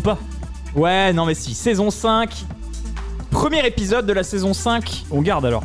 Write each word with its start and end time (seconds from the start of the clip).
saison 0.00 0.14
5 0.14 0.16
Ou 0.16 0.16
pas 0.16 0.18
Ouais, 0.74 1.12
non 1.12 1.26
mais 1.26 1.34
si, 1.34 1.54
saison 1.54 1.90
5. 1.90 2.44
Premier 3.30 3.66
épisode 3.66 4.06
de 4.06 4.12
la 4.12 4.22
saison 4.22 4.54
5. 4.54 5.04
On 5.10 5.20
garde 5.22 5.44
alors. 5.46 5.64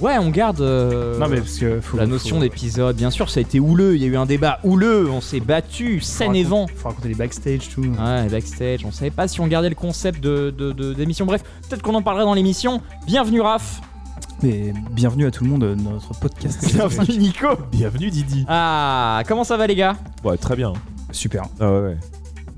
Ouais, 0.00 0.18
on 0.18 0.30
garde 0.30 0.60
euh, 0.60 1.16
non 1.20 1.28
mais 1.28 1.36
parce 1.36 1.58
que 1.58 1.80
faut, 1.80 1.96
la 1.96 2.06
notion 2.06 2.36
faut- 2.36 2.42
d'épisode. 2.42 2.96
Bien 2.96 3.10
sûr, 3.10 3.30
ça 3.30 3.38
a 3.38 3.42
été 3.42 3.60
houleux, 3.60 3.94
il 3.94 4.02
y 4.02 4.04
a 4.04 4.08
eu 4.08 4.16
un 4.16 4.26
débat 4.26 4.58
houleux, 4.64 5.08
on 5.08 5.20
s'est 5.20 5.38
battu, 5.38 6.00
scène 6.00 6.34
et 6.34 6.42
vent. 6.42 6.66
Faut 6.74 6.88
raconter 6.88 7.06
les 7.08 7.14
backstage 7.14 7.68
tout. 7.72 7.82
Ouais, 7.84 8.28
backstage, 8.28 8.84
on 8.84 8.90
savait 8.90 9.12
pas 9.12 9.28
si 9.28 9.40
on 9.40 9.46
gardait 9.46 9.68
le 9.68 9.76
concept 9.76 10.20
de, 10.20 10.50
de- 10.50 10.72
de- 10.72 10.92
d'émission. 10.92 11.24
Bref, 11.24 11.44
peut-être 11.68 11.82
qu'on 11.82 11.94
en 11.94 12.02
parlera 12.02 12.24
dans 12.24 12.34
l'émission. 12.34 12.80
Bienvenue 13.06 13.40
Raph. 13.42 13.80
Mais 14.42 14.72
bienvenue 14.90 15.26
à 15.26 15.30
tout 15.30 15.44
le 15.44 15.50
monde 15.50 15.60
dans 15.76 15.90
notre 15.92 16.18
podcast. 16.18 16.64
Bienvenue 16.74 17.18
Nico. 17.18 17.46
Bienvenue 17.70 18.10
Didi. 18.10 18.44
Ah, 18.48 19.22
comment 19.28 19.44
ça 19.44 19.56
va 19.56 19.68
les 19.68 19.76
gars? 19.76 19.94
Ouais, 20.24 20.36
très 20.36 20.56
bien. 20.56 20.72
Super. 21.12 21.44
Ah 21.60 21.70
ouais, 21.70 21.80
ouais. 21.80 21.96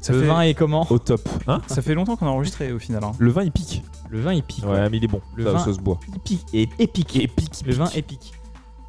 Ça 0.04 0.12
Le 0.12 0.20
fait, 0.20 0.26
vin 0.26 0.42
est 0.42 0.52
comment 0.52 0.86
Au 0.90 0.98
top. 0.98 1.26
Hein 1.46 1.62
ça 1.66 1.80
fait 1.80 1.94
longtemps 1.94 2.16
qu'on 2.16 2.26
a 2.26 2.30
enregistré 2.30 2.72
au 2.72 2.78
final. 2.78 3.02
hein. 3.04 3.12
Le 3.18 3.30
vin 3.30 3.42
il 3.42 3.50
pique. 3.50 3.82
Le 4.10 4.20
vin 4.20 4.32
épique. 4.32 4.62
Ouais, 4.66 4.90
mais 4.90 4.98
il 4.98 5.04
est 5.04 5.08
bon. 5.08 5.22
Le 5.34 5.44
ça, 5.44 5.52
vin- 5.52 5.58
ça 5.64 5.72
se 5.72 5.78
boit. 5.80 5.98
Épique. 6.14 6.44
Et 6.52 6.68
épique. 6.78 7.16
Épique. 7.16 7.62
Le 7.66 7.72
vin 7.72 7.88
épique. 7.94 8.32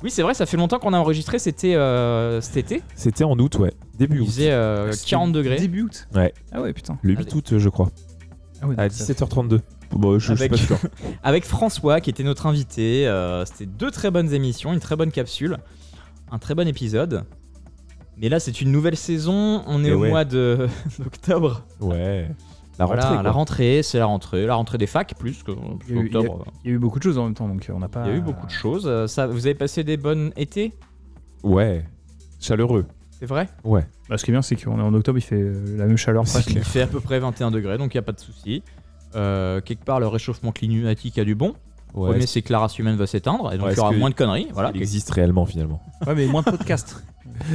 Oui, 0.03 0.11
c'est 0.11 0.23
vrai, 0.23 0.33
ça 0.33 0.45
fait 0.45 0.57
longtemps 0.57 0.77
qu'on 0.77 0.91
a 0.91 0.97
enregistré, 0.99 1.39
c'était 1.39 1.73
euh, 1.75 2.41
cet 2.41 2.57
été. 2.57 2.83
C'était 2.95 3.23
en 3.23 3.39
août, 3.39 3.57
ouais. 3.59 3.71
Début 3.97 4.17
Il 4.17 4.21
août. 4.23 4.25
faisait 4.25 4.51
euh, 4.51 4.91
C'était 4.91 5.11
40 5.11 5.31
degrés. 5.31 5.55
Début 5.55 5.83
août. 5.83 6.05
Ouais. 6.13 6.33
Ah 6.51 6.61
ouais 6.61 6.73
putain. 6.73 6.97
Le 7.01 7.13
8 7.13 7.19
Allez. 7.19 7.33
août, 7.33 7.53
je 7.57 7.69
crois. 7.69 7.89
Ah 8.61 8.67
ouais. 8.67 8.75
À 8.77 8.89
donc 8.89 8.91
ça- 8.91 9.13
17h32. 9.13 9.61
Bon, 9.91 10.19
je, 10.19 10.33
je 10.35 10.39
suis 10.41 10.49
pas 10.49 10.57
sûr. 10.57 10.77
avec 11.23 11.45
François 11.45 12.01
qui 12.01 12.09
était 12.09 12.23
notre 12.23 12.45
invité. 12.45 13.07
euh, 13.07 13.45
C'était 13.45 13.65
deux 13.67 13.89
très 13.89 14.11
bonnes 14.11 14.33
émissions, 14.33 14.73
une 14.73 14.81
très 14.81 14.97
bonne 14.97 15.11
capsule, 15.11 15.59
un 16.29 16.39
très 16.39 16.55
bon 16.55 16.67
épisode. 16.67 17.23
Mais 18.17 18.29
là, 18.29 18.39
c'est 18.39 18.61
une 18.61 18.71
nouvelle 18.71 18.95
saison. 18.95 19.63
On 19.67 19.83
est 19.83 19.89
Et 19.89 19.93
au 19.93 19.99
ouais. 19.99 20.09
mois 20.09 20.25
de- 20.25 20.67
d'octobre. 20.99 21.63
Ouais. 21.81 22.29
La 22.77 22.85
Voilà, 22.85 23.03
rentrée. 23.03 23.15
la 23.17 23.21
quoi. 23.23 23.31
rentrée, 23.31 23.81
c'est 23.83 23.99
la 23.99 24.05
rentrée, 24.05 24.45
la 24.45 24.55
rentrée 24.55 24.77
des 24.77 24.87
facs 24.87 25.13
plus 25.17 25.43
que 25.43 25.51
Il 25.87 25.95
y 25.95 25.97
a 25.97 26.01
eu- 26.01 26.05
octobre. 26.07 26.45
Il 26.65 26.69
y 26.69 26.73
a 26.73 26.75
eu 26.75 26.79
beaucoup 26.79 26.99
de 26.99 27.03
choses 27.03 27.17
en 27.17 27.23
même 27.23 27.33
temps 27.33 27.47
donc 27.47 27.69
euh, 27.69 27.73
on 27.73 27.79
n'a 27.79 27.87
pas. 27.87 28.03
Il 28.05 28.09
y 28.11 28.13
a 28.13 28.17
eu 28.17 28.21
beaucoup 28.21 28.45
de 28.45 28.51
choses. 28.51 28.83
Euh, 28.85 29.07
Ça, 29.07 29.27
vous 29.27 29.45
avez 29.47 29.55
passé 29.55 29.83
des 29.85 29.95
bonnes 29.97 30.31
étés, 30.35 30.73
Ouais. 31.43 31.85
Chaleureux. 32.41 32.85
c'est 33.17 33.25
vrai? 33.25 33.47
Ouais. 33.63 33.85
Bah, 34.09 34.17
ce 34.17 34.25
qui 34.25 34.31
est 34.31 34.33
bien 34.33 34.41
c'est 34.41 34.55
qu'on 34.61 34.77
est 34.77 34.81
en 34.83 34.93
octobre, 34.93 35.17
il 35.17 35.21
fait 35.21 35.39
euh, 35.41 35.77
la 35.77 35.85
même 35.85 35.95
chaleur. 35.97 36.23
Presque. 36.25 36.51
Il 36.51 36.63
fait 36.65 36.81
à 36.81 36.87
peu 36.87 36.99
près 36.99 37.17
21 37.19 37.49
degrés, 37.51 37.77
donc 37.77 37.93
il 37.93 37.97
n'y 37.97 37.99
a 37.99 38.03
pas 38.03 38.11
de 38.11 38.19
souci. 38.19 38.61
Euh, 39.15 39.61
quelque 39.61 39.85
part, 39.85 40.01
le 40.01 40.07
réchauffement 40.07 40.51
climatique 40.51 41.17
a 41.17 41.23
du 41.23 41.33
bon. 41.35 41.53
Ouais. 41.93 42.09
Premier, 42.11 42.25
c'est 42.27 42.41
que 42.41 42.51
la 42.51 42.59
race 42.59 42.77
humaine 42.77 42.97
va 42.97 43.07
s'éteindre, 43.07 43.53
et 43.53 43.57
donc 43.57 43.67
Ouais, 43.67 43.73
il 43.73 43.77
y 43.77 43.79
aura 43.79 43.91
que- 43.91 43.95
moins 43.99 44.09
de 44.09 44.15
conneries. 44.15 44.49
Voilà. 44.53 44.71
Il 44.75 44.81
existe 44.81 45.09
réellement 45.11 45.45
finalement. 45.45 45.81
Ouais 46.05 46.13
mais 46.13 46.25
moins 46.25 46.41
de 46.41 46.49
podcasts. 46.51 47.01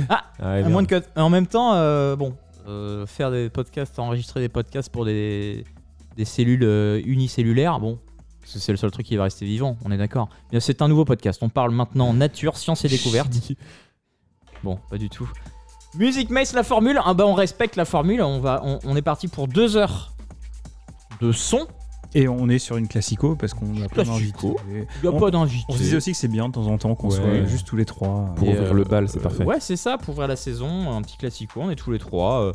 Ah, 0.09 0.25
À 0.39 0.63
moins 0.69 0.83
de 0.83 0.89
co- 0.89 1.07
En 1.17 1.31
même 1.31 1.47
temps, 1.47 1.75
euh, 1.75 2.17
bon, 2.17 2.35
euh, 2.69 3.07
faire 3.07 3.31
des 3.31 3.49
podcasts, 3.51 3.99
enregistrer 3.99 4.41
des 4.41 4.49
podcasts 4.49 4.91
pour 4.91 5.05
des, 5.05 5.65
des 6.17 6.25
cellules 6.25 6.63
euh, 6.65 7.01
unicellulaires, 7.05 7.81
bon, 7.81 7.99
c'est 8.45 8.59
c'est 8.59 8.73
le 8.73 8.79
seul 8.79 8.91
truc 8.91 9.07
qui 9.07 9.17
va 9.17 9.25
rester 9.25 9.45
vivant, 9.47 9.77
on 9.85 9.91
est 9.91 9.97
d'accord. 9.99 10.29
Bien, 10.51 10.61
c'est 10.61 10.83
un 10.83 10.89
nouveau 10.89 11.05
podcast. 11.05 11.41
On 11.43 11.49
parle 11.49 11.73
maintenant 11.73 12.13
nature, 12.13 12.57
science 12.57 12.85
et 12.85 12.89
découverte. 12.97 13.33
Bon, 14.63 14.79
pas 14.91 14.99
du 14.99 15.09
tout. 15.09 15.29
Musique 15.97 16.31
Mace, 16.31 16.53
la 16.53 16.63
formule. 16.63 17.01
Ah 17.05 17.15
bah, 17.15 17.27
on 17.27 17.35
respecte 17.35 17.77
la 17.77 17.85
formule. 17.85 18.23
On, 18.23 18.41
va, 18.41 18.61
on, 18.65 18.79
on 18.85 18.95
est 18.97 19.03
parti 19.03 19.27
pour 19.29 19.49
deux 19.49 19.77
heures 19.77 20.13
de 21.21 21.33
son. 21.33 21.67
Et 22.15 22.27
on 22.29 22.49
est 22.49 22.59
sur 22.59 22.77
une 22.77 22.89
classico 22.89 23.37
parce 23.37 23.55
qu'on 23.55 23.71
a 23.83 23.89
plein 23.89 24.03
Classico. 24.05 24.57
d'invités. 24.59 24.87
Il 24.97 25.09
n'y 25.09 25.09
a 25.09 25.17
On- 25.17 25.21
pas 25.21 25.31
d'invité. 25.31 25.65
On 25.69 25.73
se 25.75 25.79
disait 25.79 25.97
aussi 25.97 26.11
que 26.13 26.17
c'est 26.19 26.27
bien 26.29 26.49
de 26.49 26.53
temps 26.55 26.67
en 26.67 26.77
temps 26.77 26.95
qu'on 26.97 27.09
Ouais. 27.11 27.17
soit 27.17 27.45
juste 27.45 27.67
tous 27.69 27.77
les 27.77 27.85
trois. 27.85 28.33
Pour 28.37 28.49
Et, 28.49 28.53
ouvrir 28.53 28.71
euh, 28.73 28.75
le 28.75 28.85
bal, 28.85 29.09
c'est 29.09 29.19
Euh, 29.19 29.23
parfait. 29.23 29.45
Ouais, 29.45 29.61
c'est 29.61 29.77
ça, 29.77 29.97
pour 29.97 30.15
ouvrir 30.15 30.27
la 30.27 30.35
saison, 30.37 30.91
un 30.91 31.03
petit 31.03 31.17
classico, 31.17 31.61
on 31.63 31.71
est 31.71 31.77
tous 31.77 31.93
les 31.93 31.99
trois 32.01 32.41
euh, 32.43 32.53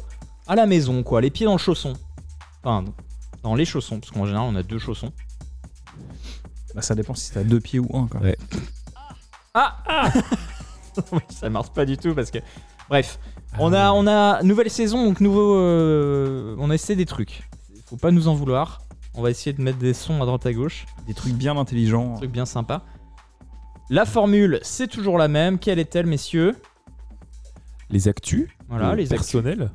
à 0.48 0.56
la 0.56 0.66
maison, 0.66 1.04
quoi, 1.04 1.22
les 1.22 1.30
pieds 1.32 1.46
dans 1.46 1.54
le 1.54 1.58
chausson. 1.58 1.94
Enfin, 2.64 2.84
dans 3.44 3.56
les 3.56 3.64
chaussons, 3.66 4.00
parce 4.00 4.12
qu'en 4.12 4.26
général, 4.26 4.48
on 4.52 4.56
a 4.58 4.64
deux 4.64 4.80
chaussons. 4.80 5.12
Bah, 6.74 6.82
ça 6.82 6.94
dépend 6.96 7.14
si 7.14 7.32
t'as 7.32 7.44
deux 7.44 7.62
pieds 7.62 7.80
ou 7.80 7.88
un. 7.94 8.08
Quoi. 8.08 8.20
Ouais. 8.22 8.38
Ah, 9.54 9.78
ah 9.88 10.12
Oui, 11.14 11.20
Ça 11.30 11.50
marche 11.50 11.70
pas 11.70 11.86
du 11.86 11.96
tout, 11.98 12.14
parce 12.14 12.30
que. 12.30 12.40
Bref, 12.90 13.20
on 13.58 13.72
a, 13.74 13.92
on 13.94 14.06
a 14.06 14.44
nouvelle 14.44 14.70
saison, 14.70 15.06
donc 15.06 15.22
nouveau. 15.22 15.56
euh, 15.56 16.56
on 16.60 16.70
a 16.70 16.76
essayé 16.76 16.96
des 16.98 17.06
trucs. 17.06 17.48
Faut 17.86 17.96
pas 17.98 18.12
nous 18.12 18.28
en 18.28 18.36
vouloir. 18.36 18.82
On 19.18 19.22
va 19.22 19.30
essayer 19.30 19.54
de 19.54 19.62
mettre 19.62 19.78
des 19.78 19.94
sons 19.94 20.22
à 20.22 20.26
droite 20.26 20.46
à 20.46 20.54
gauche, 20.54 20.86
Des 21.08 21.14
trucs 21.14 21.34
bien 21.34 21.58
intelligents. 21.58 22.14
un 22.14 22.18
truc 22.18 22.32
bien 22.32 22.46
sympa. 22.46 22.84
La 23.90 24.06
formule, 24.06 24.60
c'est 24.64 24.88
toujours 24.88 25.18
la 25.18 25.28
même. 25.28 25.60
Quelle 25.60 25.80
est-elle, 25.80 26.06
messieurs? 26.08 26.56
Les 27.90 28.08
actus. 28.08 28.50
Voilà, 28.68 28.92
le 28.92 28.98
les 28.98 29.14
actus. 29.14 29.32
personnels. 29.32 29.70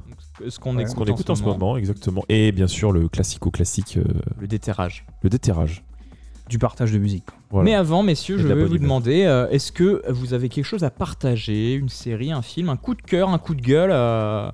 Ce 0.48 0.58
qu'on 0.58 0.76
Ouais, 0.76 0.82
écoute, 0.82 1.30
en 1.30 1.34
ce 1.34 1.42
moment, 1.42 1.76
exactement. 1.76 2.24
Et 2.28 2.50
bien 2.52 2.66
sûr, 2.66 2.92
le 2.92 3.08
classico-classique, 3.08 3.98
euh, 3.98 4.04
Le 4.38 4.46
déterrage. 4.48 5.06
le 5.22 5.30
déterrage. 5.30 5.84
Du 6.48 6.58
partage 6.58 6.90
de 6.90 6.98
musique. 6.98 7.24
Voilà. 7.50 7.64
Mais 7.64 7.74
avant, 7.74 8.02
messieurs, 8.02 8.36
Et 8.36 8.42
je 8.42 8.48
vais 8.48 8.64
vous 8.64 8.78
demander 8.78 9.24
euh, 9.24 9.48
est-ce 9.50 9.70
que 9.70 10.02
vous 10.10 10.34
avez 10.34 10.48
quelque 10.48 10.64
chose 10.64 10.82
à 10.82 10.90
partager? 10.90 11.74
Une 11.74 11.88
série, 11.88 12.32
un 12.32 12.42
film, 12.42 12.68
un 12.70 12.76
coup 12.76 12.94
de 12.96 13.02
cœur, 13.02 13.28
un 13.28 13.38
coup 13.38 13.54
de 13.54 13.62
gueule 13.62 13.90
euh, 13.92 14.50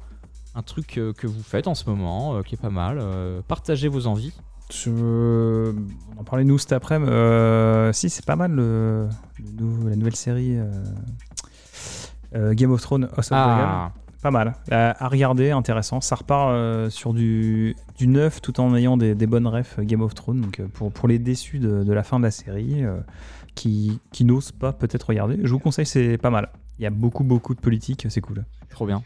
Un 0.55 0.63
truc 0.63 0.99
euh, 0.99 1.15
que 1.15 1.27
vous 1.27 1.43
faites 1.43 1.67
en 1.69 1.75
ce 1.75 1.89
moment, 1.89 2.37
euh, 2.37 2.43
qui 2.43 2.55
est 2.57 2.61
pas 2.61 2.69
mal 2.69 2.99
euh, 3.01 3.41
Partagez 3.49 3.89
vos 3.89 4.07
envies. 4.07 4.35
Je- 4.73 5.73
On 6.17 6.21
en 6.21 6.25
parlait 6.25 6.45
nous 6.45 6.59
cet 6.59 6.73
après-midi. 6.73 7.11
Euh, 7.13 7.93
Si, 7.93 8.11
c'est 8.11 8.25
pas 8.25 8.37
mal 8.37 8.51
le... 8.53 9.09
le 9.39 9.63
nou- 9.65 9.89
la 9.89 9.97
nouvelle 9.97 10.17
série 10.17 10.59
euh, 10.59 10.65
euh, 12.35 12.55
Game 12.55 12.73
of 12.73 12.81
Thrones 12.81 13.05
House 13.17 13.31
of 13.31 13.39
Dragon. 13.39 13.63
Ah, 13.67 13.93
Pas 14.23 14.31
mal. 14.31 14.55
À, 14.71 15.05
à 15.05 15.09
regarder, 15.09 15.51
intéressant. 15.53 16.01
Ça 16.01 16.17
repart 16.17 16.51
euh, 16.51 16.91
sur 16.91 17.15
du, 17.15 17.77
du 17.97 18.09
neuf 18.09 18.41
tout 18.43 18.59
en 18.61 18.75
ayant 18.75 18.97
des, 18.97 19.15
des 19.15 19.27
bonnes 19.27 19.47
refs 19.47 19.79
Game 19.81 20.01
of 20.03 20.15
Thrones. 20.15 20.41
Donc 20.41 20.59
euh, 20.61 20.67
pour, 20.73 20.91
pour 20.91 21.07
les 21.09 21.19
déçus 21.19 21.59
de, 21.59 21.85
de 21.85 21.93
la 21.93 22.03
fin 22.03 22.19
de 22.19 22.25
la 22.25 22.31
série, 22.33 22.85
euh, 22.85 22.97
qui, 23.55 24.01
qui 24.13 24.25
n'osent 24.25 24.53
pas 24.53 24.73
peut-être 24.73 25.05
regarder, 25.05 25.39
je 25.43 25.51
vous 25.53 25.59
conseille, 25.61 25.87
c'est 25.87 26.19
pas 26.19 26.31
mal. 26.31 26.49
Il 26.79 26.83
y 26.83 26.87
a 26.87 26.91
beaucoup, 26.91 27.25
beaucoup 27.25 27.55
de 27.55 27.61
politique, 27.61 28.07
c'est 28.11 28.21
cool. 28.21 28.45
trop 28.69 28.87
bien. 28.87 29.03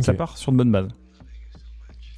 Ça 0.00 0.12
part 0.14 0.36
sur 0.38 0.52
de 0.52 0.56
bonnes 0.58 0.72
bases. 0.72 0.88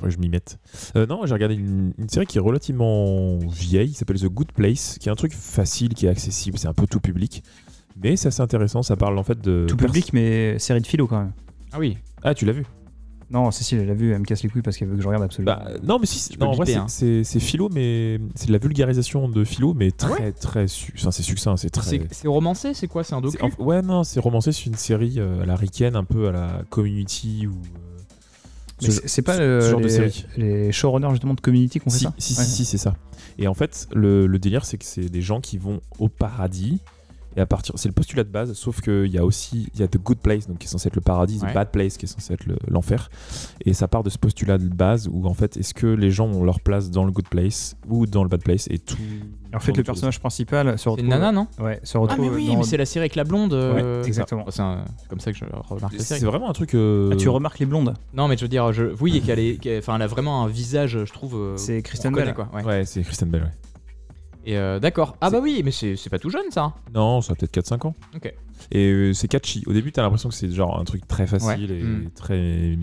Faudrait 0.04 0.10
que 0.10 0.16
je 0.16 0.20
m'y 0.20 0.28
mette. 0.28 0.58
Euh, 0.96 1.06
non, 1.06 1.24
j'ai 1.24 1.34
regardé 1.34 1.54
une, 1.54 1.92
une 1.98 2.08
série 2.08 2.26
qui 2.26 2.38
est 2.38 2.40
relativement 2.40 3.38
vieille, 3.38 3.88
qui 3.90 3.94
s'appelle 3.94 4.20
The 4.20 4.26
Good 4.26 4.52
Place, 4.52 4.98
qui 5.00 5.08
est 5.08 5.12
un 5.12 5.16
truc 5.16 5.32
facile, 5.32 5.94
qui 5.94 6.06
est 6.06 6.10
accessible, 6.10 6.58
c'est 6.58 6.68
un 6.68 6.74
peu 6.74 6.86
tout 6.86 7.00
public. 7.00 7.42
Mais 8.02 8.16
c'est 8.16 8.28
assez 8.28 8.42
intéressant, 8.42 8.82
ça 8.82 8.96
parle 8.96 9.16
en 9.18 9.22
fait 9.22 9.40
de. 9.40 9.66
Tout 9.68 9.76
public, 9.76 10.12
mais 10.12 10.58
série 10.58 10.80
de 10.80 10.86
philo 10.86 11.06
quand 11.06 11.18
même. 11.18 11.32
Ah 11.72 11.78
oui, 11.78 11.96
Ah, 12.22 12.34
tu 12.34 12.44
l'as 12.44 12.52
vu? 12.52 12.64
Non, 13.30 13.50
Cécile, 13.50 13.78
elle 13.80 13.86
l'a 13.88 13.94
vu, 13.94 14.12
elle 14.12 14.18
me 14.20 14.24
casse 14.24 14.42
les 14.42 14.48
couilles 14.50 14.60
parce 14.62 14.76
qu'elle 14.76 14.88
veut 14.88 14.96
que 14.96 15.02
je 15.02 15.06
regarde 15.08 15.24
absolument. 15.24 15.56
Bah, 15.56 15.70
non, 15.82 15.98
mais 15.98 16.06
si, 16.06 16.36
non, 16.38 16.48
en 16.48 16.52
vrai, 16.52 16.66
c'est- 16.66 16.74
hein. 16.74 16.86
c'est 17.24 17.40
philo, 17.40 17.68
mais 17.72 18.20
c'est 18.34 18.48
de 18.48 18.52
la 18.52 18.58
vulgarisation 18.58 19.28
de 19.28 19.44
philo, 19.44 19.72
mais 19.74 19.90
très, 19.90 20.30
très. 20.32 20.68
su- 20.68 20.92
Enfin, 20.96 21.10
c'est 21.10 21.22
succinct, 21.22 21.56
c'est 21.56 21.70
très. 21.70 22.00
c'est 22.10 22.28
romancé, 22.28 22.74
c'est 22.74 22.86
quoi? 22.86 23.02
C'est 23.02 23.14
un 23.14 23.20
docu? 23.22 23.38
en- 23.42 23.62
ouais, 23.64 23.80
non, 23.80 24.04
c'est 24.04 24.20
romancé, 24.20 24.52
c'est 24.52 24.66
une 24.66 24.74
série 24.74 25.14
euh, 25.18 25.42
à 25.42 25.46
la 25.46 25.56
ricaine, 25.56 25.96
un 25.96 26.04
peu 26.04 26.28
à 26.28 26.32
la 26.32 26.62
community 26.68 27.46
ou. 27.46 27.54
Mais 28.82 28.88
c'est 28.90 29.22
pas 29.22 29.38
le- 29.38 29.60
ce 29.60 29.70
genre 29.70 29.80
de 29.80 29.84
les, 29.86 29.90
série. 29.90 30.26
les 30.36 30.72
showrunners 30.72 31.10
justement 31.10 31.34
de 31.34 31.40
Community 31.40 31.80
qui 31.80 31.86
ont 31.86 31.90
fait 31.90 31.98
Si, 31.98 32.04
ça? 32.04 32.14
si, 32.18 32.34
Ouais. 32.38 32.44
si, 32.44 32.50
si, 32.50 32.64
c'est 32.64 32.78
ça. 32.78 32.94
Et 33.38 33.46
en 33.48 33.54
fait, 33.54 33.88
le, 33.94 34.26
le 34.26 34.38
délire, 34.38 34.64
c'est 34.64 34.78
que 34.78 34.84
c'est 34.84 35.08
des 35.08 35.22
gens 35.22 35.40
qui 35.40 35.58
vont 35.58 35.80
au 35.98 36.08
paradis. 36.08 36.80
Et 37.36 37.40
à 37.40 37.46
partir, 37.46 37.74
c'est 37.78 37.88
le 37.88 37.94
postulat 37.94 38.22
de 38.24 38.28
base, 38.28 38.52
sauf 38.52 38.80
qu'il 38.80 39.06
y 39.08 39.18
a 39.18 39.24
aussi, 39.24 39.68
il 39.74 39.80
y 39.80 39.82
a 39.82 39.88
The 39.88 39.98
Good 39.98 40.18
Place, 40.18 40.46
donc 40.46 40.58
qui 40.58 40.66
est 40.66 40.70
censé 40.70 40.88
être 40.88 40.94
le 40.96 41.00
paradis, 41.02 41.40
Ouais. 41.42 41.50
The 41.50 41.54
Bad 41.54 41.70
Place, 41.72 41.96
qui 41.96 42.04
est 42.06 42.08
censé 42.08 42.32
être 42.34 42.46
le- 42.46 42.56
l'enfer. 42.68 43.10
Et 43.64 43.74
ça 43.74 43.88
part 43.88 44.02
de 44.04 44.10
ce 44.10 44.18
postulat 44.18 44.58
de 44.58 44.68
base 44.68 45.08
où 45.12 45.26
en 45.26 45.34
fait, 45.34 45.56
est-ce 45.56 45.74
que 45.74 45.86
les 45.86 46.10
gens 46.10 46.26
ont 46.28 46.44
leur 46.44 46.60
place 46.60 46.90
dans 46.90 47.04
le 47.04 47.10
Good 47.10 47.28
Place 47.28 47.76
ou 47.88 48.06
dans 48.06 48.22
le 48.22 48.28
Bad 48.28 48.42
Place 48.42 48.68
et 48.70 48.78
tout. 48.78 48.96
En 49.54 49.60
fait, 49.60 49.76
le 49.76 49.82
personnage 49.84 50.18
principal 50.20 50.76
se 50.78 50.84
C'est 50.84 50.90
retrouve. 50.90 51.04
une 51.04 51.10
nana, 51.10 51.30
non 51.32 51.46
Ouais, 51.60 51.78
se 51.84 51.96
Ah, 51.98 52.16
mais 52.18 52.28
oui, 52.28 52.48
dans- 52.48 52.58
mais 52.58 52.64
c'est 52.64 52.76
la 52.76 52.86
série 52.86 53.02
avec 53.04 53.14
la 53.14 53.24
blonde. 53.24 53.52
euh, 53.54 54.02
exactement. 54.04 54.44
C'est 54.50 54.62
un- 54.62 54.84
c'est 55.00 55.08
comme 55.08 55.20
ça 55.20 55.32
que 55.32 55.38
je 55.38 55.44
remarque 55.44 55.92
la 55.92 55.98
C'est 56.00 56.04
série. 56.18 56.24
vraiment 56.24 56.50
un 56.50 56.52
truc. 56.52 56.74
euh, 56.74 57.10
Ah, 57.12 57.16
tu 57.16 57.28
remarques 57.28 57.58
les 57.60 57.66
blondes 57.66 57.94
Non, 58.14 58.26
mais 58.28 58.36
je 58.36 58.42
veux 58.42 58.48
dire, 58.48 58.72
je... 58.72 58.84
oui, 59.00 59.20
qu'elle 59.24 59.38
est... 59.38 59.56
qu'elle- 59.60 59.78
enfin, 59.78 59.96
elle 59.96 60.02
a 60.02 60.06
vraiment 60.06 60.44
un 60.44 60.48
visage, 60.48 61.04
je 61.04 61.12
trouve. 61.12 61.34
euh, 61.36 61.56
C'est 61.56 61.82
reconnaît, 61.86 62.24
Bell. 62.26 62.34
quoi. 62.34 62.48
ouais. 62.54 62.64
Ouais, 62.64 62.84
c'est 62.84 63.02
Kristen 63.02 63.28
Bell, 63.28 63.42
ouais. 63.42 63.50
Et 64.46 64.56
euh, 64.58 64.78
d'accord. 64.78 65.16
Ah 65.20 65.30
bah 65.30 65.38
oui, 65.42 65.62
mais 65.64 65.70
c'est 65.70 65.96
c'est 65.96 66.10
pas 66.10 66.18
tout 66.18 66.30
jeune 66.30 66.50
ça. 66.50 66.74
Non, 66.94 67.20
ça 67.22 67.32
a 67.32 67.36
peut-être 67.36 67.54
4-5 67.56 67.86
ans. 67.86 67.94
Ok. 68.14 68.32
Et 68.70 68.90
euh, 68.90 69.12
c'est 69.12 69.28
catchy. 69.28 69.62
Au 69.66 69.72
début, 69.72 69.90
t'as 69.92 70.02
l'impression 70.02 70.28
que 70.28 70.34
c'est 70.34 70.50
genre 70.50 70.78
un 70.78 70.84
truc 70.84 71.06
très 71.08 71.26
facile 71.26 71.70
Ouais. 71.72 71.78
et 71.78 71.82
Mm. 71.82 72.10
très 72.14 72.78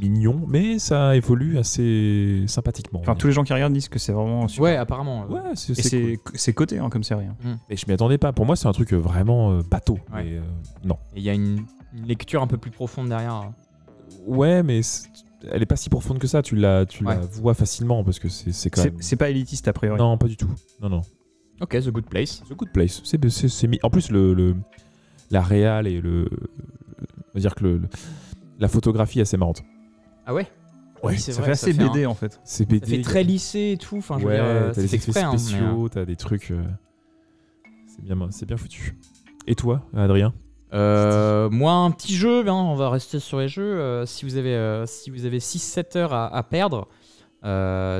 mignon, 0.00 0.44
mais 0.46 0.78
ça 0.78 1.16
évolue 1.16 1.58
assez 1.58 2.44
sympathiquement. 2.46 3.00
Enfin, 3.00 3.16
tous 3.16 3.26
les 3.26 3.32
gens 3.32 3.42
qui 3.42 3.52
regardent 3.52 3.72
disent 3.72 3.88
que 3.88 3.98
c'est 3.98 4.12
vraiment 4.12 4.46
super. 4.46 4.62
Ouais, 4.64 4.76
apparemment. 4.76 5.24
euh, 5.24 5.34
Ouais, 5.34 5.40
c'est 5.54 5.72
Et 5.72 5.82
c'est 5.82 5.88
c'est 5.88 6.16
cool. 6.18 6.32
c'est 6.38 6.52
coté 6.52 6.78
hein, 6.78 6.88
comme 6.88 7.02
série. 7.02 7.24
hein. 7.26 7.56
Mais 7.68 7.76
je 7.76 7.84
m'y 7.88 7.94
attendais 7.94 8.18
pas. 8.18 8.32
Pour 8.32 8.46
moi, 8.46 8.54
c'est 8.54 8.68
un 8.68 8.72
truc 8.72 8.92
euh, 8.92 8.96
vraiment 8.96 9.52
euh, 9.52 9.62
bateau. 9.68 9.94
Ouais. 10.14 10.22
Mais, 10.24 10.36
euh, 10.36 10.40
non. 10.84 10.98
Et 11.16 11.18
il 11.18 11.22
y 11.24 11.30
a 11.30 11.34
une, 11.34 11.64
une 11.96 12.04
lecture 12.06 12.42
un 12.42 12.46
peu 12.46 12.58
plus 12.58 12.70
profonde 12.70 13.08
derrière. 13.08 13.32
hein. 13.34 13.54
Ouais, 14.26 14.62
mais 14.62 14.82
c'est- 14.82 15.08
elle 15.50 15.62
est 15.62 15.66
pas 15.66 15.76
si 15.76 15.88
profonde 15.90 16.18
que 16.18 16.26
ça. 16.26 16.42
Tu 16.42 16.56
la, 16.56 16.84
tu 16.86 17.04
la 17.04 17.18
Ouais. 17.18 17.26
vois 17.32 17.54
facilement 17.54 18.02
parce 18.04 18.18
que 18.18 18.28
c'est 18.28 18.52
c'est 18.52 18.70
quand 18.70 18.82
C'est 18.82 18.90
même. 18.90 19.02
c'est 19.02 19.16
pas 19.16 19.30
élitiste 19.30 19.68
a 19.68 19.72
priori. 19.72 19.98
Non, 19.98 20.16
pas 20.18 20.26
du 20.28 20.36
tout. 20.36 20.50
Non, 20.80 20.88
non. 20.88 21.02
Ok, 21.60 21.70
The 21.80 21.90
Good 21.90 22.06
Place. 22.06 22.42
The 22.48 22.54
Good 22.54 22.70
Place. 22.72 23.00
C'est 23.04 23.28
c'est- 23.30 23.48
c'est 23.48 23.66
mis. 23.66 23.78
En 23.82 23.90
plus, 23.90 24.10
le, 24.10 24.34
le- 24.34 24.56
la 25.30 25.40
réal 25.42 25.86
et 25.86 26.00
le. 26.00 26.28
On 27.00 27.34
va 27.34 27.40
dire 27.40 27.54
que 27.54 27.64
le, 27.64 27.78
le- 27.78 27.88
la 28.58 28.68
photographie 28.68 29.18
est 29.18 29.22
assez 29.22 29.36
marrante. 29.36 29.62
Ah 30.26 30.34
ouais? 30.34 30.46
Ouais, 31.02 31.12
Oui, 31.12 31.18
c'est 31.20 31.30
Ça 31.32 31.38
vrai, 31.42 31.46
fait 31.48 31.52
assez 31.52 31.72
fait 31.72 31.82
un- 31.82 31.88
BD 31.92 32.06
en 32.06 32.14
fait. 32.14 32.40
C'est 32.44 32.66
BD. 32.68 32.84
Ça 32.86 32.92
fait 32.96 33.02
très 33.02 33.22
lycée 33.24 33.72
et 33.74 33.76
tout. 33.76 33.98
Enfin, 33.98 34.16
je 34.18 34.24
veux 34.24 34.30
ouais, 34.30 34.34
dire, 34.36 34.44
euh, 34.44 34.68
t'as 34.68 34.74
c'est 34.74 34.80
des 34.82 34.88
fait 34.88 34.96
effets 34.96 35.10
exprès. 35.10 35.22
hein, 35.22 35.38
spéciaux, 35.38 35.88
t'as 35.88 36.04
des 36.04 36.16
trucs. 36.16 36.50
euh, 36.50 36.62
C'est 37.86 38.02
bien, 38.02 38.16
c'est 38.30 38.46
bien 38.46 38.56
foutu. 38.56 38.96
Et 39.46 39.54
toi, 39.54 39.82
Adrien? 39.94 40.32
Euh, 40.72 41.48
moi, 41.50 41.72
un 41.72 41.90
petit 41.90 42.14
jeu, 42.14 42.42
ben, 42.42 42.52
on 42.52 42.74
va 42.74 42.90
rester 42.90 43.20
sur 43.20 43.38
les 43.38 43.48
jeux. 43.48 43.62
euh, 43.62 44.06
si 44.06 44.24
vous 44.24 44.36
avez, 44.36 44.54
euh, 44.54 44.86
si 44.86 45.10
vous 45.10 45.24
avez 45.24 45.38
6-7 45.38 45.96
heures 45.96 46.12
à, 46.12 46.34
à 46.34 46.42
perdre. 46.42 46.88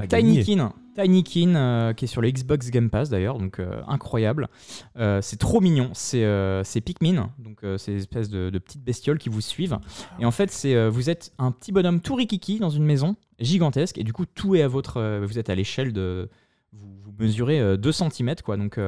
Tinykin, 0.09 0.73
Tinykin 0.97 1.95
qui 1.97 2.05
est 2.07 2.09
sur 2.09 2.21
le 2.21 2.29
Xbox 2.29 2.71
Game 2.71 2.91
Pass 2.91 3.09
d'ailleurs, 3.09 3.39
donc 3.39 3.61
incroyable. 3.87 4.49
C'est 4.97 5.39
trop 5.39 5.61
mignon. 5.61 5.91
C'est 5.95 6.81
Pikmin, 6.85 7.31
donc 7.39 7.61
c'est 7.77 7.93
des 7.93 7.99
espèces 7.99 8.31
de, 8.31 8.51
de 8.51 8.59
petites 8.59 8.83
bestioles 8.83 9.19
qui 9.19 9.29
vous 9.29 9.41
suivent. 9.41 9.79
Et 10.19 10.25
en 10.25 10.33
fait, 10.33 10.51
c'est 10.51 10.89
vous 10.89 11.09
êtes 11.09 11.33
un 11.39 11.53
petit 11.53 11.71
bonhomme 11.71 12.01
tout 12.01 12.17
rikiki 12.17 12.59
dans 12.59 12.71
une 12.71 12.85
maison 12.85 13.15
gigantesque, 13.39 13.99
et 13.99 14.03
du 14.03 14.13
coup, 14.13 14.27
tout 14.27 14.57
est 14.57 14.63
à 14.63 14.69
votre. 14.69 15.21
vous 15.25 15.39
êtes 15.39 15.51
à 15.51 15.55
l'échelle 15.55 15.93
de. 15.93 16.29
Vous, 16.73 16.89
vous 17.03 17.15
mesurez 17.19 17.61
euh, 17.61 17.77
2 17.79 17.93
cm, 17.93 18.35
quoi. 18.45 18.57
Donc, 18.57 18.79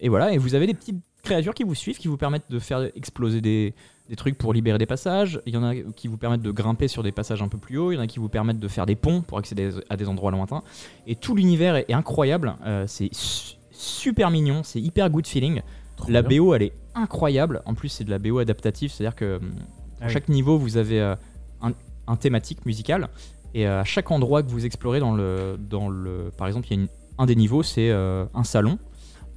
et 0.00 0.08
voilà, 0.08 0.32
et 0.32 0.38
vous 0.38 0.54
avez 0.54 0.66
des 0.66 0.74
petites 0.74 1.02
créatures 1.22 1.54
qui 1.54 1.64
vous 1.64 1.74
suivent, 1.74 1.98
qui 1.98 2.08
vous 2.08 2.16
permettent 2.16 2.50
de 2.50 2.58
faire 2.58 2.80
exploser 2.94 3.40
des, 3.40 3.74
des 4.08 4.16
trucs 4.16 4.38
pour 4.38 4.52
libérer 4.52 4.78
des 4.78 4.86
passages. 4.86 5.40
Il 5.46 5.54
y 5.54 5.56
en 5.56 5.64
a 5.64 5.74
qui 5.74 6.08
vous 6.08 6.16
permettent 6.16 6.42
de 6.42 6.50
grimper 6.50 6.88
sur 6.88 7.02
des 7.02 7.12
passages 7.12 7.42
un 7.42 7.48
peu 7.48 7.58
plus 7.58 7.78
hauts. 7.78 7.92
Il 7.92 7.96
y 7.96 7.98
en 7.98 8.02
a 8.02 8.06
qui 8.06 8.18
vous 8.18 8.28
permettent 8.28 8.60
de 8.60 8.68
faire 8.68 8.86
des 8.86 8.94
ponts 8.96 9.22
pour 9.22 9.38
accéder 9.38 9.70
à 9.90 9.96
des 9.96 10.08
endroits 10.08 10.30
lointains. 10.30 10.62
Et 11.06 11.14
tout 11.16 11.34
l'univers 11.34 11.76
est, 11.76 11.86
est 11.88 11.94
incroyable. 11.94 12.54
Euh, 12.64 12.84
c'est 12.86 13.08
su- 13.14 13.56
super 13.70 14.30
mignon. 14.30 14.62
C'est 14.62 14.80
hyper 14.80 15.10
good 15.10 15.26
feeling. 15.26 15.60
Trop 15.96 16.10
La 16.10 16.22
bien. 16.22 16.40
BO, 16.40 16.54
elle 16.54 16.62
est 16.62 16.72
incroyable. 16.94 17.62
En 17.66 17.74
plus, 17.74 17.88
c'est 17.88 18.04
de 18.04 18.10
la 18.10 18.18
BO 18.18 18.38
adaptative. 18.38 18.90
C'est-à-dire 18.92 19.16
que 19.16 19.36
hum, 19.38 19.52
Ah 20.00 20.04
à 20.04 20.06
oui. 20.06 20.12
chaque 20.12 20.28
niveau, 20.28 20.56
vous 20.58 20.76
avez 20.76 21.00
euh, 21.00 21.14
un, 21.60 21.72
un 22.06 22.16
thématique 22.16 22.64
musical. 22.66 23.08
Et 23.54 23.66
euh, 23.66 23.80
à 23.80 23.84
chaque 23.84 24.10
endroit 24.10 24.42
que 24.42 24.50
vous 24.50 24.64
explorez 24.64 25.00
dans 25.00 25.14
le. 25.14 25.58
Dans 25.58 25.88
le 25.88 26.30
par 26.36 26.46
exemple, 26.46 26.68
il 26.70 26.76
y 26.76 26.78
a 26.78 26.82
une- 26.82 26.88
un 27.20 27.26
des 27.26 27.34
niveaux, 27.34 27.64
c'est 27.64 27.90
euh, 27.90 28.26
un 28.34 28.44
salon. 28.44 28.78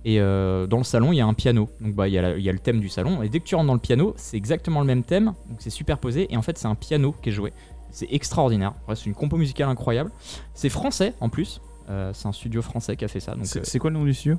Et 0.03 0.19
euh, 0.19 0.65
dans 0.67 0.77
le 0.79 0.83
salon, 0.83 1.11
il 1.11 1.17
y 1.17 1.21
a 1.21 1.25
un 1.27 1.33
piano. 1.33 1.69
Donc 1.79 1.93
bah, 1.93 2.07
il 2.07 2.13
y, 2.13 2.17
a 2.17 2.21
la- 2.23 2.37
il 2.37 2.43
y 2.43 2.49
a 2.49 2.51
le 2.51 2.59
thème 2.59 2.79
du 2.79 2.89
salon. 2.89 3.21
Et 3.21 3.29
dès 3.29 3.39
que 3.39 3.45
tu 3.45 3.53
rentres 3.55 3.67
dans 3.67 3.73
le 3.75 3.79
piano, 3.79 4.13
c'est 4.17 4.35
exactement 4.37 4.79
le 4.79 4.85
même 4.87 5.03
thème. 5.03 5.25
Donc 5.49 5.57
c'est 5.59 5.69
superposé. 5.69 6.27
Et 6.33 6.37
en 6.37 6.41
fait, 6.41 6.57
c'est 6.57 6.67
un 6.67 6.75
piano 6.75 7.13
qui 7.21 7.29
est 7.29 7.33
joué. 7.33 7.53
C'est 7.91 8.07
extraordinaire. 8.11 8.73
Ouais, 8.87 8.95
c'est 8.95 9.05
une 9.05 9.13
compo 9.13 9.37
musicale 9.37 9.69
incroyable. 9.69 10.11
C'est 10.55 10.69
français 10.69 11.13
en 11.19 11.29
plus. 11.29 11.61
Euh, 11.89 12.11
c'est 12.13 12.27
un 12.27 12.31
studio 12.31 12.61
français 12.61 12.95
qui 12.95 13.05
a 13.05 13.07
fait 13.07 13.19
ça. 13.19 13.31
Donc 13.33 13.41
euh, 13.41 13.45
C'est 13.45 13.65
c'est 13.65 13.79
quoi 13.79 13.89
le 13.91 13.97
nom 13.97 14.05
du 14.05 14.13
studio? 14.13 14.37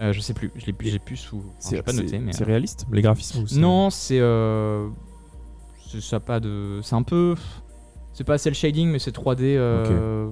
Euh, 0.00 0.12
je 0.12 0.20
sais 0.20 0.34
plus. 0.34 0.50
Je 0.56 0.66
l'ai 0.66 0.72
plus, 0.72 0.88
j'ai 0.88 0.98
plus 0.98 1.16
sous. 1.16 1.38
enfin, 1.38 1.54
C'est 1.58 1.82
pas 1.82 1.92
noté, 1.92 2.18
mais. 2.18 2.32
c'est 2.32 2.42
euh, 2.42 2.46
réaliste 2.46 2.86
Les 2.90 3.02
graphismes 3.02 3.44
non, 3.58 3.90
c'est. 3.90 4.18
Euh, 4.20 4.88
c'est- 5.88 6.00
ça 6.00 6.20
pas 6.20 6.40
de. 6.40 6.80
C'est 6.82 6.94
un 6.94 7.02
peu. 7.02 7.34
C'est 8.12 8.24
pas 8.24 8.38
cel 8.38 8.54
shading, 8.54 8.88
mais 8.90 8.98
c'est 8.98 9.14
3D. 9.14 9.56
euh, 9.56 10.30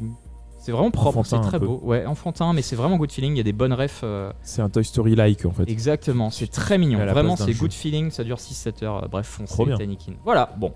C'est 0.65 0.73
vraiment 0.73 0.91
propre, 0.91 1.23
c'est 1.25 1.39
très 1.41 1.59
beau. 1.59 1.79
Ouais, 1.83 2.07
enfantin, 2.07 2.55
mais 2.55 2.63
c'est 2.63 2.75
vraiment 2.75 2.97
good 2.97 3.13
feeling. 3.13 3.35
Il 3.35 3.37
y 3.37 3.41
a 3.41 3.43
des 3.45 3.53
bonnes 3.53 3.75
refs. 3.75 4.01
euh, 4.03 4.33
C'est 4.43 4.63
un 4.63 4.71
Toy 4.71 4.83
Story-like 4.83 5.45
en 5.45 5.51
fait. 5.51 5.69
Exactement, 5.69 6.31
c'est 6.31 6.47
très 6.47 6.79
mignon. 6.79 7.01
À 7.01 7.05
la 7.05 7.13
Vraiment, 7.13 7.35
place 7.37 7.47
d'un 7.47 7.53
c'est 7.53 7.59
good 7.59 7.73
feeling. 7.73 8.11
Ça 8.11 8.25
dure 8.25 8.39
6-7 8.39 8.83
heures. 8.83 9.05
euh, 9.05 9.09
Bref, 9.09 9.27
foncez, 9.27 9.63
bien. 9.67 9.77
Tinykin. 9.77 10.13
Voilà, 10.25 10.55
bon. 10.57 10.73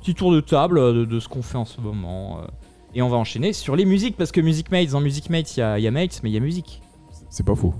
Petit 0.00 0.14
tour 0.14 0.32
de 0.32 0.40
table 0.40 0.78
euh, 0.78 0.92
de, 0.92 1.04
de 1.04 1.20
ce 1.20 1.28
qu'on 1.28 1.42
fait 1.42 1.56
en 1.56 1.64
ce 1.64 1.80
moment. 1.80 2.40
euh, 2.40 2.46
et 2.94 3.02
on 3.02 3.08
va 3.08 3.16
enchaîner 3.16 3.52
sur 3.52 3.76
les 3.76 3.84
musiques, 3.84 4.16
parce 4.16 4.32
que 4.32 4.40
Music 4.40 4.72
Mates, 4.72 4.88
dans 4.90 5.00
Music 5.00 5.30
Mates, 5.30 5.56
il 5.56 5.60
y 5.60 5.62
a, 5.62 5.78
il 5.78 5.82
y 5.82 5.86
a 5.86 5.90
Mates, 5.92 6.20
mais 6.24 6.30
il 6.30 6.34
y 6.34 6.36
a 6.36 6.40
musique. 6.40 6.82
C'est 7.30 7.46
pas 7.46 7.54
faux. 7.54 7.74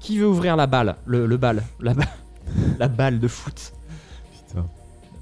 Qui 0.00 0.18
veut 0.18 0.26
ouvrir 0.28 0.56
la 0.56 0.66
balle 0.66 0.96
le, 1.06 1.26
le 1.26 1.36
bal 1.36 1.62
la, 1.80 1.94
ba- 1.94 2.02
la 2.78 2.88
balle 2.88 3.20
de 3.20 3.28
foot? 3.28 3.72
Putain. 4.48 4.66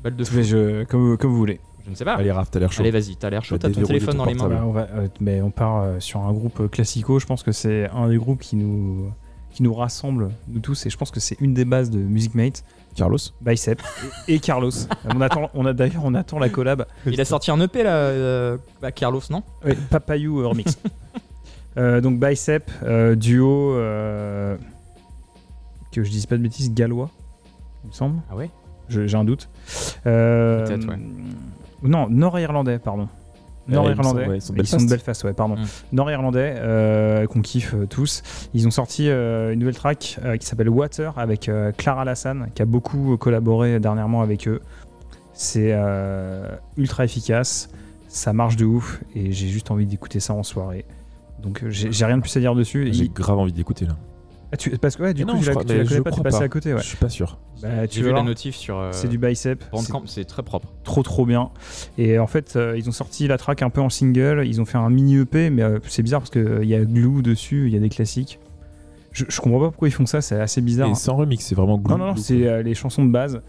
Balle 0.02 0.16
de 0.16 0.24
foot. 0.24 0.42
je- 0.42 0.84
comme, 0.84 1.16
comme 1.18 1.30
vous 1.30 1.36
voulez. 1.36 1.60
Je 1.90 1.94
ne 1.94 1.98
sais 1.98 2.04
pas. 2.04 2.14
Allez, 2.14 2.30
Raph, 2.30 2.52
t'as 2.52 2.60
l'air 2.60 2.70
chaud. 2.70 2.82
Allez, 2.82 2.92
vas-y, 2.92 3.16
t'as 3.16 3.30
l'air 3.30 3.42
chaud, 3.44 3.58
T'as 3.58 3.68
ton 3.68 3.82
téléphone 3.82 4.12
ton 4.12 4.18
dans 4.18 4.24
les 4.26 4.34
mains. 4.34 4.48
Bah, 4.48 4.62
on, 4.64 4.70
va, 4.70 4.86
euh, 4.94 5.08
mais 5.20 5.42
on 5.42 5.50
part 5.50 5.82
euh, 5.82 5.98
sur 5.98 6.20
un 6.20 6.32
groupe 6.32 6.70
classico. 6.70 7.18
Je 7.18 7.26
pense 7.26 7.42
que 7.42 7.50
c'est 7.50 7.90
un 7.90 8.08
des 8.08 8.16
groupes 8.16 8.38
qui 8.38 8.54
nous, 8.54 9.10
qui 9.50 9.64
nous 9.64 9.74
rassemble, 9.74 10.30
nous 10.46 10.60
tous. 10.60 10.86
Et 10.86 10.90
je 10.90 10.96
pense 10.96 11.10
que 11.10 11.18
c'est 11.18 11.36
une 11.40 11.52
des 11.52 11.64
bases 11.64 11.90
de 11.90 11.98
Music 11.98 12.36
Mate, 12.36 12.62
Carlos 12.94 13.18
Bicep 13.40 13.82
et, 14.28 14.34
et 14.34 14.38
Carlos. 14.38 14.70
on 15.04 15.20
attend, 15.20 15.50
on 15.54 15.66
a 15.66 15.72
d'ailleurs, 15.72 16.04
on 16.04 16.14
attend 16.14 16.38
la 16.38 16.48
collab. 16.48 16.86
Il 17.06 17.20
a 17.20 17.24
sorti 17.24 17.50
un 17.50 17.60
EP 17.60 17.82
là, 17.82 17.96
euh, 17.96 18.56
bah, 18.80 18.92
Carlos, 18.92 19.22
non? 19.30 19.42
Oui, 19.64 19.72
Papayou 19.90 20.40
euh, 20.42 20.46
remix. 20.46 20.78
Euh, 21.76 22.00
donc 22.00 22.18
Bicep, 22.18 22.68
euh, 22.82 23.14
duo, 23.14 23.74
euh, 23.74 24.56
que 25.92 26.02
je 26.02 26.10
dise 26.10 26.26
pas 26.26 26.36
de 26.36 26.42
bêtises, 26.42 26.74
gallois, 26.74 27.10
il 27.84 27.88
me 27.88 27.92
semble. 27.92 28.20
Ah 28.28 28.34
ouais? 28.34 28.50
J'ai 28.88 29.14
un 29.14 29.24
doute. 29.24 29.48
Euh, 30.04 30.66
Peut-être, 30.66 30.88
ouais. 30.88 30.98
Non, 31.82 32.08
nord-irlandais, 32.08 32.78
pardon. 32.78 33.08
Nord-irlandais. 33.68 34.22
ils 34.36 34.40
sont- 34.42 34.52
ouais, 34.54 34.62
ils 34.62 34.66
sont 34.66 34.76
de 34.78 34.82
Belfast. 34.82 34.88
Belfast, 34.88 35.24
ouais, 35.24 35.32
pardon. 35.32 35.54
Mm. 35.56 35.64
Nord-irlandais, 35.92 36.54
euh, 36.58 37.26
qu'on 37.26 37.40
kiffe 37.40 37.74
euh, 37.74 37.86
tous. 37.86 38.22
Ils 38.52 38.66
ont 38.66 38.70
sorti 38.72 39.08
euh, 39.08 39.52
une 39.52 39.60
nouvelle 39.60 39.76
track 39.76 40.18
euh, 40.24 40.36
qui 40.36 40.46
s'appelle 40.46 40.68
Water 40.68 41.16
avec 41.18 41.50
Clara 41.76 42.04
Lassan, 42.04 42.48
qui 42.54 42.62
a 42.62 42.64
beaucoup 42.64 43.16
collaboré 43.16 43.78
dernièrement 43.78 44.22
avec 44.22 44.48
eux. 44.48 44.60
C'est 45.32 45.74
ultra 46.76 47.04
efficace, 47.04 47.70
ça 48.08 48.32
marche 48.32 48.56
de 48.56 48.64
ouf, 48.66 49.00
et 49.14 49.32
j'ai 49.32 49.48
juste 49.48 49.70
envie 49.70 49.86
d'écouter 49.86 50.20
ça 50.20 50.34
en 50.34 50.42
soirée. 50.42 50.84
Donc 51.42 51.64
j'ai 51.68 51.90
j'ai 51.92 52.04
rien 52.04 52.16
de 52.18 52.22
plus 52.22 52.36
à 52.36 52.40
dire 52.40 52.54
dessus. 52.54 52.90
J'ai 52.92 53.04
Il- 53.04 53.12
grave 53.12 53.38
envie 53.38 53.52
d'écouter 53.52 53.86
là. 53.86 53.96
Ah, 54.52 54.56
tu- 54.56 54.76
parce 54.78 54.96
que 54.96 55.02
ouais, 55.04 55.14
du 55.14 55.24
Mais 55.24 55.30
coup, 55.30 55.36
non, 55.36 55.38
tu 55.38 55.44
je 55.44 55.50
la, 55.50 55.54
crois- 55.54 55.64
tu 55.64 55.72
la 55.72 55.78
mais 55.78 55.84
connais 55.84 55.96
je 55.98 56.02
pas, 56.02 56.10
crois 56.10 56.24
passé 56.24 56.38
pas. 56.40 56.44
à 56.44 56.48
côté, 56.48 56.74
ouais. 56.74 56.80
Je 56.80 56.86
suis 56.86 56.96
pas 56.96 57.08
sûr. 57.08 57.38
Bah, 57.62 57.86
tu 57.86 58.02
vas 58.02 58.12
la 58.12 58.22
notif 58.22 58.56
sur 58.56 58.78
euh, 58.78 58.90
C'est 58.92 59.06
du 59.08 59.16
bicep. 59.18 59.62
c'est 59.62 59.70
Bandcamp, 59.70 60.02
c'est 60.06 60.24
très 60.24 60.42
propre. 60.42 60.72
trop 60.82 61.02
trop 61.04 61.24
bien. 61.24 61.50
Et 61.98 62.18
en 62.18 62.26
fait, 62.26 62.54
euh, 62.56 62.74
ils 62.76 62.88
ont 62.88 62.92
sorti 62.92 63.28
la 63.28 63.38
track 63.38 63.62
un 63.62 63.70
peu 63.70 63.80
en 63.80 63.90
single. 63.90 64.42
Ils 64.46 64.60
ont 64.60 64.64
fait 64.64 64.78
un 64.78 64.90
mini 64.90 65.18
EP, 65.18 65.50
mais 65.50 65.62
euh, 65.62 65.78
c'est 65.86 66.02
bizarre 66.02 66.20
parce 66.20 66.30
qu'il 66.30 66.64
y 66.68 66.74
a 66.74 66.84
Glue 66.84 67.22
dessus, 67.22 67.68
il 67.68 67.72
y 67.74 67.76
a 67.76 67.80
des 67.80 67.88
classiques. 67.90 68.40
Je, 69.12 69.24
je 69.28 69.40
comprends 69.40 69.58
pas 69.60 69.66
pourquoi 69.70 69.88
ils 69.88 69.92
font 69.92 70.06
ça, 70.06 70.20
c'est 70.20 70.40
assez 70.40 70.60
bizarre. 70.60 70.88
Et 70.90 70.94
sans 70.94 71.16
remix, 71.16 71.44
c'est 71.44 71.54
vraiment 71.56 71.76
Non, 71.78 71.82
glou- 71.82 71.98
non, 71.98 72.06
non, 72.06 72.16
c'est 72.16 72.46
euh, 72.46 72.62
les 72.62 72.74
chansons 72.74 73.04
de 73.04 73.10
base. 73.10 73.42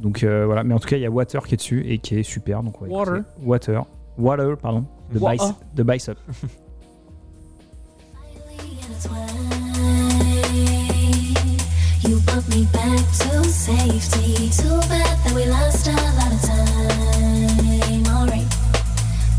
Donc 0.00 0.22
euh, 0.24 0.44
voilà, 0.46 0.62
mais 0.64 0.74
en 0.74 0.78
tout 0.78 0.88
cas, 0.88 0.96
il 0.96 1.02
y 1.02 1.06
a 1.06 1.10
Water 1.10 1.44
qui 1.46 1.54
est 1.54 1.56
dessus 1.56 1.84
et 1.86 1.98
qui 1.98 2.16
est 2.18 2.22
super. 2.24 2.62
Donc 2.62 2.80
Water. 2.80 3.22
Water. 3.42 3.84
Water, 4.18 4.56
pardon. 4.56 4.84
Wa- 5.18 5.32
Bicep. 5.32 5.54
De 5.74 5.82
Bicep. 5.84 6.18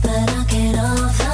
But 0.01 0.29
I'll 0.31 0.45
get 0.45 0.75
over 0.77 1.24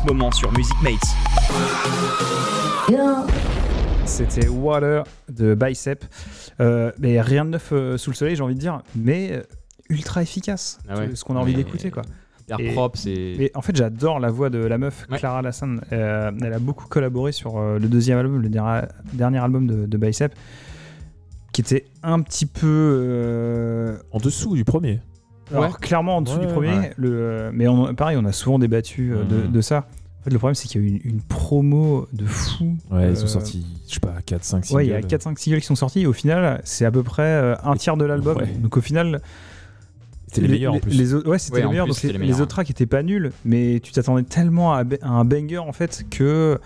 ce 0.00 0.06
moment 0.06 0.30
sur 0.32 0.52
Music 0.52 0.74
Mates. 0.82 0.98
C'était 4.06 4.48
Water 4.48 5.04
de 5.28 5.54
Bicep. 5.54 6.04
Euh, 6.60 6.92
mais 6.98 7.20
rien 7.20 7.44
de 7.44 7.50
neuf 7.50 7.70
euh, 7.72 7.96
sous 7.96 8.10
le 8.10 8.16
soleil, 8.16 8.36
j'ai 8.36 8.42
envie 8.42 8.54
de 8.54 8.60
dire, 8.60 8.82
mais 8.96 9.32
euh, 9.32 9.42
ultra 9.88 10.22
efficace. 10.22 10.78
Ah 10.88 10.98
ouais. 10.98 11.10
Ce 11.14 11.24
qu'on 11.24 11.36
a 11.36 11.40
envie 11.40 11.54
d'écouter, 11.54 11.90
quoi. 11.90 12.02
Et- 12.58 12.72
propre, 12.72 12.98
c'est. 12.98 13.12
Et 13.12 13.52
en 13.54 13.62
fait, 13.62 13.76
j'adore 13.76 14.18
la 14.18 14.30
voix 14.30 14.50
de 14.50 14.58
la 14.58 14.76
meuf, 14.76 15.06
Ouais. 15.08 15.18
Clara 15.18 15.40
Lassan. 15.40 15.80
Euh, 15.92 16.32
elle 16.42 16.52
a 16.52 16.58
beaucoup 16.58 16.86
collaboré 16.88 17.30
sur 17.30 17.58
euh, 17.58 17.78
le 17.78 17.86
deuxième 17.86 18.18
album, 18.18 18.42
le 18.42 18.48
dernier, 18.48 18.86
dernier 19.12 19.38
album 19.38 19.68
de, 19.68 19.86
de 19.86 19.96
Bicep, 19.96 20.34
qui 21.52 21.60
était 21.60 21.84
un 22.02 22.20
petit 22.22 22.46
peu. 22.46 22.66
euh, 22.66 23.96
En 24.10 24.18
dessous 24.18 24.56
du 24.56 24.64
premier. 24.64 25.00
Alors, 25.50 25.64
Ouais. 25.64 25.70
clairement 25.80 26.16
en 26.18 26.22
dessous 26.22 26.38
Ouais, 26.38 26.46
du 26.46 26.52
premier. 26.52 26.72
ouais. 26.78 26.92
Le, 26.96 27.50
mais 27.52 27.68
on- 27.68 27.94
pareil, 27.94 28.16
on 28.20 28.24
a 28.24 28.32
souvent 28.32 28.58
débattu 28.58 29.12
euh, 29.12 29.24
de, 29.24 29.36
Mhm. 29.46 29.52
de 29.52 29.60
ça. 29.60 29.86
En 30.20 30.24
fait, 30.24 30.30
le 30.30 30.38
problème, 30.38 30.54
c'est 30.54 30.68
qu'il 30.68 30.82
y 30.82 30.84
a 30.84 30.86
eu 30.86 30.90
une, 31.04 31.12
une 31.14 31.20
promo 31.22 32.06
de 32.12 32.26
fou. 32.26 32.76
Ouais, 32.90 33.10
ils 33.10 33.20
ont 33.20 33.24
Euh, 33.24 33.26
sorti, 33.26 33.64
je 33.88 33.94
sais 33.94 34.00
pas, 34.00 34.14
4, 34.26 34.44
5, 34.44 34.64
6 34.66 34.74
Ouais, 34.74 34.86
il 34.86 34.90
y 34.90 34.94
a 34.94 35.00
4-5 35.00 35.38
singles 35.38 35.60
qui 35.60 35.66
sont 35.66 35.74
sortis. 35.76 36.00
Et 36.00 36.06
au 36.06 36.12
final, 36.12 36.60
c'est 36.64 36.84
à 36.84 36.90
peu 36.90 37.02
près 37.02 37.22
euh, 37.22 37.54
un 37.64 37.74
tiers 37.76 37.96
de 37.96 38.04
l'album. 38.04 38.36
Ouais. 38.36 38.46
Donc 38.62 38.76
au 38.76 38.80
final, 38.82 39.22
C'était 40.26 40.42
les, 40.42 40.48
meilleurs 40.48 40.74
en 40.74 40.78
plus. 40.78 40.90
les 40.96 41.14
autres- 41.14 41.28
ouais, 41.30 41.38
c'était 41.38 41.56
Ouais, 41.56 41.62
les 41.62 41.68
meilleurs. 41.68 41.86
plus, 41.86 41.94
donc 41.94 42.02
les, 42.02 42.08
les 42.08 42.12
les 42.12 42.18
meilleurs, 42.18 42.40
autres 42.42 42.48
tracks 42.50 42.68
étaient 42.70 42.84
pas 42.86 43.02
nuls, 43.02 43.32
mais 43.46 43.80
tu 43.82 43.92
t'attendais 43.92 44.22
tellement 44.24 44.74
à, 44.74 44.82
à 45.02 45.08
un 45.08 45.24
banger 45.24 45.58
en 45.58 45.72
fait 45.72 46.04
que 46.10 46.58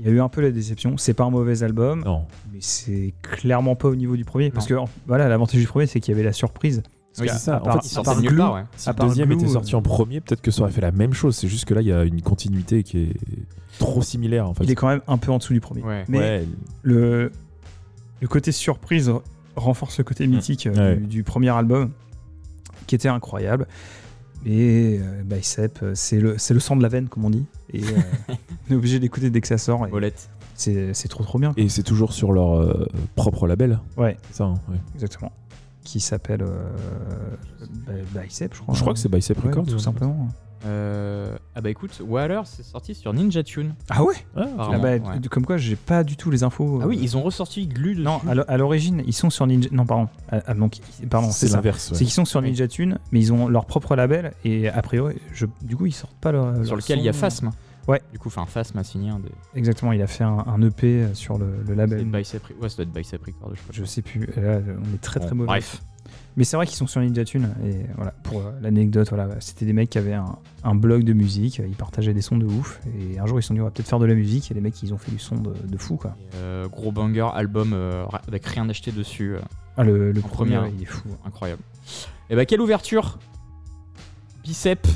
il 0.00 0.06
y 0.06 0.08
a 0.08 0.10
eu 0.10 0.20
un 0.20 0.28
peu 0.28 0.40
la 0.40 0.50
déception. 0.50 0.96
C'est 0.96 1.14
pas 1.14 1.22
un 1.24 1.30
mauvais 1.30 1.62
album, 1.62 2.02
Non. 2.04 2.22
mais 2.52 2.58
c'est 2.60 3.14
clairement 3.22 3.76
pas 3.76 3.88
au 3.88 3.94
niveau 3.94 4.16
du 4.16 4.24
premier. 4.24 4.50
Parce 4.50 4.66
que 4.66 4.74
voilà, 5.06 5.28
l'avantage 5.28 5.60
du 5.60 5.66
premier, 5.68 5.86
c'est 5.86 6.00
qu'il 6.00 6.12
y 6.12 6.14
avait 6.16 6.24
la 6.24 6.32
surprise. 6.32 6.82
Oui, 7.20 7.28
c'est 7.30 7.38
ça. 7.38 7.60
En 7.64 7.72
fait, 7.80 7.86
sortait 7.88 8.10
part 8.10 8.22
Glue, 8.22 8.36
part, 8.36 8.54
ouais. 8.54 8.62
Si 8.76 8.88
le 8.88 8.94
deuxième 8.94 9.28
Glue, 9.28 9.36
était 9.36 9.48
sorti 9.48 9.74
euh, 9.74 9.78
en 9.78 9.82
premier, 9.82 10.20
peut-être 10.20 10.40
que 10.42 10.50
ça 10.50 10.62
aurait 10.62 10.70
fait 10.72 10.80
la 10.80 10.92
même 10.92 11.12
chose. 11.12 11.36
C'est 11.36 11.48
juste 11.48 11.64
que 11.66 11.74
là, 11.74 11.80
il 11.82 11.88
y 11.88 11.92
a 11.92 12.04
une 12.04 12.22
continuité 12.22 12.82
qui 12.82 12.98
est 13.02 13.16
trop 13.78 14.02
similaire 14.02 14.48
en 14.48 14.54
fait. 14.54 14.64
il 14.64 14.70
est 14.70 14.74
quand 14.74 14.88
même 14.88 15.02
un 15.08 15.18
peu 15.18 15.30
en 15.32 15.38
dessous 15.38 15.52
du 15.52 15.60
premier. 15.60 15.82
Ouais. 15.82 16.04
Mais 16.08 16.18
Ouais, 16.18 16.46
le, 16.82 17.32
le 18.20 18.28
côté 18.28 18.52
surprise 18.52 19.12
renforce 19.56 19.98
le 19.98 20.04
côté 20.04 20.26
mythique 20.26 20.66
euh, 20.66 20.94
Ouais. 20.94 20.96
du, 20.96 21.06
du 21.06 21.22
premier 21.24 21.50
album, 21.50 21.90
qui 22.86 22.94
était 22.94 23.08
incroyable. 23.08 23.66
Et 24.44 24.98
euh, 25.00 25.22
Bicep, 25.24 25.78
euh, 25.82 25.92
c'est 25.94 26.18
le, 26.18 26.36
sang 26.38 26.74
de 26.76 26.82
la 26.82 26.88
veine, 26.88 27.08
comme 27.08 27.24
on 27.24 27.30
dit. 27.30 27.44
Et 27.72 27.82
euh, 27.84 27.86
on 28.68 28.72
est 28.72 28.76
obligé 28.76 28.98
d'écouter 28.98 29.30
dès 29.30 29.40
que 29.40 29.46
ça 29.48 29.58
sort. 29.58 29.86
et. 29.86 29.90
C'est 30.54 31.08
trop 31.08 31.24
trop 31.24 31.38
bien. 31.38 31.52
Et 31.56 31.68
c'est 31.68 31.82
toujours 31.82 32.12
sur 32.12 32.32
leur 32.32 32.54
euh, 32.60 32.86
propre 33.16 33.46
label. 33.46 33.80
Ouais, 33.96 34.16
Ça, 34.30 34.44
hein, 34.44 34.54
ouais. 34.68 34.76
exactement. 34.94 35.32
Qui 35.84 36.00
s'appelle 36.00 36.42
euh, 36.42 36.68
Bi- 37.86 38.20
Bicep, 38.20 38.54
je 38.54 38.60
crois. 38.60 38.74
Je 38.74 38.80
crois 38.80 38.92
que 38.92 38.98
c'est 38.98 39.08
Bicep 39.10 39.36
Ouais, 39.44 39.50
Records. 39.50 39.66
tout 39.66 39.78
simplement. 39.78 40.28
Euh, 40.64 41.36
Ah 41.56 41.60
bah 41.60 41.70
écoute, 41.70 42.00
Waller, 42.06 42.42
c'est 42.44 42.62
sorti 42.62 42.94
sur 42.94 43.12
Ninja 43.12 43.42
Tune. 43.42 43.74
Ah 43.90 44.04
ouais 44.04 44.14
Ah, 44.36 44.46
Ah 44.58 44.78
bah, 44.78 44.90
ouais. 44.92 45.00
Comme 45.28 45.44
quoi, 45.44 45.56
j'ai 45.56 45.74
pas 45.74 46.04
du 46.04 46.16
tout 46.16 46.30
les 46.30 46.44
infos. 46.44 46.78
Ah 46.80 46.86
oui, 46.86 46.96
euh, 46.98 47.02
ils 47.02 47.16
ont 47.16 47.22
ressorti 47.22 47.66
Glu 47.66 47.94
dessus. 47.94 48.04
Non, 48.04 48.20
à 48.28 48.34
l'o- 48.36 48.44
à 48.46 48.56
l'origine, 48.56 49.02
ils 49.04 49.12
sont 49.12 49.28
sur 49.28 49.44
Ninja. 49.48 49.68
Non, 49.72 49.84
pardon. 49.86 50.08
Ah, 50.30 50.54
donc, 50.54 50.78
pardon, 51.10 51.30
c'est 51.32 51.48
l'inverse. 51.50 51.90
ouais. 51.90 51.96
C'est 51.96 52.04
qu'ils 52.04 52.12
sont 52.12 52.24
sur. 52.24 52.40
Ninja 52.42 52.68
Tune, 52.68 52.98
mais 53.10 53.18
ils 53.18 53.32
ont 53.32 53.48
leur 53.48 53.66
propre 53.66 53.96
label 53.96 54.34
et 54.44 54.68
a 54.68 54.82
priori, 54.82 55.16
je, 55.32 55.46
du 55.62 55.74
coup, 55.76 55.86
ils 55.86 55.92
sortent 55.92 56.14
pas 56.20 56.30
leur. 56.30 56.52
sur 56.64 56.76
leur 56.76 56.76
lequel 56.76 57.00
il 57.00 57.04
y 57.06 57.08
a. 57.08 57.12
Phasm. 57.12 57.50
Ouais. 57.88 58.00
Du 58.12 58.18
coup, 58.18 58.28
enfin, 58.28 58.46
Phasm 58.46 58.78
a 58.78 58.84
signé 58.84 59.10
un 59.10 59.18
des. 59.18 59.30
Exactement, 59.54 59.92
il 59.92 60.00
a 60.02 60.06
fait 60.06 60.24
un, 60.24 60.44
un 60.46 60.62
EP 60.62 61.08
sur 61.14 61.36
le, 61.38 61.46
le 61.66 61.74
label. 61.74 62.04
Bicep... 62.04 62.42
Ouais, 62.60 62.68
ça 62.68 62.76
doit 62.76 62.84
être 62.84 62.92
Bicep 62.92 63.24
Record, 63.24 63.50
je 63.54 63.60
crois. 63.60 63.72
Je 63.72 63.84
sais 63.84 64.02
plus. 64.02 64.26
Là, 64.36 64.60
on 64.66 64.94
est 64.94 65.00
très 65.00 65.18
très 65.20 65.34
mauvais. 65.34 65.46
Bref. 65.48 65.82
Mais 66.36 66.44
c'est 66.44 66.56
vrai 66.56 66.66
qu'ils 66.66 66.76
sont 66.76 66.86
sur 66.86 67.00
Ninja 67.02 67.24
Tune 67.24 67.54
et 67.64 67.84
voilà. 67.96 68.12
Pour 68.22 68.38
euh, 68.40 68.52
l'anecdote, 68.62 69.08
voilà, 69.10 69.28
c'était 69.40 69.66
des 69.66 69.72
mecs 69.74 69.90
qui 69.90 69.98
avaient 69.98 70.14
un, 70.14 70.36
un 70.64 70.74
blog 70.74 71.04
de 71.04 71.12
musique. 71.12 71.58
Ils 71.58 71.76
partageaient 71.76 72.14
des 72.14 72.22
sons 72.22 72.38
de 72.38 72.46
ouf 72.46 72.80
et 72.98 73.18
un 73.18 73.26
jour 73.26 73.38
ils 73.38 73.42
se 73.42 73.48
sont 73.48 73.54
dit 73.54 73.60
on 73.60 73.64
va 73.64 73.70
peut-être 73.70 73.88
faire 73.88 73.98
de 73.98 74.06
la 74.06 74.14
musique 74.14 74.50
et 74.50 74.54
les 74.54 74.60
mecs 74.62 74.82
ils 74.82 74.94
ont 74.94 74.98
fait 74.98 75.10
du 75.12 75.18
son 75.18 75.36
de, 75.36 75.52
de 75.52 75.76
fou 75.76 75.96
quoi. 75.96 76.16
Euh, 76.36 76.68
gros 76.68 76.90
banger, 76.90 77.28
album 77.34 77.72
euh, 77.74 78.06
avec 78.26 78.46
rien 78.46 78.64
d'acheté 78.64 78.92
dessus. 78.92 79.34
euh, 79.36 79.40
Ah 79.76 79.84
le, 79.84 80.12
premier, 80.14 80.56
première. 80.56 80.66
il 80.68 80.82
est 80.82 80.86
fou. 80.86 81.08
incroyable. 81.26 81.62
Et 82.30 82.36
bah, 82.36 82.46
quelle 82.46 82.62
ouverture 82.62 83.18
Bicep. 84.42 84.86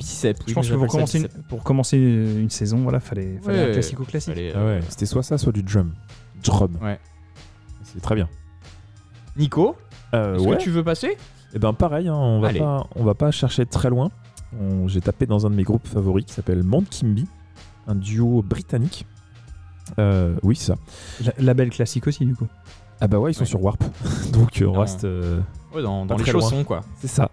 Je 0.00 0.52
pense 0.54 0.68
que 0.68 0.74
pour 0.74 0.86
commencer, 0.86 1.18
une, 1.20 1.28
pour 1.48 1.62
commencer 1.64 1.96
une 1.98 2.50
saison, 2.50 2.78
voilà, 2.78 3.00
fallait, 3.00 3.38
fallait 3.42 3.58
Ouais, 3.64 3.70
un 3.70 3.72
classico 3.72 4.04
classique. 4.04 4.34
Ah 4.54 4.64
ouais, 4.64 4.80
c'était 4.88 5.06
soit 5.06 5.22
ça, 5.22 5.38
soit 5.38 5.52
du 5.52 5.62
drum. 5.62 5.92
Drum. 6.42 6.76
Ouais. 6.82 6.98
C'est 7.84 8.00
très 8.00 8.14
bien. 8.14 8.28
Nico, 9.36 9.76
Euh, 10.14 10.36
est-ce 10.36 10.44
ouais. 10.46 10.56
que 10.56 10.62
tu 10.62 10.70
veux 10.70 10.84
passer? 10.84 11.16
Et 11.54 11.58
ben 11.58 11.72
pareil, 11.72 12.08
hein, 12.08 12.14
on 12.14 12.40
va 12.40 12.48
Allez. 12.48 12.58
pas, 12.60 12.86
on 12.94 13.04
va 13.04 13.14
pas 13.14 13.30
chercher 13.30 13.66
très 13.66 13.90
loin. 13.90 14.10
On- 14.60 14.88
J'ai 14.88 15.00
tapé 15.00 15.26
dans 15.26 15.46
un 15.46 15.50
de 15.50 15.54
mes 15.54 15.62
groupes 15.64 15.86
favoris 15.86 16.24
qui 16.24 16.32
s'appelle 16.34 16.62
Mount 16.62 16.84
Kimby, 16.90 17.26
un 17.86 17.94
duo 17.94 18.42
britannique. 18.42 19.06
Euh, 19.98 20.34
oui, 20.42 20.56
c'est 20.56 20.66
ça. 20.72 20.76
La- 21.24 21.32
label 21.38 21.70
classique 21.70 22.06
aussi 22.06 22.24
du 22.26 22.34
coup. 22.34 22.46
Ah 23.00 23.08
bah 23.08 23.18
ouais, 23.18 23.30
ils 23.30 23.34
sont 23.34 23.40
Ouais. 23.40 23.46
sur 23.46 23.62
Warp. 23.62 23.82
Donc 24.32 24.60
euh, 24.60 24.66
on 24.66 24.80
reste. 24.80 25.04
euh, 25.04 25.40
Ouais, 25.74 25.82
dans, 25.82 26.04
dans 26.06 26.16
les 26.16 26.24
loin. 26.24 26.32
chaussons, 26.32 26.64
quoi. 26.64 26.80
c'est 27.00 27.08
ça. 27.08 27.30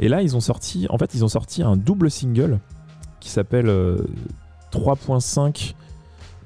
Et 0.00 0.08
là, 0.08 0.22
ils 0.22 0.36
ont 0.36 0.40
sorti, 0.40 0.86
en 0.90 0.98
fait, 0.98 1.14
ils 1.14 1.24
ont 1.24 1.28
sorti 1.28 1.62
un 1.62 1.76
double 1.76 2.10
single 2.10 2.58
qui 3.20 3.30
s'appelle 3.30 3.68
euh, 3.68 3.98
3.5. 4.72 5.74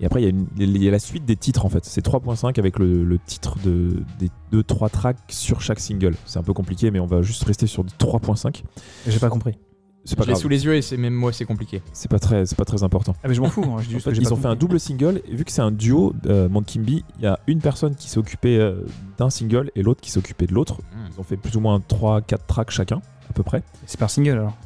Et 0.01 0.07
après, 0.07 0.21
il 0.23 0.25
y, 0.25 0.27
a 0.27 0.31
une- 0.31 0.47
il 0.59 0.83
y 0.83 0.87
a 0.87 0.93
la 0.93 1.01
suite 1.01 1.25
des 1.25 1.35
titres 1.37 1.67
en 1.67 1.69
fait. 1.69 1.85
C'est 1.85 2.05
3.5 2.05 2.59
avec 2.61 2.79
le, 2.79 3.03
le 3.05 3.19
titre 3.19 3.57
de, 3.65 4.03
des 4.21 4.31
2-3 4.53 4.91
tracks 4.91 5.17
sur 5.29 5.61
chaque 5.61 5.81
single. 5.81 6.15
C'est 6.25 6.39
un 6.39 6.43
peu 6.45 6.53
compliqué, 6.53 6.91
mais 6.93 7.01
on 7.01 7.07
va 7.07 7.23
juste 7.23 7.43
rester 7.45 7.67
sur 7.67 7.83
du 7.83 7.93
3.5. 7.95 8.63
J'ai 9.09 9.19
pas 9.19 9.29
compris. 9.29 9.59
C'est 10.05 10.15
pas 10.17 10.23
Je 10.23 10.29
l'ai 10.29 10.33
grave. 10.35 10.43
sous 10.43 10.49
les 10.49 10.65
yeux 10.65 10.75
et 10.77 10.83
c'est 10.83 10.97
même 10.97 11.13
moi, 11.15 11.33
c'est 11.33 11.45
compliqué. 11.45 11.83
C'est 11.93 12.09
pas 12.09 12.21
très, 12.21 12.47
c'est 12.47 12.57
pas 12.57 12.65
très 12.65 12.85
important. 12.85 13.15
Ah 13.25 13.29
mais 13.29 13.35
je 13.35 13.41
m'en 13.41 13.49
fous. 13.51 13.65
hein, 13.65 13.79
je 13.81 13.89
dis 13.89 13.95
En 13.95 13.99
juste 13.99 14.05
fait, 14.05 14.15
j'ai 14.15 14.23
ils 14.23 14.33
ont 14.33 14.37
fait 14.37 14.47
un 14.47 14.55
double 14.55 14.79
single. 14.79 15.21
Et 15.27 15.35
vu 15.35 15.45
que 15.45 15.51
c'est 15.51 15.61
un 15.63 15.73
duo, 15.73 16.15
euh, 16.27 16.49
Kimby, 16.65 17.05
il 17.19 17.25
y 17.25 17.27
a 17.27 17.41
une 17.49 17.59
personne 17.61 17.97
qui 17.97 18.09
s'est 18.09 18.19
occupée 18.19 18.57
euh, 18.59 18.87
d'un 19.19 19.29
single 19.31 19.71
et 19.75 19.83
l'autre 19.83 20.01
qui 20.01 20.13
s'est 20.13 20.19
occupée 20.19 20.47
de 20.47 20.55
l'autre. 20.55 20.77
Hmm. 20.77 21.09
Ils 21.13 21.21
ont 21.21 21.25
fait 21.25 21.37
plus 21.37 21.57
ou 21.57 21.61
moins 21.61 21.81
3-4 21.81 22.39
tracks 22.47 22.71
chacun, 22.71 23.03
peu 23.39 23.43
près. 23.45 23.63
C'est 23.87 23.99
par 23.99 24.11
single 24.11 24.33
alors. 24.33 24.57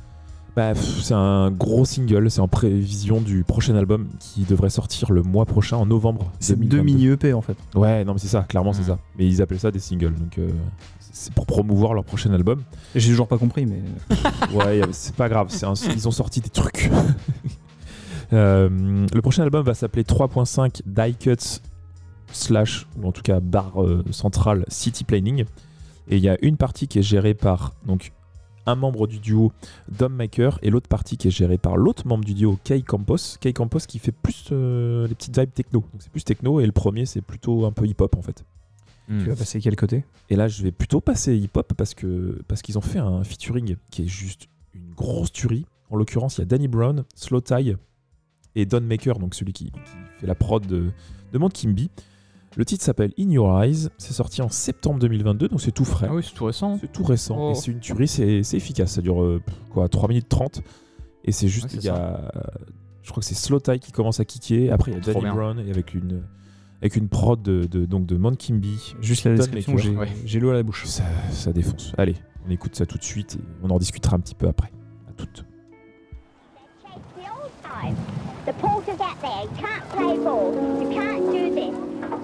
Bah, 0.54 0.74
c'est 0.74 1.14
un 1.14 1.50
gros 1.50 1.86
single, 1.86 2.30
c'est 2.30 2.40
en 2.42 2.48
prévision 2.48 3.22
du 3.22 3.42
prochain 3.42 3.74
album 3.74 4.08
qui 4.18 4.42
devrait 4.42 4.68
sortir 4.68 5.10
le 5.10 5.22
mois 5.22 5.46
prochain, 5.46 5.78
en 5.78 5.86
novembre. 5.86 6.30
C'est 6.40 6.56
2022. 6.58 6.76
deux 6.76 6.82
mini 6.82 7.06
EP 7.06 7.32
en 7.32 7.40
fait. 7.40 7.56
Ouais, 7.74 8.04
non, 8.04 8.12
mais 8.12 8.18
c'est 8.18 8.28
ça, 8.28 8.42
clairement, 8.42 8.74
c'est 8.74 8.82
Mm. 8.82 8.86
ça. 8.86 8.98
Mais 9.18 9.26
ils 9.26 9.40
appellent 9.40 9.60
ça 9.60 9.70
des 9.70 9.78
singles, 9.78 10.12
donc 10.14 10.36
euh, 10.38 10.50
c'est 11.00 11.32
pour 11.32 11.46
promouvoir 11.46 11.94
leur 11.94 12.04
prochain 12.04 12.32
album. 12.34 12.62
J'ai 12.94 13.08
toujours 13.08 13.28
pas 13.28 13.38
compris 13.38 13.64
mais 13.64 13.80
Ouais, 14.54 14.82
c'est 14.92 15.14
pas 15.14 15.30
grave, 15.30 15.48
un- 15.62 15.72
ils 15.94 16.06
ont 16.06 16.10
sorti 16.10 16.40
des 16.42 16.50
trucs. 16.50 16.90
Euh, 18.32 19.06
le 19.12 19.20
prochain 19.20 19.42
album 19.42 19.62
va 19.62 19.74
s'appeler 19.74 20.04
3.5 20.04 20.80
Die 20.86 21.14
Cuts 21.16 21.60
slash, 22.32 22.86
ou 22.98 23.06
en 23.08 23.12
tout 23.12 23.20
cas 23.20 23.40
barre 23.40 23.82
euh, 23.82 24.02
centrale 24.10 24.64
City 24.68 25.04
Planning. 25.04 25.44
Et 26.08 26.16
il 26.16 26.22
y 26.22 26.30
a 26.30 26.38
une 26.42 26.56
partie 26.56 26.88
qui 26.88 26.98
est 26.98 27.02
gérée 27.02 27.34
par 27.34 27.74
donc, 27.86 28.12
un 28.66 28.74
membre 28.74 29.06
du 29.06 29.18
duo 29.18 29.52
Dom 29.88 30.14
Maker 30.14 30.58
et 30.62 30.70
l'autre 30.70 30.88
partie 30.88 31.16
qui 31.16 31.28
est 31.28 31.32
gérée 31.32 31.58
par 31.58 31.76
l'autre 31.76 32.06
membre 32.06 32.24
du 32.24 32.34
duo 32.34 32.58
Kay 32.64 32.82
Campos. 32.82 33.38
Kay 33.40 33.52
Campos 33.52 33.80
qui 33.88 33.98
fait 33.98 34.12
plus 34.12 34.48
euh, 34.52 35.06
les 35.06 35.14
petites 35.14 35.38
vibes 35.38 35.52
techno. 35.52 35.80
Donc 35.80 36.00
c'est 36.00 36.10
plus 36.10 36.24
techno 36.24 36.60
et 36.60 36.66
le 36.66 36.72
premier 36.72 37.06
c'est 37.06 37.22
plutôt 37.22 37.64
un 37.66 37.72
peu 37.72 37.86
hip-hop 37.86 38.16
en 38.16 38.22
fait. 38.22 38.44
Hmm. 39.08 39.18
tu 39.18 39.28
vas 39.30 39.36
passer 39.36 39.60
quel 39.60 39.74
côté? 39.74 40.04
Et 40.30 40.36
là, 40.36 40.46
je 40.46 40.62
vais 40.62 40.70
plutôt 40.70 41.00
passer 41.00 41.36
hip-hop 41.36 41.72
parce 41.76 41.94
que 41.94 42.40
parce 42.46 42.62
qu'ils 42.62 42.78
ont 42.78 42.82
fait 42.82 43.00
un 43.00 43.24
featuring 43.24 43.76
qui 43.90 44.02
est 44.02 44.08
juste 44.08 44.48
une 44.74 44.94
grosse 44.94 45.32
tuerie. 45.32 45.66
En 45.90 45.96
l'occurrence, 45.96 46.38
il 46.38 46.40
y 46.40 46.42
a 46.42 46.46
Danny 46.46 46.68
Brown, 46.68 47.04
Slow 47.14 47.40
Tie 47.40 47.76
et 48.54 48.64
Don 48.64 48.80
Maker, 48.80 49.18
donc 49.18 49.34
celui 49.34 49.52
qui, 49.52 49.66
qui 49.66 49.80
fait 50.20 50.26
la 50.26 50.34
prod 50.34 50.66
de, 50.66 50.90
de 51.32 51.38
Mount 51.38 51.50
Kimby. 51.50 51.90
Le 52.56 52.64
titre 52.66 52.84
s'appelle 52.84 53.12
In 53.18 53.30
Your 53.30 53.62
Eyes. 53.62 53.88
C'est 53.98 54.12
sorti 54.12 54.42
en 54.42 54.48
septembre 54.50 54.98
2022, 54.98 55.48
donc 55.48 55.60
c'est 55.60 55.72
tout 55.72 55.84
frais. 55.86 56.06
Ah 56.10 56.14
oui, 56.14 56.22
c'est 56.22 56.34
tout 56.34 56.44
récent. 56.44 56.78
C'est 56.80 56.92
tout 56.92 57.02
récent 57.04 57.36
Oh. 57.38 57.50
et 57.52 57.54
c'est 57.54 57.70
une 57.70 57.80
tuerie, 57.80 58.08
c'est 58.08 58.42
c'est 58.42 58.56
efficace. 58.58 58.92
Ça 58.92 59.00
dure 59.00 59.22
euh, 59.22 59.40
quoi 59.70 59.88
3 59.88 60.08
minutes 60.08 60.28
30 60.28 60.60
et 61.24 61.32
c'est 61.32 61.48
juste 61.48 61.72
Ouais, 61.72 61.78
il 61.80 61.84
y 61.84 61.88
a 61.88 62.20
je 63.02 63.10
crois 63.10 63.20
que 63.20 63.26
c'est 63.26 63.34
Slow 63.34 63.58
Tie 63.60 63.78
qui 63.80 63.90
commence 63.90 64.20
à 64.20 64.24
kicker, 64.24 64.70
après 64.70 64.92
il 64.92 64.94
y 64.94 64.96
a 64.98 65.00
Danny 65.00 65.20
bien. 65.20 65.34
Brown 65.34 65.58
et 65.60 65.70
avec 65.70 65.94
une 65.94 66.22
avec 66.80 66.96
une 66.96 67.08
prod 67.08 67.40
de, 67.42 67.64
de- 67.64 67.86
donc 67.86 68.06
de 68.06 68.16
Kimby. 68.36 68.94
Juste 69.00 69.24
la 69.24 69.34
description, 69.36 69.76
j'ai 69.78 69.96
Ouais. 69.96 70.08
j'ai 70.24 70.40
l'eau 70.40 70.50
à 70.50 70.54
la 70.54 70.62
bouche. 70.64 70.84
Ça, 70.86 71.04
ça 71.30 71.52
défonce. 71.52 71.92
Allez, 71.96 72.16
on 72.46 72.50
écoute 72.50 72.74
ça 72.74 72.86
tout 72.86 72.98
de 72.98 73.04
suite 73.04 73.36
et 73.36 73.44
on 73.62 73.70
en 73.70 73.78
discutera 73.78 74.16
un 74.16 74.20
petit 74.20 74.34
peu 74.34 74.48
après. 74.48 74.70
À 75.08 75.12
toutes. 75.12 75.44
The 76.84 77.20
old 77.20 77.52
time. 77.62 77.94
The 78.46 78.52
porter's 78.60 79.00
out 79.00 79.16
there. 79.22 79.44
You 79.44 79.50
can't 79.56 79.88
play 79.96 80.18
ball. 80.24 80.52
You 80.82 80.90
can't 80.90 81.20
do 81.30 81.54
this. 81.54 81.91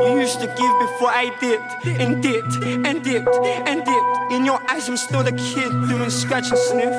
you 0.00 0.20
used 0.20 0.40
to 0.40 0.46
give 0.46 0.74
before 0.80 1.10
I 1.10 1.30
dipped 1.40 1.86
and 1.86 2.22
dipped 2.22 2.64
and 2.64 3.02
dipped 3.02 3.36
and 3.68 3.84
dipped. 3.84 4.32
In 4.32 4.44
your 4.44 4.60
eyes, 4.70 4.88
I'm 4.88 4.96
still 4.96 5.22
the 5.22 5.32
kid 5.32 5.70
doing 5.88 6.10
scratch 6.10 6.50
and 6.50 6.58
sniff. 6.58 6.94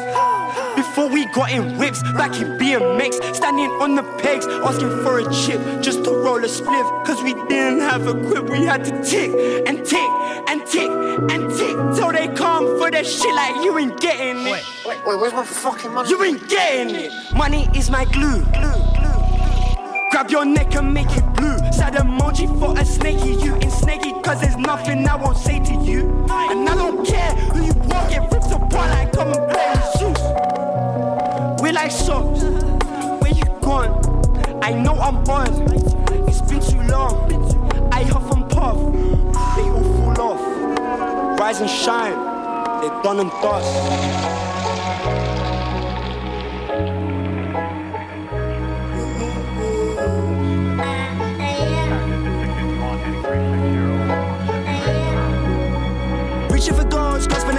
Before 0.75 1.09
we 1.09 1.25
got 1.27 1.51
in 1.51 1.77
whips, 1.77 2.01
back 2.13 2.39
in 2.39 2.57
BMX, 2.59 3.35
standing 3.35 3.69
on 3.81 3.95
the 3.95 4.03
pegs, 4.21 4.45
asking 4.47 4.89
for 5.03 5.19
a 5.19 5.33
chip 5.33 5.61
just 5.81 6.03
to 6.03 6.11
roll 6.11 6.43
a 6.43 6.47
spliff. 6.47 7.05
Cause 7.05 7.21
we 7.23 7.33
didn't 7.47 7.79
have 7.79 8.07
a 8.07 8.13
grip, 8.13 8.49
we 8.49 8.65
had 8.65 8.83
to 8.85 8.91
tick 9.03 9.31
and 9.67 9.85
tick 9.85 10.09
and 10.49 10.65
tick 10.65 10.89
and 11.31 11.49
tick 11.57 11.75
till 11.95 12.11
they 12.11 12.27
come 12.35 12.77
for 12.77 12.91
that 12.91 13.05
shit 13.05 13.33
like 13.35 13.55
you 13.63 13.77
ain't 13.77 13.99
getting 13.99 14.45
it. 14.45 14.51
Wait, 14.51 14.63
wait, 14.85 15.05
wait, 15.05 15.19
where's 15.19 15.33
my 15.33 15.45
fucking 15.45 15.93
money? 15.93 16.09
You 16.09 16.23
ain't 16.23 16.47
getting 16.49 16.95
it. 16.95 17.11
Money 17.33 17.69
is 17.75 17.89
my 17.89 18.05
glue. 18.05 18.41
glue, 18.41 18.83
glue. 18.95 20.09
Grab 20.11 20.29
your 20.29 20.45
neck 20.45 20.75
and 20.75 20.93
make 20.93 21.09
it 21.09 21.25
blue. 21.33 21.62
Sad 21.83 21.95
emoji 21.95 22.47
for 22.59 22.79
a 22.79 22.85
snaky. 22.85 23.33
You 23.43 23.55
ain't 23.55 23.69
snaky, 23.69 24.13
cause 24.21 24.39
there's 24.39 24.55
nothing 24.55 25.05
I 25.05 25.17
won't 25.17 25.35
say 25.35 25.59
to 25.59 25.73
you. 25.83 26.25
And 26.29 26.69
I 26.69 26.75
don't 26.75 27.05
care 27.05 27.31
who 27.51 27.61
you 27.61 27.73
walk 27.73 28.09
it 28.09 28.21
rips 28.31 28.51
apart 28.53 28.89
like 28.89 29.11
come 29.11 29.33
and 29.33 29.51
play 29.51 29.69
with 29.75 29.91
shoes. 29.99 31.61
We 31.61 31.73
like 31.73 31.91
socks. 31.91 32.43
Where 33.21 33.33
you 33.33 33.43
gone? 33.59 33.91
I 34.63 34.71
know 34.71 34.95
I'm 34.95 35.17
on. 35.27 35.49
It's 36.25 36.39
been 36.39 36.61
too 36.61 36.81
long. 36.89 37.17
I 37.91 38.03
huff 38.03 38.31
and 38.31 38.49
puff. 38.49 38.77
They 39.57 39.67
all 39.69 40.15
fall 40.15 40.21
off. 40.31 41.37
Rise 41.37 41.59
and 41.59 41.69
shine. 41.69 42.15
They're 42.79 43.03
done 43.03 43.19
and 43.19 43.31
dust. 43.41 44.52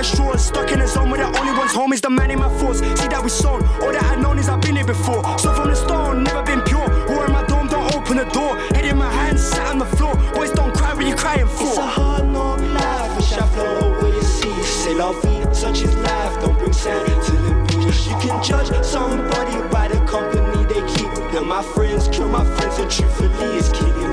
Straws, 0.05 0.47
stuck 0.47 0.71
in 0.71 0.81
a 0.81 0.87
zone 0.87 1.11
where 1.11 1.19
the 1.19 1.39
only 1.39 1.53
one's 1.59 1.73
home 1.73 1.93
is 1.93 2.01
the 2.01 2.11
man 2.11 2.31
in 2.31 2.39
my 2.39 2.49
force. 2.59 2.79
See 2.79 3.09
that 3.09 3.23
we 3.23 3.31
sown, 3.31 3.65
all 3.83 3.93
that 3.93 4.05
I 4.05 4.17
known 4.17 4.39
is 4.39 4.49
I've 4.49 4.61
been 4.61 4.77
here 4.77 4.85
before. 4.85 5.23
So 5.39 5.53
from 5.55 5.71
the 5.71 5.77
stone, 5.77 6.23
never 6.23 6.43
been 6.43 6.63
pure. 6.63 6.87
War 7.09 7.27
in 7.27 7.33
my 7.33 7.45
dome, 7.47 7.69
don't 7.69 7.95
open 7.95 8.19
the 8.19 8.25
door. 8.25 8.57
Head 8.75 8.85
in 8.85 8.97
my 8.99 9.11
hands, 9.11 9.43
sat 9.43 9.67
on 9.69 9.79
the 9.79 9.87
floor. 9.97 10.15
Boys 10.35 10.53
don't 10.53 10.75
cry 10.75 10.95
when 10.95 11.07
you 11.07 11.17
crying 11.17 11.47
for. 11.47 11.65
It's 11.65 11.79
a 11.79 11.87
hard 11.87 12.27
knock 12.27 12.61
life, 12.61 13.17
wish 13.17 13.33
I 13.33 13.47
flow 13.49 13.79
over 13.89 14.09
your 14.09 14.23
see. 14.23 14.63
Say 14.63 14.95
la 14.95 15.13
vie, 15.13 15.53
such 15.53 15.83
is 15.83 15.95
life, 15.97 16.41
don't 16.41 16.59
bring 16.59 16.73
sand 16.73 17.07
to 17.27 17.33
the 17.33 17.55
beach. 17.67 18.07
You 18.07 18.17
can 18.21 18.43
judge 18.43 18.71
somebody 18.85 19.57
by 19.73 19.89
the 19.89 20.01
company 20.07 20.65
they 20.67 20.83
keep. 20.93 21.11
Kill 21.31 21.45
my 21.45 21.63
friends, 21.63 22.09
kill 22.09 22.29
my 22.29 22.45
friends, 22.57 22.79
and 22.79 22.91
truthfully 22.91 23.59
it's 23.59 23.71
killing 23.71 23.99
me. 23.99 24.04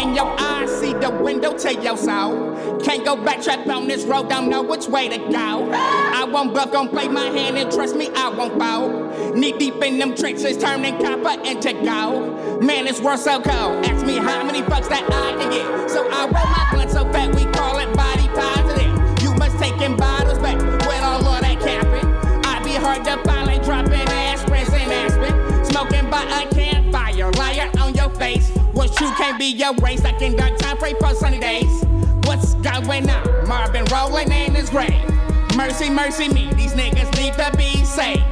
In 0.00 0.14
your 0.14 0.34
eyes, 0.40 0.70
see 0.80 0.94
the 0.94 1.10
window 1.10 1.52
to 1.58 1.74
your 1.74 1.94
soul. 1.94 2.56
Can't 2.82 3.04
go 3.04 3.16
back, 3.16 3.46
on 3.68 3.86
this 3.86 4.04
road, 4.04 4.30
don't 4.30 4.48
know 4.48 4.62
which 4.62 4.88
way 4.88 5.10
to 5.10 5.18
go. 5.18 5.70
I 5.72 6.24
won't 6.24 6.54
bluff, 6.54 6.72
gon' 6.72 6.88
play 6.88 7.06
my 7.06 7.26
hand 7.26 7.58
and 7.58 7.70
trust 7.70 7.94
me, 7.94 8.08
I 8.14 8.30
won't 8.30 8.58
bow. 8.58 9.32
Knee 9.34 9.52
deep 9.52 9.82
in 9.82 9.98
them 9.98 10.14
trenches, 10.14 10.56
turning 10.56 10.96
copper 10.98 11.42
into 11.42 11.74
gold. 11.84 12.62
Man, 12.62 12.86
it's 12.86 13.00
worth 13.02 13.20
so 13.20 13.42
cold. 13.42 13.84
Ask 13.84 14.06
me 14.06 14.16
how 14.16 14.42
many 14.42 14.62
bucks 14.62 14.88
that 14.88 15.04
I 15.04 15.36
can 15.38 15.50
get. 15.50 15.90
So 15.90 16.08
I 16.10 16.24
roll 16.24 16.32
my 16.32 16.68
blunt 16.72 16.90
so 16.90 17.04
fat, 17.12 17.34
we 17.34 17.44
call 17.52 17.78
it 17.78 17.94
body 17.94 18.19
True 29.00 29.14
can't 29.16 29.38
be 29.38 29.46
your 29.46 29.72
race, 29.76 30.04
like 30.04 30.20
in 30.20 30.36
dark 30.36 30.58
time, 30.58 30.76
pray 30.76 30.92
for 31.00 31.14
sunny 31.14 31.38
days. 31.38 31.86
What's 32.24 32.52
going 32.56 33.08
on? 33.08 33.48
Marvin 33.48 33.86
rolling 33.86 34.30
in 34.30 34.54
his 34.54 34.68
grave. 34.68 34.92
Mercy, 35.56 35.88
mercy 35.88 36.28
me, 36.28 36.52
these 36.52 36.74
niggas 36.74 37.10
need 37.16 37.32
to 37.32 37.50
be 37.56 37.82
safe. 37.82 38.22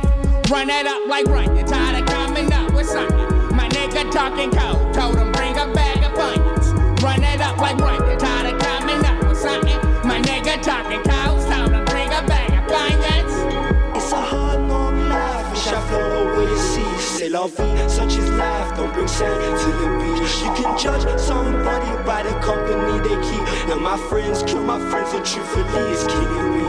Run 0.51 0.69
it 0.69 0.87
up 0.87 1.09
like 1.09 1.25
run, 1.25 1.57
you're 1.57 1.67
tired 1.67 2.03
of 2.03 2.07
coming 2.11 2.53
up 2.53 2.71
with 2.75 2.87
something. 2.87 3.17
My 3.57 3.67
nigga 3.71 4.13
talking 4.13 4.51
cold, 4.51 4.93
told 4.93 5.17
him 5.17 5.33
bring 5.33 5.57
a 5.57 5.73
bag 5.73 6.05
of 6.05 6.19
onions. 6.19 7.03
Run 7.03 7.25
it 7.25 7.41
up 7.41 7.57
like 7.57 7.79
run, 7.79 8.07
you're 8.07 8.19
tired 8.19 8.53
of 8.53 8.61
coming 8.61 9.03
up 9.07 9.27
with 9.27 9.39
something. 9.39 9.81
My 10.07 10.21
nigga 10.21 10.61
talking 10.61 11.01
cold, 11.01 11.41
told 11.51 11.73
him 11.73 11.85
bring 11.87 12.09
a 12.09 12.21
bag 12.29 12.53
of 12.53 12.71
onions. 12.71 13.97
It's 13.97 14.13
a 14.13 14.21
hard 14.21 14.69
life. 14.69 15.51
Wish 15.51 15.67
I 15.69 15.81
float 15.89 16.59
seas. 16.59 17.01
Say 17.01 17.31
la 17.31 17.47
vie, 17.47 17.87
such 17.89 18.19
is 18.19 18.31
life. 18.33 18.68
Don't 18.79 18.93
bring 18.95 19.09
sand 19.09 19.59
to 19.61 19.67
the 19.73 19.89
beach. 19.99 20.41
You 20.41 20.55
can 20.55 20.79
judge 20.79 21.19
somebody 21.19 21.91
by 22.07 22.23
the 22.23 22.31
company 22.39 23.01
they 23.01 23.17
keep. 23.29 23.71
And 23.73 23.81
my 23.83 23.97
friends 24.09 24.45
kill 24.45 24.63
my 24.63 24.79
friends, 24.89 25.13
and 25.15 25.27
truthfully, 25.27 25.65
it's 25.91 26.07
killing 26.07 26.53
me. 26.55 26.63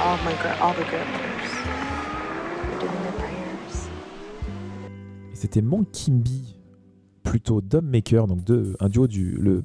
All 0.00 0.16
my 0.24 0.34
gra- 0.40 0.56
all 0.58 0.72
the 0.72 0.84
grandmothers 0.84 1.29
C'était 5.52 5.66
Monkey 5.66 6.12
Bee, 6.12 6.54
plutôt 7.24 7.60
Dom 7.60 7.84
Maker, 7.84 8.28
donc 8.28 8.44
deux, 8.44 8.76
un 8.78 8.88
duo 8.88 9.08
du. 9.08 9.32
Le, 9.32 9.64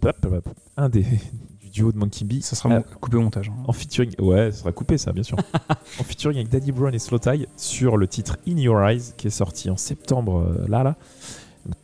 un 0.77 0.89
des, 0.89 1.03
du 1.61 1.69
duo 1.69 1.91
de 1.91 1.97
Monkey 1.99 2.25
Bee. 2.25 2.41
Ça 2.41 2.55
sera 2.55 2.73
Euh, 2.73 2.81
coupé 2.99 3.17
au 3.17 3.21
montage. 3.21 3.49
hein. 3.49 3.63
En 3.67 3.71
featuring, 3.71 4.11
ouais, 4.19 4.51
ça 4.51 4.61
sera 4.61 4.71
coupé 4.71 4.97
ça, 4.97 5.11
bien 5.11 5.21
sûr. 5.21 5.37
en 5.99 6.03
featuring 6.03 6.37
avec 6.37 6.49
Daddy 6.49 6.71
Brown 6.71 6.91
et 6.95 6.97
Slow 6.97 7.19
Tie 7.19 7.45
sur 7.55 7.97
le 7.97 8.07
titre 8.07 8.37
In 8.47 8.57
Your 8.57 8.81
Eyes 8.81 9.13
qui 9.15 9.27
est 9.27 9.29
sorti 9.29 9.69
en 9.69 9.77
septembre, 9.77 10.37
euh, 10.57 10.65
là, 10.67 10.81
là. 10.81 10.95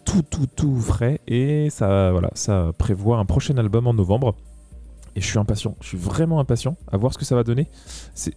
Tout, 0.04 0.24
tout, 0.24 0.48
tout 0.48 0.80
frais 0.80 1.22
et 1.28 1.70
ça, 1.70 2.12
voilà, 2.12 2.32
ça 2.34 2.72
prévoit 2.80 3.20
un 3.20 3.26
prochain 3.26 3.56
album 3.58 3.86
en 3.86 3.94
novembre. 3.94 4.36
Et 5.16 5.22
je 5.22 5.28
suis 5.28 5.38
impatient, 5.38 5.76
je 5.80 5.90
suis 5.90 5.98
vraiment 6.00 6.40
impatient 6.40 6.76
à 6.92 6.98
voir 6.98 7.14
ce 7.14 7.20
que 7.20 7.26
ça 7.26 7.36
va 7.36 7.44
donner. 7.44 7.68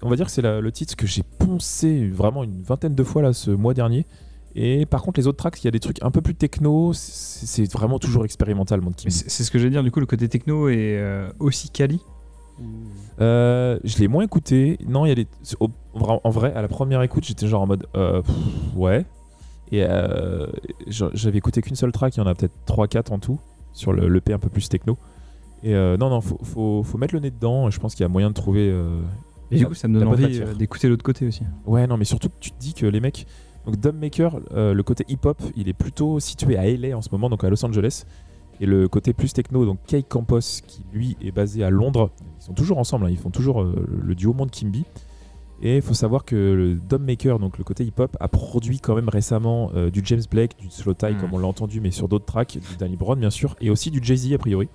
On 0.02 0.10
va 0.10 0.16
dire 0.16 0.26
que 0.26 0.30
c'est 0.32 0.42
le 0.42 0.72
titre 0.72 0.94
que 0.94 1.06
j'ai 1.06 1.22
poncé 1.22 2.06
vraiment 2.10 2.44
une 2.44 2.60
vingtaine 2.62 2.94
de 2.94 3.02
fois 3.04 3.22
là 3.22 3.32
ce 3.32 3.50
mois 3.50 3.72
dernier. 3.72 4.04
Et 4.56 4.86
par 4.86 5.02
contre, 5.02 5.18
les 5.18 5.26
autres 5.26 5.38
tracks, 5.38 5.60
il 5.62 5.64
y 5.64 5.68
a 5.68 5.72
des 5.72 5.80
trucs 5.80 6.02
un 6.02 6.10
peu 6.10 6.20
plus 6.20 6.34
techno. 6.34 6.92
C'est, 6.94 7.70
vraiment 7.72 7.98
toujours 7.98 8.24
expérimental. 8.24 8.80
C'est 9.08 9.42
ce 9.42 9.50
que 9.50 9.58
j'allais 9.58 9.70
dire, 9.70 9.82
du 9.82 9.90
coup, 9.90 10.00
le 10.00 10.06
côté 10.06 10.28
techno 10.28 10.68
est 10.68 10.96
euh, 10.98 11.28
aussi 11.40 11.70
quali. 11.70 12.00
Euh, 13.20 13.78
je 13.84 13.98
l'ai 13.98 14.08
moins 14.08 14.22
écouté. 14.24 14.78
Non, 14.88 15.06
il 15.06 15.08
y 15.08 15.12
a 15.12 15.14
des. 15.16 15.26
au- 15.60 15.70
En 15.94 16.30
vrai, 16.30 16.52
à 16.54 16.62
la 16.62 16.68
première 16.68 17.02
écoute, 17.02 17.24
j'étais 17.24 17.46
genre 17.48 17.62
en 17.62 17.66
mode 17.66 17.86
euh, 17.96 18.22
pff, 18.22 18.34
ouais. 18.76 19.04
Et 19.72 19.80
j'a- 20.86 21.10
j'avais 21.14 21.38
écouté 21.38 21.60
qu'une 21.60 21.74
seule 21.74 21.90
track, 21.90 22.16
il 22.16 22.20
y 22.20 22.22
en 22.22 22.26
a 22.26 22.34
peut-être 22.34 22.54
3-4 22.66 23.12
en 23.12 23.18
tout, 23.18 23.40
sur 23.72 23.92
le 23.92 24.08
l'EP 24.08 24.32
un 24.32 24.38
peu 24.38 24.48
plus 24.50 24.68
techno. 24.68 24.96
Et 25.64 25.72
non, 25.72 26.10
non, 26.10 26.20
faut, 26.20 26.38
faut, 26.44 26.82
faut 26.84 26.98
mettre 26.98 27.14
le 27.14 27.20
nez 27.20 27.30
dedans. 27.30 27.70
Je 27.70 27.80
pense 27.80 27.94
qu'il 27.96 28.04
y 28.04 28.06
a 28.06 28.08
moyen 28.08 28.28
de 28.28 28.34
trouver. 28.34 28.68
Et 29.50 29.56
du 29.58 29.66
coup, 29.66 29.74
ça 29.74 29.88
me 29.88 29.98
donne 29.98 30.08
envie 30.08 30.40
d'écouter 30.56 30.88
l'autre 30.88 31.02
côté 31.04 31.26
aussi. 31.26 31.42
Ouais, 31.66 31.86
non, 31.88 31.96
mais 31.96 32.04
surtout 32.04 32.28
que 32.28 32.38
tu 32.40 32.52
te 32.52 32.58
dis 32.60 32.74
que 32.74 32.86
les 32.86 33.00
mecs. 33.00 33.26
Donc, 33.66 33.80
Dub 33.80 33.94
Maker, 33.98 34.40
euh, 34.52 34.74
le 34.74 34.82
côté 34.82 35.04
hip-hop, 35.08 35.40
il 35.56 35.68
est 35.68 35.72
plutôt 35.74 36.20
situé 36.20 36.56
à 36.56 36.66
LA 36.66 36.96
en 36.96 37.02
ce 37.02 37.08
moment, 37.12 37.30
donc 37.30 37.44
à 37.44 37.50
Los 37.50 37.64
Angeles. 37.64 38.04
Et 38.60 38.66
le 38.66 38.86
côté 38.88 39.12
plus 39.12 39.32
techno, 39.32 39.64
donc 39.64 39.78
Kay 39.86 40.04
Campos, 40.04 40.38
qui 40.66 40.84
lui 40.92 41.16
est 41.20 41.32
basé 41.32 41.64
à 41.64 41.70
Londres. 41.70 42.10
Ils 42.40 42.44
sont 42.44 42.52
toujours 42.52 42.78
ensemble, 42.78 43.06
hein, 43.06 43.10
ils 43.10 43.18
font 43.18 43.30
toujours 43.30 43.62
euh, 43.62 43.86
le 44.02 44.14
duo 44.14 44.32
Monde 44.32 44.50
Kimby. 44.50 44.84
Et 45.62 45.76
il 45.76 45.82
faut 45.82 45.94
savoir 45.94 46.24
que 46.24 46.34
le 46.36 46.74
Dub 46.74 47.00
Maker, 47.00 47.38
donc 47.38 47.58
le 47.58 47.64
côté 47.64 47.84
hip-hop, 47.84 48.16
a 48.20 48.28
produit 48.28 48.80
quand 48.80 48.94
même 48.94 49.08
récemment 49.08 49.70
euh, 49.74 49.90
du 49.90 50.02
James 50.04 50.22
Blake, 50.30 50.56
du 50.58 50.68
Slow 50.70 50.94
Tie, 50.94 51.12
Mm. 51.14 51.20
comme 51.20 51.32
on 51.32 51.38
l'a 51.38 51.46
entendu, 51.46 51.80
mais 51.80 51.90
sur 51.90 52.06
d'autres 52.06 52.26
tracks, 52.26 52.58
du 52.58 52.76
Danny 52.76 52.96
Brown 52.96 53.18
bien 53.18 53.30
sûr, 53.30 53.56
et 53.60 53.70
aussi 53.70 53.90
du 53.90 54.00
Jay-Z 54.02 54.32
a 54.34 54.38
priori. 54.38 54.68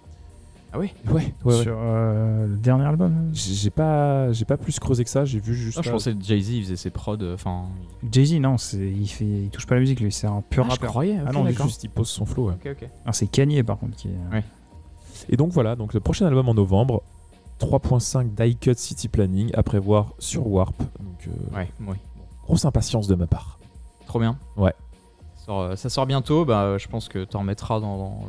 Ah 0.72 0.78
oui 0.80 0.94
Ouais, 1.08 1.14
ouais, 1.14 1.34
ouais. 1.46 1.64
Sur 1.64 1.78
euh, 1.80 2.46
le 2.48 2.56
dernier 2.58 2.86
album. 2.86 3.30
J'ai 3.34 3.54
j'ai 3.56 3.70
pas, 3.72 4.32
j'ai 4.32 4.46
pas 4.46 4.58
plus 4.58 4.78
creusé 4.80 5.04
que 5.04 5.10
ça, 5.10 5.26
j'ai 5.26 5.40
vu 5.40 5.56
juste. 5.56 5.78
Ah, 5.80 5.82
je 5.82 5.88
là- 5.90 5.94
pensais 5.94 6.14
que 6.14 6.24
Jay-Z 6.24 6.50
il 6.52 6.64
faisait 6.64 6.76
ses 6.76 6.92
prods. 6.92 7.18
euh, 7.22 7.34
Enfin. 7.34 7.66
Jay-Z, 8.12 8.34
non, 8.40 8.58
c'est- 8.58 8.78
il, 8.78 9.08
fait, 9.08 9.26
il 9.26 9.50
touche 9.50 9.66
pas 9.66 9.76
la 9.76 9.82
musique, 9.82 10.00
lui, 10.00 10.12
c'est 10.12 10.28
un 10.28 10.42
pur 10.42 10.64
Ah, 10.66 10.70
je 10.70 10.74
rappeur. 10.76 10.90
croyais. 10.92 11.18
Ah 11.26 11.32
non, 11.32 11.46
juste 11.48 11.84
il 11.84 11.90
pose 11.90 12.08
son 12.10 12.26
flow. 12.26 12.50
ouais. 12.50 12.54
Ok, 12.64 12.76
ok. 12.84 12.90
Ah, 13.06 13.14
c'est 13.14 13.26
Kanye, 13.28 13.64
par 13.64 13.80
contre, 13.80 13.96
qui 13.98 14.10
est. 14.10 14.34
Ouais. 14.36 14.44
Et 15.30 15.38
donc 15.38 15.52
voilà, 15.52 15.76
donc 15.76 15.94
le 15.96 16.00
prochain 16.00 16.28
album 16.28 16.48
en 16.50 16.54
novembre, 16.54 17.02
3.5 17.60 18.34
Die 18.36 18.56
Cut 18.56 18.76
City 18.78 19.08
Planning 19.08 19.50
à 19.56 19.64
prévoir 19.64 20.14
sur 20.20 20.48
Warp. 20.48 20.78
Donc 21.00 21.28
euh, 21.28 21.56
Ouais, 21.58 21.72
oui. 21.88 21.96
grosse 22.44 22.66
impatience 22.66 23.08
de 23.08 23.16
ma 23.16 23.28
part. 23.28 23.60
Trop 24.06 24.20
bien. 24.20 24.38
Ouais. 24.56 24.74
Ça 25.36 25.46
sort, 25.46 25.62
euh, 25.62 25.76
ça 25.76 25.90
sort 25.90 26.06
bientôt. 26.06 26.46
Bah, 26.46 26.78
je 26.78 26.88
pense 26.88 27.10
que 27.10 27.26
tu 27.26 27.36
en 27.36 27.40
remettras 27.40 27.80
dans, 27.80 28.20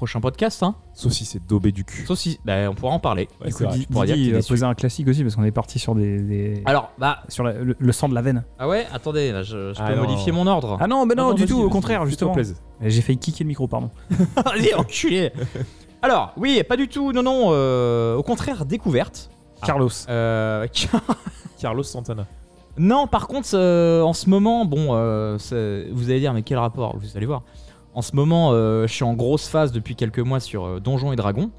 prochain 0.00 0.20
podcast. 0.22 0.62
Hein. 0.62 0.74
Sauf 0.94 1.12
si 1.12 1.26
c'est 1.26 1.46
daubé 1.46 1.72
du 1.72 1.84
cul. 1.84 2.06
Sauf 2.06 2.18
si, 2.18 2.40
bah, 2.46 2.70
on 2.70 2.74
pourra 2.74 2.94
en 2.94 2.98
parler. 2.98 3.28
Ouais, 3.40 3.48
Du 3.48 3.52
c'est 3.52 3.64
coup, 3.64 3.70
vrai. 3.90 4.06
Dire 4.06 4.16
Didi 4.16 4.32
déçu. 4.32 4.48
posé 4.48 4.64
un 4.64 4.72
classique 4.74 5.06
aussi 5.08 5.22
parce 5.22 5.36
qu'on 5.36 5.44
est 5.44 5.50
parti 5.50 5.78
sur 5.78 5.94
des, 5.94 6.18
des- 6.22 6.62
Alors, 6.64 6.90
bah, 6.98 7.18
sur 7.28 7.44
la- 7.44 7.52
le, 7.52 7.76
le 7.78 7.92
sang 7.92 8.08
de 8.08 8.14
la 8.14 8.22
veine. 8.22 8.42
ah 8.58 8.66
ouais, 8.66 8.86
attendez, 8.94 9.30
là, 9.30 9.42
je, 9.42 9.74
je 9.74 9.78
peux 9.78 9.84
Ah 9.86 9.94
non. 9.94 10.02
modifier 10.06 10.32
mon 10.32 10.46
ordre. 10.46 10.78
Ah 10.80 10.86
non, 10.86 11.04
mais 11.04 11.14
non, 11.14 11.34
du 11.34 11.44
tout, 11.44 11.60
au 11.60 11.68
contraire, 11.68 12.06
justement. 12.06 12.32
plaisir. 12.32 12.56
J'ai 12.80 13.02
failli 13.02 13.18
kicker 13.18 13.44
le 13.44 13.48
micro, 13.48 13.68
pardon. 13.68 13.90
Allez, 14.46 14.72
enculé 14.74 15.32
Alors, 16.00 16.32
oui, 16.38 16.62
pas 16.66 16.76
du 16.78 16.88
tout, 16.88 17.12
non, 17.12 17.22
non, 17.22 17.48
euh, 17.50 18.16
au 18.16 18.22
contraire, 18.22 18.64
découverte. 18.64 19.30
Carlos. 19.66 19.90
Euh, 20.08 20.66
Carlos 21.60 21.82
Santana. 21.82 22.26
non, 22.78 23.06
par 23.06 23.26
contre, 23.28 23.50
euh, 23.54 24.00
en 24.02 24.14
ce 24.14 24.30
moment, 24.30 24.64
bon, 24.64 24.88
euh, 24.92 25.36
vous 25.92 26.10
allez 26.10 26.20
dire, 26.20 26.32
mais 26.32 26.42
quel 26.42 26.56
rapport? 26.58 26.96
Vous 26.96 27.16
allez 27.18 27.26
voir. 27.26 27.42
En 27.94 28.02
ce 28.02 28.14
moment, 28.14 28.52
euh, 28.52 28.86
je 28.86 28.92
suis 28.92 29.04
en 29.04 29.14
grosse 29.14 29.48
phase 29.48 29.72
depuis 29.72 29.96
quelques 29.96 30.20
mois 30.20 30.40
sur 30.40 30.64
euh, 30.64 30.80
Donjons 30.80 31.12
et 31.12 31.16
Dragons. 31.16 31.50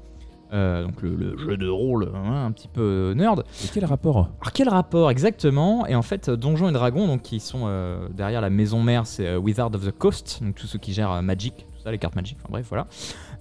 Euh, 0.52 0.84
donc 0.84 1.00
le, 1.00 1.14
le 1.14 1.36
jeu 1.38 1.56
de 1.56 1.66
rôle 1.68 2.12
hein, 2.14 2.44
un 2.44 2.52
petit 2.52 2.68
peu 2.68 3.14
nerd. 3.16 3.42
Mais 3.62 3.68
quel 3.72 3.86
rapport 3.86 4.28
Alors 4.40 4.52
quel 4.52 4.68
rapport 4.68 5.10
exactement? 5.10 5.86
Et 5.86 5.94
en 5.94 6.02
fait, 6.02 6.28
Donjons 6.28 6.68
et 6.68 6.72
Dragons, 6.72 7.06
donc 7.06 7.22
qui 7.22 7.40
sont 7.40 7.62
euh, 7.64 8.06
derrière 8.10 8.42
la 8.42 8.50
maison 8.50 8.82
mère, 8.82 9.06
c'est 9.06 9.26
euh, 9.26 9.38
Wizard 9.38 9.74
of 9.74 9.86
the 9.86 9.92
Coast, 9.92 10.40
donc 10.42 10.54
tous 10.54 10.66
ceux 10.66 10.78
qui 10.78 10.92
gèrent 10.92 11.12
euh, 11.12 11.22
Magic, 11.22 11.66
tout 11.74 11.82
ça, 11.82 11.90
les 11.90 11.96
cartes 11.98 12.16
Magic. 12.16 12.36
Enfin 12.40 12.48
bref, 12.50 12.66
voilà. 12.68 12.86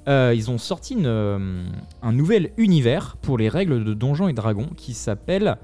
Euh, 0.08 0.34
ils 0.36 0.50
ont 0.50 0.58
sorti 0.58 0.94
une, 0.94 1.06
euh, 1.06 1.64
un 2.02 2.12
nouvel 2.14 2.52
univers 2.58 3.18
pour 3.22 3.38
les 3.38 3.50
règles 3.50 3.84
de 3.84 3.94
Donjons 3.94 4.30
et 4.30 4.34
Dragons 4.34 4.70
qui 4.78 4.94
s'appelle, 4.94 5.58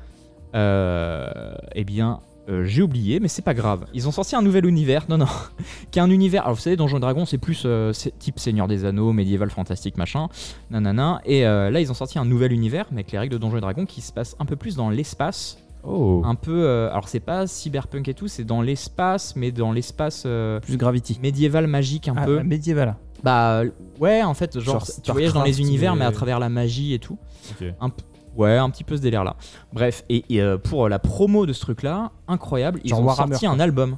euh, 0.53 1.55
eh 1.75 1.85
bien, 1.85 2.19
euh, 2.49 2.63
j'ai 2.65 2.81
oublié, 2.81 3.19
mais 3.19 3.27
c'est 3.27 3.41
pas 3.41 3.53
grave. 3.53 3.85
Ils 3.93 4.07
ont 4.07 4.11
sorti 4.11 4.35
un 4.35 4.41
nouvel 4.41 4.65
univers, 4.65 5.05
non 5.09 5.17
non, 5.17 5.25
qui 5.91 5.99
est 5.99 6.01
un 6.01 6.09
univers. 6.09 6.43
Alors 6.43 6.55
vous 6.55 6.61
savez, 6.61 6.75
Donjons 6.77 6.97
et 6.97 7.01
Dragons, 7.01 7.25
c'est 7.25 7.37
plus 7.37 7.63
euh, 7.65 7.91
type 8.19 8.39
Seigneur 8.39 8.67
des 8.67 8.85
Anneaux, 8.85 9.11
médiéval, 9.13 9.49
fantastique, 9.49 9.97
machin, 9.97 10.27
nanana. 10.71 11.21
Et 11.25 11.45
euh, 11.45 11.69
là, 11.69 11.81
ils 11.81 11.91
ont 11.91 11.95
sorti 11.95 12.19
un 12.19 12.25
nouvel 12.25 12.51
univers, 12.53 12.85
mais 12.91 12.97
avec 13.01 13.11
les 13.11 13.19
règles 13.19 13.33
de 13.33 13.37
Donjons 13.37 13.57
et 13.57 13.61
Dragons, 13.61 13.85
qui 13.85 14.01
se 14.01 14.11
passe 14.13 14.35
un 14.39 14.45
peu 14.45 14.55
plus 14.55 14.75
dans 14.75 14.89
l'espace 14.89 15.57
Oh. 15.89 16.21
un 16.25 16.35
peu. 16.35 16.67
alors, 16.91 17.07
c'est 17.07 17.21
pas 17.21 17.47
cyberpunk 17.47 18.09
et 18.09 18.13
tout, 18.13 18.27
c'est 18.27 18.43
dans 18.43 18.61
l'espace, 18.61 19.35
mais 19.37 19.51
dans 19.53 19.71
l'espace 19.71 20.27
Plus 20.63 20.75
Gravity. 20.75 21.17
médiéval 21.21 21.67
magique 21.67 22.09
un 22.09 22.15
Ah, 22.17 22.25
peu. 22.25 22.43
médiéval. 22.43 22.95
Bah, 23.23 23.61
ouais, 23.99 24.21
en 24.21 24.33
fait, 24.33 24.59
genre, 24.59 24.79
Genre 24.85 24.87
tu 25.01 25.11
voyages 25.13 25.31
dans 25.33 25.43
les 25.43 25.61
univers, 25.61 25.95
mais... 25.95 26.03
à 26.03 26.11
travers 26.11 26.39
la 26.39 26.49
magie 26.49 26.93
et 26.93 26.99
tout. 26.99 27.17
Ok. 27.51 27.67
Un 27.79 27.89
p- 27.89 28.03
Ouais, 28.37 28.55
un 28.57 28.69
petit 28.69 28.83
peu 28.83 28.95
ce 28.95 29.01
délire 29.01 29.23
là. 29.23 29.35
Bref, 29.73 30.03
et, 30.09 30.23
et, 30.29 30.41
euh, 30.41 30.57
pour 30.57 30.87
la 30.89 30.99
promo 30.99 31.45
de 31.45 31.53
ce 31.53 31.59
truc 31.61 31.81
là, 31.83 32.11
incroyable, 32.27 32.79
ils 32.83 32.91
Genre 32.91 33.01
ont 33.01 33.05
Warhammer, 33.05 33.33
sorti 33.33 33.45
quoi. 33.47 33.55
un 33.55 33.59
album. 33.59 33.97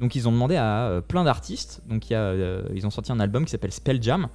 Donc 0.00 0.14
ils 0.14 0.28
ont 0.28 0.32
demandé 0.32 0.54
à 0.56 0.86
euh, 0.88 1.00
plein 1.00 1.24
d'artistes, 1.24 1.80
donc 1.88 2.08
il 2.08 2.12
y 2.12 2.16
a, 2.16 2.20
euh, 2.20 2.62
ils 2.74 2.86
ont 2.86 2.90
sorti 2.90 3.10
un 3.10 3.18
album 3.20 3.44
qui 3.44 3.50
s'appelle 3.50 3.72
Spelljam, 3.72 4.28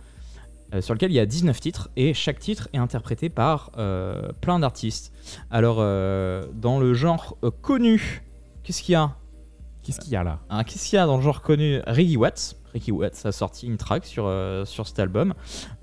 euh, 0.74 0.82
sur 0.82 0.94
lequel 0.94 1.12
il 1.12 1.16
y 1.16 1.20
a 1.20 1.26
19 1.26 1.58
titres, 1.62 1.90
et 1.96 2.14
chaque 2.14 2.40
titre 2.40 2.68
est 2.74 2.78
interprété 2.80 3.30
par 3.30 3.72
euh, 3.78 4.30
plein 4.42 4.60
d'artistes. 4.60 5.14
Alors, 5.52 5.78
euh, 5.80 6.44
dans 6.56 6.80
le 6.80 6.94
genre 6.94 7.38
euh, 7.44 7.52
connu, 7.62 8.24
qu'est-ce 8.64 8.82
qu'il 8.82 8.94
y 8.94 8.96
a? 8.96 9.12
Qu'est-ce 9.84 10.00
qu'il 10.00 10.12
y 10.14 10.16
a 10.16 10.24
là? 10.24 10.40
Hein, 10.50 10.64
Qu'est-ce 10.64 10.90
qu'il 10.90 10.96
y 10.98 11.00
a 11.00 11.06
dans 11.06 11.18
le 11.18 11.24
genre 11.24 11.42
connu? 11.42 11.80
Ricky 11.88 12.18
Watts. 12.18 12.56
Ricky 12.74 12.92
Watts 12.92 13.26
a 13.26 13.32
sorti 13.32 13.68
une 13.68 13.78
track 13.78 14.06
sur, 14.06 14.26
euh, 14.28 14.66
sur 14.66 14.88
cet 14.88 15.00
album. 15.00 15.34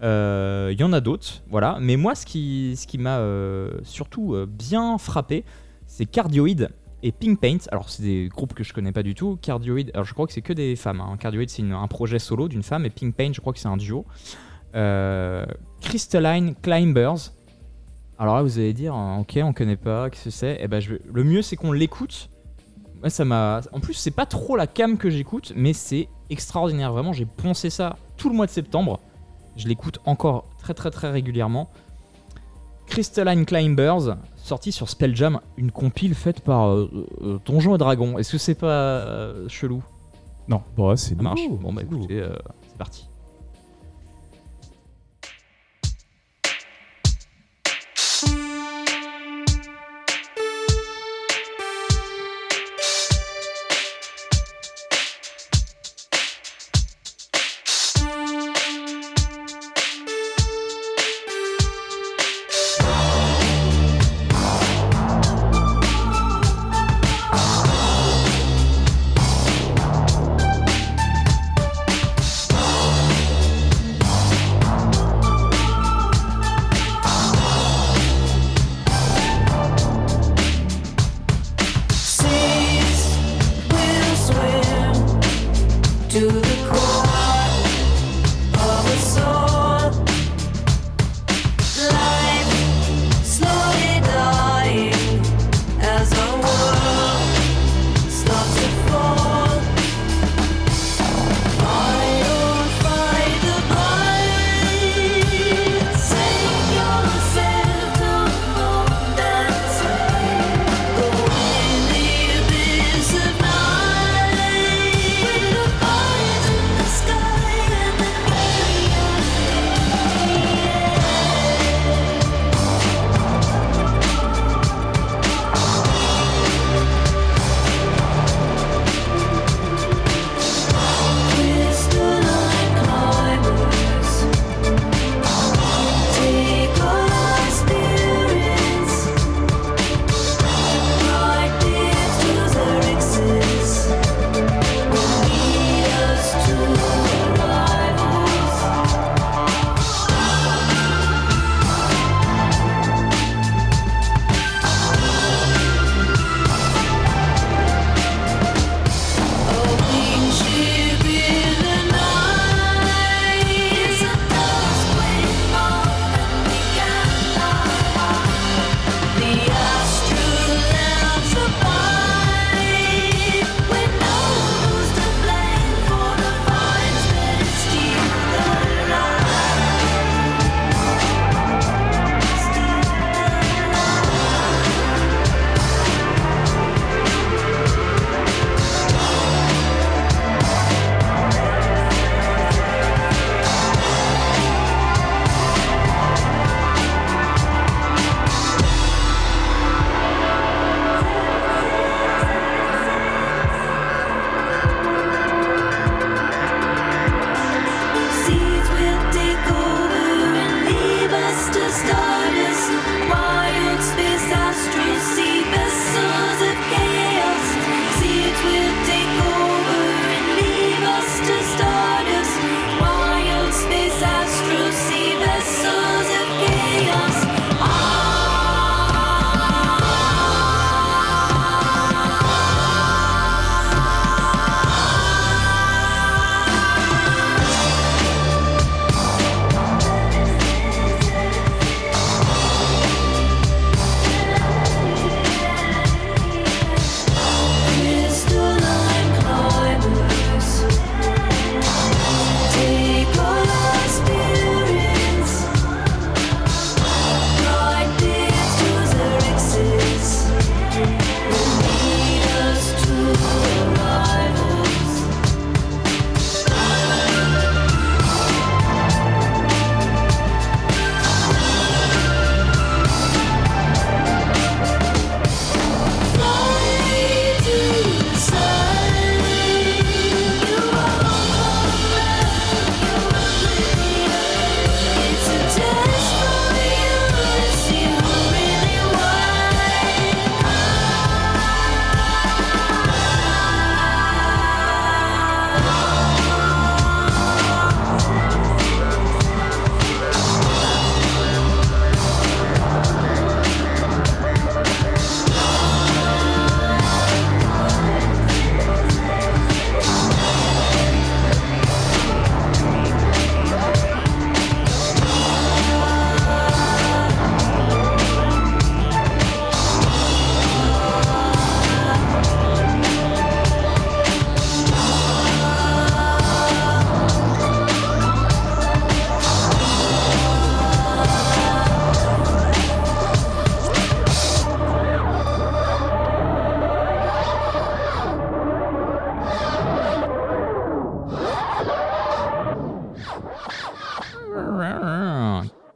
Euh, 0.03 0.71
Il 0.73 0.81
y 0.81 0.85
en 0.85 0.93
a 0.93 1.01
d'autres, 1.01 1.43
voilà. 1.49 1.79
Mais 1.81 1.97
moi, 1.97 2.15
ce 2.15 2.27
qui, 2.27 2.75
ce 2.77 2.87
qui 2.87 2.99
m'a 2.99 3.19
euh, 3.19 3.71
surtout 3.85 4.35
euh, 4.35 4.47
bien 4.47 4.99
frappé, 4.99 5.45
c'est 5.87 6.07
Cardioid 6.07 6.69
et 7.03 7.13
Pink 7.13 7.41
Paint. 7.41 7.59
Alors, 7.73 7.89
c'est 7.89 8.03
des 8.03 8.29
groupes 8.29 8.55
que 8.55 8.65
je 8.65 8.73
connais 8.73 8.93
pas 8.93 9.03
du 9.03 9.15
tout. 9.15 9.39
Cardioid, 9.41 9.91
alors 9.95 10.05
je 10.05 10.13
crois 10.13 10.27
que 10.27 10.33
c'est 10.33 10.43
que 10.43 10.53
des 10.53 10.77
femmes. 10.77 11.01
hein. 11.01 11.17
Cardioid, 11.19 11.49
c'est 11.49 11.63
un 11.63 11.87
projet 11.89 12.19
solo 12.19 12.49
d'une 12.49 12.63
femme. 12.63 12.85
Et 12.85 12.91
Pink 12.91 13.15
Paint, 13.15 13.33
je 13.33 13.41
crois 13.41 13.53
que 13.53 13.59
c'est 13.59 13.69
un 13.69 13.77
duo. 13.77 14.05
Euh, 14.75 15.47
Crystalline 15.81 16.55
Climbers. 16.61 17.33
Alors 18.19 18.37
là, 18.37 18.43
vous 18.43 18.59
allez 18.59 18.75
dire, 18.75 18.95
euh, 18.95 19.21
ok, 19.21 19.39
on 19.43 19.53
connaît 19.53 19.77
pas, 19.77 20.11
qu'est-ce 20.11 20.25
que 20.25 20.31
c'est? 20.31 20.59
Eh 20.61 20.69
ben, 20.69 20.83
le 21.13 21.25
mieux, 21.25 21.41
c'est 21.41 21.57
qu'on 21.57 21.73
l'écoute. 21.73 22.29
Ça 23.09 23.25
m'a. 23.25 23.63
En 23.73 23.81
plus, 23.81 23.95
c'est 23.95 24.11
pas 24.11 24.27
trop 24.27 24.57
la 24.57 24.67
cam 24.67 24.99
que 24.99 25.09
j'écoute, 25.09 25.55
mais 25.57 25.73
c'est 25.73 26.09
extraordinaire. 26.31 26.93
Vraiment, 26.93 27.13
j'ai 27.13 27.27
poncé 27.27 27.71
ça 27.71 27.97
tout 28.17 28.29
le 28.29 28.35
mois 28.35 28.47
de 28.47 28.51
septembre. 28.51 29.01
Je 29.57 29.69
l'écoute 29.69 29.99
encore 30.07 30.47
très, 30.59 30.75
très, 30.75 30.91
très 30.91 31.11
régulièrement. 31.11 31.69
Crystalline 32.87 33.45
Climbers, 33.45 34.17
sorti 34.37 34.73
sur 34.73 34.89
Spelljam, 34.89 35.41
une 35.57 35.71
compile 35.71 36.15
faite 36.15 36.41
par 36.41 36.71
euh, 36.71 37.07
euh, 37.23 37.39
Donjons 37.45 37.75
et 37.77 37.79
Dragons. 37.79 38.19
Est-ce 38.19 38.33
que 38.33 38.39
c'est 38.39 38.57
pas 38.57 38.67
euh, 38.67 39.49
chelou? 39.49 39.83
Bon, 40.77 40.89
ouais, 40.89 40.97
c'est 40.97 41.21
marche 41.21 41.49
Bon, 41.49 41.73
bah 41.73 41.83
écoutez, 41.83 42.21
euh, 42.21 42.35
c'est 42.69 42.77
parti. 42.77 43.09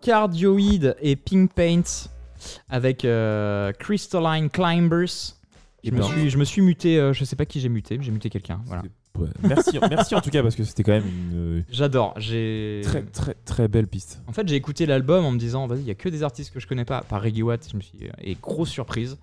Cardioid 0.04 0.96
et 1.00 1.16
Pink 1.16 1.52
Paint 1.54 2.08
avec 2.68 3.04
euh, 3.04 3.72
Crystalline 3.72 4.50
Climbers. 4.50 5.34
Je 5.82 5.90
me, 5.90 6.02
suis, 6.02 6.30
je 6.30 6.38
me 6.38 6.44
suis 6.44 6.62
muté, 6.62 6.98
euh, 6.98 7.12
je 7.12 7.24
sais 7.24 7.36
pas 7.36 7.44
qui 7.46 7.60
j'ai 7.60 7.68
muté, 7.68 7.98
mais 7.98 8.04
j'ai 8.04 8.12
muté 8.12 8.30
quelqu'un. 8.30 8.60
Voilà. 8.66 8.82
Ouais. 9.18 9.28
Merci, 9.42 9.78
merci 9.90 10.14
en 10.14 10.20
tout 10.20 10.30
cas 10.30 10.42
parce 10.42 10.56
que 10.56 10.64
c'était 10.64 10.82
quand 10.82 10.92
même 10.92 11.06
une 11.06 11.64
J'adore. 11.70 12.14
J'ai 12.18 12.82
euh, 12.84 12.88
très 12.88 13.02
très 13.02 13.34
très 13.44 13.68
belle 13.68 13.86
piste. 13.86 14.20
En 14.26 14.32
fait, 14.32 14.46
j'ai 14.46 14.56
écouté 14.56 14.86
l'album 14.86 15.24
en 15.24 15.30
me 15.30 15.38
disant, 15.38 15.66
vas-y, 15.66 15.80
il 15.80 15.86
y 15.86 15.90
a 15.90 15.94
que 15.94 16.08
des 16.08 16.22
artistes 16.22 16.52
que 16.52 16.60
je 16.60 16.66
connais 16.66 16.84
pas. 16.84 17.02
Par 17.02 17.22
Reggae 17.22 17.42
Watt, 17.42 17.66
je 17.70 17.76
me 17.76 17.82
suis 17.82 17.98
et 18.22 18.36
grosse 18.40 18.70
surprise, 18.70 19.16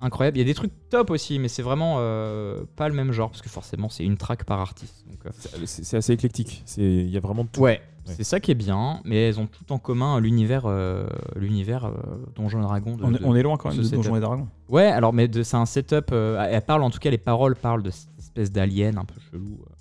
incroyable. 0.00 0.38
Il 0.38 0.40
y 0.40 0.44
a 0.44 0.46
des 0.46 0.54
trucs 0.54 0.72
top 0.90 1.10
aussi, 1.10 1.38
mais 1.38 1.48
c'est 1.48 1.62
vraiment 1.62 1.96
euh, 1.98 2.62
pas 2.76 2.88
le 2.88 2.94
même 2.94 3.12
genre 3.12 3.30
parce 3.30 3.42
que 3.42 3.48
forcément, 3.48 3.88
c'est 3.88 4.04
une 4.04 4.16
track 4.16 4.44
par 4.44 4.60
artiste. 4.60 5.04
Euh, 5.26 5.30
C'est 5.64 5.96
assez 5.96 6.12
éclectique. 6.12 6.62
C'est 6.66 6.82
il 6.82 7.10
y 7.10 7.16
a 7.16 7.20
vraiment 7.20 7.44
tout. 7.44 7.60
ouais, 7.60 7.82
C'est 8.06 8.24
ça 8.24 8.40
qui 8.40 8.50
est 8.50 8.54
bien, 8.54 9.00
mais 9.04 9.28
elles 9.28 9.40
ont 9.40 9.46
tout 9.46 9.72
en 9.72 9.78
commun 9.78 10.20
l'univers, 10.20 10.62
euh, 10.66 11.06
l'univers 11.34 11.86
euh, 11.86 11.90
Donjons 12.36 12.60
et 12.60 12.62
Dragons. 12.62 12.96
de- 12.96 13.04
On, 13.04 13.14
est- 13.14 13.18
de- 13.18 13.24
on 13.24 13.34
est 13.36 13.42
loin 13.42 13.56
quand 13.56 13.68
même 13.70 13.78
de 13.78 13.82
setup. 13.82 13.96
Donjons 13.96 14.16
et 14.16 14.20
Dragons. 14.20 14.48
Ouais, 14.68 14.86
alors 14.86 15.12
mais 15.12 15.28
de- 15.28 15.42
c'est 15.42 15.56
un 15.56 15.66
setup. 15.66 16.10
euh, 16.12 16.46
elle 16.50 16.62
parle 16.62 16.82
en 16.82 16.90
tout 16.90 16.98
cas 17.00 17.10
les 17.10 17.18
paroles 17.18 17.56
parlent 17.56 17.82
de 17.82 17.90
cette 17.90 18.08
espèce 18.18 18.52
d'alien 18.52 18.96
un 18.98 19.04
peu 19.04 19.14
chelou. 19.30 19.58
euh. 19.60 19.72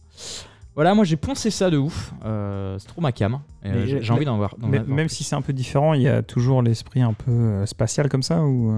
Voilà, 0.76 0.94
moi 0.94 1.06
j'ai 1.06 1.16
poncé 1.16 1.52
ça 1.52 1.70
de 1.70 1.78
ouf. 1.78 2.14
euh, 2.26 2.78
c'est 2.80 2.88
trop 2.88 3.00
ma 3.00 3.14
cam. 3.14 3.40
j'ai 3.64 4.12
envie 4.12 4.26
d'en 4.26 4.36
voir. 4.38 4.56
Mais 4.60 4.80
même 4.82 5.08
si 5.08 5.24
c'est 5.24 5.36
un 5.36 5.42
peu 5.42 5.54
différent, 5.54 5.94
il 5.94 6.02
y 6.02 6.08
a 6.10 6.22
toujours 6.22 6.62
l'esprit 6.62 7.02
un 7.02 7.14
peu 7.14 7.66
spatial 7.66 8.10
comme 8.10 8.24
ça 8.24 8.42
ou 8.42 8.74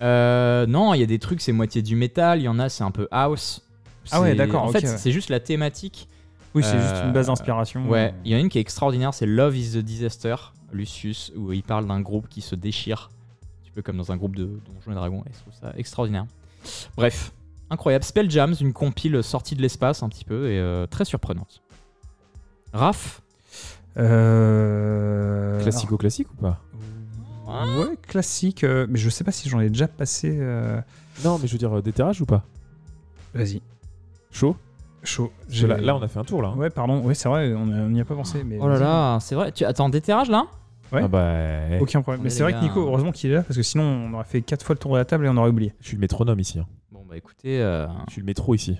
non, 0.00 0.94
il 0.94 1.00
y 1.00 1.02
a 1.02 1.06
des 1.06 1.18
trucs, 1.18 1.40
c'est 1.40 1.52
moitié 1.52 1.82
du 1.82 1.96
métal, 1.96 2.40
il 2.40 2.44
y 2.44 2.48
en 2.48 2.58
a, 2.58 2.68
c'est 2.68 2.84
un 2.84 2.90
peu 2.90 3.08
house. 3.10 3.66
Ah 4.10 4.20
ouais, 4.20 4.34
d'accord, 4.34 4.64
En 4.64 4.68
fait, 4.68 4.82
ouais. 4.82 4.96
c'est 4.96 5.12
juste 5.12 5.28
la 5.30 5.38
thématique. 5.40 6.08
Oui, 6.54 6.62
c'est 6.62 6.76
Euh, 6.76 6.82
juste 6.82 7.04
une 7.04 7.12
base 7.12 7.26
d'inspiration. 7.28 7.88
Ouais, 7.88 8.14
il 8.24 8.30
y 8.30 8.34
en 8.34 8.38
a 8.38 8.40
une 8.40 8.48
qui 8.48 8.58
est 8.58 8.60
extraordinaire, 8.60 9.14
c'est 9.14 9.26
Love 9.26 9.56
is 9.56 9.72
the 9.72 9.78
Disaster, 9.78 10.34
Lucius, 10.72 11.32
où 11.36 11.52
il 11.52 11.62
parle 11.62 11.86
d'un 11.86 12.00
groupe 12.00 12.28
qui 12.28 12.40
se 12.42 12.54
déchire, 12.54 13.10
un 13.12 13.64
petit 13.64 13.70
peu 13.70 13.82
comme 13.82 13.96
dans 13.96 14.12
un 14.12 14.16
groupe 14.16 14.36
de 14.36 14.44
Donjons 14.44 14.90
et 14.92 14.94
Dragons, 14.94 15.22
et 15.26 15.32
je 15.32 15.38
trouve 15.40 15.54
ça 15.54 15.72
extraordinaire. 15.76 16.26
Bref, 16.96 17.32
incroyable. 17.70 18.04
Spelljams, 18.04 18.54
une 18.60 18.72
compile 18.72 19.22
sortie 19.22 19.56
de 19.56 19.62
l'espace 19.62 20.02
un 20.02 20.08
petit 20.10 20.24
peu, 20.24 20.50
et 20.50 20.58
euh, 20.58 20.86
très 20.86 21.04
surprenante. 21.06 21.62
Raph 22.74 23.20
Euh... 23.96 25.60
Classico 25.62 25.96
classique 25.96 26.28
ou 26.32 26.36
pas? 26.36 26.60
Ouais, 27.46 27.96
classique. 28.08 28.64
euh, 28.64 28.86
mais 28.88 28.98
je 28.98 29.10
sais 29.10 29.24
pas 29.24 29.32
si 29.32 29.48
j'en 29.48 29.60
ai 29.60 29.68
déjà 29.68 29.88
passé. 29.88 30.36
euh, 30.40 30.80
Non, 31.24 31.38
mais 31.38 31.46
je 31.46 31.52
veux 31.52 31.58
dire 31.58 31.76
euh, 31.76 31.82
déterrage 31.82 32.20
ou 32.20 32.26
pas? 32.26 32.44
Vas-y, 33.34 33.60
Chaud? 34.30 34.56
Chaud. 35.02 35.32
Là, 35.66 35.76
là, 35.78 35.96
on 35.96 36.02
a 36.02 36.08
fait 36.08 36.18
un 36.18 36.24
tour 36.24 36.42
là. 36.42 36.48
hein. 36.48 36.56
Ouais, 36.56 36.70
pardon. 36.70 37.00
Ouais, 37.00 37.14
c'est 37.14 37.28
vrai, 37.28 37.52
on 37.54 37.66
n'y 37.90 38.00
a 38.00 38.04
pas 38.04 38.14
pensé. 38.14 38.44
Mais 38.44 38.58
Oh 38.60 38.68
là 38.68 38.78
là, 38.78 39.18
c'est 39.20 39.34
vrai. 39.34 39.52
Tu... 39.52 39.64
Attends, 39.64 39.88
déterrage 39.88 40.28
là? 40.30 40.46
Ouais. 40.92 41.00
Ah 41.04 41.08
bah, 41.08 41.78
Aucun 41.80 42.02
problème. 42.02 42.20
On 42.20 42.24
Mais 42.24 42.28
est 42.28 42.30
c'est 42.30 42.42
vrai 42.42 42.52
que 42.52 42.60
Nico, 42.60 42.82
gars. 42.82 42.88
heureusement 42.90 43.12
qu'il 43.12 43.30
est 43.30 43.34
là 43.34 43.42
parce 43.42 43.56
que 43.56 43.62
sinon 43.62 43.84
on 43.84 44.12
aurait 44.14 44.24
fait 44.24 44.42
quatre 44.42 44.62
fois 44.64 44.74
le 44.74 44.78
tour 44.78 44.92
de 44.92 44.98
la 44.98 45.04
table 45.06 45.24
et 45.24 45.28
on 45.30 45.36
aurait 45.38 45.48
oublié. 45.48 45.72
je 45.80 45.86
suis 45.88 45.96
le 45.96 46.00
métronome 46.02 46.38
ici. 46.38 46.58
hein. 46.58 46.66
Bon, 46.90 47.02
bah 47.08 47.16
écoutez, 47.16 47.60
euh, 47.62 47.86
Je 48.08 48.12
suis 48.12 48.20
le 48.20 48.26
métro 48.26 48.54
ici. 48.54 48.76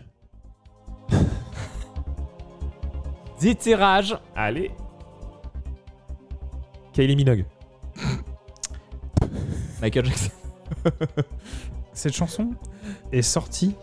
déterrage. 3.40 4.16
Allez. 4.36 4.70
Kylie 6.92 7.16
Minogue. 7.16 7.44
Michael 9.80 10.04
Jackson. 10.06 10.30
Cette 11.94 12.14
chanson 12.14 12.50
est 13.10 13.22
sortie 13.22 13.74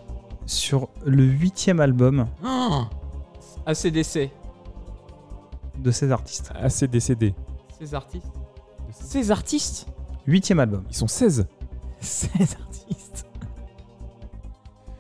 sur 0.50 0.90
le 1.06 1.24
huitième 1.24 1.80
album 1.80 2.28
Oh 2.44 2.84
ACDC. 3.66 4.32
de 5.78 5.92
cet 5.92 6.12
artiste. 6.12 6.52
Assez 6.56 6.88
décédé. 6.88 7.36
Ces 7.80 7.94
artistes. 7.94 8.32
Ces 8.92 9.32
artistes 9.32 9.88
Huitième 10.26 10.60
album. 10.60 10.84
Ils 10.90 10.96
sont 10.96 11.08
16. 11.08 11.48
Ces 12.00 12.30
artistes. 12.42 13.26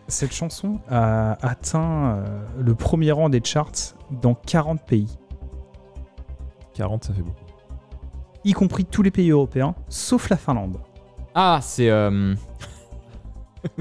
Cette 0.07 0.33
chanson 0.33 0.79
a 0.89 1.33
atteint 1.45 2.15
euh, 2.15 2.45
le 2.59 2.75
premier 2.75 3.11
rang 3.11 3.29
des 3.29 3.41
charts 3.43 3.95
dans 4.09 4.33
40 4.33 4.81
pays, 4.81 5.07
40, 6.73 7.03
ça 7.03 7.13
fait 7.13 7.21
beaucoup. 7.21 7.45
y 8.43 8.53
compris 8.53 8.85
tous 8.85 9.03
les 9.03 9.11
pays 9.11 9.29
européens, 9.29 9.75
sauf 9.87 10.29
la 10.29 10.37
Finlande. 10.37 10.77
Ah, 11.35 11.59
c'est 11.61 11.89
euh, 11.91 12.33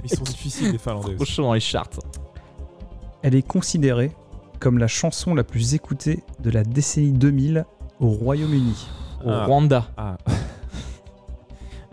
Ils 0.05 0.11
sont 0.11 0.25
difficiles 0.25 0.73
les 0.73 0.79
Finlandais 0.79 1.15
trop 1.15 1.23
aussi. 1.23 1.33
chaud 1.33 1.43
dans 1.43 1.53
les 1.55 1.61
charts. 1.61 1.89
Elle 3.23 3.35
est 3.35 3.47
considérée 3.47 4.13
comme 4.61 4.79
la 4.79 4.89
chanson 4.89 5.35
la 5.35 5.45
plus 5.45 5.75
écoutée 5.75 6.23
de 6.41 6.51
la 6.51 6.65
décennie 6.65 7.13
2000 7.13 7.65
au 8.01 8.09
Royaume-Uni. 8.11 8.87
Au 9.25 9.31
Ah. 9.31 9.45
Rwanda. 9.47 9.89
Ah, 9.97 10.17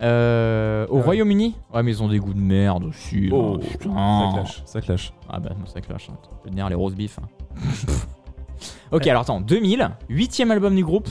Euh, 0.02 0.86
au 0.90 0.96
Ah 0.96 0.98
ouais. 0.98 1.04
Royaume-Uni? 1.04 1.56
Ouais, 1.74 1.82
mais 1.82 1.92
ils 1.92 2.04
ont 2.04 2.10
des 2.10 2.20
goûts 2.20 2.34
de 2.34 2.40
merde 2.42 2.84
aussi. 2.84 3.30
oh, 3.32 3.58
ça 3.62 3.68
putain. 3.70 4.32
clash, 4.34 4.62
ça 4.66 4.82
clash. 4.82 5.14
Ah 5.30 5.40
bah, 5.40 5.52
moi, 5.58 5.68
ça 5.74 5.80
clash. 5.80 6.10
Hein. 6.10 6.68
Les 6.70 6.76
roast 6.76 6.98
beef. 6.98 7.18
hein. 7.20 7.30
ok, 8.92 9.08
alors 9.08 9.22
attends. 9.22 9.40
2000, 9.40 9.90
huitième 10.10 10.52
album 10.52 10.76
du 10.76 10.84
groupe? 10.84 11.08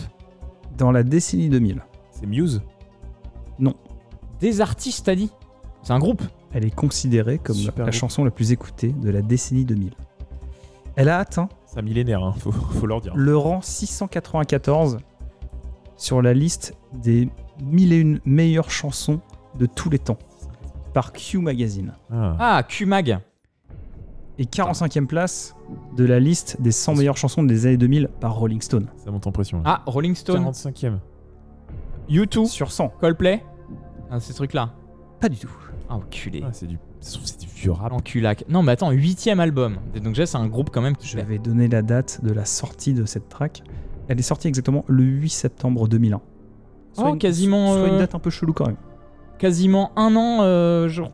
Dans 0.76 0.92
la 0.92 1.02
décennie 1.02 1.48
2000, 1.48 1.82
C'est 2.10 2.26
Muse? 2.26 2.60
Des 4.40 4.60
artistes, 4.60 5.06
t'as 5.06 5.14
dit? 5.14 5.30
C'est 5.82 5.92
un 5.94 5.98
groupe? 5.98 6.22
Elle 6.54 6.64
est 6.64 6.74
considérée 6.74 7.38
comme 7.38 7.56
Super 7.56 7.84
la 7.84 7.90
groupe. 7.90 8.00
chanson 8.00 8.24
la 8.24 8.30
plus 8.30 8.52
écoutée 8.52 8.92
de 8.92 9.10
la 9.10 9.20
décennie 9.22 9.64
2000. 9.64 9.92
Elle 10.96 11.08
a 11.08 11.18
atteint 11.18 11.48
C'est 11.66 11.78
un 11.78 11.82
millénaire, 11.82 12.22
hein, 12.22 12.32
faut, 12.38 12.52
faut 12.52 12.86
leur 12.86 13.00
dire. 13.00 13.12
le 13.16 13.36
rang 13.36 13.60
694 13.60 14.98
sur 15.96 16.22
la 16.22 16.32
liste 16.34 16.74
des 16.92 17.28
1001 17.62 18.18
meilleures 18.24 18.70
chansons 18.70 19.20
de 19.58 19.66
tous 19.66 19.90
les 19.90 19.98
temps 19.98 20.18
par 20.92 21.12
Q 21.12 21.38
Magazine. 21.38 21.94
Ah. 22.12 22.36
Ah, 22.38 22.62
Q-Mag. 22.62 23.18
Et 24.38 24.44
45e 24.44 25.06
place 25.06 25.54
de 25.96 26.04
la 26.04 26.18
liste 26.20 26.60
des 26.60 26.72
100 26.72 26.96
meilleures 26.96 27.16
chansons 27.16 27.42
des 27.44 27.66
années 27.66 27.76
2000 27.76 28.08
par 28.20 28.34
Rolling 28.36 28.60
Stone. 28.60 28.88
Ça 29.04 29.10
monte 29.12 29.26
en 29.26 29.32
pression. 29.32 29.58
là. 29.58 29.62
Ah, 29.66 29.82
Rolling 29.86 30.14
Stone. 30.16 30.44
45ème. 30.44 30.98
U2. 32.08 32.46
Sur 32.46 32.70
100. 32.72 32.88
Coldplay. 33.00 33.42
Ah, 34.10 34.18
ces 34.20 34.34
trucs-là. 34.34 34.72
Pas 35.24 35.30
du 35.30 35.38
tout. 35.38 35.48
Ah, 35.88 35.94
enculé. 35.96 36.42
Ah, 36.44 36.50
c'est 36.52 36.66
du, 36.66 36.76
c'est 37.00 37.40
du 37.40 37.46
vieux 37.46 37.72
rap. 37.72 37.90
L'enculac. 37.90 38.44
Non, 38.50 38.62
mais 38.62 38.72
attends, 38.72 38.90
huitième 38.90 39.40
album. 39.40 39.78
Donc 39.94 40.08
déjà, 40.12 40.26
c'est 40.26 40.36
un 40.36 40.46
groupe 40.48 40.68
quand 40.70 40.82
même 40.82 40.96
qui 40.98 41.08
Je 41.08 41.16
fait. 41.16 41.22
vais 41.24 41.38
donner 41.38 41.66
la 41.66 41.80
date 41.80 42.20
de 42.22 42.30
la 42.30 42.44
sortie 42.44 42.92
de 42.92 43.06
cette 43.06 43.30
track. 43.30 43.62
Elle 44.08 44.18
est 44.18 44.22
sortie 44.22 44.48
exactement 44.48 44.84
le 44.86 45.02
8 45.02 45.30
septembre 45.30 45.88
2001. 45.88 46.20
Soit 46.92 47.04
Oh, 47.08 47.12
une- 47.14 47.18
quasiment, 47.18 47.72
Soit 47.72 47.88
une 47.88 47.94
euh, 47.94 47.98
date 48.00 48.14
un 48.14 48.18
peu 48.18 48.28
chelou 48.28 48.52
quand 48.52 48.66
même. 48.66 48.76
quasiment 49.38 49.92
un 49.96 50.14
an, 50.14 50.42
euh, 50.42 50.88
genre. 50.88 51.10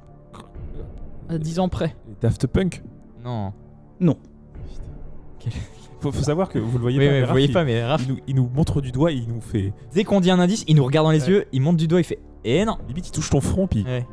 À 1.28 1.38
10 1.38 1.60
ans 1.60 1.68
près. 1.68 1.94
Les 2.08 2.14
Daft 2.20 2.48
Punk. 2.48 2.82
Non. 3.24 3.52
Faut, 6.00 6.10
faut 6.10 6.22
savoir 6.24 6.48
que 6.48 6.58
vous 6.58 6.78
le 6.78 6.82
voyez 6.82 6.98
Oui, 6.98 7.04
pas. 7.06 7.10
oui, 7.12 7.14
mais 7.14 7.20
vous 7.20 7.26
Raph, 7.26 7.32
voyez 7.34 7.46
il- 7.48 7.52
pas, 7.52 7.64
mais 7.64 7.84
Raph, 7.84 8.02
Il 8.06 8.08
nous, 8.14 8.18
il 8.26 8.34
nous 8.34 8.50
montre 8.54 8.80
du 8.80 8.90
doigt 8.90 9.12
et 9.12 9.16
il 9.16 9.28
nous 9.28 9.40
fait. 9.40 9.72
dès 9.94 10.02
qu'on 10.02 10.20
dit 10.20 10.30
un 10.30 10.38
indice, 10.40 10.64
il 10.66 10.76
nous 10.76 10.84
regarde 10.84 11.06
dans 11.06 11.12
les 11.12 11.22
Ouais. 11.24 11.30
yeux, 11.30 11.44
il 11.52 11.60
monte 11.60 11.76
du 11.76 11.86
doigt, 11.86 12.00
il 12.00 12.04
fait 12.04 12.18
Eh 12.44 12.64
non 12.64 12.78
Limite, 12.88 13.08
il 13.08 13.12
touche 13.12 13.30
ton 13.30 13.40
front, 13.40 13.66
puis. 13.66 13.84
Ouais. 13.84 14.06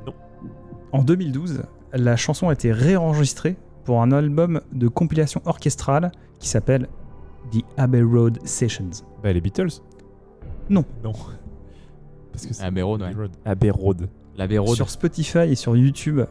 En 0.91 1.03
2012, 1.03 1.63
la 1.93 2.15
chanson 2.15 2.49
a 2.49 2.53
été 2.53 2.71
réenregistrée 2.71 3.57
pour 3.83 4.01
un 4.01 4.11
album 4.11 4.61
de 4.73 4.87
compilation 4.87 5.41
orchestrale 5.45 6.11
qui 6.39 6.47
s'appelle 6.49 6.87
The 7.51 7.63
Abbey 7.77 8.01
Road 8.01 8.39
Sessions. 8.45 8.89
Bah, 9.23 9.31
les 9.31 9.41
Beatles 9.41 9.69
Non. 10.69 10.83
Non. 11.03 11.13
Parce 12.31 12.45
que 12.45 12.53
c'est. 12.53 12.63
Abbey 12.63 12.81
Road, 12.81 13.01
ouais. 13.01 13.11
Abbey 13.45 13.69
Road. 13.69 14.09
Abbey 14.39 14.57
Road. 14.59 14.75
Sur 14.75 14.89
Spotify 14.89 15.39
et 15.39 15.55
sur 15.55 15.75
YouTube, 15.75 16.21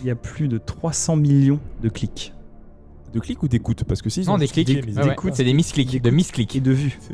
il 0.00 0.06
y 0.06 0.10
a 0.10 0.14
plus 0.14 0.48
de 0.48 0.56
300 0.58 1.16
millions 1.16 1.60
de 1.82 1.88
clics 1.90 2.32
De 3.12 3.20
clics 3.20 3.42
ou 3.42 3.48
d'écoute 3.48 3.84
Parce 3.84 4.00
que 4.00 4.08
si. 4.08 4.22
ils 4.22 4.26
Non, 4.26 4.34
ont 4.34 4.38
des 4.38 4.46
juste 4.46 4.54
clics. 4.64 4.86
Ouais, 4.96 5.02
ouais. 5.02 5.12
écoutent. 5.12 5.34
C'est 5.34 5.44
des 5.44 5.52
misclics. 5.52 6.00
De 6.00 6.10
misclics. 6.10 6.56
et 6.56 6.60
de 6.60 6.72
vues. 6.72 6.98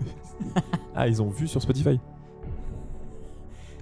Ah, 0.95 1.07
ils 1.09 1.21
ont 1.23 1.29
vu 1.29 1.47
sur 1.47 1.61
Spotify. 1.63 2.01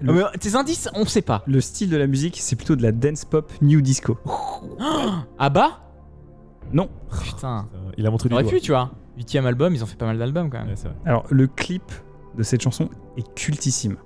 Le- 0.01 0.25
Ah, 0.25 0.31
mais 0.33 0.37
tes 0.39 0.55
indices, 0.55 0.89
on 0.93 1.05
sait 1.05 1.21
pas. 1.21 1.43
Le 1.47 1.59
style 1.61 1.89
de 1.89 1.97
la 1.97 2.07
musique, 2.07 2.37
c'est 2.39 2.55
plutôt 2.55 2.75
de 2.75 2.83
la 2.83 2.91
dance 2.91 3.25
pop 3.25 3.51
new 3.61 3.81
disco. 3.81 4.17
Ah 5.39 5.49
bah? 5.49 5.79
Non. 6.73 6.89
Putain. 7.23 7.67
Euh, 7.73 7.91
Il 7.97 8.05
a 8.05 8.11
montré 8.11 8.27
On 8.27 8.29
du 8.29 8.33
aurait 8.35 8.43
doigt. 8.43 8.51
pu, 8.51 8.61
tu 8.61 8.71
vois. 8.71 8.91
Huitième 9.15 9.45
album, 9.45 9.73
ils 9.73 9.83
ont 9.83 9.87
fait 9.87 9.95
pas 9.95 10.05
mal 10.05 10.17
d'albums 10.17 10.49
quand 10.49 10.59
même. 10.59 10.67
Ouais, 10.67 10.75
c'est 10.75 10.87
vrai. 10.89 10.97
Alors, 11.05 11.25
le 11.29 11.47
clip 11.47 11.83
de 12.37 12.43
cette 12.43 12.61
chanson 12.61 12.89
est 13.17 13.33
cultissime. 13.35 13.97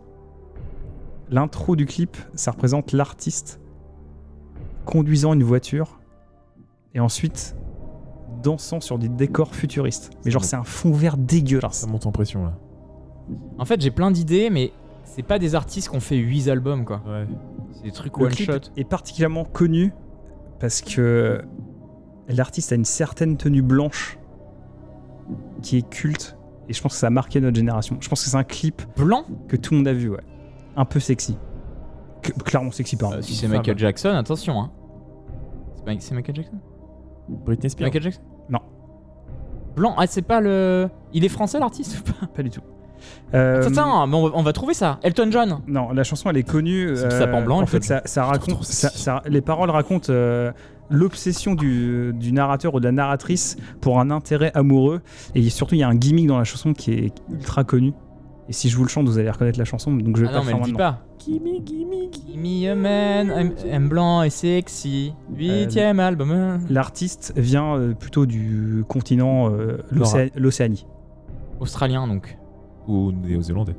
L'intro 1.30 1.76
du 1.76 1.86
clip, 1.86 2.18
ça 2.36 2.52
représente 2.52 2.92
l'artiste 2.92 3.60
conduisant 4.86 5.34
une 5.34 5.44
voiture 5.44 6.00
et 6.94 7.00
ensuite 7.00 7.56
dansant 8.44 8.80
sur 8.80 8.98
des 9.00 9.10
décors 9.10 9.54
futuristes. 9.56 10.12
Mais 10.26 10.32
genre, 10.32 10.44
c'est 10.44 10.56
un 10.56 10.64
fond 10.64 10.92
vert 10.92 11.18
dégueulasse. 11.18 11.80
Ça 11.80 11.88
monte 11.88 12.06
en 12.06 12.12
pression 12.12 12.44
là. 12.46 12.58
En 13.58 13.66
fait, 13.66 13.80
j'ai 13.82 13.92
plein 13.92 14.12
d'idées, 14.12 14.50
mais 14.50 14.72
c'est 15.14 15.24
pas 15.24 15.39
des 15.39 15.55
artistes 15.55 15.89
qui 15.89 15.95
ont 15.95 15.99
fait 15.99 16.18
8 16.18 16.49
albums, 16.49 16.86
quoi. 16.86 17.01
Ouais. 17.07 17.26
C'est 17.74 17.84
des 17.84 17.91
trucs 17.91 18.18
Le 18.18 18.26
one 18.26 18.32
clip 18.32 18.51
shot. 18.51 18.72
est 18.78 18.84
particulièrement 18.84 19.43
connu 19.45 19.93
parce 20.59 20.82
que 20.82 21.41
l'artiste 22.28 22.72
a 22.72 22.76
une 22.76 22.86
certaine 22.86 23.38
tenue 23.38 23.62
blanche 23.62 24.18
qui 25.62 25.78
est 25.78 25.89
culte 25.89 26.38
Et 26.70 26.74
je 26.74 26.82
pense 26.82 26.93
que 26.93 26.99
ça 26.99 27.07
a 27.07 27.12
marqué 27.12 27.41
notre 27.41 27.55
génération. 27.57 27.97
Je 27.99 28.07
pense 28.09 28.24
que 28.24 28.30
c'est 28.30 28.38
un 28.38 28.43
clip 28.43 28.82
Blanc? 28.95 29.26
que 29.47 29.55
tout 29.57 29.74
le 29.74 29.80
monde 29.80 29.88
a 29.88 29.93
vu, 29.93 30.09
ouais. 30.09 30.22
Un 30.76 30.86
peu 30.86 30.99
sexy. 30.99 31.38
Que- 32.22 32.32
clairement 32.34 32.72
sexy, 32.72 32.95
pardon. 32.95 33.18
Euh, 33.18 33.22
Si 33.22 33.36
c'est 33.36 33.47
Michael 33.47 33.78
Jackson, 33.78 34.09
attention. 34.09 34.62
Hein. 34.62 34.72
C'est 35.99 36.14
Michael 36.14 36.36
Jackson? 36.36 36.59
Britney 37.28 37.70
Spears. 37.70 37.88
Michael 37.88 38.03
Jackson? 38.03 38.22
Non. 38.49 38.59
Blanc, 39.76 39.95
ah, 39.97 40.05
c'est 40.07 40.22
pas 40.22 40.39
le. 40.41 40.89
Il 41.14 41.26
est 41.26 41.30
français 41.30 41.59
l'artiste 41.59 41.99
ou 41.99 42.12
pas? 42.12 42.28
Pas 42.28 42.43
du 42.43 42.49
tout. 42.49 42.62
Euh, 43.34 43.68
Attends, 43.68 44.08
mais 44.08 44.16
on 44.16 44.28
va, 44.28 44.32
on 44.36 44.43
va 44.43 44.54
trouver 44.54 44.74
ça. 44.74 44.99
Elton 45.04 45.28
John. 45.32 45.60
Non, 45.68 45.91
la 45.91 46.04
chanson 46.04 46.30
elle 46.30 46.38
est 46.38 46.43
connue. 46.43 46.88
euh, 46.89 46.95
C'est 46.95 47.12
ça 47.20 47.28
pend 47.28 47.41
blanc, 47.41 47.62
en 47.62 47.66
fait, 47.66 47.78
fait 47.80 47.84
ça, 47.84 48.02
ça 48.06 48.26
raconte. 48.26 48.64
ça- 48.64 48.89
ça- 48.89 49.22
les 49.28 49.41
paroles 49.41 49.70
racontent 49.70 50.08
euh, 50.12 50.52
l'obsession 50.89 51.56
du, 51.56 52.12
du 52.14 52.32
narrateur 52.34 52.76
ou 52.76 52.80
de 52.80 52.86
la 52.86 52.91
narratrice 52.91 53.58
pour 53.80 53.99
un 53.99 54.12
intérêt 54.12 54.52
amoureux. 54.56 55.02
Et 55.36 55.49
surtout, 55.49 55.76
il 55.76 55.80
y 55.80 55.84
a 55.84 55.88
un 55.88 55.95
gimmick 55.95 56.28
dans 56.28 56.38
la 56.38 56.43
chanson 56.43 56.74
qui 56.74 56.91
est 56.91 57.14
ultra 57.32 57.64
connu. 57.64 57.93
Et 58.49 58.54
si 58.54 58.68
je 58.68 58.76
vous 58.76 58.84
le 58.84 58.89
chante, 58.89 59.08
vous 59.08 59.18
allez 59.18 59.30
reconnaître 59.30 59.60
la 59.60 59.64
chanson. 59.66 59.93
Donc 59.93 60.18
je 60.18 60.24
vais 60.24 60.28
Ah 60.30 60.34
pas 60.34 60.39
non, 60.39 60.45
mais 60.45 60.54
le 60.60 60.66
dis 60.66 60.74
pas. 60.74 60.99
Gimme, 61.20 61.64
gimme, 61.64 62.10
gimme 62.12 62.70
a 62.72 62.76
man. 62.76 63.54
I'm, 63.72 63.88
blanc 63.88 64.24
et 64.24 64.30
sexy. 64.30 65.14
Huitième 65.34 65.99
album. 66.02 66.60
L'artiste 66.70 67.32
vient 67.38 67.76
euh, 67.76 67.93
plutôt 67.93 68.26
du 68.26 68.84
continent 68.89 69.49
euh, 69.54 69.78
l'Océ- 69.91 70.32
l'Océanie. 70.36 70.86
Australien 71.62 72.08
donc. 72.08 72.38
Ou 72.88 73.11
néo-zélandais. 73.11 73.75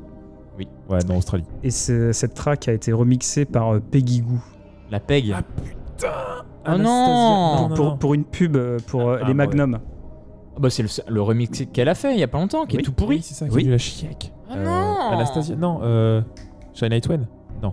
Oui. 0.59 0.69
Ouais, 0.89 0.99
non, 1.09 1.17
Australie. 1.19 1.45
Et 1.63 1.71
ce- 1.71 2.13
cette 2.13 2.35
track 2.35 2.69
a 2.69 2.73
été 2.73 2.93
remixée 2.93 3.45
par 3.45 3.75
euh, 3.75 3.81
Peggy 3.81 4.21
Goo. 4.21 4.39
La 4.91 5.01
peg. 5.01 5.33
Ah 5.35 5.43
putain 5.43 6.09
Oh 6.69 6.79
non 6.79 7.71
pour, 7.75 7.99
pour 7.99 8.15
une 8.15 8.25
pub 8.25 8.57
euh, 8.57 8.79
pour 8.87 9.09
euh, 9.09 9.19
Ah, 9.23 9.27
les 9.29 9.35
bah 9.35 9.47
Magnum. 9.47 9.79
Ah 10.55 10.61
bah 10.61 10.71
c'est 10.71 10.83
le, 10.83 10.89
le 11.13 11.23
remix 11.23 11.65
qu'elle 11.73 11.89
a 11.89 11.95
fait 11.95 12.13
il 12.15 12.21
y 12.21 12.23
a 12.23 12.29
pas 12.29 12.39
longtemps, 12.39 12.67
qui 12.67 12.77
Oui, 12.77 12.83
est 12.83 12.85
tout 12.85 12.93
pourri. 12.93 13.17
Oui, 13.17 13.23
c'est 13.23 13.35
ça, 13.35 13.47
Oui. 13.51 13.63
qui 13.63 13.69
est 13.69 13.71
la 13.73 13.79
chiec. 13.79 14.33
Ah 14.51 14.57
non 14.57 15.11
Anastasia, 15.13 15.57
non, 15.57 15.81
euh. 15.83 16.21
Shania 16.75 17.01
Twain 17.01 17.27
Non. 17.63 17.73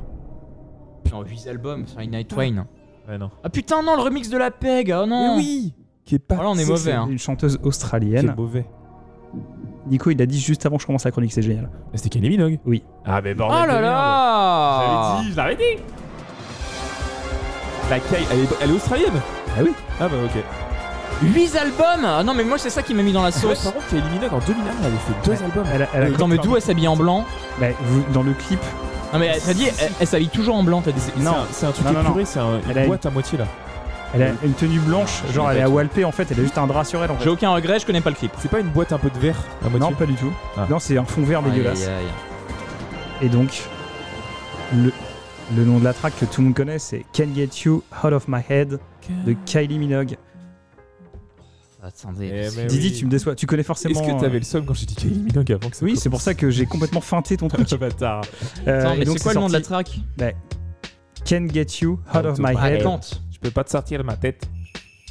Non, 1.12 1.24
8 1.24 1.48
albums 1.50 1.86
sur 1.88 2.00
Night 2.00 2.30
Twain. 2.30 2.66
Ouais, 3.08 3.18
non. 3.18 3.30
Ah 3.44 3.50
putain 3.50 3.84
non, 3.84 3.96
le 3.96 4.02
remix 4.04 4.30
de 4.30 4.38
la 4.38 4.50
peg. 4.52 4.96
Oh 4.98 5.06
non. 5.06 5.36
oui 5.38 5.74
Qui 6.06 6.16
est 6.16 6.20
pas. 6.20 6.38
Oh 6.40 6.44
là, 6.44 6.50
on 6.52 6.56
est 6.56 6.64
c'est- 6.64 6.72
mauvais, 6.72 6.94
hein. 6.94 7.08
Une 7.12 7.18
chanteuse 7.20 7.58
Qui 7.58 7.64
est 7.64 7.68
australienne. 7.68 8.34
mauvais. 8.38 8.66
Nico, 9.88 10.10
il 10.12 10.22
a 10.22 10.26
dit 10.26 10.40
juste 10.40 10.66
avant 10.66 10.76
que 10.78 10.82
je 10.82 10.88
commence 10.88 11.06
la 11.06 11.12
chronique, 11.12 11.32
c'est 11.34 11.42
génial. 11.42 11.70
Mais 11.92 11.98
C'était 11.98 12.10
Kylie 12.10 12.30
Minogue 12.30 12.60
Oui. 12.66 12.84
Ah, 13.06 13.22
mais 13.22 13.32
Oh 13.34 13.38
bordel. 13.38 13.62
de 13.64 13.68
là 13.68 13.74
merde. 13.82 13.84
là 13.84 14.80
J'avais 15.16 15.24
dit, 15.24 15.32
je 15.32 15.38
l'avais 15.38 15.56
dit 15.56 15.84
La 17.90 18.00
Kylie, 18.00 18.26
elle 18.32 18.40
est, 18.40 18.48
elle 18.62 18.70
est 18.70 18.74
australienne 18.74 19.22
Ah 19.58 19.62
oui 19.64 19.72
Ah 20.00 20.08
bah 20.08 20.16
ok. 20.26 20.44
8 21.22 21.56
albums 21.58 22.06
Ah 22.06 22.24
non 22.24 22.34
mais 22.34 22.44
moi 22.44 22.58
c'est 22.58 22.70
ça 22.70 22.82
qui 22.84 22.94
m'a 22.94 23.02
mis 23.04 23.12
dans 23.12 23.24
la 23.24 23.32
Par 23.32 23.40
sauce. 23.42 23.64
contre, 23.72 23.88
Kylie 23.88 24.02
Minogue 24.14 24.34
en 24.34 24.40
2001, 24.40 24.64
elle 24.80 24.86
avait 24.86 24.96
fait 24.98 25.14
deux 25.26 25.32
Ouais. 25.32 25.44
albums. 25.44 25.66
Elle 25.74 25.82
a- 25.84 25.88
elle 25.94 26.04
a- 26.04 26.16
Attends 26.16 26.28
mais 26.28 26.38
d'où 26.38 26.56
elle 26.56 26.62
s'habille 26.62 26.88
en 26.88 26.96
blanc 26.96 27.26
Bah, 27.60 27.68
vous- 27.82 28.04
dans 28.14 28.24
le 28.24 28.34
clip, 28.34 28.60
Non 29.12 29.20
mais 29.20 29.38
t'as 29.44 29.54
dit 29.54 29.66
elle, 29.82 29.92
elle 30.00 30.08
s'habille 30.08 30.30
toujours 30.30 30.56
en 30.56 30.64
blanc 30.64 30.82
t'as 30.86 30.92
dit. 30.92 31.02
C'est 31.02 31.18
Non. 31.22 31.32
un- 31.32 31.48
C'est 31.52 31.66
un 31.66 31.72
truc 31.72 31.86
Non, 31.88 31.94
non, 31.94 32.04
non. 32.04 32.10
épuré, 32.10 32.26
c'est 32.26 32.40
un- 32.40 32.60
Elle 32.70 32.70
a 32.70 32.72
une 32.74 32.80
une- 32.82 32.88
boîte 32.88 33.06
à 33.06 33.10
moitié 33.10 33.38
là. 33.40 33.46
Elle 34.14 34.24
a 34.24 34.30
une 34.44 34.54
tenue 34.54 34.80
blanche, 34.80 35.22
genre 35.34 35.52
elle 35.52 35.58
est 35.58 35.62
à 35.62 35.70
Walpé 35.70 36.04
en 36.06 36.12
fait, 36.12 36.28
elle 36.32 36.40
a 36.40 36.44
juste 36.44 36.58
un 36.58 36.68
drap 36.68 36.84
sur 36.84 37.04
elle 37.04 37.12
en 37.12 37.18
J'ai 37.18 37.26
fait. 37.26 37.30
aucun 37.30 37.52
regret, 37.52 37.80
je 37.80 37.86
connais 37.86 38.02
pas 38.02 38.10
le 38.10 38.16
clip. 38.16 38.32
C'est 38.40 38.50
pas 38.52 38.60
une 38.60 38.70
boîte 38.70 38.92
un 38.92 38.98
peu 38.98 39.10
de 39.10 39.18
verre 39.20 39.38
à 39.66 39.70
moitié 39.70 39.90
Non, 39.90 39.96
pas 39.96 40.06
du 40.06 40.16
tout. 40.16 40.32
Ah. 40.58 40.66
Non, 40.70 40.80
c'est 40.80 40.98
un 40.98 41.06
fond 41.06 41.22
vert 41.24 41.44
dégueulasse. 41.44 41.84
Aïe, 41.84 41.90
aïe, 41.90 42.06
aïe. 43.22 43.26
Et 43.26 43.30
donc, 43.30 43.64
le, 44.74 44.92
le 45.56 45.66
nom 45.66 45.80
de 45.80 45.84
la 45.84 45.94
track 45.94 46.14
que 46.20 46.26
tout 46.26 46.42
le 46.42 46.46
monde 46.48 46.56
connaît, 46.56 46.80
c'est 46.80 47.06
Can't 47.14 47.36
Get 47.36 47.50
You 47.66 47.84
Out 48.04 48.14
of 48.14 48.28
My 48.28 48.42
Head 48.50 48.80
de 49.26 49.36
Kylie 49.46 49.78
Minogue. 49.80 50.16
Attendez. 51.82 52.30
Eh, 52.32 52.56
mais 52.58 52.66
Didi, 52.66 52.88
oui. 52.90 52.94
tu 52.94 53.06
me 53.06 53.10
déçois. 53.10 53.36
Tu 53.36 53.46
connais 53.46 53.64
forcément. 53.64 54.00
Est-ce 54.00 54.10
que 54.10 54.14
euh, 54.16 54.20
t'avais 54.20 54.40
le 54.40 54.44
seum 54.46 54.66
quand 54.66 54.74
j'ai 54.74 54.86
dit 54.86 54.96
Kylie 54.96 55.20
Minogue 55.20 55.52
avant 55.54 55.70
que 55.70 55.78
ça 55.78 55.86
Oui, 55.86 55.96
c'est 55.96 56.10
pour 56.10 56.20
ça 56.22 56.34
que 56.34 56.50
j'ai 56.50 56.66
complètement 56.66 57.00
feinté 57.02 57.38
ton 57.38 57.48
truc. 57.48 57.70
Ce 57.70 57.76
bâtard. 57.78 58.22
Euh, 58.68 58.80
Attends, 58.82 58.94
et 58.94 58.98
mais 59.00 59.06
donc 59.06 59.18
c'est 59.18 59.24
quoi 59.24 59.34
le 59.34 59.40
nom 59.40 59.48
de 59.48 59.54
la 59.54 59.62
track? 59.62 60.00
Can't 61.26 61.48
Get 61.54 61.68
You 61.82 62.00
Out 62.14 62.20
Out 62.20 62.26
of 62.26 62.40
My 62.40 62.54
Head. 62.56 62.86
Je 63.42 63.48
peux 63.48 63.52
pas 63.54 63.64
te 63.64 63.70
sortir 63.70 64.00
de 64.00 64.04
ma 64.04 64.18
tête. 64.18 64.44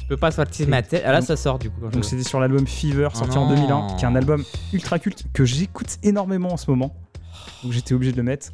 Je 0.01 0.05
peux 0.07 0.17
pas 0.17 0.31
sortir 0.31 0.67
ma 0.67 0.81
tête. 0.81 1.03
Ah 1.05 1.11
là 1.11 1.21
ça 1.21 1.35
sort 1.35 1.59
du 1.59 1.69
coup. 1.69 1.81
Donc 1.81 1.95
je- 1.95 2.01
c'était 2.01 2.23
sur 2.23 2.39
l'album 2.39 2.65
Fever 2.67 3.09
sorti 3.13 3.37
Oh 3.37 3.41
en 3.41 3.49
non. 3.49 3.55
2001, 3.55 3.95
qui 3.97 4.05
est 4.05 4.07
un 4.07 4.15
album 4.15 4.43
ultra 4.73 4.99
culte 4.99 5.25
que 5.33 5.45
j'écoute 5.45 5.97
énormément 6.03 6.53
en 6.53 6.57
ce 6.57 6.69
moment. 6.69 6.95
Donc 7.63 7.71
j'étais 7.73 7.93
obligé 7.93 8.11
de 8.11 8.17
le 8.17 8.23
mettre. 8.23 8.49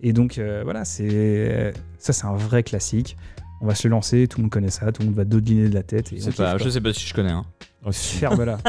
Et 0.00 0.12
donc 0.12 0.38
euh, 0.38 0.62
voilà, 0.64 0.84
c'est 0.84 1.72
ça 1.98 2.12
c'est 2.12 2.26
un 2.26 2.34
vrai 2.34 2.62
classique. 2.62 3.16
On 3.60 3.66
va 3.66 3.74
se 3.74 3.86
le 3.86 3.90
lancer, 3.92 4.26
tout 4.28 4.38
le 4.38 4.44
monde 4.44 4.52
connaît 4.52 4.70
ça, 4.70 4.90
tout 4.92 5.02
le 5.02 5.06
monde 5.08 5.16
va 5.16 5.24
dodiner 5.24 5.68
de 5.68 5.74
la 5.74 5.82
tête. 5.82 6.12
Et 6.12 6.16
Je 6.16 6.22
sais 6.22 6.32
pas, 6.32 6.56
je 6.58 6.68
sais 6.68 6.80
pas 6.80 6.92
si 6.94 7.06
je 7.06 7.12
connais. 7.14 7.30
Hein. 7.32 7.44
Oh. 7.84 7.90
Ferme-la. 7.92 8.58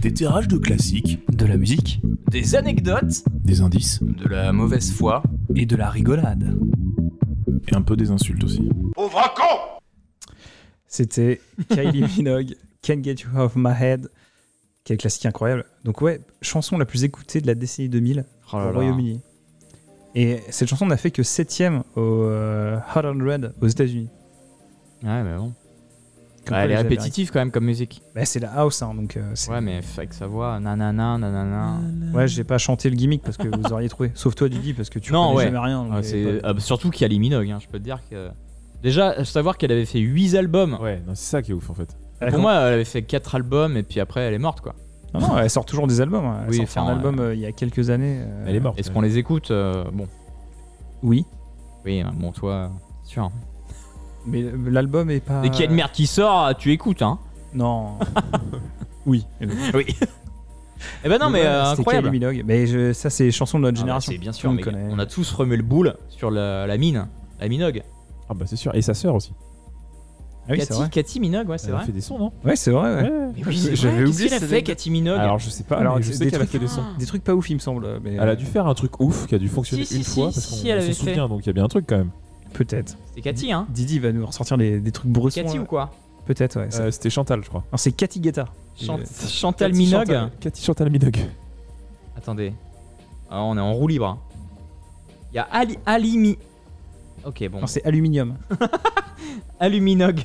Des 0.00 0.12
tirages 0.12 0.48
de 0.48 0.58
classiques, 0.58 1.18
de 1.30 1.44
la 1.46 1.56
musique, 1.56 2.00
Des 2.30 2.54
anecdotes, 2.54 3.24
des 3.44 3.60
indices 3.60 4.00
de 4.02 4.28
la 4.28 4.52
mauvaise 4.52 4.92
foi. 4.92 5.22
et 5.56 5.66
de 5.66 5.76
la 5.76 5.90
rigolade. 5.90 6.56
Et 7.68 7.74
un 7.74 7.82
peu 7.82 7.96
des 7.96 8.10
insultes 8.10 8.44
aussi. 8.44 8.68
Pauvre 8.94 9.34
con 9.34 9.80
C'était 10.86 11.40
Kylie 11.70 12.04
Minogue, 12.16 12.54
Can't 12.82 13.02
Get 13.02 13.16
You 13.24 13.28
Off 13.36 13.56
My 13.56 13.72
Head. 13.78 14.08
Quel 14.84 14.96
classique 14.98 15.26
incroyable. 15.26 15.64
Donc 15.84 16.00
ouais, 16.00 16.20
chanson 16.40 16.78
la 16.78 16.86
plus 16.86 17.04
écoutée 17.04 17.40
de 17.40 17.46
la 17.46 17.54
décennie 17.54 17.88
2000 17.88 18.24
Oh 18.52 18.56
là 18.58 18.68
au. 18.68 18.72
Royaume-Uni. 18.72 19.20
Et 20.14 20.38
cette 20.50 20.68
chanson 20.68 20.86
n'a 20.86 20.96
fait 20.96 21.10
que 21.10 21.22
7ème 21.22 21.82
au 21.96 22.22
euh, 22.22 22.78
Hot 22.94 23.02
100 23.02 23.50
aux 23.60 23.66
États-Unis. 23.66 24.08
Ouais, 25.02 25.22
mais 25.22 25.36
bon. 25.36 25.52
Elle 26.56 26.70
est 26.72 26.74
les 26.74 26.76
répétitive 26.82 27.30
quand 27.32 27.38
même 27.40 27.50
comme 27.50 27.64
musique. 27.64 28.02
Bah, 28.14 28.24
c'est 28.24 28.40
la 28.40 28.52
house, 28.52 28.82
hein, 28.82 28.94
donc 28.94 29.16
euh, 29.16 29.34
Ouais, 29.50 29.60
mais 29.60 29.80
avec 29.96 30.12
sa 30.12 30.26
voix, 30.26 30.58
nanana, 30.60 31.18
nanana. 31.18 31.78
Ouais, 32.14 32.26
j'ai 32.28 32.44
pas 32.44 32.58
chanté 32.58 32.88
le 32.90 32.96
gimmick 32.96 33.22
parce 33.22 33.36
que 33.36 33.48
vous 33.48 33.62
auriez 33.72 33.88
trouvé. 33.88 34.10
Sauf 34.14 34.34
toi, 34.34 34.48
Didi, 34.48 34.72
parce 34.74 34.90
que 34.90 34.98
tu 34.98 35.12
non, 35.12 35.26
connais 35.28 35.36
ouais. 35.38 35.44
jamais 35.44 35.58
rien. 35.58 35.84
donc 35.84 35.92
Ah, 35.94 35.98
il 36.00 36.04
y 36.04 36.08
c'est 36.08 36.26
avait 36.26 36.38
pas- 36.40 36.48
ah, 36.48 36.52
bah, 36.54 36.60
surtout 36.60 36.90
Kylie 36.90 37.18
Minogue, 37.20 37.50
hein, 37.50 37.58
je 37.60 37.66
peux 37.68 37.78
te 37.78 37.84
dire 37.84 38.00
que. 38.10 38.28
Déjà, 38.82 39.24
savoir 39.24 39.56
qu'elle 39.58 39.72
avait 39.72 39.84
fait 39.86 39.98
8 39.98 40.36
albums. 40.36 40.78
Ouais, 40.80 41.02
c'est 41.08 41.16
ça 41.30 41.42
qui 41.42 41.50
est 41.50 41.54
ouf 41.54 41.68
en 41.70 41.74
fait. 41.74 41.96
Elle 42.20 42.28
a 42.28 42.30
Pour 42.30 42.38
comm- 42.40 42.42
moi, 42.42 42.54
elle 42.54 42.74
avait 42.74 42.84
fait 42.84 43.02
4 43.02 43.34
albums 43.34 43.76
et 43.76 43.82
puis 43.82 43.98
après, 44.00 44.20
elle 44.22 44.34
est 44.34 44.38
morte 44.38 44.60
quoi. 44.60 44.74
Non, 45.14 45.20
non, 45.20 45.38
elle 45.38 45.48
sort 45.50 45.64
toujours 45.64 45.86
des 45.86 46.00
albums. 46.00 46.24
hein. 46.26 46.40
Elle 46.44 46.50
Oui, 46.50 46.56
a 46.62 46.66
sorti 46.66 46.78
un 46.78 46.86
album 46.94 47.18
euh, 47.18 47.34
il 47.34 47.40
y 47.40 47.46
a 47.46 47.52
quelques 47.52 47.90
années. 47.90 48.18
euh, 48.20 48.44
Elle 48.46 48.56
est 48.56 48.60
morte. 48.60 48.78
Est-ce 48.78 48.90
qu'on 48.90 49.00
les 49.00 49.16
écoute 49.18 49.50
euh, 49.50 49.84
Bon. 49.92 50.06
Oui. 51.02 51.24
Oui, 51.84 52.02
euh, 52.02 52.06
bon, 52.14 52.30
toi, 52.32 52.70
sûr. 53.04 53.30
Mais 54.26 54.42
euh, 54.42 54.52
l'album 54.70 55.10
est 55.10 55.20
pas. 55.20 55.40
Dès 55.42 55.50
qu'il 55.50 55.60
y 55.60 55.62
a 55.62 55.70
une 55.70 55.76
merde 55.76 55.92
qui 55.92 56.06
sort, 56.06 56.56
tu 56.56 56.72
écoutes, 56.72 57.02
hein 57.02 57.18
Non. 57.54 57.98
oui. 59.06 59.24
Oui. 59.74 59.86
Eh 61.04 61.08
ben 61.08 61.18
non, 61.18 61.28
mais 61.28 61.40
Ouais, 61.40 61.46
euh, 61.46 61.64
incroyable. 61.72 62.08
Kylie 62.08 62.20
Minogue. 62.20 62.44
Mais 62.46 62.66
je- 62.68 62.92
ça, 62.92 63.10
c'est 63.10 63.24
les 63.24 63.32
chansons 63.32 63.58
de 63.58 63.64
notre 63.64 63.78
Ah 63.78 63.80
bah, 63.80 63.84
génération. 63.86 64.12
c'est 64.12 64.18
bien 64.18 64.30
Tout 64.30 64.38
sûr, 64.38 64.50
le 64.50 64.56
mais 64.56 64.62
monde 64.64 64.72
connaît. 64.74 64.88
on 64.92 64.98
a 65.00 65.06
tous 65.06 65.32
remué 65.32 65.56
le 65.56 65.64
boule 65.64 65.96
sur 66.08 66.30
la, 66.30 66.68
la 66.68 66.76
mine, 66.78 67.08
la 67.40 67.48
Minogue. 67.48 67.82
Ah 68.28 68.34
bah 68.34 68.44
c'est 68.46 68.54
sûr. 68.54 68.72
Et 68.76 68.80
sa 68.82 68.94
sœur 68.94 69.16
aussi. 69.16 69.32
Ah 70.48 70.52
oui, 70.52 70.58
c'est 70.60 70.68
Cathy, 70.68 70.80
vrai. 70.80 70.88
Cathy 70.90 71.20
Minogue, 71.20 71.48
ouais, 71.48 71.58
c'est 71.58 71.66
Elle 71.68 71.74
a 71.74 71.76
vrai. 71.78 71.86
fait 71.86 71.92
des 71.92 72.00
sons, 72.00 72.16
non? 72.18 72.32
Ouais, 72.44 72.54
c'est 72.54 72.70
vrai. 72.70 72.94
ouais. 72.94 73.10
Mais 73.36 73.42
oui, 73.44 73.58
c'est 73.58 73.74
J'avais 73.74 73.96
vrai. 73.96 74.04
Qu'est-ce 74.04 74.12
oublié 74.14 74.28
qu'elle 74.28 74.36
a 74.36 74.40
cette 74.40 74.48
fait, 74.48 74.54
anecdote. 74.54 74.76
Cathy 74.76 74.90
Minogue? 74.92 75.18
Alors 75.18 75.38
je 75.40 75.50
sais 75.50 75.64
pas, 75.64 75.76
Alors, 75.78 76.00
je 76.00 76.06
des 76.08 76.12
sais 76.14 76.24
qu'elle 76.26 76.34
a 76.36 76.38
trucs- 76.38 76.50
fait 76.50 76.58
des 76.60 76.68
sons. 76.68 76.84
Des 76.96 77.06
trucs 77.06 77.24
pas 77.24 77.34
ouf, 77.34 77.50
il 77.50 77.54
me 77.54 77.58
semble. 77.60 77.98
Mais 78.04 78.14
Elle 78.14 78.28
a 78.28 78.36
dû 78.36 78.44
faire 78.46 78.68
un 78.68 78.74
truc 78.74 79.00
ouf 79.00 79.26
qui 79.26 79.34
a 79.34 79.38
dû 79.38 79.48
fonctionner 79.48 79.84
Si, 79.84 79.96
une 79.96 80.04
si, 80.04 80.14
fois 80.20 80.30
si, 80.30 80.34
parce 80.36 80.46
si, 80.46 80.62
qu'on 80.62 80.68
elle 80.68 80.78
avait 80.78 80.86
fait. 80.86 80.92
souvient 80.94 81.28
donc 81.28 81.40
il 81.44 81.46
y 81.48 81.50
a 81.50 81.54
bien 81.54 81.64
un 81.64 81.68
truc 81.68 81.86
quand 81.88 81.98
même. 81.98 82.10
Peut-être. 82.52 82.96
C'est 83.14 83.20
Cathy, 83.20 83.52
hein 83.52 83.66
Didi 83.70 83.98
va 83.98 84.12
nous 84.12 84.24
ressortir 84.26 84.56
des, 84.58 84.80
des 84.80 84.92
trucs 84.92 85.10
bressons. 85.10 85.42
Cathy 85.42 85.58
ou 85.58 85.64
quoi 85.64 85.90
Peut-être, 86.26 86.58
ouais. 86.60 86.66
c'est- 86.70 86.80
Euh, 86.80 86.90
C'était 86.90 87.10
Chantal 87.10 87.42
je 87.42 87.48
crois. 87.48 87.64
Non, 87.72 87.78
c'est 87.78 87.92
Cathy 87.92 88.20
Guetta. 88.20 88.46
Chant- 88.80 88.98
Euh, 88.98 89.04
Chantal 89.28 89.70
Cathy 89.72 89.78
Minogue 89.84 90.06
Chantal- 90.06 90.30
Cathy 90.40 90.64
Chantal 90.64 90.90
Minogue. 90.90 91.16
Attendez. 92.16 92.52
Ah, 93.30 93.42
on 93.42 93.56
est 93.56 93.60
en 93.60 93.72
roue 93.74 93.88
libre. 93.88 94.06
hein. 94.06 94.18
Il 95.32 95.36
y 95.36 95.38
a 95.38 95.48
Ali, 95.50 95.78
Ali 95.86 96.16
Mi- 96.18 96.38
Ok, 97.24 97.46
bon. 97.50 97.60
Non, 97.60 97.66
c'est 97.66 97.84
Aluminium. 97.84 98.36
Aluminogue. 99.60 100.20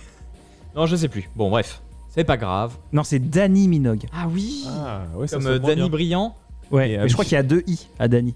Non, 0.75 0.85
je 0.85 0.95
sais 0.95 1.07
plus. 1.07 1.29
Bon, 1.35 1.49
bref. 1.49 1.81
C'est 2.09 2.23
pas 2.23 2.37
grave. 2.37 2.73
Non, 2.91 3.03
c'est 3.03 3.19
Danny 3.19 3.67
Minogue. 3.67 4.05
Ah 4.13 4.27
oui 4.31 4.65
Ah 4.67 5.01
ouais 5.15 5.27
ça 5.27 5.37
Comme 5.37 5.43
sonne 5.45 5.53
euh, 5.53 5.59
moins 5.59 5.69
Danny 5.69 5.81
bien. 5.81 5.89
Briand. 5.89 6.35
Ouais, 6.71 6.91
Et 6.91 6.97
mais 6.97 7.07
je 7.07 7.13
crois 7.13 7.25
qu'il 7.25 7.33
y 7.33 7.37
a 7.37 7.43
deux 7.43 7.63
i 7.67 7.87
à 7.99 8.07
Danny. 8.07 8.35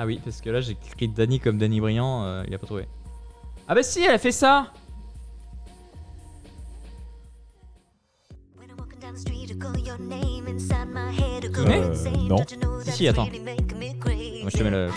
Ah 0.00 0.06
oui, 0.06 0.20
parce 0.24 0.40
que 0.40 0.48
là, 0.48 0.60
j'ai 0.60 0.72
écrit 0.72 1.08
Danny 1.08 1.40
comme 1.40 1.58
Danny 1.58 1.80
Briand. 1.80 2.22
euh, 2.24 2.44
il 2.46 2.54
a 2.54 2.58
pas 2.58 2.66
trouvé. 2.66 2.86
Ah 3.66 3.74
bah 3.74 3.82
si, 3.82 4.00
elle 4.04 4.12
a 4.14 4.18
fait 4.18 4.30
ça 4.30 4.72
Euh, 11.58 11.94
non. 12.28 12.36
Si, 12.84 12.92
si, 12.92 13.08
attends. 13.08 13.26
Moi, 13.26 14.50
je 14.52 14.58
te 14.58 14.62
mets 14.62 14.70
le. 14.70 14.88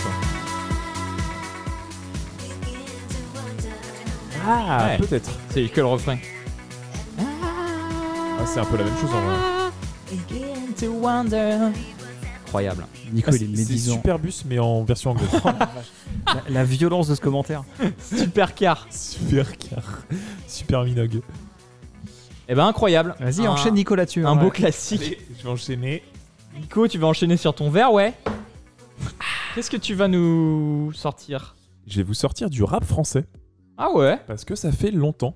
Ah 4.48 4.86
Ouais. 4.86 4.98
peut-être. 4.98 5.30
C'est 5.50 5.68
que 5.68 5.82
le 5.82 5.88
refrain. 5.88 6.18
Ah, 7.20 8.46
c'est 8.46 8.60
un 8.60 8.66
peu 8.66 8.78
la 8.78 8.84
même 8.84 8.98
chose 8.98 9.12
en 9.14 9.22
vrai. 9.22 9.36
Incroyable. 12.52 12.86
Nico, 13.14 13.30
Ah, 13.32 13.36
il 13.38 13.44
est 13.44 13.56
c'est 13.56 13.64
c'est 13.64 13.70
médisant. 13.72 13.94
Superbus 13.96 14.34
mais 14.46 14.60
en 14.60 14.84
version 14.84 15.12
anglaise. 15.12 15.30
La, 16.26 16.44
la 16.50 16.64
violence 16.66 17.08
de 17.08 17.16
ce 17.16 17.22
commentaire. 17.22 17.64
Super 17.98 18.54
car. 18.54 18.88
Super 18.92 19.58
car. 19.58 19.84
Super 20.48 20.84
Minogue. 20.84 21.22
Eh 22.50 22.54
ben 22.56 22.66
incroyable. 22.68 23.16
Vas-y, 23.20 23.48
enchaîne 23.48 23.74
Nico 23.76 23.96
là-dessus. 23.96 24.26
Un 24.26 24.36
ouais. 24.36 24.44
beau 24.44 24.50
classique. 24.50 25.02
Allez, 25.02 25.18
je 25.38 25.44
vais 25.44 25.50
enchaîner. 25.50 26.04
Nico, 26.60 26.88
tu 26.90 26.98
vas 26.98 27.08
enchaîner 27.08 27.38
sur 27.38 27.56
ton 27.56 27.70
verre, 27.70 27.94
ouais 27.94 28.14
Qu'est-ce 29.56 29.72
que 29.72 29.78
tu 29.78 29.96
vas 29.96 30.08
nous 30.10 30.92
sortir? 30.94 31.56
Je 31.88 31.98
vais 31.98 32.04
vous 32.04 32.14
sortir 32.14 32.50
du 32.50 32.64
rap 32.64 32.84
français 32.84 33.26
Ah 33.78 33.92
ouais? 33.94 34.20
Parce 34.28 34.44
que 34.46 34.56
ça 34.56 34.72
fait 34.74 34.92
longtemps. 34.92 35.36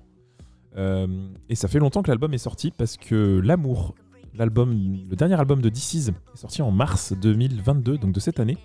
Euh, 0.76 1.06
et 1.48 1.54
ça 1.54 1.68
fait 1.68 1.78
longtemps 1.78 2.02
que 2.02 2.08
l'album 2.10 2.34
est 2.34 2.38
sorti 2.38 2.70
parce 2.70 2.98
que 2.98 3.40
L'amour, 3.42 3.94
l'album, 4.38 4.98
le 5.08 5.16
dernier 5.16 5.34
album 5.34 5.60
de 5.60 5.68
DC's 5.68 6.08
est 6.08 6.14
sorti 6.34 6.62
en 6.62 6.70
mars 6.70 7.12
2022, 7.12 7.98
donc 7.98 8.12
de 8.12 8.20
cette 8.20 8.40
année. 8.40 8.58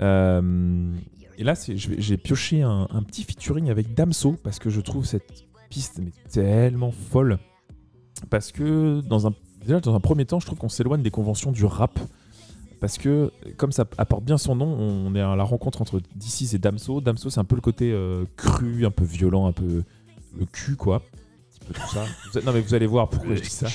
Euh, 0.00 0.92
et 1.38 1.44
là, 1.44 1.54
j'ai 1.74 2.16
pioché 2.16 2.62
un, 2.62 3.02
petit 3.06 3.24
featuring 3.24 3.70
avec 3.70 3.94
Damso 3.94 4.36
parce 4.42 4.58
que 4.58 4.70
je 4.70 4.80
trouve 4.80 5.04
cette 5.04 5.44
piste 5.68 6.00
tellement 6.30 6.92
folle. 6.92 7.38
Parce 8.30 8.52
que 8.52 9.02
dans 9.02 9.26
un, 9.26 10.00
premier 10.00 10.24
temps, 10.24 10.40
je 10.40 10.46
trouve 10.46 10.58
qu'on 10.58 10.70
s'éloigne 10.70 11.02
des 11.02 11.10
conventions 11.10 11.52
du 11.52 11.64
rap. 11.64 11.98
Parce 12.80 12.98
que, 12.98 13.30
comme 13.56 13.72
ça 13.72 13.84
apporte 13.98 14.24
bien 14.24 14.38
son 14.38 14.54
nom, 14.54 14.66
on 14.66 15.14
est 15.14 15.20
à 15.20 15.34
la 15.34 15.44
rencontre 15.44 15.82
entre 15.82 16.00
DC's 16.14 16.54
et 16.54 16.58
Damso. 16.58 17.00
Damso, 17.00 17.30
c'est 17.30 17.40
un 17.40 17.44
peu 17.44 17.56
le 17.56 17.62
côté 17.62 17.92
euh, 17.92 18.24
cru, 18.36 18.86
un 18.86 18.90
peu 18.90 19.04
violent, 19.04 19.46
un 19.46 19.52
peu 19.52 19.82
le 20.38 20.46
cul, 20.46 20.76
quoi. 20.76 21.02
Un 21.68 21.72
tout 21.72 21.80
ça. 21.88 22.04
Non, 22.42 22.52
mais 22.52 22.60
vous 22.60 22.74
allez 22.74 22.86
voir 22.86 23.08
pourquoi 23.08 23.34
je 23.34 23.42
dis 23.42 23.50
ça. 23.50 23.66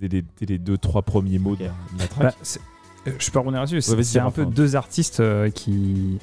Dès 0.00 0.08
les, 0.08 0.22
dès 0.38 0.46
les 0.46 0.58
deux, 0.58 0.76
trois 0.78 1.02
premiers 1.02 1.38
mots 1.38 1.56
de 1.56 1.64
la, 1.64 1.70
de 1.70 1.98
la 1.98 2.06
track. 2.08 2.34
Bah, 2.38 2.60
euh, 3.08 3.12
je 3.18 3.30
peux 3.30 3.38
revenir 3.38 3.60
là-dessus. 3.60 3.80
C'est 3.80 3.90
Ouais, 3.92 3.96
vas-y, 3.96 4.04
c'est 4.04 4.18
un 4.18 4.30
peu 4.30 4.44
deux 4.46 4.76
artistes 4.76 5.20
euh, 5.20 5.48
qui, 5.50 6.18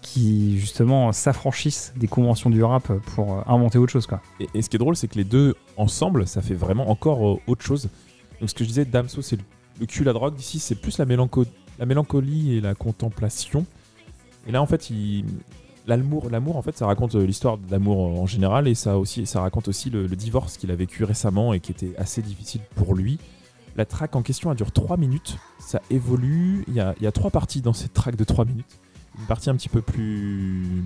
qui 0.00 0.58
justement 0.58 1.12
s'affranchissent 1.12 1.92
des 1.96 2.06
conventions 2.08 2.48
du 2.50 2.62
rap 2.64 2.90
pour 3.14 3.34
euh, 3.38 3.42
inventer 3.46 3.78
autre 3.78 3.92
chose. 3.92 4.06
Quoi. 4.06 4.22
Et, 4.40 4.48
et 4.54 4.62
ce 4.62 4.70
qui 4.70 4.76
est 4.76 4.78
drôle, 4.78 4.96
c'est 4.96 5.08
que 5.08 5.16
les 5.16 5.24
deux 5.24 5.54
ensemble, 5.76 6.26
ça 6.26 6.40
fait 6.40 6.54
vraiment 6.54 6.88
encore 6.90 7.40
autre 7.46 7.62
chose. 7.62 7.88
Donc 8.40 8.48
ce 8.48 8.54
que 8.54 8.64
je 8.64 8.68
disais, 8.68 8.84
Damso, 8.86 9.20
c'est 9.20 9.36
le, 9.36 9.42
le 9.80 9.86
cul, 9.86 10.04
la 10.04 10.12
drogue. 10.14 10.34
D'ici, 10.34 10.58
c'est 10.60 10.76
plus 10.76 10.96
la, 10.98 11.04
mélanco- 11.04 11.44
la 11.78 11.84
mélancolie 11.86 12.54
et 12.56 12.60
la 12.62 12.74
contemplation. 12.74 13.66
Et 14.46 14.52
là, 14.52 14.62
en 14.62 14.66
fait, 14.66 14.88
il- 14.88 15.26
l'amour, 15.96 16.56
en 16.56 16.62
fait, 16.62 16.76
ça 16.76 16.86
raconte 16.86 17.14
euh, 17.14 17.24
l'histoire 17.24 17.58
euh, 17.72 17.78
en 17.78 18.26
général 18.26 18.68
et 18.68 18.74
ça 18.74 18.94
raconte 19.34 19.68
aussi 19.68 19.90
le, 19.90 20.06
divorce 20.08 20.56
qu'il 20.56 20.70
a 20.70 20.76
vécu 20.76 21.04
récemment 21.04 21.52
et 21.52 21.60
qui 21.60 21.72
était 21.72 21.92
assez 21.98 22.22
difficile 22.22 22.60
pour 22.74 22.94
lui. 22.94 23.18
La 23.76 23.84
track 23.84 24.16
en 24.16 24.22
question, 24.22 24.50
elle 24.50 24.56
dure 24.56 24.72
3 24.72 24.96
minutes. 24.96 25.38
Ça 25.58 25.80
évolue. 25.90 26.64
Il 26.68 26.74
y 26.74 26.80
a, 26.80 26.94
il 26.98 27.04
y 27.04 27.06
a 27.06 27.12
trois 27.12 27.30
parties 27.30 27.60
dans 27.60 27.72
cette 27.72 27.92
track 27.92 28.16
de 28.16 28.24
3 28.24 28.44
minutes. 28.44 28.80
Une 29.18 29.26
partie 29.26 29.48
un 29.48 29.56
petit 29.56 29.68
peu 29.68 29.80
plus, 29.80 30.82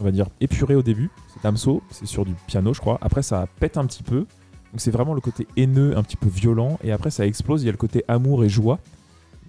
on 0.00 0.04
va 0.04 0.10
dire, 0.10 0.26
épurée 0.40 0.74
au 0.74 0.82
début. 0.82 1.10
C'est 1.32 1.42
Damso, 1.42 1.82
c'est 1.90 2.06
sur 2.06 2.24
du 2.24 2.34
piano, 2.46 2.72
je 2.72 2.80
crois. 2.80 2.98
Après, 3.02 3.22
ça 3.22 3.46
pète 3.60 3.76
un 3.76 3.86
petit 3.86 4.02
peu. 4.02 4.20
Donc, 4.20 4.80
c'est 4.80 4.90
vraiment 4.90 5.14
le 5.14 5.20
côté 5.20 5.46
haineux, 5.56 5.96
un 5.96 6.02
petit 6.02 6.16
peu 6.16 6.28
violent. 6.28 6.78
Et 6.82 6.92
après, 6.92 7.10
ça 7.10 7.26
explose. 7.26 7.62
Il 7.62 7.66
y 7.66 7.68
a 7.68 7.72
le 7.72 7.78
côté 7.78 8.04
amour 8.08 8.42
et 8.44 8.48
joie. 8.48 8.78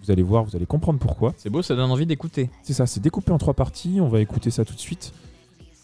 Vous 0.04 0.12
allez 0.12 0.24
voir, 0.24 0.44
vous 0.44 0.56
allez 0.56 0.66
comprendre 0.66 1.00
pourquoi. 1.00 1.34
C'est 1.38 1.50
beau, 1.50 1.62
ça 1.62 1.76
donne 1.76 1.92
envie 1.92 2.06
d'écouter. 2.06 2.50
C'est 2.64 2.74
ça, 2.74 2.86
c'est 2.88 3.00
découpé 3.00 3.32
en 3.32 3.38
trois 3.38 3.54
parties. 3.54 4.00
On 4.02 4.08
va 4.08 4.22
écouter 4.22 4.50
ça 4.52 4.66
tout 4.66 4.74
de 4.74 4.80
suite. 4.80 5.14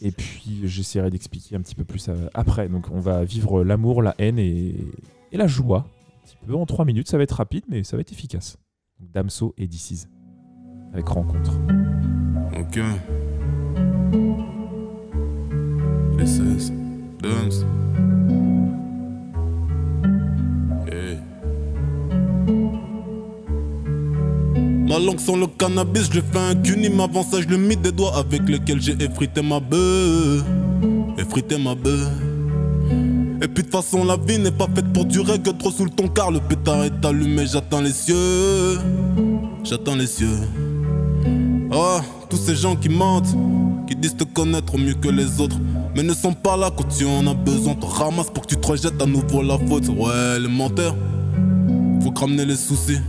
Et 0.01 0.11
puis, 0.11 0.61
j'essaierai 0.63 1.09
d'expliquer 1.09 1.55
un 1.55 1.61
petit 1.61 1.75
peu 1.75 1.83
plus 1.83 2.09
euh, 2.09 2.27
après. 2.33 2.67
Donc, 2.69 2.87
on 2.91 2.99
va 2.99 3.23
vivre 3.23 3.63
l'amour, 3.63 4.01
la 4.01 4.13
haine 4.17 4.39
et, 4.39 4.75
et 5.31 5.37
la 5.37 5.47
joie. 5.47 5.85
Un 5.87 6.25
petit 6.25 6.37
peu 6.45 6.55
en 6.55 6.65
trois 6.65 6.85
minutes. 6.85 7.07
Ça 7.09 7.17
va 7.17 7.23
être 7.23 7.33
rapide, 7.33 7.63
mais 7.69 7.83
ça 7.83 7.97
va 7.97 8.01
être 8.01 8.11
efficace. 8.11 8.57
Donc, 8.99 9.11
Damso 9.11 9.53
et 9.57 9.67
DC's. 9.67 10.07
Avec 10.93 11.07
rencontre. 11.07 11.51
Ok. 12.57 12.79
Les 16.17 16.25
16. 16.25 16.73
Dunks. 17.21 17.65
Ma 24.87 24.99
langue 24.99 25.19
sans 25.19 25.35
le 25.35 25.47
cannabis, 25.47 26.09
je 26.13 26.19
fais 26.21 26.37
un 26.37 26.55
cunim 26.55 26.99
avant 26.99 27.23
ça, 27.23 27.41
je 27.41 27.47
le 27.47 27.57
mis 27.57 27.75
des 27.75 27.91
doigts 27.91 28.15
avec 28.15 28.47
lesquels 28.47 28.79
j'ai 28.79 28.93
effrité 29.03 29.41
ma 29.41 29.59
bœuf. 29.59 30.43
Effrité 31.17 31.57
ma 31.57 31.73
bœuf. 31.73 32.07
Et 33.41 33.47
puis 33.47 33.63
de 33.63 33.69
toute 33.69 33.71
façon, 33.71 34.05
la 34.05 34.15
vie 34.15 34.37
n'est 34.37 34.51
pas 34.51 34.67
faite 34.75 34.93
pour 34.93 35.05
durer 35.05 35.39
que 35.39 35.49
trop 35.49 35.71
sous 35.71 35.85
le 35.85 35.89
ton 35.89 36.07
car 36.07 36.29
le 36.29 36.39
pétard 36.39 36.83
est 36.83 37.03
allumé, 37.03 37.47
j'attends 37.47 37.81
les 37.81 37.91
cieux. 37.91 38.77
J'attends 39.63 39.95
les 39.95 40.05
cieux. 40.05 40.37
Oh, 41.71 41.97
tous 42.29 42.37
ces 42.37 42.55
gens 42.55 42.75
qui 42.75 42.89
mentent, 42.89 43.35
qui 43.87 43.95
disent 43.95 44.15
te 44.15 44.23
connaître 44.23 44.77
mieux 44.77 44.93
que 44.93 45.09
les 45.09 45.41
autres. 45.41 45.57
mais 45.95 46.03
ne 46.03 46.13
sont 46.13 46.33
pas 46.33 46.57
là 46.57 46.69
quand 46.75 46.87
tu 46.87 47.05
en 47.05 47.25
as 47.25 47.33
besoin. 47.33 47.73
Te 47.73 47.87
ramasse 47.87 48.29
pour 48.29 48.43
que 48.43 48.53
tu 48.53 48.57
te 48.57 48.67
rejettes 48.67 49.01
à 49.01 49.07
nouveau 49.07 49.41
la 49.41 49.57
faute. 49.57 49.87
Ouais, 49.87 50.39
les 50.39 50.47
menteurs, 50.47 50.95
faut 52.01 52.11
que 52.11 52.19
ramener 52.19 52.45
les 52.45 52.55
soucis. 52.55 52.99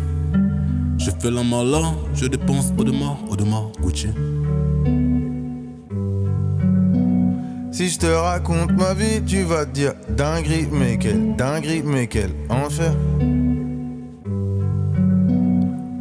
Je 0.99 1.11
fais 1.11 1.31
la 1.31 1.43
malin, 1.43 1.95
je 2.15 2.27
dépense 2.27 2.73
Audemars, 2.79 3.19
Audemars, 3.31 3.71
Gucci. 3.83 4.09
Si 7.71 7.91
je 7.91 7.99
te 7.99 8.07
raconte 8.07 8.73
ma 8.73 8.95
vie, 8.95 9.23
tu 9.27 9.43
vas 9.43 9.67
dire 9.67 9.93
dinguerie, 10.09 10.67
mais 10.73 10.97
quelle 10.97 11.37
dinguerie, 11.37 11.83
mais 11.85 12.07
quel 12.07 12.31
enfer. 12.49 12.95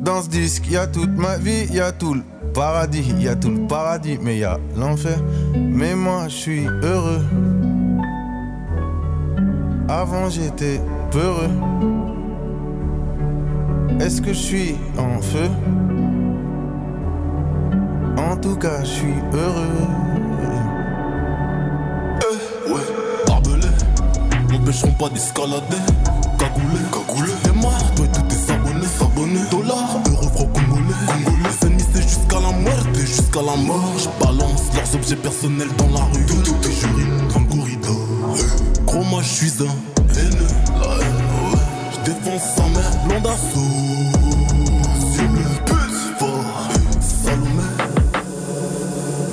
Dans 0.01 0.21
ce 0.21 0.29
disque, 0.29 0.67
y 0.71 0.77
toute 0.93 1.17
ma 1.17 1.37
vie, 1.37 1.65
y 1.73 1.81
a 1.81 1.91
tout 1.91 2.13
le 2.13 2.23
paradis, 2.53 3.13
y 3.19 3.39
tout 3.39 3.51
le 3.51 3.67
paradis, 3.67 4.17
mais 4.21 4.37
y 4.37 4.45
l'enfer. 4.77 5.17
Mais 5.55 5.95
moi, 5.95 6.29
je 6.29 6.35
suis 6.35 6.65
heureux. 6.83 7.25
Avant, 9.89 10.29
j'étais 10.29 10.79
peureux. 11.11 12.04
Est-ce 13.99 14.21
que 14.21 14.33
je 14.33 14.39
suis 14.39 14.75
en 14.97 15.21
feu 15.21 15.49
En 18.17 18.35
tout 18.37 18.55
cas, 18.55 18.83
je 18.83 18.89
suis 18.89 19.13
heureux. 19.33 19.77
Ouais, 22.67 22.81
barbelé, 23.27 23.67
m'empêcheront 24.51 24.91
pas 24.91 25.09
d'escalader. 25.09 25.83
Cagoulé, 26.37 26.79
cagoulé, 26.91 27.31
démarre, 27.43 27.95
toi 27.95 28.05
et 28.05 28.09
tous 28.09 28.21
tes 28.23 28.51
abonnés, 28.51 28.85
s'abonner. 28.85 29.39
Dollars, 29.51 29.99
euros, 30.09 30.29
francs 30.29 30.53
congolais, 30.53 30.93
congolais. 31.07 31.49
C'est 31.93 32.01
jusqu'à 32.01 32.39
la 32.39 32.51
mort, 32.51 32.87
et 32.93 32.99
jusqu'à 32.99 33.41
la 33.41 33.55
mort. 33.55 33.93
Je 33.97 34.25
balance 34.25 34.63
leurs 34.75 34.95
objets 34.95 35.15
personnels 35.15 35.69
dans 35.77 35.87
la 35.89 36.03
rue. 36.05 36.25
Tout, 36.25 36.41
tout, 36.41 36.69
j'urine 36.79 37.27
dans 37.33 37.39
le 37.39 37.45
corridor. 37.45 38.07
Gros, 38.85 39.03
moi, 39.03 39.21
je 39.21 39.29
suis 39.29 39.63
un 39.63 39.75
haineux, 40.13 40.55
défonce 42.05 42.43
sa 42.55 42.63
mère, 42.69 42.91
blonde 43.07 43.23
d'assaut. 43.23 43.59
Cible, 45.11 45.39
pute, 45.65 46.17
fort, 46.19 46.69
Salomé. 47.01 47.63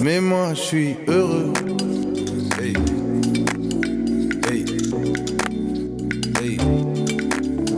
Mais 0.01 0.20
moi, 0.20 0.55
je 0.55 0.61
suis 0.61 0.97
heureux. 1.07 1.53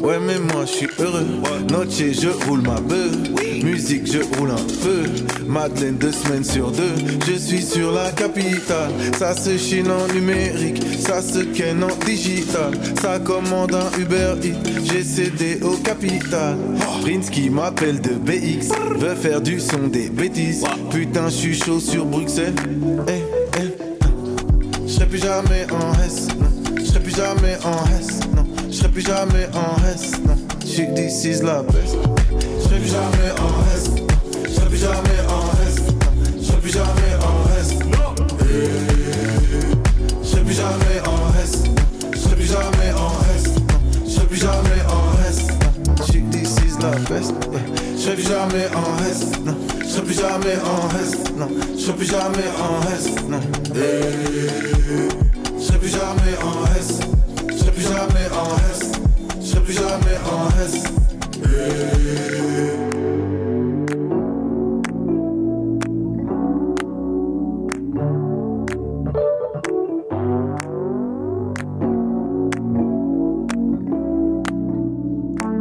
Ouais, 0.04 0.18
mais 0.20 0.38
moi, 0.38 0.66
je 0.66 0.70
suis 0.70 0.88
heureux. 0.98 1.26
Noche, 1.70 2.12
je 2.12 2.28
roule 2.46 2.60
ma 2.60 2.78
bœuf. 2.78 3.16
Musique, 3.64 4.06
je 4.06 4.18
roule 4.36 4.50
un 4.50 4.84
peu. 4.84 5.04
Madeleine, 5.46 5.96
deux 5.96 6.12
semaines 6.12 6.44
sur 6.44 6.70
deux. 6.70 6.94
Je 7.26 7.38
suis 7.38 7.62
sur 7.62 7.90
la 7.90 8.12
capitale. 8.12 8.90
Ça 9.18 9.34
se 9.34 9.56
chine 9.56 9.90
en 9.90 10.06
numérique. 10.12 10.82
Ça 11.00 11.22
se 11.22 11.38
ken 11.38 11.82
en 11.82 11.96
digital. 12.04 12.72
Ça 13.00 13.18
commande 13.18 13.74
un 13.74 13.98
Uber 13.98 14.34
Eats. 14.42 14.82
J'ai 14.84 15.02
cédé 15.02 15.58
au 15.62 15.76
capital. 15.78 16.58
Prince 17.00 17.30
qui 17.30 17.48
m'appelle 17.48 18.02
de 18.02 18.10
BX. 18.10 18.74
Veut 18.98 19.14
faire 19.14 19.40
du 19.40 19.58
son 19.58 19.88
des 19.88 20.10
bêtises. 20.10 20.64
Putain, 20.90 21.30
je 21.30 21.34
suis 21.34 21.54
chaud 21.54 21.80
sur 21.80 22.04
Bruxelles. 22.04 22.54
Eh, 23.08 23.22
eh. 23.58 24.84
Je 24.86 24.92
serai 24.92 25.06
plus 25.06 25.18
jamais 25.18 25.66
en 25.72 25.92
S. 26.04 26.28
Je 26.76 26.84
serai 26.84 27.00
plus 27.00 27.16
jamais 27.16 27.56
en 27.64 27.84
S, 27.98 28.20
serai 28.84 28.92
plus 28.92 29.02
jamais 29.02 29.48
en 29.54 29.76
S, 29.94 30.12
non. 30.26 30.36
J'suis 30.64 30.88
this 30.94 31.24
is 31.24 31.42
la 31.42 31.62
best. 31.62 31.96
Je 32.58 32.64
serai 32.64 32.78
plus 32.78 32.90
jamais 32.90 33.30
en 33.40 33.48
non. 33.48 33.62
Je 34.44 34.50
serai 34.50 34.68
plus 34.68 34.78
jamais 34.78 35.20
en 35.28 35.40
non. 35.40 35.52
Je 36.38 36.44
serai 36.44 36.60
plus 36.60 36.70
jamais 36.70 37.14
en. 37.22 37.34
Eh. 38.40 38.54
Je 40.22 40.26
serai 40.28 40.42
plus 40.42 40.54
jamais 40.54 41.00
en 41.06 41.16
non. 41.16 41.32
Je 42.12 42.18
serai 42.18 42.36
plus 42.36 42.46
jamais 42.46 42.92
en 42.92 43.08
non. 43.08 43.44
Je 44.04 44.10
serai 44.10 44.26
plus 44.26 44.40
jamais 44.40 44.80
en 44.88 45.28
S, 45.30 45.38
non. 45.86 45.94
J'suis 46.06 46.22
this 46.30 46.56
is 46.66 46.78
la 46.82 46.90
best. 47.08 47.32
Je 47.96 48.00
serai 48.00 48.14
plus 48.14 48.28
jamais 48.28 48.66
en 48.74 48.80
non. 49.46 49.56
Je 49.80 49.88
serai 49.88 50.02
plus 50.02 50.14
jamais 50.14 50.56
en 50.62 51.38
non. 51.38 51.48
Je 51.74 51.80
serai 51.80 51.96
plus 51.96 52.06
jamais 52.06 52.48
en. 52.60 52.80
Eh. 53.74 53.80
Je 55.58 55.62
serai 55.62 55.78
plus 55.78 55.88
jamais 55.88 56.36
en 56.42 56.66
S. 56.78 57.13
Je 57.64 57.70
serai 57.70 57.72
plus 57.72 57.82
jamais 57.82 58.28
en 58.30 58.56
S. 58.70 58.92
Je 59.40 59.46
serai 59.46 59.60
plus 59.62 59.72
jamais 59.74 60.18
en 60.30 60.48
S. 60.60 61.94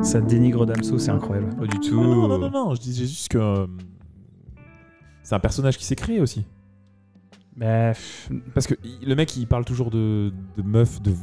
Ça 0.01 0.19
dénigre 0.19 0.65
Damso, 0.65 0.97
c'est 0.99 1.11
incroyable. 1.11 1.55
Pas 1.55 1.65
du 1.65 1.79
tout. 1.79 1.95
Non, 2.01 2.27
non, 2.27 2.37
non, 2.37 2.49
non, 2.51 2.75
je 2.75 2.81
disais 2.81 3.05
juste 3.05 3.29
que. 3.29 3.37
euh, 3.37 3.67
C'est 5.23 5.35
un 5.35 5.39
personnage 5.39 5.77
qui 5.77 5.85
s'est 5.85 5.95
créé 5.95 6.19
aussi. 6.19 6.45
Bah, 7.55 7.93
Parce 8.53 8.67
que 8.67 8.73
il- 8.83 9.07
le 9.07 9.15
mec, 9.15 9.35
il 9.37 9.47
parle 9.47 9.63
toujours 9.63 9.89
de, 9.91 10.33
de 10.57 10.61
meufs, 10.63 11.01
de. 11.01 11.13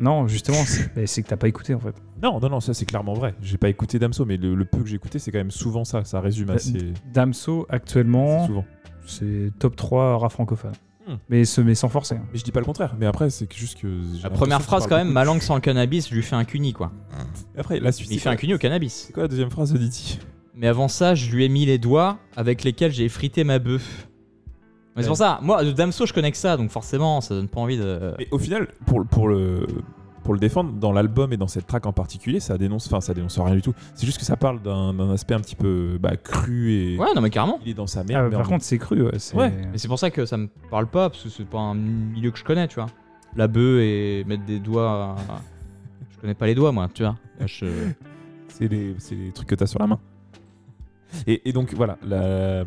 Non, 0.00 0.26
justement, 0.26 0.58
c'est 0.66 0.90
mais 0.96 1.06
c'est 1.06 1.22
que 1.22 1.28
t'as 1.28 1.36
pas 1.36 1.48
écouté 1.48 1.74
en 1.74 1.78
fait. 1.80 1.94
Non, 2.22 2.40
non, 2.40 2.48
non, 2.48 2.60
ça 2.60 2.74
c'est 2.74 2.84
clairement 2.84 3.14
vrai. 3.14 3.34
J'ai 3.40 3.58
pas 3.58 3.68
écouté 3.68 3.98
Damso, 3.98 4.24
mais 4.24 4.36
le, 4.36 4.54
le 4.54 4.64
peu 4.64 4.78
que 4.78 4.86
j'ai 4.88 4.96
écouté, 4.96 5.18
c'est 5.18 5.30
quand 5.30 5.38
même 5.38 5.50
souvent 5.50 5.84
ça. 5.84 6.04
Ça 6.04 6.20
résume 6.20 6.46
Bah, 6.46 6.54
assez. 6.54 6.92
Damso, 7.12 7.66
actuellement, 7.68 8.46
souvent. 8.46 8.64
c'est 9.06 9.50
top 9.58 9.76
3 9.76 10.18
rap 10.18 10.32
francophone. 10.32 10.72
Hmm. 11.06 11.16
Mais, 11.28 11.44
ce- 11.44 11.60
mais 11.60 11.74
sans 11.74 11.88
forcer. 11.90 12.14
hein. 12.16 12.24
Mais 12.32 12.38
je 12.38 12.44
dis 12.44 12.50
pas 12.52 12.60
le 12.60 12.64
contraire. 12.66 12.94
Mais 12.98 13.04
après, 13.06 13.28
c'est 13.30 13.52
juste 13.54 13.78
que. 13.78 14.00
j'ai 14.16 14.22
La 14.22 14.30
première 14.30 14.62
phrase, 14.62 14.86
quand 14.86 14.96
même, 14.96 15.10
ma 15.12 15.24
langue 15.24 15.42
sans 15.42 15.54
le 15.54 15.60
cannabis, 15.60 16.08
je 16.08 16.14
lui 16.14 16.22
fais 16.22 16.34
un 16.36 16.44
cuni, 16.44 16.72
quoi. 16.72 16.92
Après, 17.58 17.78
la 17.78 17.92
suite. 17.92 18.10
Il 18.10 18.18
fait 18.18 18.30
un 18.30 18.36
cuni 18.36 18.54
au 18.54 18.58
cannabis. 18.58 19.04
C'est 19.06 19.12
quoi 19.12 19.24
la 19.24 19.28
deuxième 19.28 19.50
phrase 19.50 19.72
de 19.72 19.78
Diti 19.78 20.18
Mais 20.54 20.66
avant 20.66 20.88
ça, 20.88 21.14
je 21.14 21.30
lui 21.30 21.44
ai 21.44 21.48
mis 21.50 21.66
les 21.66 21.76
doigts 21.78 22.18
avec 22.36 22.64
lesquels 22.64 22.90
j'ai 22.92 23.08
frité 23.10 23.44
ma 23.44 23.58
bœuf. 23.58 24.08
Mais 24.96 25.02
c'est 25.02 25.08
pour 25.08 25.16
ça, 25.16 25.38
moi, 25.42 25.64
de 25.64 25.72
Damso, 25.72 26.06
je 26.06 26.12
connais 26.12 26.30
que 26.30 26.36
ça, 26.36 26.56
donc 26.56 26.70
forcément, 26.70 27.20
ça 27.20 27.34
donne 27.34 27.48
pas 27.48 27.60
envie 27.60 27.78
de. 27.78 28.14
Mais 28.18 28.28
au 28.30 28.38
final, 28.38 28.68
pour, 28.86 29.00
le- 29.00 29.04
pour 29.06 29.28
le. 29.28 29.66
Pour 30.22 30.32
le 30.32 30.40
défendre, 30.40 30.72
dans 30.72 30.90
l'album 30.92 31.34
et 31.34 31.36
dans 31.36 31.48
cette 31.48 31.66
track 31.66 31.84
en 31.84 31.92
particulier, 31.92 32.40
ça 32.40 32.56
dénonce, 32.56 32.86
enfin 32.86 33.02
ça 33.02 33.12
dénonce 33.12 33.38
rien 33.38 33.54
du 33.54 33.60
tout. 33.60 33.74
C'est 33.94 34.06
juste 34.06 34.16
que 34.16 34.24
ça 34.24 34.36
parle 34.38 34.62
d'un 34.62 34.94
d'un 34.94 35.10
aspect 35.10 35.34
un 35.34 35.40
petit 35.40 35.54
peu 35.54 35.98
bah, 36.00 36.16
cru 36.16 36.72
et. 36.72 36.96
Ouais, 36.98 37.08
non, 37.14 37.20
mais 37.20 37.28
carrément. 37.28 37.58
Il 37.62 37.72
est 37.72 37.74
dans 37.74 37.86
sa 37.86 38.00
Ah, 38.00 38.04
merde. 38.04 38.24
mais 38.30 38.36
par 38.38 38.46
en- 38.46 38.48
contre, 38.48 38.64
c'est 38.64 38.78
cru. 38.78 39.02
Ouais, 39.02 39.18
c'est- 39.18 39.36
Ouais, 39.36 39.52
mais 39.70 39.76
c'est 39.76 39.86
pour 39.88 39.98
ça 39.98 40.10
que 40.10 40.24
ça 40.24 40.38
me 40.38 40.48
parle 40.70 40.86
pas, 40.86 41.10
parce 41.10 41.22
que 41.24 41.28
c'est 41.28 41.44
pas 41.44 41.58
un 41.58 41.74
milieu 41.74 42.30
que 42.30 42.38
je 42.38 42.44
connais, 42.44 42.66
tu 42.68 42.76
vois. 42.76 42.86
La 43.36 43.48
bœuf 43.48 43.80
et 43.82 44.24
mettre 44.26 44.46
des 44.46 44.60
doigts. 44.60 45.14
à- 45.28 45.40
Je 46.14 46.20
connais 46.22 46.32
pas 46.34 46.46
les 46.46 46.54
doigts, 46.54 46.72
moi, 46.72 46.88
tu 46.94 47.02
vois. 47.02 47.16
Je- 47.44 47.66
C'est 48.48 48.68
les, 48.68 48.94
c'est 48.98 49.16
les 49.16 49.30
trucs 49.32 49.48
que 49.48 49.56
t'as 49.56 49.66
sur 49.66 49.80
la 49.80 49.88
main. 49.88 49.98
Et, 51.26 51.48
et 51.48 51.52
donc 51.52 51.74
voilà, 51.74 51.98
la, 52.06 52.64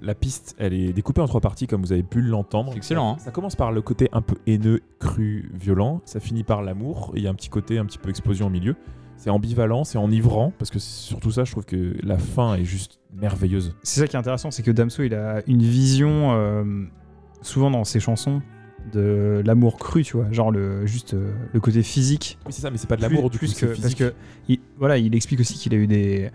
la 0.00 0.14
piste, 0.14 0.54
elle 0.58 0.72
est 0.72 0.92
découpée 0.92 1.20
en 1.20 1.26
trois 1.26 1.40
parties, 1.40 1.66
comme 1.66 1.82
vous 1.82 1.92
avez 1.92 2.02
pu 2.02 2.20
l'entendre. 2.20 2.72
excellent, 2.76 3.12
hein. 3.12 3.18
Ça 3.18 3.30
commence 3.30 3.56
par 3.56 3.72
le 3.72 3.82
côté 3.82 4.08
un 4.12 4.22
peu 4.22 4.36
haineux, 4.46 4.80
cru, 4.98 5.50
violent. 5.54 6.00
Ça 6.04 6.20
finit 6.20 6.44
par 6.44 6.62
l'amour. 6.62 7.12
Et 7.14 7.18
il 7.18 7.24
y 7.24 7.26
a 7.26 7.30
un 7.30 7.34
petit 7.34 7.48
côté 7.48 7.78
un 7.78 7.84
petit 7.84 7.98
peu 7.98 8.10
explosion 8.10 8.46
au 8.46 8.50
milieu. 8.50 8.76
C'est 9.16 9.30
ambivalent, 9.30 9.82
c'est 9.82 9.98
enivrant, 9.98 10.52
parce 10.58 10.70
que 10.70 10.78
c'est 10.78 11.08
surtout 11.08 11.32
ça, 11.32 11.42
je 11.42 11.50
trouve 11.50 11.64
que 11.64 11.96
la 12.04 12.18
fin 12.18 12.54
est 12.54 12.64
juste 12.64 13.00
merveilleuse. 13.12 13.74
C'est 13.82 13.98
ça 13.98 14.06
qui 14.06 14.14
est 14.14 14.18
intéressant, 14.18 14.52
c'est 14.52 14.62
que 14.62 14.70
Damso, 14.70 15.02
il 15.02 15.12
a 15.12 15.42
une 15.48 15.62
vision, 15.62 16.34
euh, 16.34 16.84
souvent 17.42 17.68
dans 17.68 17.82
ses 17.82 17.98
chansons, 17.98 18.40
de 18.92 19.42
l'amour 19.44 19.76
cru, 19.76 20.04
tu 20.04 20.16
vois. 20.16 20.30
Genre 20.30 20.52
le, 20.52 20.86
juste 20.86 21.14
euh, 21.14 21.32
le 21.52 21.58
côté 21.58 21.82
physique. 21.82 22.38
Oui, 22.46 22.52
c'est 22.52 22.62
ça, 22.62 22.70
mais 22.70 22.78
c'est 22.78 22.86
pas 22.86 22.96
de 22.96 23.02
l'amour, 23.02 23.28
du 23.28 23.38
plus 23.38 23.54
coup, 23.54 23.66
que, 23.66 23.80
Parce 23.80 23.94
que, 23.94 24.14
il, 24.48 24.60
voilà, 24.78 24.98
il 24.98 25.14
explique 25.16 25.40
aussi 25.40 25.54
qu'il 25.54 25.74
a 25.74 25.76
eu 25.76 25.88
des. 25.88 26.30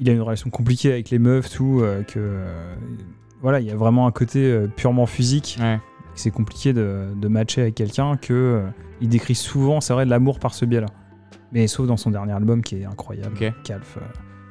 Il 0.00 0.08
a 0.08 0.12
une 0.12 0.20
relation 0.22 0.50
compliquée 0.50 0.92
avec 0.92 1.10
les 1.10 1.18
meufs, 1.18 1.50
tout, 1.50 1.80
euh, 1.82 2.02
que. 2.02 2.14
euh, 2.18 2.74
voilà, 3.40 3.60
il 3.60 3.66
y 3.66 3.70
a 3.70 3.76
vraiment 3.76 4.06
un 4.06 4.12
côté 4.12 4.40
euh, 4.44 4.66
purement 4.68 5.06
physique. 5.06 5.58
Ouais. 5.60 5.78
C'est 6.14 6.30
compliqué 6.30 6.72
de, 6.72 7.08
de 7.16 7.28
matcher 7.28 7.62
avec 7.62 7.74
quelqu'un, 7.74 8.16
que 8.16 8.62
il 9.00 9.08
décrit 9.08 9.34
souvent, 9.34 9.80
c'est 9.80 9.92
vrai, 9.94 10.04
de 10.04 10.10
l'amour 10.10 10.38
par 10.38 10.54
ce 10.54 10.64
biais-là. 10.64 10.86
Mais 11.52 11.66
sauf 11.66 11.86
dans 11.86 11.96
son 11.96 12.10
dernier 12.10 12.32
album 12.32 12.62
qui 12.62 12.76
est 12.76 12.84
incroyable. 12.84 13.34
Calf. 13.64 13.98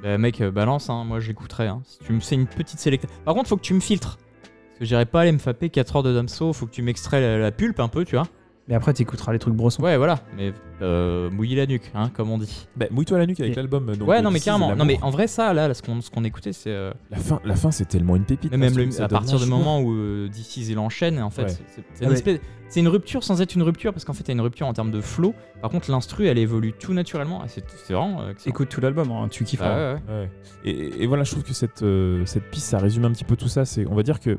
Bah, 0.03 0.17
mec, 0.17 0.41
balance, 0.41 0.89
hein, 0.89 1.03
moi 1.03 1.19
j'écouterai. 1.19 1.67
Hein. 1.67 1.81
Si 1.85 1.99
tu 1.99 2.13
me 2.13 2.19
fais 2.19 2.35
une 2.35 2.47
petite 2.47 2.79
sélection. 2.79 3.07
Par 3.25 3.35
contre, 3.35 3.47
faut 3.47 3.57
que 3.57 3.61
tu 3.61 3.75
me 3.75 3.79
filtres. 3.79 4.17
Parce 4.17 4.79
que 4.79 4.85
j'irai 4.85 5.05
pas 5.05 5.21
aller 5.21 5.31
me 5.31 5.37
faper 5.37 5.69
4 5.69 5.97
heures 5.97 6.03
de 6.03 6.13
Damso, 6.13 6.51
faut 6.53 6.65
que 6.65 6.71
tu 6.71 6.81
m'extrais 6.81 7.21
la, 7.21 7.37
la 7.37 7.51
pulpe 7.51 7.79
un 7.79 7.87
peu, 7.87 8.03
tu 8.05 8.15
vois. 8.15 8.25
Mais 8.67 8.75
après, 8.75 8.93
t'écouteras 8.93 9.33
les 9.33 9.39
trucs 9.39 9.55
bressons. 9.55 9.81
Ouais, 9.83 9.97
voilà. 9.97 10.19
Mais 10.37 10.53
euh, 10.81 11.29
mouiller 11.31 11.55
la 11.57 11.65
nuque, 11.65 11.91
hein, 11.95 12.09
comme 12.13 12.29
on 12.29 12.37
dit. 12.37 12.67
Bah, 12.77 12.85
mouille-toi 12.91 13.17
la 13.17 13.25
nuque 13.25 13.39
avec 13.39 13.53
Et- 13.53 13.55
l'album. 13.55 13.95
donc, 13.95 14.07
ouais, 14.07 14.21
non, 14.21 14.31
mais 14.31 14.39
carrément. 14.39 14.75
Non, 14.75 14.85
mais 14.85 14.97
en 15.01 15.09
vrai, 15.09 15.27
ça, 15.27 15.53
là, 15.53 15.67
là, 15.67 15.73
ce 15.73 15.81
qu'on 15.81 15.99
ce 15.99 16.09
qu'on 16.11 16.23
écoutait, 16.23 16.53
c'est. 16.53 16.69
euh, 16.69 16.91
La 17.09 17.17
fin, 17.17 17.39
la 17.43 17.55
fin 17.55 17.71
c'est 17.71 17.85
tellement 17.85 18.15
une 18.15 18.23
pépite. 18.23 18.51
Mais 18.51 18.57
même 18.57 18.73
que 18.73 18.79
le- 18.81 18.91
ça 18.91 19.05
à 19.05 19.07
partir 19.07 19.39
du 19.39 19.45
moment 19.47 19.79
où 19.81 19.91
euh, 19.93 20.29
DC's 20.29 20.69
il 20.69 20.79
enchaîne, 20.79 21.19
en 21.21 21.29
fait, 21.31 21.43
Ouais. 21.43 21.49
c'est- 21.49 21.63
c'est 21.67 21.81
c'est 21.93 22.01
Ah 22.01 22.03
une, 22.03 22.09
ouais. 22.09 22.13
espèce- 22.15 22.39
c'est 22.69 22.79
une 22.79 22.87
rupture 22.87 23.23
sans 23.23 23.41
être 23.41 23.55
une 23.55 23.63
rupture, 23.63 23.91
parce 23.93 24.05
qu'en 24.05 24.13
fait, 24.13 24.23
t'as 24.23 24.33
une 24.33 24.41
rupture 24.41 24.67
en 24.67 24.73
termes 24.73 24.91
de 24.91 25.01
flow. 25.01 25.33
Par 25.61 25.71
contre, 25.71 25.89
l'instru, 25.91 26.27
elle 26.27 26.37
évolue 26.37 26.73
tout 26.79 26.93
naturellement, 26.93 27.43
et 27.43 27.47
c'est 27.47 27.63
c'est 27.83 27.93
vraiment. 27.93 28.21
euh, 28.21 28.31
excellent. 28.31 28.51
Écoute 28.53 28.69
tout 28.69 28.79
l'album, 28.79 29.11
hein, 29.11 29.27
tu 29.29 29.43
kifferas. 29.43 29.69
Ah 29.69 29.93
ouais, 29.95 29.99
ouais. 30.15 30.19
Ouais. 30.21 30.29
Et, 30.65 31.03
et 31.03 31.07
voilà, 31.07 31.23
je 31.23 31.31
trouve 31.31 31.43
que 31.43 31.53
cette, 31.53 31.81
euh, 31.81 32.25
cette 32.25 32.49
piste, 32.51 32.67
ça 32.67 32.77
résume 32.77 33.05
un 33.05 33.11
petit 33.11 33.25
peu 33.25 33.35
tout 33.35 33.47
ça. 33.49 33.65
C'est, 33.65 33.85
on 33.87 33.95
va 33.95 34.03
dire 34.03 34.19
que 34.19 34.37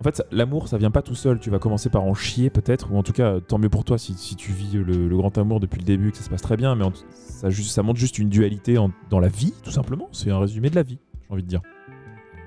En 0.00 0.02
fait, 0.02 0.22
l'amour, 0.30 0.66
ça 0.68 0.78
vient 0.78 0.90
pas 0.90 1.02
tout 1.02 1.14
seul. 1.14 1.38
Tu 1.40 1.50
vas 1.50 1.58
commencer 1.58 1.90
par 1.90 2.02
en 2.04 2.14
chier 2.14 2.48
peut-être, 2.48 2.90
ou 2.90 2.96
en 2.96 3.02
tout 3.02 3.12
cas, 3.12 3.38
tant 3.40 3.58
mieux 3.58 3.68
pour 3.68 3.84
toi 3.84 3.98
si, 3.98 4.14
si 4.14 4.34
tu 4.34 4.50
vis 4.50 4.72
le, 4.72 5.08
le 5.08 5.16
grand 5.16 5.36
amour 5.36 5.60
depuis 5.60 5.78
le 5.78 5.84
début, 5.84 6.10
que 6.10 6.16
ça 6.16 6.24
se 6.24 6.30
passe 6.30 6.40
très 6.40 6.56
bien. 6.56 6.74
Mais 6.74 6.84
en- 6.84 6.92
ça, 7.12 7.50
juste, 7.50 7.70
ça 7.72 7.82
montre 7.82 7.98
juste 8.00 8.18
une 8.18 8.30
dualité 8.30 8.78
en- 8.78 8.90
dans 9.10 9.20
la 9.20 9.28
vie, 9.28 9.52
tout 9.62 9.70
simplement. 9.70 10.08
C'est 10.12 10.30
un 10.30 10.38
résumé 10.38 10.70
de 10.70 10.74
la 10.76 10.82
vie, 10.82 10.98
j'ai 11.26 11.32
envie 11.32 11.42
de 11.42 11.48
dire. 11.48 11.60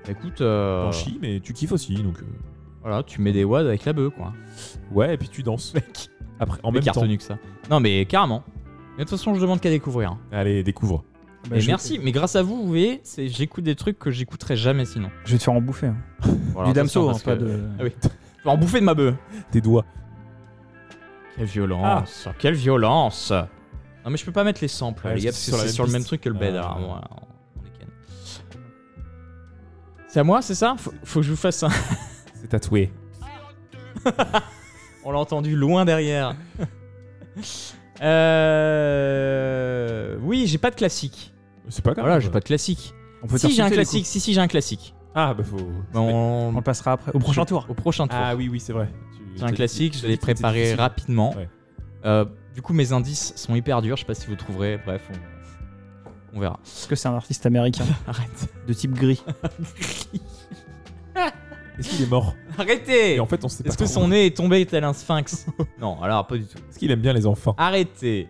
Écoute, 0.10 0.42
euh, 0.42 0.86
T'en 0.86 0.92
chies, 0.92 1.20
mais 1.22 1.40
tu 1.42 1.54
kiffes 1.54 1.72
aussi, 1.72 1.94
donc. 1.96 2.20
euh, 2.20 2.26
voilà, 2.82 3.04
tu 3.04 3.22
mets 3.22 3.32
des 3.32 3.44
wads 3.44 3.66
avec 3.68 3.86
la 3.86 3.94
bœuf, 3.94 4.14
quoi. 4.16 4.34
Ouais, 4.92 5.14
et 5.14 5.18
puis 5.18 5.30
tu 5.30 5.44
danses. 5.44 5.74
Après, 6.40 6.60
en 6.64 6.72
Mais 6.72 6.80
même 6.80 6.92
temps. 6.94 7.08
que 7.08 7.24
ça. 7.24 7.38
Non, 7.70 7.80
mais 7.80 8.04
carrément. 8.06 8.44
Mais 8.98 9.06
de 9.06 9.10
toute 9.10 9.18
façon, 9.18 9.34
je 9.36 9.42
demande 9.42 9.62
qu'à 9.62 9.70
découvrir. 9.70 10.18
Allez, 10.32 10.64
découvre. 10.64 11.04
Bah, 11.50 11.58
et 11.58 11.66
merci, 11.68 12.00
mais 12.02 12.12
grâce 12.12 12.36
à 12.38 12.42
vous, 12.42 12.56
vous 12.56 12.68
voyez, 12.68 13.02
c'est- 13.04 13.28
j'écoute 13.28 13.64
des 13.66 13.76
trucs 13.76 14.00
que 14.00 14.10
j'écouterais 14.12 14.56
jamais 14.56 14.86
sinon. 14.86 15.10
Je 15.26 15.34
vais 15.34 15.38
te 15.38 15.44
faire 15.44 15.54
en 15.54 15.62
bouffer. 15.62 15.88
hein. 15.88 15.98
Voilà, 16.54 16.72
du 16.72 16.80
attention, 16.80 17.02
damso, 17.06 17.10
hein, 17.10 17.12
parce 17.12 17.24
pas 17.24 17.36
que- 17.36 17.42
de. 17.42 17.60
Ah 17.80 17.84
oui. 17.84 17.92
Tu 18.02 18.10
vas 18.46 18.52
en 18.52 18.58
bouffer 18.58 18.80
de 18.82 18.86
ma 18.86 18.94
bœuf. 18.94 19.16
Tes 19.52 19.62
doigts. 19.62 19.86
Quelle 21.38 21.46
violence, 21.48 22.28
quelle 22.40 22.54
violence. 22.56 23.32
Non, 23.32 24.12
mais 24.12 24.18
je 24.18 24.26
peux 24.26 24.32
pas 24.34 24.44
mettre 24.44 24.60
les 24.62 24.68
samples, 24.68 25.08
Ouais, 25.08 25.16
les 25.16 25.22
gars, 25.22 25.32
c'est 25.32 25.52
parce 25.52 25.52
que 25.52 25.52
sur 25.52 25.58
la 25.58 25.62
c'est 25.62 25.66
même 25.68 25.74
sur 25.74 25.86
le 25.86 25.92
même 25.94 26.04
truc 26.04 26.22
que 26.22 26.30
le 26.30 26.36
Ah, 26.36 26.40
bed. 26.40 26.54
ouais. 26.54 26.60
alors, 26.60 26.78
voilà, 26.80 27.02
on- 27.12 27.60
on 27.60 27.64
les 27.64 27.70
ken. 27.72 27.88
C'est 30.08 30.20
à 30.20 30.24
moi, 30.24 30.42
c'est 30.42 30.56
ça? 30.56 30.76
Faut, 30.78 30.94
faut 31.04 31.20
que 31.22 31.26
je 31.26 31.32
vous 31.32 31.38
fasse 31.38 31.64
un. 31.64 31.70
C'est 32.42 32.48
tatoué. 32.50 32.92
On 35.06 35.12
l'a 35.12 35.20
entendu 35.20 35.56
loin 35.56 35.86
derrière. 35.86 36.36
euh... 38.84 40.18
Oui, 40.22 40.46
j'ai 40.48 40.58
pas 40.58 40.70
de 40.72 40.76
classique. 40.76 41.33
C'est 41.70 41.84
pas 41.84 41.94
grave. 41.94 42.06
Voilà, 42.06 42.20
j'ai 42.20 42.30
pas 42.30 42.40
de 42.40 42.46
classique. 42.46 42.94
On 43.22 43.28
peut 43.28 43.38
Si 43.38 43.54
j'ai 43.54 43.62
un 43.62 43.70
classique, 43.70 44.06
si 44.06 44.20
si 44.20 44.34
j'ai 44.34 44.42
un 44.42 44.48
classique. 44.48 44.94
Ah, 45.16 45.34
bah 45.34 45.44
faut. 45.44 45.58
On, 45.94 46.00
On 46.00 46.52
le 46.56 46.62
passera 46.62 46.94
après. 46.94 47.12
Au 47.14 47.20
prochain 47.20 47.46
tour. 47.46 47.66
Au 47.70 47.74
prochain 47.74 48.08
tour. 48.08 48.18
Ah 48.22 48.36
oui, 48.36 48.50
oui, 48.50 48.60
c'est 48.60 48.74
vrai. 48.74 48.90
J'ai 49.36 49.44
un 49.44 49.52
classique, 49.52 49.98
je 49.98 50.06
l'ai 50.08 50.18
préparé 50.18 50.74
rapidement. 50.76 51.36
Ouais. 51.36 51.50
Euh, 52.06 52.26
du 52.54 52.62
coup, 52.62 52.74
mes 52.74 52.92
indices 52.92 53.34
sont 53.36 53.56
hyper 53.56 53.82
durs. 53.82 53.96
Je 53.96 54.02
sais 54.02 54.08
pas 54.08 54.14
si 54.14 54.28
vous 54.28 54.36
trouverez. 54.36 54.80
Bref, 54.86 55.10
on, 55.12 56.38
on 56.38 56.40
verra. 56.40 56.60
Est-ce 56.66 56.88
que 56.88 56.96
c'est 56.96 57.08
un 57.08 57.16
artiste 57.16 57.46
américain 57.46 57.86
Arrête. 58.08 58.54
de 58.68 58.74
type 58.74 58.94
gris 58.94 59.24
Est-ce 61.80 61.90
qu'il 61.90 62.04
est 62.04 62.10
mort? 62.10 62.36
Arrêtez 62.58 63.16
Et 63.16 63.20
en 63.20 63.26
fait, 63.26 63.44
on 63.44 63.48
sait 63.48 63.64
pas. 63.64 63.70
Est-ce 63.70 63.78
que 63.78 63.86
son 63.88 64.08
nez 64.10 64.28
est 64.28 64.38
tombé 64.38 64.64
tel 64.66 64.84
un 64.84 64.94
sphinx? 64.94 65.48
Non, 65.80 66.00
alors 66.02 66.28
pas 66.28 66.38
du 66.38 66.46
tout. 66.46 66.58
Est-ce 66.70 66.78
qu'il 66.78 66.92
aime 66.92 67.02
bien 67.02 67.14
les 67.14 67.26
enfants? 67.26 67.56
Arrêtez. 67.58 68.28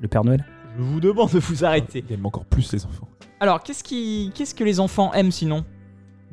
Le 0.00 0.08
Père 0.08 0.24
Noël? 0.24 0.44
Je 0.80 0.84
vous 0.86 0.98
demande 0.98 1.30
de 1.30 1.38
vous 1.40 1.62
arrêter. 1.62 2.02
Il 2.08 2.14
aime 2.14 2.24
encore 2.24 2.46
plus 2.46 2.72
les 2.72 2.86
enfants. 2.86 3.06
Alors, 3.38 3.62
qu'est-ce 3.62 3.84
qui, 3.84 4.32
qu'est-ce 4.34 4.54
que 4.54 4.64
les 4.64 4.80
enfants 4.80 5.12
aiment 5.12 5.30
sinon? 5.30 5.62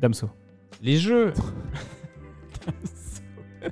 Damso. 0.00 0.30
Les 0.80 0.96
jeux. 0.96 1.34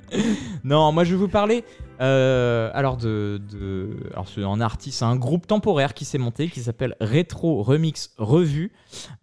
non, 0.63 0.91
moi 0.91 1.03
je 1.03 1.11
vais 1.11 1.17
vous 1.17 1.27
parler. 1.29 1.63
euh, 1.99 2.69
alors 2.75 2.95
de, 2.97 3.41
de 3.49 3.97
alors 4.11 4.27
c'est 4.27 4.43
un 4.43 4.61
artiste, 4.61 4.99
c'est 4.99 5.05
un 5.05 5.15
groupe 5.15 5.47
temporaire 5.47 5.95
qui 5.95 6.05
s'est 6.05 6.19
monté 6.19 6.47
qui 6.49 6.59
s'appelle 6.59 6.95
Retro 7.01 7.63
Remix 7.63 8.13
Revue. 8.19 8.71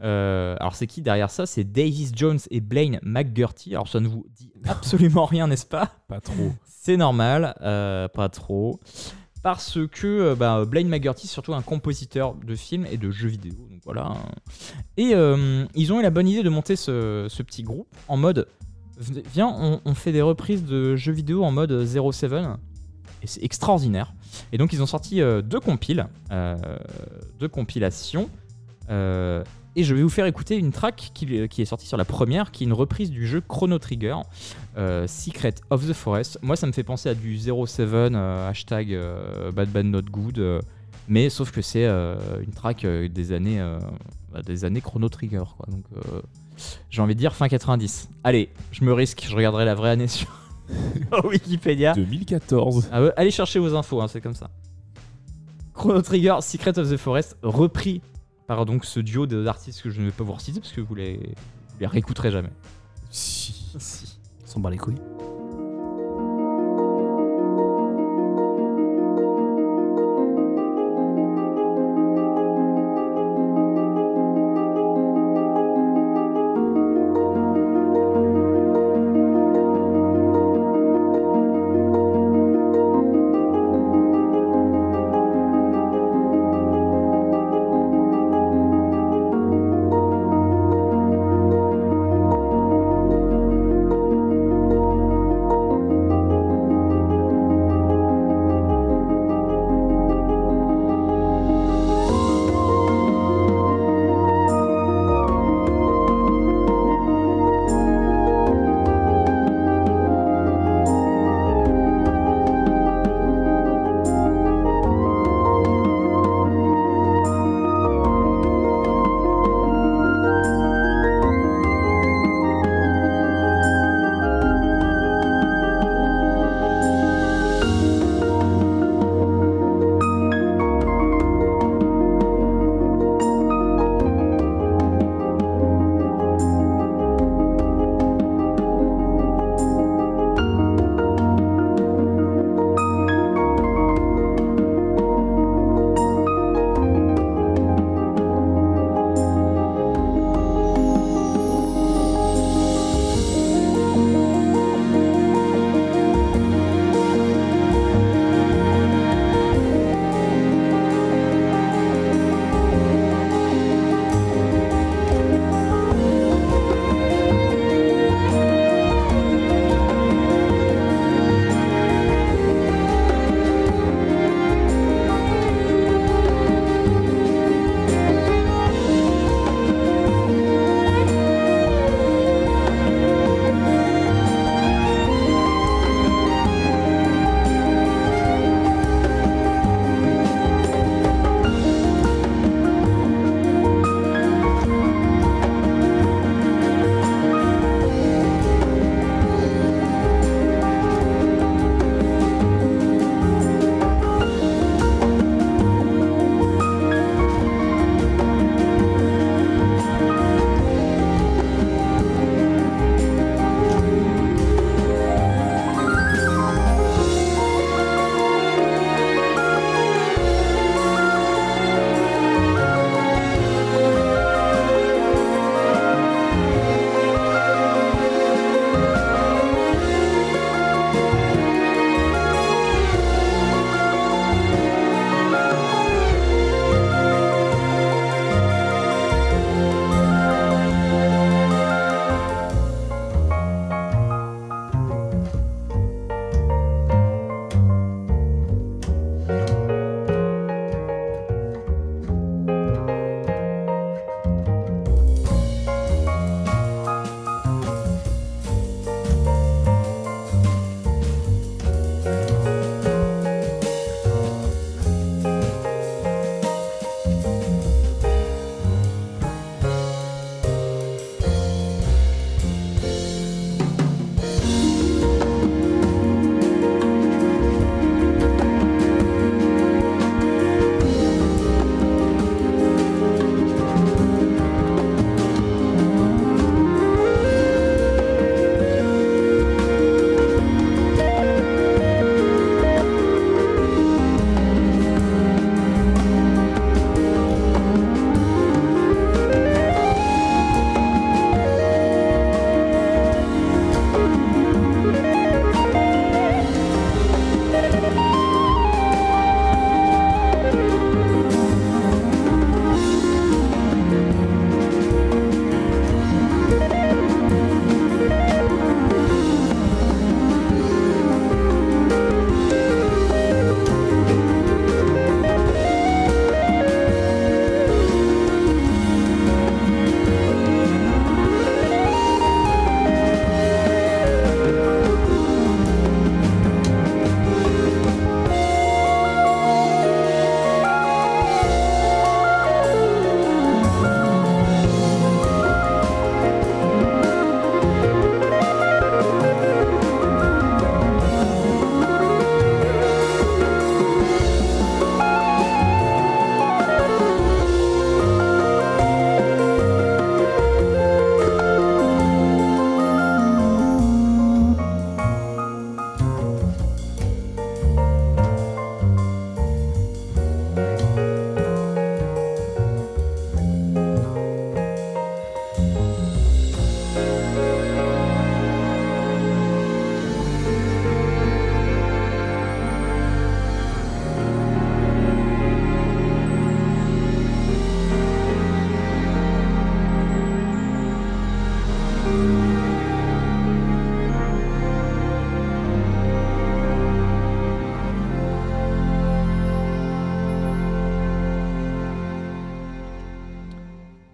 Euh, 0.02 0.56
alors 0.58 0.74
c'est 0.74 0.88
qui 0.88 1.02
derrière 1.02 1.30
ça? 1.30 1.46
C'est 1.46 1.62
Davis 1.62 2.10
Jones 2.16 2.40
et 2.50 2.60
Blaine 2.60 2.98
McGurty. 3.04 3.74
Alors 3.74 3.86
ça 3.86 4.00
ne 4.00 4.08
vous 4.08 4.26
dit 4.34 4.52
absolument 4.66 5.24
rien, 5.26 5.46
n'est-ce 5.46 5.66
pas? 5.66 5.90
Pas 6.08 6.20
trop. 6.20 6.50
C'est 6.66 6.96
normal, 6.96 7.54
euh, 7.62 8.08
pas 8.08 8.28
trop. 8.28 8.80
Parce 9.44 9.78
que 9.92 10.06
euh, 10.06 10.34
bah, 10.34 10.64
Blaine 10.64 10.88
McGurty, 10.88 11.28
surtout 11.28 11.52
un 11.52 11.60
compositeur 11.60 12.34
de 12.34 12.56
films 12.56 12.86
et 12.90 12.96
de 12.96 13.10
jeux 13.10 13.28
vidéo. 13.28 13.52
Donc 13.70 13.82
voilà. 13.84 14.06
hein. 14.06 14.16
Et 14.96 15.10
euh, 15.14 15.66
ils 15.74 15.92
ont 15.92 16.00
eu 16.00 16.02
la 16.02 16.08
bonne 16.08 16.26
idée 16.26 16.42
de 16.42 16.48
monter 16.48 16.76
ce, 16.76 17.28
petit 17.42 17.62
groupe 17.62 17.86
en 18.08 18.16
mode 18.16 18.48
Viens, 19.34 19.80
on, 19.84 19.94
fait 19.94 20.12
des 20.12 20.22
reprises 20.22 20.64
de 20.64 20.94
jeux 20.96 21.12
vidéo 21.12 21.44
en 21.44 21.50
mode 21.50 21.84
07. 21.84 22.32
Et 23.22 23.26
c'est 23.26 23.42
extraordinaire. 23.42 24.14
Et 24.52 24.56
donc 24.56 24.72
ils 24.72 24.80
ont 24.82 24.86
sorti 24.86 25.20
euh, 25.20 25.42
deux 25.42 25.60
compiles, 25.60 26.06
deux 27.38 27.48
compilations. 27.48 28.30
Euh, 29.76 29.80
et 29.80 29.84
je 29.84 29.94
vais 29.94 30.02
vous 30.02 30.08
faire 30.08 30.26
écouter 30.26 30.56
une 30.56 30.72
track 30.72 31.10
qui, 31.14 31.48
qui 31.48 31.62
est 31.62 31.64
sortie 31.64 31.86
sur 31.86 31.96
la 31.96 32.04
première, 32.04 32.50
qui 32.50 32.64
est 32.64 32.66
une 32.66 32.72
reprise 32.72 33.10
du 33.10 33.26
jeu 33.26 33.40
Chrono 33.46 33.78
Trigger, 33.78 34.16
euh, 34.76 35.06
Secret 35.06 35.54
of 35.70 35.86
the 35.86 35.92
Forest. 35.92 36.38
Moi, 36.42 36.56
ça 36.56 36.66
me 36.66 36.72
fait 36.72 36.82
penser 36.82 37.08
à 37.08 37.14
du 37.14 37.38
07, 37.38 37.80
euh, 37.80 38.48
hashtag 38.48 38.92
euh, 38.92 39.50
Bad 39.52 39.70
Bad 39.70 39.86
Not 39.86 40.02
Good, 40.02 40.38
euh, 40.38 40.60
mais 41.08 41.28
sauf 41.30 41.50
que 41.50 41.62
c'est 41.62 41.84
euh, 41.86 42.16
une 42.42 42.52
track 42.52 42.84
euh, 42.84 43.08
des 43.08 43.32
années, 43.32 43.60
euh, 43.60 43.78
bah, 44.32 44.42
des 44.42 44.64
années 44.64 44.80
Chrono 44.80 45.08
Trigger. 45.08 45.44
Quoi. 45.56 45.66
Donc, 45.68 45.84
euh, 45.96 46.20
j'ai 46.90 47.02
envie 47.02 47.14
de 47.14 47.20
dire 47.20 47.34
fin 47.34 47.48
90. 47.48 48.08
Allez, 48.22 48.48
je 48.70 48.84
me 48.84 48.92
risque, 48.92 49.26
je 49.28 49.34
regarderai 49.34 49.64
la 49.64 49.74
vraie 49.74 49.90
année 49.90 50.08
sur 50.08 50.28
Wikipédia. 51.24 51.94
2014. 51.94 52.88
Ah 52.92 53.02
allez 53.16 53.30
chercher 53.30 53.58
vos 53.58 53.74
infos, 53.74 54.00
hein, 54.00 54.08
c'est 54.08 54.20
comme 54.20 54.34
ça. 54.34 54.50
Chrono 55.74 56.00
Trigger, 56.00 56.36
Secret 56.40 56.78
of 56.78 56.88
the 56.88 56.96
Forest, 56.96 57.36
repris 57.42 58.00
par 58.46 58.66
donc 58.66 58.84
ce 58.84 59.00
duo 59.00 59.26
d'artistes 59.26 59.82
que 59.82 59.90
je 59.90 60.00
ne 60.00 60.06
vais 60.06 60.12
pas 60.12 60.24
vous 60.24 60.32
reciter 60.32 60.60
parce 60.60 60.72
que 60.72 60.80
vous 60.80 60.94
les, 60.94 61.16
vous 61.16 61.80
les 61.80 61.86
réécouterez 61.86 62.30
jamais. 62.30 62.50
Si. 63.10 63.72
Si. 63.78 64.18
S'en 64.44 64.60
bat 64.60 64.70
les 64.70 64.78
couilles. 64.78 65.00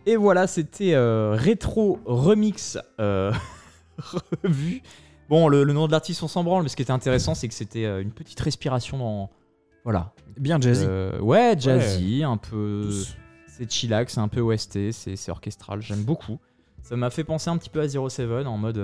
Et 0.07 0.16
voilà, 0.16 0.46
c'était 0.46 0.94
euh, 0.94 1.32
Rétro 1.38 1.98
Remix 2.05 2.78
euh, 3.01 3.32
revu. 4.44 4.82
Bon, 5.28 5.48
le, 5.48 5.62
le 5.62 5.72
nom 5.72 5.86
de 5.86 5.92
l'artiste, 5.92 6.22
on 6.22 6.28
s'en 6.28 6.42
branle, 6.42 6.62
mais 6.64 6.68
ce 6.68 6.76
qui 6.76 6.82
était 6.82 6.90
intéressant, 6.90 7.34
c'est 7.34 7.46
que 7.48 7.55
c'était 7.55 7.84
euh, 7.84 8.03
une 8.03 8.11
petite 8.12 8.40
respiration 8.40 8.98
dans. 8.98 9.30
Voilà. 9.84 10.12
Bien 10.38 10.61
jazzy. 10.61 10.84
Euh, 10.86 11.18
ouais, 11.20 11.55
jazzy, 11.59 12.22
un 12.24 12.36
peu. 12.36 12.90
C'est 13.46 13.70
chillax, 13.70 14.14
c'est 14.14 14.20
un 14.20 14.28
peu 14.28 14.40
OST, 14.40 14.90
c'est 14.92 15.28
orchestral, 15.30 15.82
j'aime 15.82 16.03
beaucoup. 16.03 16.38
Ça 16.82 16.96
m'a 16.96 17.11
fait 17.11 17.24
penser 17.24 17.51
un 17.51 17.59
petit 17.59 17.68
peu 17.70 17.80
à 17.80 17.86
Zero 17.88 18.09
Seven 18.09 18.46
en 18.46 18.57
mode. 18.57 18.82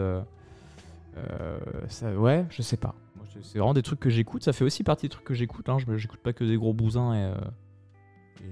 ça- 1.89 2.13
ouais, 2.13 2.45
je 2.51 2.63
sais 2.63 2.77
pas. 2.77 2.95
C'est- 3.43 3.59
vraiment 3.59 3.75
des 3.75 3.83
trucs 3.83 4.01
que 4.01 4.11
j'écoute, 4.11 4.45
ça 4.45 4.53
fait 4.53 4.65
aussi 4.65 4.83
partie 4.85 5.07
des 5.07 5.11
trucs 5.11 5.25
que 5.25 5.35
j'écoute. 5.35 5.69
Hein. 5.69 5.79
Je- 5.79 5.97
J'écoute 5.97 6.21
pas 6.21 6.33
que 6.33 6.45
des 6.45 6.57
gros 6.57 6.73
bousins 6.73 7.13
et, 7.15 7.25
euh, 7.25 7.35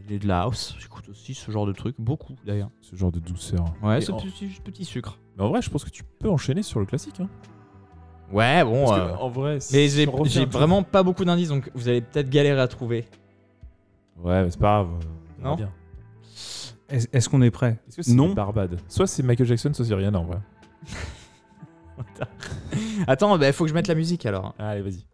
et 0.08 0.18
de 0.18 0.26
la 0.28 0.42
house, 0.42 0.74
j'écoute 0.78 1.08
aussi 1.08 1.34
ce 1.34 1.50
genre 1.50 1.66
de 1.66 1.72
trucs, 1.72 1.98
beaucoup 2.00 2.34
d'ailleurs. 2.44 2.70
Ce 2.80 2.94
genre 2.96 3.12
de 3.12 3.20
douceur. 3.20 3.64
Ouais, 3.82 4.00
ce 4.00 4.12
en- 4.12 4.16
petit, 4.18 4.46
petit 4.62 4.84
sucre. 4.84 5.18
Mais 5.36 5.42
en 5.44 5.48
vrai, 5.48 5.62
je 5.62 5.70
pense 5.70 5.84
que 5.84 5.90
tu 5.90 6.02
peux 6.04 6.28
enchaîner 6.30 6.62
sur 6.62 6.80
le 6.80 6.86
classique. 6.86 7.20
Hein. 7.20 7.28
Ouais, 8.32 8.64
bon. 8.64 8.86
Parce 8.86 8.98
que, 8.98 9.04
euh, 9.06 9.16
en 9.16 9.28
vrai, 9.28 9.60
si- 9.60 9.74
mais 9.74 9.88
j'ai 9.88 10.46
vraiment 10.46 10.82
pas 10.82 11.02
beaucoup 11.02 11.24
d'indices, 11.24 11.48
donc 11.48 11.70
vous 11.74 11.88
allez 11.88 12.00
peut-être 12.00 12.28
galérer 12.30 12.60
à 12.60 12.68
trouver. 12.68 13.04
Ouais, 14.16 14.42
mais 14.44 14.50
c'est 14.50 14.60
pas 14.60 14.82
grave. 14.84 14.88
Non 15.42 15.56
bien. 15.56 15.70
Est-ce 16.88 17.08
est-ce 17.12 17.28
qu'on 17.28 17.42
est 17.42 17.50
prêt 17.50 17.80
Est-ce 17.88 17.96
que 17.96 18.02
c'est 18.02 18.12
Non. 18.14 18.32
Barbade 18.34 18.78
Soit 18.88 19.06
c'est 19.06 19.22
Michael 19.22 19.46
Jackson, 19.46 19.72
soit 19.72 19.84
c'est 19.84 19.94
Rihanna 19.94 20.18
en 20.20 20.24
vrai. 20.24 20.38
Attends, 23.06 23.40
il 23.40 23.52
faut 23.52 23.64
que 23.64 23.70
je 23.70 23.74
mette 23.74 23.88
la 23.88 23.94
musique 23.94 24.26
alors. 24.26 24.54
Allez, 24.58 24.82
vas-y. 24.82 25.04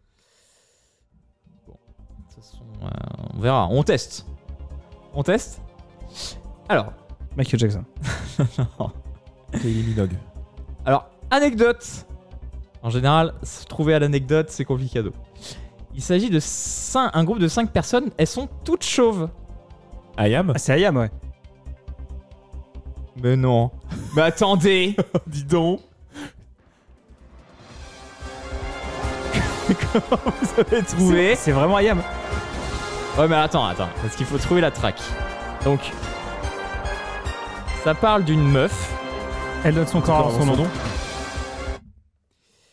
Bon, 1.66 1.72
de 1.74 2.24
toute 2.24 2.34
façon, 2.34 2.62
euh, 2.82 2.88
on 3.34 3.38
verra. 3.40 3.68
On 3.70 3.82
teste. 3.82 4.26
On 5.14 5.22
teste 5.22 5.60
Alors. 6.68 6.92
Michael 7.36 7.60
Jackson. 7.60 7.84
Non. 8.78 8.90
Kylie 9.52 9.82
Minogue. 9.82 10.16
Alors, 10.84 11.08
anecdote. 11.30 12.06
En 12.82 12.90
général, 12.90 13.34
se 13.42 13.64
trouver 13.66 13.94
à 13.94 13.98
l'anecdote, 13.98 14.46
c'est 14.50 14.64
complicado. 14.64 15.12
Il 15.94 16.02
s'agit 16.02 16.30
de 16.30 16.38
cin- 16.40 17.10
un 17.12 17.24
groupe 17.24 17.38
de 17.40 17.48
5 17.48 17.70
personnes. 17.70 18.10
Elles 18.16 18.26
sont 18.26 18.48
toutes 18.64 18.84
chauves. 18.84 19.28
Ayam 20.16 20.52
Ah, 20.54 20.58
c'est 20.58 20.72
Ayam, 20.72 20.96
ouais. 20.96 21.10
Mais 23.22 23.36
non. 23.36 23.70
Mais 24.16 24.22
attendez. 24.22 24.96
Dis 25.26 25.44
donc. 25.44 25.80
Comment 29.92 30.22
vous 30.40 30.60
avez 30.60 30.82
trouvé 30.82 31.34
C'est 31.36 31.52
vraiment 31.52 31.76
Ayam. 31.76 32.02
Ouais, 33.20 33.28
mais 33.28 33.34
attends, 33.34 33.66
attends. 33.66 33.90
Parce 34.00 34.16
qu'il 34.16 34.24
faut 34.24 34.38
trouver 34.38 34.62
la 34.62 34.70
track. 34.70 34.98
Donc, 35.62 35.92
ça 37.84 37.94
parle 37.94 38.24
d'une 38.24 38.50
meuf. 38.50 38.94
Elle 39.62 39.74
donne 39.74 39.86
son 39.86 40.00
corps 40.00 40.28
à 40.28 40.30
son 40.30 40.46
nom. 40.46 40.66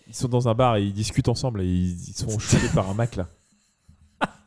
Ils 0.07 0.15
sont 0.15 0.29
dans 0.29 0.47
un 0.47 0.53
bar 0.53 0.77
et 0.77 0.83
ils 0.83 0.93
discutent 0.93 1.27
ensemble 1.27 1.63
et 1.63 1.65
ils, 1.65 2.11
ils 2.11 2.13
sont 2.13 2.29
chauffés 2.39 2.73
par 2.73 2.89
un 2.89 2.93
Mac 2.93 3.17
là. 3.17 3.27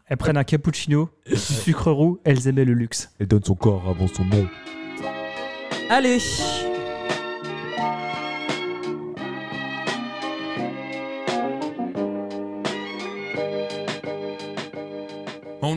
Elles 0.07 0.17
prennent 0.17 0.39
un 0.39 0.45
cappuccino, 0.45 1.11
du 1.27 1.37
sucre 1.37 1.93
roux, 1.93 2.19
elles 2.25 2.49
aimaient 2.49 2.65
le 2.65 2.73
luxe. 2.73 3.13
Elle 3.19 3.27
donne 3.29 3.45
son 3.45 3.55
corps 3.55 3.87
avant 3.87 4.09
son 4.09 4.25
nom. 4.25 4.49
Allez 5.91 6.19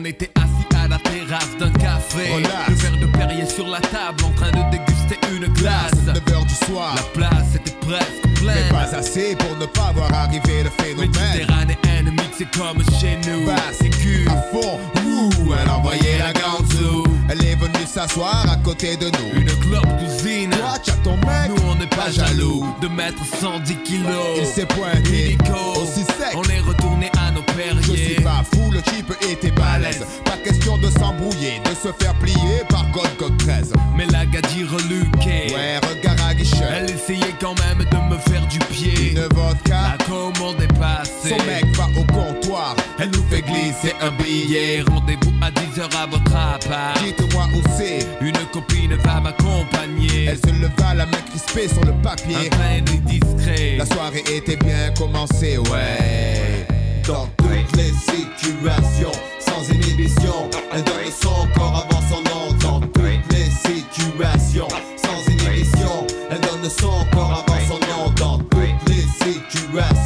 On 0.04 0.06
était 0.06 0.30
assis 0.34 0.84
à 0.84 0.86
la 0.86 0.98
terrasse 0.98 1.56
d'un 1.58 1.70
café. 1.70 2.34
Relax. 2.34 2.68
Le 2.68 2.74
verre 2.74 2.98
de 2.98 3.06
Perrier 3.06 3.46
sur 3.46 3.66
la 3.66 3.80
table 3.80 4.22
en 4.22 4.32
train 4.32 4.50
de 4.50 4.70
déguster 4.70 5.18
une 5.34 5.46
glace. 5.54 5.92
9h 6.06 6.46
du 6.46 6.54
soir. 6.66 6.94
La 6.94 7.02
place 7.14 7.54
était 7.54 7.74
presque 7.80 8.34
pleine. 8.34 8.54
Mais 8.54 8.68
pas 8.68 8.94
assez 8.94 9.34
pour 9.34 9.56
ne 9.56 9.64
pas 9.64 9.92
voir 9.94 10.12
arriver 10.12 10.62
le 10.62 10.68
phénomène. 10.68 11.10
Méditerranéenne 11.10 12.10
mixée 12.10 12.46
comme 12.54 12.84
chez 13.00 13.16
nous. 13.26 13.46
Bah, 13.46 13.56
c'est 13.72 13.88
cul. 13.88 14.28
À 14.28 14.42
fond, 14.52 14.78
ouh, 15.06 15.54
elle 15.58 15.70
envoyait 15.70 16.18
la 16.18 16.34
ganzou. 16.34 17.04
Elle 17.30 17.42
est 17.42 17.54
venue 17.54 17.86
s'asseoir 17.86 18.44
à 18.50 18.56
côté 18.56 18.98
de 18.98 19.06
nous. 19.06 19.40
Une 19.40 19.58
clope 19.60 19.88
cousine. 20.00 20.50
Toi, 20.50 20.74
tu 20.84 20.92
ton 21.02 21.16
mec. 21.16 21.48
Nous 21.48 21.62
on 21.66 21.76
n'est 21.76 21.86
pas 21.86 22.10
jaloux 22.10 22.66
de 22.82 22.88
mettre 22.88 23.24
110 23.40 23.76
kilos. 23.84 24.10
Il 24.36 24.44
s'est 24.44 24.66
pointé, 24.66 25.30
Illico. 25.30 25.80
aussi 25.80 26.02
sec. 26.02 26.34
On 26.34 26.42
est 26.42 26.60
retourné 26.60 27.10
Je 27.56 27.92
suis 27.92 28.14
pas 28.22 28.42
fou, 28.52 28.70
le 28.72 28.82
type 28.82 29.12
était 29.30 29.52
balèze. 29.52 30.04
Pas 30.24 30.36
question 30.38 30.76
de 30.78 30.90
s'embrouiller, 30.90 31.60
de 31.64 31.70
se 31.70 31.92
faire 32.02 32.14
plier 32.14 32.62
par 32.68 32.90
God 32.90 33.08
God 33.18 33.36
13. 33.38 33.72
Mais 33.96 34.06
la 34.06 34.26
gadie 34.26 34.64
reluquée. 34.64 35.54
Ouais, 35.54 35.78
regard 35.78 36.16
à 36.26 36.34
guichet. 36.34 36.64
Elle 36.76 36.90
essayait 36.90 37.34
quand 37.40 37.54
même 37.60 37.78
de 37.78 38.14
me 38.14 38.18
faire 38.18 38.44
du 38.48 38.58
pied. 38.58 39.12
Une 39.12 39.28
vodka. 39.34 39.96
La 39.96 40.04
commande 40.04 40.60
est 40.62 40.78
passée. 40.78 41.28
Son 41.28 41.44
mec 41.46 41.64
va 41.76 41.86
au 41.96 42.04
comptoir. 42.12 42.74
Elle 42.98 43.10
nous 43.10 43.24
fait 43.30 43.42
glisser 43.42 43.94
un 44.00 44.10
billet. 44.10 44.82
Rendez-vous 44.88 45.32
à 45.40 45.50
10h 45.50 45.96
à 45.96 46.06
votre 46.06 46.36
appart. 46.36 47.00
Dites-moi 47.04 47.46
où 47.54 47.62
c'est. 47.76 48.06
Une 48.20 48.38
copine 48.52 48.96
va 49.04 49.20
m'accompagner. 49.20 50.24
Elle 50.26 50.38
se 50.38 50.52
leva, 50.60 50.94
la 50.94 51.06
main 51.06 51.22
crispée 51.30 51.68
sur 51.68 51.84
le 51.84 51.92
papier. 52.02 52.50
Un 52.52 52.80
discret. 52.80 53.76
La 53.78 53.86
soirée 53.86 54.24
était 54.28 54.56
bien 54.56 54.92
commencée, 54.98 55.58
ouais. 55.58 56.66
Dans 57.06 57.26
toutes 57.36 57.76
les 57.76 57.92
situations, 57.92 59.12
sans 59.38 59.70
inhibition, 59.70 60.48
elle 60.72 60.82
donne 60.84 61.12
son 61.20 61.46
corps 61.54 61.86
avant 61.86 62.00
son 62.08 62.22
nom. 62.22 62.56
Dans 62.62 62.80
toutes 62.80 63.30
les 63.30 63.50
situations, 63.50 64.68
sans 64.96 65.30
inhibition, 65.30 66.06
elle 66.30 66.40
donne 66.40 66.70
son 66.70 67.04
corps 67.12 67.44
avant 67.46 67.60
son 67.68 67.74
nom. 67.74 68.10
Dans 68.16 68.38
toutes 68.38 68.88
les 68.88 69.02
situations, 69.02 70.03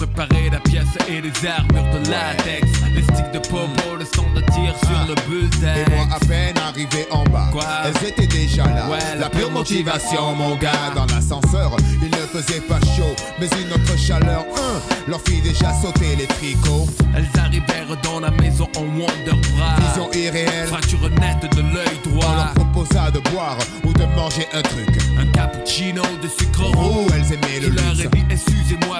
Je 0.00 0.04
préparais 0.04 0.48
la 0.52 0.60
pièce 0.60 0.84
et 1.08 1.20
les 1.20 1.48
armures 1.48 1.90
de 1.92 2.08
latex. 2.10 2.66
Les 2.94 3.02
sticks 3.02 3.32
de 3.32 3.38
popo, 3.40 3.96
le 3.98 4.04
son 4.04 4.22
de 4.34 4.40
tir 4.52 4.74
sur 4.86 5.08
le 5.08 5.14
bullseye. 5.28 5.84
Et 5.86 5.90
moi 5.96 6.06
à 6.14 6.18
peine 6.24 6.56
arrivé 6.58 7.06
en 7.10 7.24
bas, 7.24 7.48
Quoi? 7.50 7.64
elles 7.84 8.08
étaient 8.08 8.26
déjà 8.28 8.64
là. 8.66 8.88
Ouais, 8.88 8.98
la 9.18 9.28
pure 9.28 9.50
motivation, 9.50 10.34
mon 10.36 10.54
gars. 10.56 10.92
Dans 10.94 11.06
l'ascenseur, 11.06 11.76
il 12.00 12.10
ne 12.10 12.16
faisait 12.26 12.60
pas 12.60 12.78
chaud, 12.96 13.14
mais 13.40 13.48
une 13.60 13.72
autre 13.72 13.98
chaleur. 13.98 14.44
Hein, 14.56 14.80
leur 15.08 15.20
fit 15.22 15.40
déjà 15.42 15.72
sauter 15.74 16.14
les 16.16 16.26
tricots. 16.26 16.86
Elles 17.16 17.28
arrivèrent 17.40 17.96
dans 18.04 18.20
la 18.20 18.30
maison 18.30 18.68
en 18.76 18.82
Wonder 18.82 19.40
Bra. 19.56 19.74
Vision 19.88 20.08
irréelle. 20.12 20.68
Fracture 20.68 21.10
nette 21.10 21.50
de 21.56 21.62
l'œil 21.62 21.98
On 22.06 22.10
droit. 22.10 22.34
leur 22.36 22.54
proposa 22.54 23.10
de 23.10 23.18
boire 23.30 23.56
ou 23.84 23.92
de 23.92 24.04
manger 24.14 24.46
un 24.52 24.62
truc. 24.62 24.88
Un 25.18 25.26
cappuccino 25.32 26.02
de 26.22 26.28
sucre 26.28 26.62
roux. 26.76 27.06
Elles 27.14 27.32
aimaient 27.32 27.47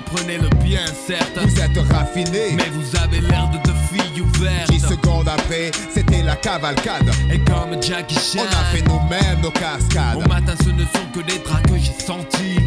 excusez-moi, 0.08 0.10
prenez 0.14 0.38
le 0.38 0.48
bien, 0.64 0.84
certes. 1.06 1.38
Vous 1.40 1.60
êtes 1.60 1.92
raffinés. 1.92 2.54
Mais 2.56 2.68
vous 2.72 2.96
avez 2.96 3.20
l'air 3.20 3.48
de 3.50 3.58
deux 3.64 3.76
filles 3.90 4.20
ouvertes. 4.20 4.70
10 4.70 4.80
secondes 4.80 5.28
après, 5.28 5.70
c'était 5.92 6.22
la 6.22 6.36
cavalcade. 6.36 7.10
Et 7.32 7.38
comme 7.40 7.80
Jackie 7.82 8.14
Chan. 8.14 8.40
On 8.40 8.46
a 8.46 8.64
fait 8.72 8.82
nous-mêmes 8.82 9.40
nos 9.42 9.50
cascades. 9.50 10.16
Au 10.16 10.28
matin, 10.28 10.54
ce 10.62 10.70
ne 10.70 10.82
sont 10.82 11.06
que 11.12 11.20
des 11.20 11.38
draps 11.38 11.70
que 11.70 11.78
j'ai 11.78 11.92
sentis. 11.92 12.58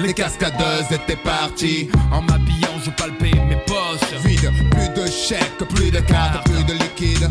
Les 0.00 0.14
cascadeuses 0.14 0.90
étaient 0.90 1.16
parties. 1.16 1.90
En 2.10 2.22
m'habillant, 2.22 2.78
je 2.84 2.90
palpais 2.90 3.32
mes 3.48 3.56
poches. 3.66 4.20
Vide, 4.24 4.50
plus 4.70 5.02
de 5.02 5.10
chèques, 5.10 5.68
plus 5.74 5.90
de 5.90 6.00
cartes, 6.00 6.44
plus 6.44 6.64
de 6.64 6.72
liquide. 6.72 7.28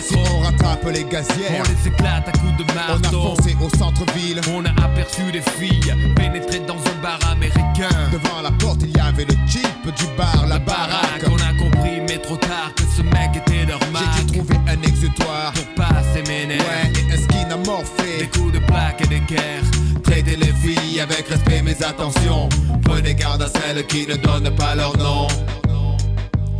Si 0.00 0.14
on 0.16 0.40
rattrape 0.40 0.84
les 0.92 1.04
On 1.04 1.08
gazières, 1.08 1.62
les 1.64 1.88
éclate 1.88 2.28
à 2.28 2.32
coups 2.32 2.56
de 2.58 2.64
on 2.64 2.70
a 2.70 2.98
marteau. 2.98 3.34
foncé 3.36 3.56
au 3.60 3.68
centre-ville. 3.76 4.40
On 4.54 4.64
a 4.64 4.70
aperçu 4.84 5.30
des 5.32 5.42
filles 5.42 5.92
pénétrer 6.14 6.60
dans 6.60 6.76
un 6.76 7.02
bar 7.02 7.18
américain. 7.30 7.88
Devant 8.12 8.40
la 8.42 8.50
porte, 8.52 8.82
il 8.82 8.96
y 8.96 9.00
avait 9.00 9.24
le 9.24 9.34
jeep 9.46 9.84
du 9.96 10.06
bar, 10.16 10.46
la 10.48 10.58
baraque. 10.58 11.24
On 11.26 11.36
a 11.36 11.52
compris, 11.58 12.00
mais 12.08 12.18
trop 12.18 12.36
tard, 12.36 12.72
que 12.76 12.82
ce 12.96 13.02
mec 13.02 13.36
était 13.36 13.66
leur 13.66 13.80
J'ai 13.80 14.24
dû 14.24 14.38
trouver 14.38 14.60
un 14.68 14.82
exutoire. 14.82 15.52
Pour 15.52 15.84
passer 15.84 16.22
mes 16.28 16.46
nerfs. 16.46 16.60
Ouais, 16.60 16.92
et 17.08 17.12
un 17.12 17.16
skin 17.16 17.46
Des 17.48 17.52
amorphé. 17.52 18.30
coups 18.32 18.52
de 18.52 18.58
plaque 18.60 19.00
et 19.04 19.08
des 19.08 19.20
guerres. 19.20 19.62
Traitez 20.04 20.36
les 20.36 20.52
filles 20.52 21.00
avec 21.00 21.26
respect, 21.28 21.62
mais 21.62 21.82
attention. 21.82 22.48
Prenez 22.84 23.14
garde 23.14 23.42
à 23.42 23.48
celles 23.48 23.84
qui 23.86 24.06
ne 24.06 24.16
donnent 24.16 24.54
pas 24.54 24.74
leur 24.74 24.96
nom. 24.96 25.26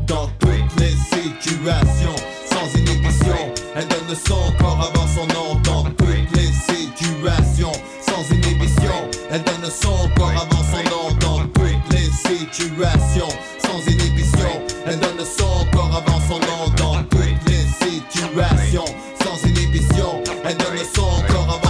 Dans 0.06 0.28
toutes 0.40 0.80
les 0.80 0.90
situations, 0.90 2.16
sans 2.62 2.78
inhibition, 2.78 3.36
elle 3.74 3.88
donne 3.88 4.14
son 4.14 4.52
corps 4.58 4.92
avant 4.94 5.06
son. 5.08 5.26
Dans 5.62 5.84
toutes 5.84 6.36
les 6.36 6.46
situations, 6.46 7.72
sans 8.06 8.34
inhibition, 8.34 8.92
elle 9.30 9.42
donne 9.42 9.70
son 9.70 10.08
corps 10.16 10.30
avant 10.30 10.62
son. 10.62 10.82
Dans 11.20 11.40
toutes 11.48 11.92
les 11.92 12.10
situations, 12.10 13.28
sans 13.60 13.90
inhibition. 13.90 14.62
Elle 14.86 14.98
donne 14.98 15.16
le 15.18 15.24
son 15.24 15.44
encore 15.44 15.96
avant 15.96 16.20
son 16.28 16.38
dans 16.76 17.02
toutes 17.04 17.20
les 17.46 17.86
situations, 17.86 18.84
sans 19.22 19.48
inhibition. 19.48 20.22
Elle 20.44 20.56
donne 20.56 20.74
le 20.74 20.84
son 20.94 21.02
encore 21.02 21.54
avant 21.54 21.61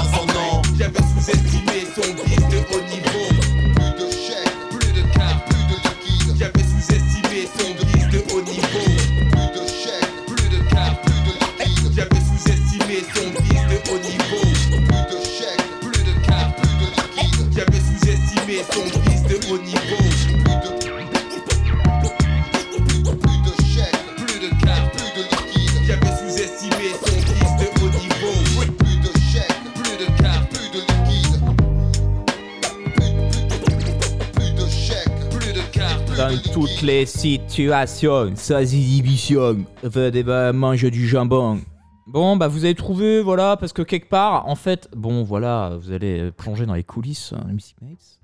Dans 36.22 36.38
toutes 36.52 36.82
les 36.82 37.04
situations, 37.04 38.30
sans 38.36 38.72
inhibition, 38.72 39.66
venez 39.82 40.22
bah, 40.22 40.52
manger 40.52 40.92
du 40.92 41.08
jambon. 41.08 41.58
Bon, 42.06 42.36
bah 42.36 42.46
vous 42.46 42.64
avez 42.64 42.76
trouvé, 42.76 43.20
voilà, 43.22 43.56
parce 43.56 43.72
que 43.72 43.82
quelque 43.82 44.08
part, 44.08 44.46
en 44.46 44.54
fait, 44.54 44.88
bon, 44.94 45.24
voilà, 45.24 45.76
vous 45.82 45.90
allez 45.90 46.30
plonger 46.30 46.64
dans 46.64 46.74
les 46.74 46.84
coulisses 46.84 47.32
hein, 47.36 47.44
Music 47.48 47.74
Mates. 47.82 48.20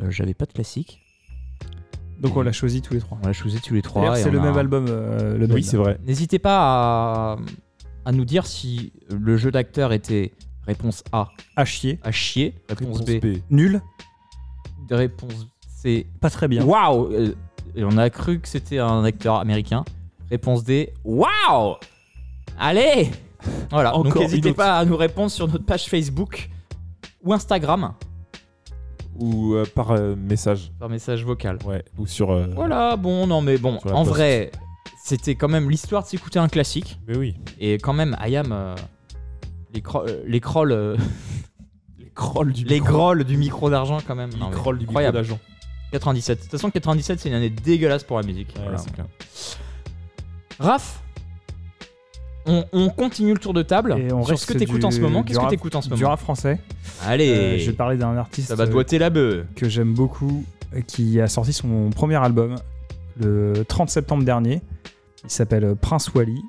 Euh, 0.00 0.10
J'avais 0.12 0.34
pas 0.34 0.46
de 0.46 0.52
classique. 0.52 1.00
Donc 2.20 2.36
on 2.36 2.42
l'a 2.42 2.52
choisi 2.52 2.80
tous 2.80 2.94
les 2.94 3.00
trois. 3.00 3.18
On 3.24 3.26
l'a 3.26 3.32
choisi 3.32 3.60
tous 3.60 3.74
les 3.74 3.82
trois. 3.82 4.14
C'est 4.14 4.30
le 4.30 4.38
a- 4.38 4.42
même 4.42 4.56
album. 4.56 4.86
euh, 4.88 5.36
le 5.36 5.52
Oui, 5.52 5.64
c'est 5.64 5.76
vrai. 5.78 5.98
N'hésitez 6.06 6.38
pas 6.38 6.58
à, 6.60 7.36
à 8.04 8.12
nous 8.12 8.24
dire 8.24 8.46
si 8.46 8.92
le 9.10 9.36
jeu 9.36 9.50
d'acteur 9.50 9.92
était 9.92 10.32
réponse 10.64 11.02
A, 11.10 11.26
À 11.56 11.64
chier. 11.64 11.98
à 12.04 12.12
chier, 12.12 12.54
réponse, 12.68 13.00
Réponse 13.00 13.20
B, 13.20 13.26
B. 13.38 13.38
Nul. 13.50 13.80
réponse 14.90 15.48
C, 15.76 16.06
Pas 16.20 16.30
très 16.30 16.48
bien. 16.48 16.64
Waouh 16.64 17.12
euh, 17.12 17.34
Et 17.74 17.84
on 17.84 17.96
a 17.98 18.08
cru 18.10 18.40
que 18.40 18.48
c'était 18.48 18.78
un 18.78 19.04
acteur 19.04 19.36
américain. 19.36 19.84
Réponse 20.30 20.64
D. 20.64 20.92
Waouh 21.04 21.76
Allez 22.58 23.10
Voilà. 23.70 23.90
Donc 23.92 24.14
n'hésitez 24.16 24.52
pas 24.54 24.78
à 24.78 24.84
nous 24.84 24.96
répondre 24.96 25.30
sur 25.30 25.46
notre 25.48 25.64
page 25.64 25.84
Facebook 25.86 26.48
ou 27.22 27.32
Instagram 27.34 27.92
Ou 29.18 29.54
euh, 29.54 29.64
par 29.74 29.90
euh, 29.92 30.14
message. 30.16 30.72
par 30.78 30.88
message 30.88 31.24
vocal. 31.24 31.58
Ouais. 31.64 31.84
Ou 31.98 32.06
sur. 32.06 32.30
euh, 32.30 32.46
Voilà. 32.54 32.96
Bon, 32.96 33.26
non 33.26 33.42
mais 33.42 33.58
bon. 33.58 33.78
Sur 33.80 33.90
la 33.90 33.96
En 33.96 34.04
poste. 34.04 34.16
vrai, 34.16 34.50
c'était 35.04 35.34
quand 35.34 35.48
même 35.48 35.68
l'histoire 35.70 36.02
de 36.04 36.08
s'écouter 36.08 36.38
un 36.38 36.48
classique. 36.48 36.98
Mais 37.06 37.16
oui. 37.16 37.34
Et 37.60 37.74
quand 37.74 37.92
même, 37.92 38.16
Ayam, 38.18 38.50
euh, 38.50 38.74
les, 39.74 39.80
cro- 39.82 40.08
euh, 40.08 40.22
les 40.26 40.40
crolls, 40.40 40.72
euh, 40.72 40.96
Les 41.98 42.10
crolls 42.14 42.52
du 42.52 42.64
les 42.64 42.80
micro. 42.80 42.92
grolls 42.96 43.24
du 43.24 43.36
micro 43.36 43.68
d'argent 43.70 43.98
quand 44.06 44.14
même. 44.14 44.30
Les 44.30 44.38
Non, 44.38 44.48
mais 44.48 44.54
crolls 44.56 44.76
du 44.78 44.82
micro 44.86 44.92
incroyable. 44.92 45.18
d'agent. 45.18 45.38
97. 45.98 46.38
De 46.38 46.42
toute 46.42 46.50
façon, 46.52 46.70
97, 46.70 47.20
c'est 47.20 47.28
une 47.28 47.34
année 47.34 47.50
dégueulasse 47.50 48.04
pour 48.04 48.16
la 48.18 48.22
musique. 48.26 48.48
Ouais, 48.56 48.62
Voilà. 48.62 48.78
c'est 48.78 48.92
clair. 48.92 49.06
Raph, 50.58 51.02
on, 52.46 52.64
on 52.72 52.88
continue 52.90 53.32
le 53.32 53.38
tour 53.38 53.52
de 53.52 53.62
table 53.62 53.96
Et 53.98 54.12
on 54.12 54.24
sur 54.24 54.38
ce 54.38 54.46
que 54.46 54.52
t'écoutes 54.54 54.84
en 54.84 54.90
ce 54.90 54.96
du- 54.96 55.02
moment. 55.02 55.20
du 55.22 55.32
Qu'est-ce 55.32 55.44
que 55.44 55.50
t'écoutes 55.50 55.74
en 55.74 55.82
ce 55.82 55.88
Du 55.88 55.94
moment 55.94 56.08
rap 56.10 56.20
français. 56.20 56.58
Allez, 57.04 57.28
Euh, 57.30 57.58
je 57.58 57.66
vais 57.70 57.76
parler 57.76 57.96
d'un 57.96 58.16
artiste 58.16 58.48
ça 58.48 58.54
va 58.54 58.66
doiter 58.66 58.98
la 58.98 59.10
bœuf. 59.10 59.46
que 59.56 59.68
j'aime 59.68 59.92
beaucoup, 59.94 60.44
euh, 60.74 60.80
qui 60.82 61.20
a 61.20 61.26
sorti 61.28 61.52
son 61.52 61.90
premier 61.90 62.14
album 62.16 62.54
le 63.20 63.64
30 63.66 63.90
septembre 63.90 64.22
dernier. 64.24 64.62
Il 65.24 65.30
s'appelle 65.30 65.74
Prince 65.80 66.10
Wally. 66.14 66.40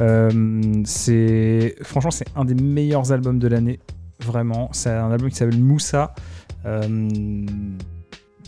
Euh, 0.00 0.82
c'est 0.84 1.76
franchement 1.82 2.10
c'est 2.10 2.26
un 2.34 2.44
des 2.44 2.54
meilleurs 2.54 3.12
albums 3.12 3.38
de 3.38 3.46
l'année, 3.48 3.78
vraiment. 4.20 4.68
C'est 4.72 4.90
un 4.90 5.10
album 5.12 5.30
qui 5.30 5.36
s'appelle 5.36 5.60
Moussa. 5.60 6.14
Euh, 6.66 7.46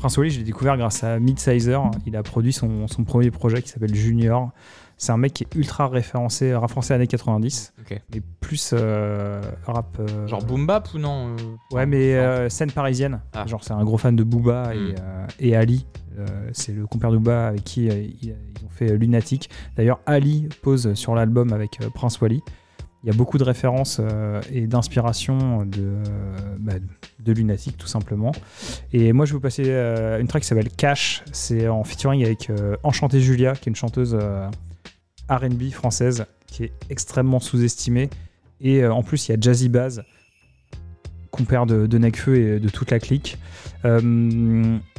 Prince 0.03 0.17
Wally, 0.19 0.31
je 0.33 0.39
l'ai 0.39 0.45
découvert 0.45 0.77
grâce 0.77 1.05
à 1.05 1.21
Midsizer. 1.21 1.81
Il 2.07 2.17
a 2.17 2.25
produit 2.25 2.53
son, 2.53 2.89
son 2.89 3.05
premier 3.05 3.31
projet 3.31 3.63
qui 3.63 3.69
s'appelle 3.69 3.95
Junior. 3.95 4.51
C'est 4.97 5.13
un 5.13 5.17
mec 5.17 5.33
qui 5.33 5.45
est 5.45 5.55
ultra 5.55 5.87
référencé 5.87 6.53
rap 6.57 6.69
français 6.69 6.93
années 6.95 7.07
90, 7.07 7.73
Ok. 7.83 8.01
mais 8.13 8.21
plus 8.41 8.73
euh, 8.77 9.41
rap. 9.65 9.97
euh, 10.01 10.27
Genre 10.27 10.43
boom 10.45 10.67
bap 10.67 10.89
ou 10.95 10.99
non 10.99 11.29
euh, 11.29 11.37
Ouais, 11.77 11.87
mais 11.87 12.17
euh, 12.17 12.49
scène 12.49 12.73
parisienne. 12.73 13.21
Ah. 13.33 13.47
Genre, 13.47 13.63
c'est 13.63 13.75
un 13.75 13.85
gros 13.85 13.97
fan 13.97 14.17
de 14.17 14.25
Booba 14.25 14.75
et, 14.75 14.79
Mm. 14.79 14.95
euh, 15.01 15.27
et 15.39 15.55
Ali. 15.55 15.87
Euh, 16.19 16.27
c'est 16.53 16.73
le 16.73 16.85
compère 16.89 17.13
de 17.13 17.19
Booba 17.19 17.47
avec 17.49 17.63
qui 17.63 17.89
euh, 17.89 17.93
ils, 17.95 18.31
ils 18.31 18.65
ont 18.67 18.71
fait 18.71 18.97
Lunatic. 18.97 19.51
D'ailleurs, 19.77 20.01
Ali 20.07 20.49
pose 20.63 20.95
sur 20.95 21.15
l'album 21.15 21.53
avec 21.53 21.81
euh, 21.81 21.91
Prince 21.95 22.21
Wally. 22.21 22.43
Il 23.05 23.09
y 23.09 23.11
a 23.11 23.17
beaucoup 23.17 23.37
de 23.37 23.43
références 23.43 23.99
euh, 24.01 24.41
et 24.53 24.69
d'inspiration 24.69 25.65
de, 25.65 25.81
euh, 25.81 26.03
bah, 26.61 26.75
de 27.19 27.33
Lunatic, 27.33 27.77
tout 27.77 27.89
simplement. 27.89 28.31
Et 28.93 29.13
moi, 29.13 29.27
je 29.27 29.33
vais 29.33 29.37
vous 29.37 29.41
passer 29.41 29.65
euh, 29.67 30.21
une 30.21 30.29
track 30.29 30.43
qui 30.43 30.49
s'appelle 30.49 30.71
Cash. 30.71 31.25
C'est 31.33 31.67
en 31.67 31.83
featuring 31.83 32.25
avec 32.25 32.51
Enchantée 32.85 33.21
Julia, 33.21 33.55
qui 33.55 33.69
est 33.69 33.71
une 33.71 33.77
chanteuse 33.77 34.17
RB 35.29 35.71
française 35.71 36.27
qui 36.47 36.65
est 36.65 36.73
extrêmement 36.91 37.41
sous-estimée. 37.41 38.09
Et 38.61 38.87
en 38.87 39.03
plus, 39.03 39.29
il 39.29 39.33
y 39.33 39.35
a 39.35 39.39
Jazzy 39.41 39.69
Baz, 39.69 40.05
compère 41.33 41.67
de, 41.67 41.89
de 41.89 41.99
Nekfeu 41.99 42.37
et 42.37 42.61
de 42.61 42.69
toute 42.69 42.93
la 42.93 43.01
clique. 43.01 43.37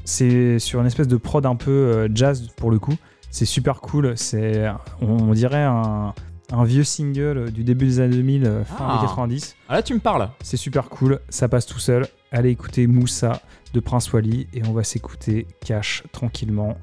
C'est 0.03 0.59
sur 0.59 0.81
une 0.81 0.87
espèce 0.87 1.07
de 1.07 1.15
prod 1.15 1.45
un 1.45 1.55
peu 1.55 2.09
jazz 2.13 2.49
pour 2.57 2.69
le 2.69 2.79
coup. 2.79 2.95
C'est 3.31 3.45
super 3.45 3.79
cool. 3.79 4.17
C'est, 4.17 4.65
on 4.99 5.31
dirait 5.31 5.63
un, 5.63 6.13
un 6.51 6.63
vieux 6.65 6.83
single 6.83 7.51
du 7.51 7.63
début 7.63 7.85
des 7.85 7.99
années 7.99 8.15
2000, 8.17 8.45
euh, 8.45 8.63
fin 8.63 8.75
Ah. 8.89 8.97
des 9.01 9.07
90. 9.07 9.55
Ah, 9.69 9.75
là, 9.75 9.83
tu 9.83 9.93
me 9.93 9.99
parles. 9.99 10.29
C'est 10.43 10.57
super 10.57 10.89
cool. 10.89 11.19
Ça 11.29 11.47
passe 11.47 11.65
tout 11.65 11.79
seul. 11.79 12.07
Allez 12.31 12.49
écouter 12.49 12.85
Moussa 12.87 13.41
de 13.73 13.79
Prince 13.79 14.11
Wally 14.13 14.47
et 14.53 14.61
on 14.67 14.71
va 14.73 14.83
s'écouter 14.83 15.47
Cash 15.65 16.03
tranquillement. 16.11 16.77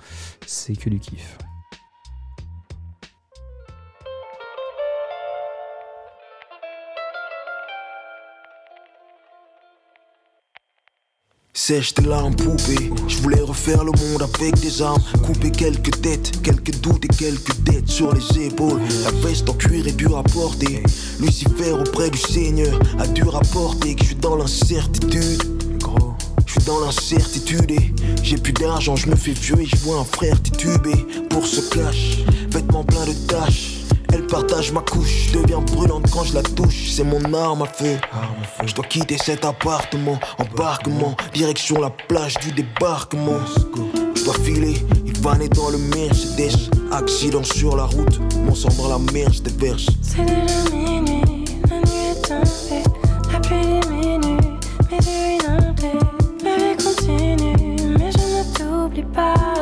C'est 0.46 0.74
que 0.74 0.90
du 0.90 0.98
kiff. 0.98 1.38
Sèche 11.52 11.94
tes 11.94 12.02
larmes 12.02 12.36
poupées, 12.36 12.90
je 13.08 13.16
voulais 13.18 13.40
refaire 13.40 13.82
le 13.82 13.90
monde 13.90 14.22
avec 14.22 14.54
des 14.60 14.82
armes. 14.82 15.02
Couper 15.24 15.50
quelques 15.50 16.00
têtes, 16.00 16.40
quelques 16.42 16.80
doutes 16.80 17.04
et 17.04 17.08
quelques 17.08 17.56
dettes 17.62 17.88
sur 17.88 18.14
les 18.14 18.46
épaules. 18.46 18.80
La 19.04 19.10
veste 19.28 19.48
en 19.50 19.54
cuir 19.54 19.86
est 19.88 19.92
dure 19.92 20.16
à 20.16 20.22
porter. 20.22 20.82
Lucifer 21.18 21.72
auprès 21.72 22.10
du 22.10 22.18
Seigneur 22.18 22.78
a 23.00 23.06
dû 23.08 23.24
rapporter 23.24 23.96
Que 23.96 24.02
je 24.02 24.06
suis 24.08 24.16
dans 24.16 24.36
l'incertitude. 24.36 25.42
Je 26.46 26.52
suis 26.52 26.64
dans 26.64 26.80
l'incertitude 26.80 27.70
et 27.70 27.94
j'ai 28.22 28.36
plus 28.36 28.52
d'argent, 28.52 28.94
je 28.94 29.08
me 29.08 29.16
fais 29.16 29.32
vieux 29.32 29.60
et 29.60 29.66
je 29.66 29.76
vois 29.78 29.98
un 29.98 30.04
frère 30.04 30.40
titubé 30.42 30.94
Pour 31.30 31.46
ce 31.46 31.60
clash, 31.68 32.18
vêtements 32.50 32.84
pleins 32.84 33.06
de 33.06 33.12
taches 33.26 33.79
elle 34.12 34.26
partage 34.26 34.72
ma 34.72 34.80
couche, 34.80 35.28
je 35.28 35.38
deviens 35.38 35.60
brûlante 35.60 36.10
quand 36.10 36.24
je 36.24 36.34
la 36.34 36.42
touche. 36.42 36.90
C'est 36.90 37.04
mon 37.04 37.32
arme 37.34 37.62
à 37.62 37.66
feu. 37.66 37.96
Je 38.64 38.74
dois 38.74 38.84
quitter 38.84 39.18
cet 39.18 39.44
appartement, 39.44 40.18
embarquement, 40.38 41.16
direction 41.32 41.80
la 41.80 41.90
plage 41.90 42.34
du 42.38 42.52
débarquement. 42.52 43.38
Je 44.14 44.24
dois 44.24 44.34
filer, 44.34 44.74
il 45.06 45.18
va 45.20 45.36
naître 45.36 45.56
dans 45.56 45.70
le 45.70 45.78
Mercedes. 45.78 46.70
Accident 46.92 47.44
sur 47.44 47.76
la 47.76 47.84
route, 47.84 48.20
mon 48.44 48.54
sang 48.54 48.68
dans 48.76 48.88
la 48.88 48.98
mer 49.12 49.32
se 49.32 49.42
déverse. 49.42 49.86
C'est 50.02 50.24
déjà 50.24 50.70
minuit, 50.72 51.44
la 51.70 51.76
nuit 51.76 52.10
est 52.10 52.22
tombée, 52.22 52.82
la 53.32 53.38
pluie 53.38 53.80
diminue, 53.88 54.36
mes 54.90 54.96
yeux 54.96 55.38
inondés, 55.38 55.98
ma 56.42 56.56
vie 56.56 56.76
continue, 56.76 57.96
mais 57.96 58.10
je 58.10 58.18
ne 58.18 58.42
t'oublie 58.56 59.04
pas. 59.14 59.59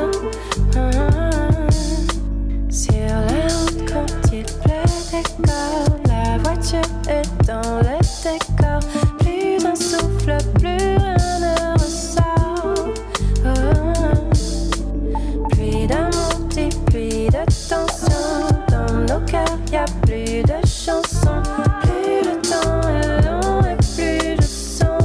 Dans 7.49 7.79
le 7.79 7.99
décor, 8.23 8.81
plus 9.21 9.65
un 9.65 9.75
souffle, 9.75 10.37
plus 10.59 10.99
ne 11.41 11.73
ressort. 11.79 12.93
Oh, 13.47 13.49
Pluie 15.53 15.87
d'amour, 15.87 16.49
pluie 16.87 17.27
de 17.29 17.43
tension. 17.47 18.23
Dans 18.71 18.93
nos 19.01 19.25
cœurs, 19.25 19.59
y 19.73 19.77
a 19.77 19.87
plus 20.03 20.43
de 20.43 20.61
chansons. 20.67 21.43
Plus 21.81 22.21
le 22.29 22.35
temps 22.43 23.63
et 23.67 23.77
plus 23.97 24.37
je 24.37 24.47
sens. 24.47 25.03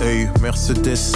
Hey, 0.00 0.28
Mercedes, 0.40 1.12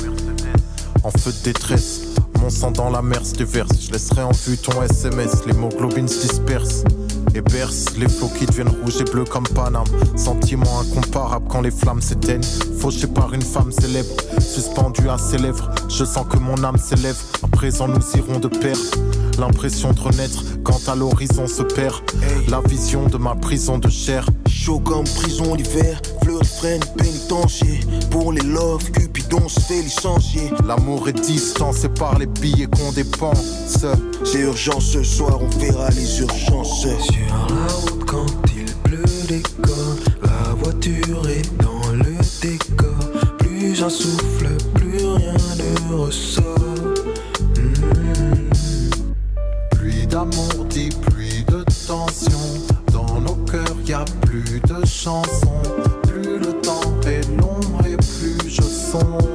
en 1.03 1.11
feu 1.11 1.33
de 1.33 1.43
détresse. 1.45 2.03
Mon 2.39 2.51
sang 2.51 2.71
dans 2.71 2.91
la 2.91 3.01
mer 3.01 3.25
se 3.25 3.33
déverse. 3.35 3.81
Je 3.81 3.93
laisserai 3.93 4.23
en 4.23 4.33
vue 4.33 4.59
ton 4.59 4.83
SMS. 4.83 5.47
L'hémoglobine 5.47 6.09
se 6.09 6.27
disperse. 6.27 6.85
Et 7.35 7.41
berce 7.41 7.87
les 7.99 8.09
flots 8.09 8.31
qui 8.39 8.47
deviennent 8.47 8.69
rouges 8.69 9.01
et 9.01 9.05
bleus 9.05 9.25
comme 9.25 9.47
Paname. 9.55 9.85
Sentiment 10.17 10.81
incomparable 10.81 11.47
quand 11.49 11.61
les 11.61 11.71
flammes 11.71 12.01
s'éteignent. 12.01 12.43
Fauché 12.79 13.07
par 13.07 13.33
une 13.33 13.43
femme 13.43 13.73
célèbre, 13.73 14.15
suspendue 14.41 15.09
à 15.09 15.19
ses 15.19 15.39
lèvres. 15.39 15.71
Je 15.89 16.05
sens 16.05 16.27
que 16.31 16.39
mon 16.39 16.63
âme 16.65 16.79
s'élève. 16.79 17.19
À 17.43 17.49
présent, 17.49 17.89
nous 17.89 18.03
irons 18.17 18.39
de 18.39 18.49
pair. 18.49 18.77
L'impression 19.39 19.93
de 19.93 20.01
renaître 20.01 20.45
quand 20.63 20.89
à 20.89 20.95
l'horizon 20.95 21.47
se 21.47 21.63
perd. 21.63 22.01
La 22.49 22.61
vision 22.61 23.07
de 23.07 23.17
ma 23.17 23.35
prison 23.35 23.79
de 23.79 23.89
chair. 23.89 24.27
Chaud 24.49 24.81
comme 24.81 25.05
prison 25.05 25.55
l'hiver, 25.55 26.01
fleur 26.23 26.45
freine, 26.45 26.83
pénitencier. 26.97 27.81
Pour 28.11 28.33
les 28.33 28.43
love, 28.43 28.91
Cupidon 29.33 29.49
se 29.49 29.61
fait 29.61 29.83
licencier. 29.83 30.51
L'amour 30.67 31.09
est 31.09 31.21
distant, 31.21 31.73
c'est 31.73 31.93
par 31.95 32.19
les 32.19 32.27
billets 32.27 32.67
qu'on 32.67 32.93
dépense. 32.93 33.85
C'est 34.25 34.41
urgent 34.41 34.79
ce 34.81 35.03
soir, 35.03 35.39
on 35.41 35.49
verra 35.59 35.89
les 35.91 36.21
urgences. 36.21 36.83
Sur 36.83 36.91
la 37.29 37.73
route 37.73 38.05
quand 38.07 38.27
il 38.55 38.67
pleut 38.85 39.27
des 39.29 39.43
corps, 39.63 39.97
la 40.23 40.55
voiture 40.55 41.29
est 41.29 41.63
dans 41.63 41.93
le 41.93 42.17
décor. 42.43 43.39
Plus 43.39 43.83
un 43.83 43.89
souffle, 43.89 44.49
plus 44.75 44.99
rien 44.99 45.35
ne 45.59 45.95
ressort. 45.95 46.45
Mm. 47.57 48.51
Pluie 49.71 50.07
d'amour 50.07 50.67
dit 50.69 50.91
pluie 51.11 51.45
de 51.45 51.65
tension. 51.87 52.39
Dans 52.93 53.21
nos 53.21 53.37
cœurs, 53.47 53.77
y 53.87 53.95
a 53.95 54.05
plus 54.27 54.61
de 54.61 54.85
chansons. 54.85 55.62
Je 58.93 59.32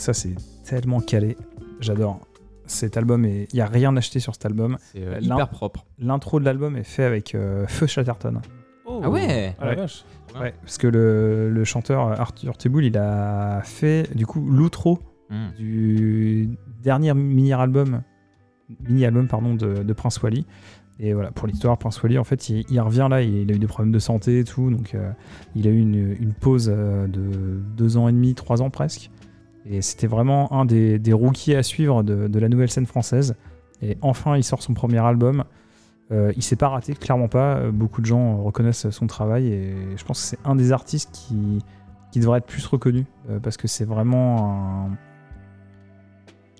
Ça, 0.00 0.12
c'est 0.14 0.34
tellement 0.64 1.00
calé. 1.00 1.36
J'adore. 1.80 2.20
Cet 2.66 2.96
album, 2.96 3.24
il 3.24 3.46
n'y 3.52 3.60
a 3.60 3.66
rien 3.66 3.96
acheté 3.96 4.20
sur 4.20 4.34
cet 4.34 4.46
album. 4.46 4.78
C'est, 4.92 5.04
euh, 5.04 5.18
hyper 5.20 5.48
propre. 5.48 5.84
L'intro 5.98 6.38
de 6.40 6.44
l'album 6.44 6.76
est 6.76 6.84
fait 6.84 7.04
avec 7.04 7.34
euh, 7.34 7.66
Feu 7.66 7.86
Chatterton. 7.86 8.40
Ah 8.88 9.10
ouais 9.10 9.54
Ah 9.60 9.66
la 9.66 9.74
vache. 9.74 10.04
Ouais, 10.40 10.54
parce 10.62 10.78
que 10.78 10.86
le, 10.86 11.50
le 11.50 11.64
chanteur 11.64 12.18
Arthur 12.20 12.56
Teboul, 12.56 12.84
il 12.84 12.96
a 12.96 13.60
fait 13.64 14.14
du 14.14 14.26
coup 14.26 14.40
l'outro 14.40 15.00
Mm. 15.30 15.50
du 15.56 16.48
dernier 16.82 17.14
mini-album 17.14 18.02
mini-album 18.88 19.28
pardon, 19.28 19.54
de, 19.54 19.82
de 19.82 19.92
Prince 19.92 20.20
Wally. 20.22 20.44
Et 20.98 21.14
voilà, 21.14 21.30
pour 21.30 21.46
l'histoire, 21.48 21.78
Prince 21.78 22.02
Wally, 22.02 22.18
en 22.18 22.24
fait, 22.24 22.48
il, 22.50 22.64
il 22.68 22.80
revient 22.80 23.06
là, 23.10 23.22
il, 23.22 23.50
a 23.50 23.54
eu 23.54 23.58
des 23.58 23.66
problèmes 23.66 23.92
de 23.92 23.98
santé 23.98 24.40
et 24.40 24.44
tout, 24.44 24.70
donc 24.70 24.94
euh, 24.94 25.10
il 25.56 25.66
a 25.66 25.70
eu 25.70 25.78
une, 25.78 26.14
une 26.20 26.34
pause 26.34 26.70
euh, 26.72 27.06
de 27.06 27.60
deux 27.76 27.96
ans 27.96 28.06
et 28.08 28.12
demi, 28.12 28.34
trois 28.34 28.60
ans 28.60 28.70
presque. 28.70 29.10
Et 29.66 29.82
c'était 29.82 30.06
vraiment 30.06 30.52
un 30.52 30.64
des, 30.64 31.12
rookies 31.12 31.54
à 31.54 31.62
suivre 31.62 32.02
de, 32.02 32.38
la 32.38 32.48
nouvelle 32.48 32.70
scène 32.70 32.86
française. 32.86 33.36
Et 33.82 33.96
enfin, 34.02 34.36
il 34.36 34.44
sort 34.44 34.62
son 34.62 34.74
premier 34.74 34.98
album. 34.98 35.44
Euh, 36.12 36.32
il 36.36 36.42
s'est 36.42 36.56
pas 36.56 36.68
raté, 36.68 36.94
clairement 36.94 37.28
pas. 37.28 37.56
Euh, 37.56 37.70
Beaucoup 37.70 38.00
de 38.00 38.06
gens 38.06 38.42
reconnaissent 38.42 38.90
son 38.90 39.06
travail 39.06 39.46
et 39.46 39.74
je 39.96 40.04
pense 40.04 40.20
que 40.20 40.26
c'est 40.26 40.38
un 40.44 40.56
des 40.56 40.72
artistes 40.72 41.10
qui, 41.12 41.60
qui 42.10 42.18
devrait 42.20 42.38
être 42.38 42.46
plus 42.46 42.66
reconnu 42.66 43.06
euh, 43.28 43.38
parce 43.38 43.56
que 43.56 43.68
c'est 43.68 43.84
vraiment 43.84 44.90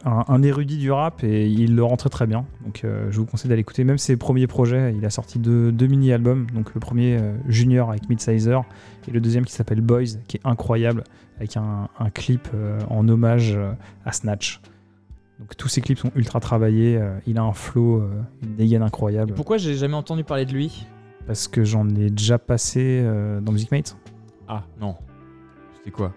un, 0.05 0.43
érudit 0.43 0.79
du 0.79 0.91
rap 0.91 1.23
et 1.25 1.47
il 1.47 1.75
le 1.77 1.85
rend 1.85 1.97
très 1.97 2.09
très 2.09 2.27
bien. 2.27 2.45
Donc 2.65 2.85
euh, 2.85 3.11
je 3.11 3.19
vous 3.19 3.27
conseille 3.27 3.49
d'aller 3.49 3.61
écouter 3.61 3.85
même 3.85 3.99
ses 3.99 4.17
premiers 4.17 4.47
projets. 4.47 4.95
Il 4.97 5.05
a 5.05 5.11
sorti 5.11 5.39
deux, 5.39 5.73
deux 5.73 5.87
mini-albums. 5.87 6.47
Donc 6.53 6.75
le 6.75 6.81
premier 6.81 7.19
euh, 7.19 7.37
Junior 7.49 7.91
avec 7.91 8.09
Midsizer 8.09 8.65
et 9.09 9.11
le 9.11 9.21
deuxième 9.21 9.45
qui 9.45 9.53
s'appelle 9.53 9.81
Boys 9.81 10.17
qui 10.27 10.37
est 10.39 10.41
incroyable 10.45 11.05
avec 11.37 11.57
un, 11.57 11.89
un 11.99 12.11
clip 12.11 12.49
euh, 12.55 12.79
en 12.89 13.09
hommage 13.09 13.59
à 14.05 14.13
Snatch. 14.13 14.61
Donc 15.39 15.57
tous 15.57 15.69
ces 15.69 15.81
clips 15.81 15.99
sont 15.99 16.13
ultra 16.15 16.41
travaillés. 16.41 17.01
il 17.27 17.39
a 17.39 17.43
un 17.43 17.55
flow, 17.55 18.03
une 18.43 18.57
dégaine 18.57 18.83
incroyable. 18.83 19.33
Pourquoi 19.33 19.57
j'ai 19.57 19.75
jamais 19.75 19.95
entendu 19.95 20.23
parler 20.23 20.45
de 20.45 20.53
lui? 20.53 20.87
Parce 21.27 21.49
que 21.49 21.65
j'en 21.65 21.89
ai 21.89 22.11
déjà 22.11 22.39
passé 22.39 23.03
dans 23.41 23.51
Music 23.51 23.71
Mate. 23.71 23.97
Ah 24.49 24.65
non. 24.79 24.97
C'était 25.79 25.93
quoi? 25.93 26.13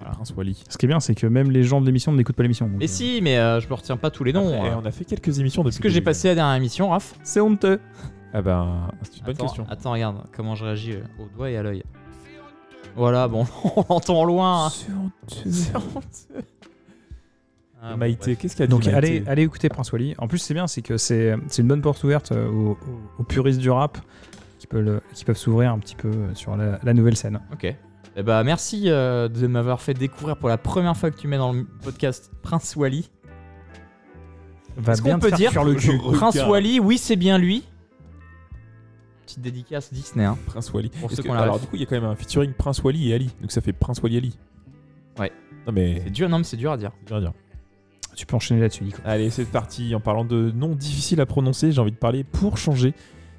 Voilà. 0.00 0.14
Prince 0.14 0.34
Wally. 0.36 0.62
Ce 0.68 0.76
qui 0.78 0.86
est 0.86 0.88
bien, 0.88 1.00
c'est 1.00 1.14
que 1.14 1.26
même 1.26 1.50
les 1.50 1.62
gens 1.62 1.80
de 1.80 1.86
l'émission 1.86 2.10
ne 2.12 2.16
n'écoutent 2.16 2.36
pas 2.36 2.42
l'émission. 2.42 2.66
donc, 2.66 2.78
Mais 2.78 2.84
euh, 2.84 2.88
si, 2.88 3.20
mais 3.22 3.36
euh, 3.38 3.60
je 3.60 3.68
me 3.68 3.74
retiens 3.74 3.96
pas 3.96 4.10
tous 4.10 4.24
les 4.24 4.32
noms. 4.32 4.52
Après, 4.54 4.70
euh. 4.70 4.76
on 4.82 4.84
a 4.86 4.90
fait 4.90 5.04
quelques 5.04 5.38
émissions 5.38 5.62
depuis 5.62 5.74
Est-ce 5.74 5.80
que 5.80 5.88
j'ai 5.88 5.94
début. 5.96 6.04
passé 6.06 6.28
la 6.28 6.34
dernière 6.36 6.56
émission, 6.56 6.90
Raph? 6.90 7.14
C'est 7.22 7.40
honteux. 7.40 7.80
Ah 8.32 8.42
ben, 8.42 8.88
c'est 9.02 9.18
une 9.18 9.24
bonne 9.24 9.34
Attends, 9.34 9.44
question. 9.46 9.66
Attends, 9.68 9.92
regarde 9.92 10.16
comment 10.34 10.54
je 10.54 10.64
réagis 10.64 10.92
euh, 10.92 11.02
au 11.22 11.26
doigt 11.36 11.50
et 11.50 11.56
à 11.56 11.62
l'œil. 11.62 11.82
Voilà, 12.96 13.28
bon, 13.28 13.46
on 13.76 13.84
l'entend 13.88 14.24
loin. 14.24 14.66
hein. 14.66 14.70
C'est 15.28 15.76
honteux. 15.76 16.40
Ah, 17.82 17.92
bon, 17.92 17.96
Maïté, 17.96 18.32
bref. 18.32 18.38
qu'est-ce 18.42 18.56
qu'il 18.56 18.62
y 18.62 18.64
a 18.64 18.66
Donc 18.66 18.82
dit, 18.82 18.90
Maïté? 18.90 18.98
allez, 19.08 19.22
allez 19.26 19.42
écouter 19.42 19.70
Prince 19.70 19.90
Wally. 19.92 20.14
En 20.18 20.28
plus, 20.28 20.36
c'est 20.36 20.52
bien, 20.52 20.66
c'est 20.66 20.82
que 20.82 20.98
c'est 20.98 21.34
c'est 21.48 21.62
une 21.62 21.68
bonne 21.68 21.80
porte 21.80 22.04
ouverte 22.04 22.30
euh, 22.32 22.46
aux, 23.18 23.22
puristes 23.24 23.58
du 23.58 23.70
rap 23.70 23.96
qui 24.58 24.66
peuvent, 24.66 24.82
le- 24.84 25.00
qui 25.14 25.24
peuvent 25.24 25.38
s'ouvrir 25.38 25.72
un 25.72 25.78
petit 25.78 25.94
peu 25.96 26.10
sur 26.34 26.56
la, 26.58 26.78
la 26.82 26.92
nouvelle 26.92 27.16
scène. 27.16 27.40
Ok. 27.54 27.74
Eh 28.16 28.22
bah, 28.22 28.42
merci 28.44 28.84
euh, 28.86 29.28
de 29.28 29.46
m'avoir 29.46 29.80
fait 29.80 29.94
découvrir 29.94 30.36
pour 30.36 30.48
la 30.48 30.58
première 30.58 30.96
fois 30.96 31.10
que 31.10 31.16
tu 31.16 31.28
mets 31.28 31.38
dans 31.38 31.52
le 31.52 31.64
podcast 31.82 32.30
Prince 32.42 32.74
Wally. 32.76 33.08
Va 34.76 34.92
Est-ce 34.94 35.02
bien 35.02 35.14
qu'on 35.14 35.18
te 35.20 35.24
peut 35.24 35.28
faire 35.30 35.38
dire 35.38 35.50
cuire 35.50 35.64
le 35.64 35.74
cul. 35.74 35.98
Prince 36.12 36.34
Regarde. 36.34 36.50
Wally, 36.50 36.80
oui, 36.80 36.98
c'est 36.98 37.16
bien 37.16 37.38
lui. 37.38 37.64
Petite 39.24 39.40
dédicace 39.42 39.92
Disney. 39.92 40.24
Hein. 40.24 40.36
Prince 40.46 40.72
Wally. 40.72 40.88
Pour 40.88 41.08
Est-ce 41.10 41.16
ceux 41.16 41.22
que- 41.22 41.28
qu'on 41.28 41.34
la 41.34 41.42
alors 41.42 41.54
ref. 41.54 41.62
du 41.62 41.68
coup, 41.68 41.76
il 41.76 41.80
y 41.80 41.82
a 41.84 41.86
quand 41.86 41.94
même 42.00 42.04
un 42.10 42.16
featuring 42.16 42.52
Prince 42.52 42.82
Wally 42.82 43.10
et 43.10 43.14
Ali. 43.14 43.30
Donc 43.40 43.52
ça 43.52 43.60
fait 43.60 43.72
Prince 43.72 44.00
Wally 44.02 44.16
Ali. 44.16 44.38
Ouais. 45.18 45.30
Non 45.66 45.72
mais 45.72 46.00
C'est 46.04 46.10
dur, 46.10 46.28
non, 46.28 46.38
mais 46.38 46.44
c'est 46.44 46.56
dur 46.56 46.72
à 46.72 46.76
dire. 46.76 46.90
c'est 47.00 47.06
dur 47.06 47.16
à 47.16 47.20
dire. 47.20 47.32
Tu 48.16 48.26
peux 48.26 48.34
enchaîner 48.36 48.60
là-dessus, 48.60 48.82
Nico. 48.84 48.98
Allez, 49.04 49.30
c'est 49.30 49.44
parti. 49.44 49.94
En 49.94 50.00
parlant 50.00 50.24
de 50.24 50.50
noms 50.50 50.74
difficiles 50.74 51.20
à 51.20 51.26
prononcer, 51.26 51.70
j'ai 51.72 51.80
envie 51.80 51.92
de 51.92 51.96
parler 51.96 52.24
pour 52.24 52.58
changer 52.58 52.92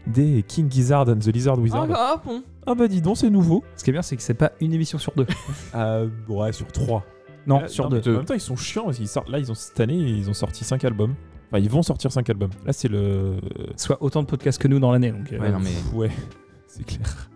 des 0.07 0.43
King 0.43 0.69
Gizzard 0.71 1.07
and 1.09 1.19
the 1.19 1.27
Lizard 1.27 1.59
Wizard. 1.59 1.87
Ah, 1.91 2.15
ah, 2.15 2.21
bon. 2.25 2.43
Ah 2.65 2.75
bah 2.75 2.87
dis 2.87 3.01
donc, 3.01 3.17
c'est 3.17 3.29
nouveau. 3.29 3.63
Ce 3.75 3.83
qui 3.83 3.89
est 3.89 3.93
bien, 3.93 4.01
c'est 4.01 4.15
que 4.15 4.21
c'est 4.23 4.33
pas 4.33 4.51
une 4.61 4.73
émission 4.73 4.97
sur 4.97 5.13
deux. 5.15 5.25
Euh, 5.75 6.09
ouais, 6.27 6.51
sur 6.51 6.67
3. 6.67 7.05
Non, 7.47 7.67
sur 7.67 7.89
deux. 7.89 8.01
En 8.13 8.17
même 8.17 8.25
temps, 8.25 8.33
ils 8.35 8.39
sont 8.39 8.55
chiants 8.55 8.85
parce 8.85 8.97
qu'ils 8.97 9.07
sortent. 9.07 9.29
Là, 9.29 9.39
ils 9.39 9.51
ont 9.51 9.55
cette 9.55 9.79
année, 9.79 9.95
ils 9.97 10.29
ont 10.29 10.33
sorti 10.33 10.63
5 10.63 10.83
albums. 10.85 11.15
Enfin, 11.49 11.59
ils 11.59 11.69
vont 11.69 11.81
sortir 11.81 12.11
5 12.11 12.29
albums. 12.29 12.51
Là, 12.65 12.73
c'est 12.73 12.87
le. 12.87 13.37
Soit 13.77 14.01
autant 14.03 14.21
de 14.21 14.27
podcasts 14.27 14.61
que 14.61 14.67
nous 14.67 14.79
dans 14.79 14.91
l'année. 14.91 15.11
Donc, 15.11 15.31
euh, 15.33 15.39
Ouais, 15.39 15.51
non, 15.51 15.59
mais 15.59 15.69
Pff, 15.71 15.93
Ouais, 15.95 16.11
c'est 16.67 16.85
clair. 16.85 17.29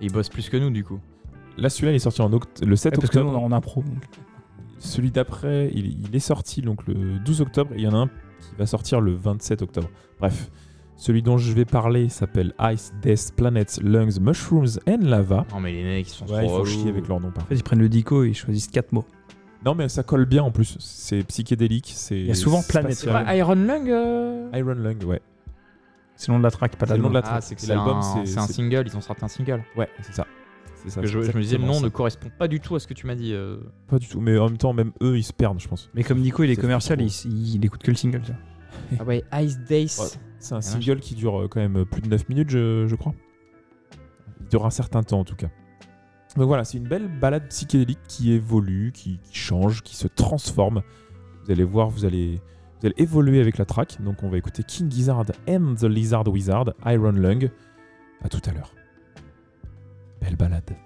il 0.00 0.10
bosse 0.12 0.28
plus 0.28 0.48
que 0.48 0.56
nous, 0.56 0.70
du 0.70 0.82
coup. 0.84 0.98
Là, 1.56 1.68
celui-là, 1.68 1.92
il 1.92 1.96
est 1.96 1.98
sorti 2.00 2.20
en 2.20 2.30
oct- 2.30 2.64
le 2.64 2.74
7 2.74 2.94
ouais, 2.94 3.00
parce 3.00 3.10
que 3.12 3.18
nous, 3.20 3.26
octobre. 3.26 3.44
on 3.44 3.52
a 3.52 3.56
un 3.56 3.60
pro. 3.60 3.82
donc. 3.82 4.02
Celui 4.80 5.10
d'après, 5.12 5.70
il, 5.72 6.04
il 6.08 6.14
est 6.16 6.20
sorti 6.20 6.60
donc 6.60 6.86
le 6.86 7.18
12 7.20 7.40
octobre 7.40 7.72
et 7.74 7.76
il 7.78 7.82
y 7.84 7.86
en 7.88 7.94
a 7.94 7.98
un 7.98 8.06
qui 8.08 8.54
va 8.58 8.66
sortir 8.66 9.00
le 9.00 9.14
27 9.14 9.62
octobre. 9.62 9.88
Bref, 10.20 10.50
celui 10.96 11.22
dont 11.22 11.38
je 11.38 11.52
vais 11.52 11.64
parler 11.64 12.08
s'appelle 12.08 12.54
Ice, 12.72 12.92
Death, 13.02 13.32
Planets, 13.36 13.80
Lungs, 13.82 14.20
Mushrooms 14.20 14.78
and 14.88 14.98
Lava. 15.02 15.44
Non, 15.52 15.60
mais 15.60 15.72
les 15.72 15.82
mecs, 15.84 16.06
ils 16.06 16.10
sont 16.10 16.26
Ouais, 16.26 16.44
trop 16.44 16.54
relous. 16.58 16.66
chier 16.66 16.88
avec 16.90 17.08
leur 17.08 17.20
nom 17.20 17.28
En 17.36 17.40
fait, 17.40 17.54
ils 17.56 17.62
prennent 17.62 17.80
le 17.80 17.88
dico 17.88 18.22
et 18.24 18.28
ils 18.28 18.34
choisissent 18.34 18.68
quatre 18.68 18.92
mots. 18.92 19.04
Non, 19.64 19.74
mais 19.74 19.88
ça 19.88 20.02
colle 20.02 20.26
bien 20.26 20.42
en 20.42 20.50
plus. 20.50 20.76
C'est 20.78 21.24
psychédélique. 21.26 21.90
C'est. 21.94 22.18
Il 22.20 22.26
y 22.26 22.30
a 22.30 22.34
souvent 22.34 22.62
pas 22.62 23.34
Iron 23.34 23.54
Lung 23.54 23.88
euh 23.88 24.50
Iron 24.54 24.74
Lung, 24.74 25.02
ouais. 25.04 25.20
C'est 26.16 26.28
le 26.28 26.34
nom 26.34 26.38
de 26.38 26.44
la 26.44 26.50
track, 26.50 26.76
pas 26.76 26.86
l'album. 26.86 27.08
de 27.10 27.14
la 27.14 27.20
Ah, 27.24 27.28
track. 27.28 27.42
c'est 27.42 27.54
que 27.56 27.66
l'album, 27.66 27.96
un, 27.96 28.24
c'est- 28.26 28.38
un 28.38 28.46
single, 28.46 28.84
ils 28.86 28.96
ont 28.96 29.00
sorti 29.00 29.24
un 29.24 29.28
single. 29.28 29.64
Ouais, 29.76 29.88
c'est 30.02 30.12
ça. 30.14 30.26
C'est 30.76 30.90
ça. 30.90 31.00
Parce 31.00 31.12
que 31.12 31.22
je, 31.22 31.32
me 31.36 31.42
disais, 31.42 31.56
le 31.56 31.64
nom 31.64 31.80
ne 31.80 31.86
ça. 31.86 31.90
correspond 31.90 32.28
pas 32.38 32.46
du 32.46 32.60
tout 32.60 32.76
à 32.76 32.80
ce 32.80 32.86
que 32.86 32.92
tu 32.94 33.06
m'as 33.06 33.14
dit. 33.14 33.32
euh. 33.32 33.56
Pas 33.88 33.98
du 33.98 34.06
tout. 34.06 34.20
Mais 34.20 34.36
en 34.38 34.44
même 34.48 34.58
temps, 34.58 34.72
même 34.74 34.92
eux, 35.02 35.16
ils 35.16 35.22
se 35.24 35.32
perdent, 35.32 35.58
je 35.58 35.66
pense. 35.66 35.90
Mais 35.94 36.04
comme 36.04 36.20
Nico, 36.20 36.44
il 36.44 36.50
est 36.50 36.54
Ça 36.56 36.60
commercial, 36.60 37.00
il, 37.00 37.06
il, 37.24 37.54
il 37.56 37.64
écoute 37.64 37.82
que 37.82 37.90
le 37.90 37.96
single. 37.96 38.20
vois. 38.20 38.36
Ah 39.00 39.04
ouais, 39.04 39.24
Ice 39.42 39.58
Days. 39.66 39.96
Ouais, 39.98 40.06
C'est 40.44 40.54
un 40.54 40.58
Ah, 40.58 40.62
single 40.62 41.00
qui 41.00 41.14
dure 41.14 41.40
euh, 41.42 41.48
quand 41.48 41.60
même 41.60 41.86
plus 41.86 42.02
de 42.02 42.08
9 42.08 42.28
minutes, 42.28 42.50
je, 42.50 42.86
je 42.86 42.94
crois. 42.96 43.14
Il 44.40 44.48
dure 44.48 44.66
un 44.66 44.70
certain 44.70 45.02
temps 45.02 45.20
en 45.20 45.24
tout 45.24 45.36
cas. 45.36 45.48
Donc 46.36 46.46
voilà, 46.46 46.64
c'est 46.64 46.76
une 46.76 46.86
belle 46.86 47.08
balade 47.08 47.48
psychédélique 47.48 48.00
qui 48.08 48.32
évolue, 48.32 48.92
qui, 48.92 49.18
qui 49.22 49.34
change, 49.38 49.82
qui 49.82 49.96
se 49.96 50.06
transforme. 50.06 50.82
Vous 51.44 51.50
allez 51.50 51.64
voir, 51.64 51.88
vous 51.88 52.04
allez, 52.04 52.42
vous 52.80 52.86
allez 52.86 52.94
évoluer 52.98 53.40
avec 53.40 53.56
la 53.56 53.64
track. 53.64 54.02
Donc 54.02 54.22
on 54.22 54.28
va 54.28 54.36
écouter 54.36 54.62
King 54.64 54.90
Gizzard 54.90 55.24
and 55.48 55.76
the 55.76 55.84
Lizard 55.84 56.28
Wizard, 56.28 56.74
Iron 56.84 57.12
Lung. 57.12 57.50
À 58.22 58.28
tout 58.28 58.42
à 58.46 58.52
l'heure. 58.52 58.74
Belle 60.20 60.36
balade. 60.36 60.76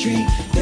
tree. 0.00 0.59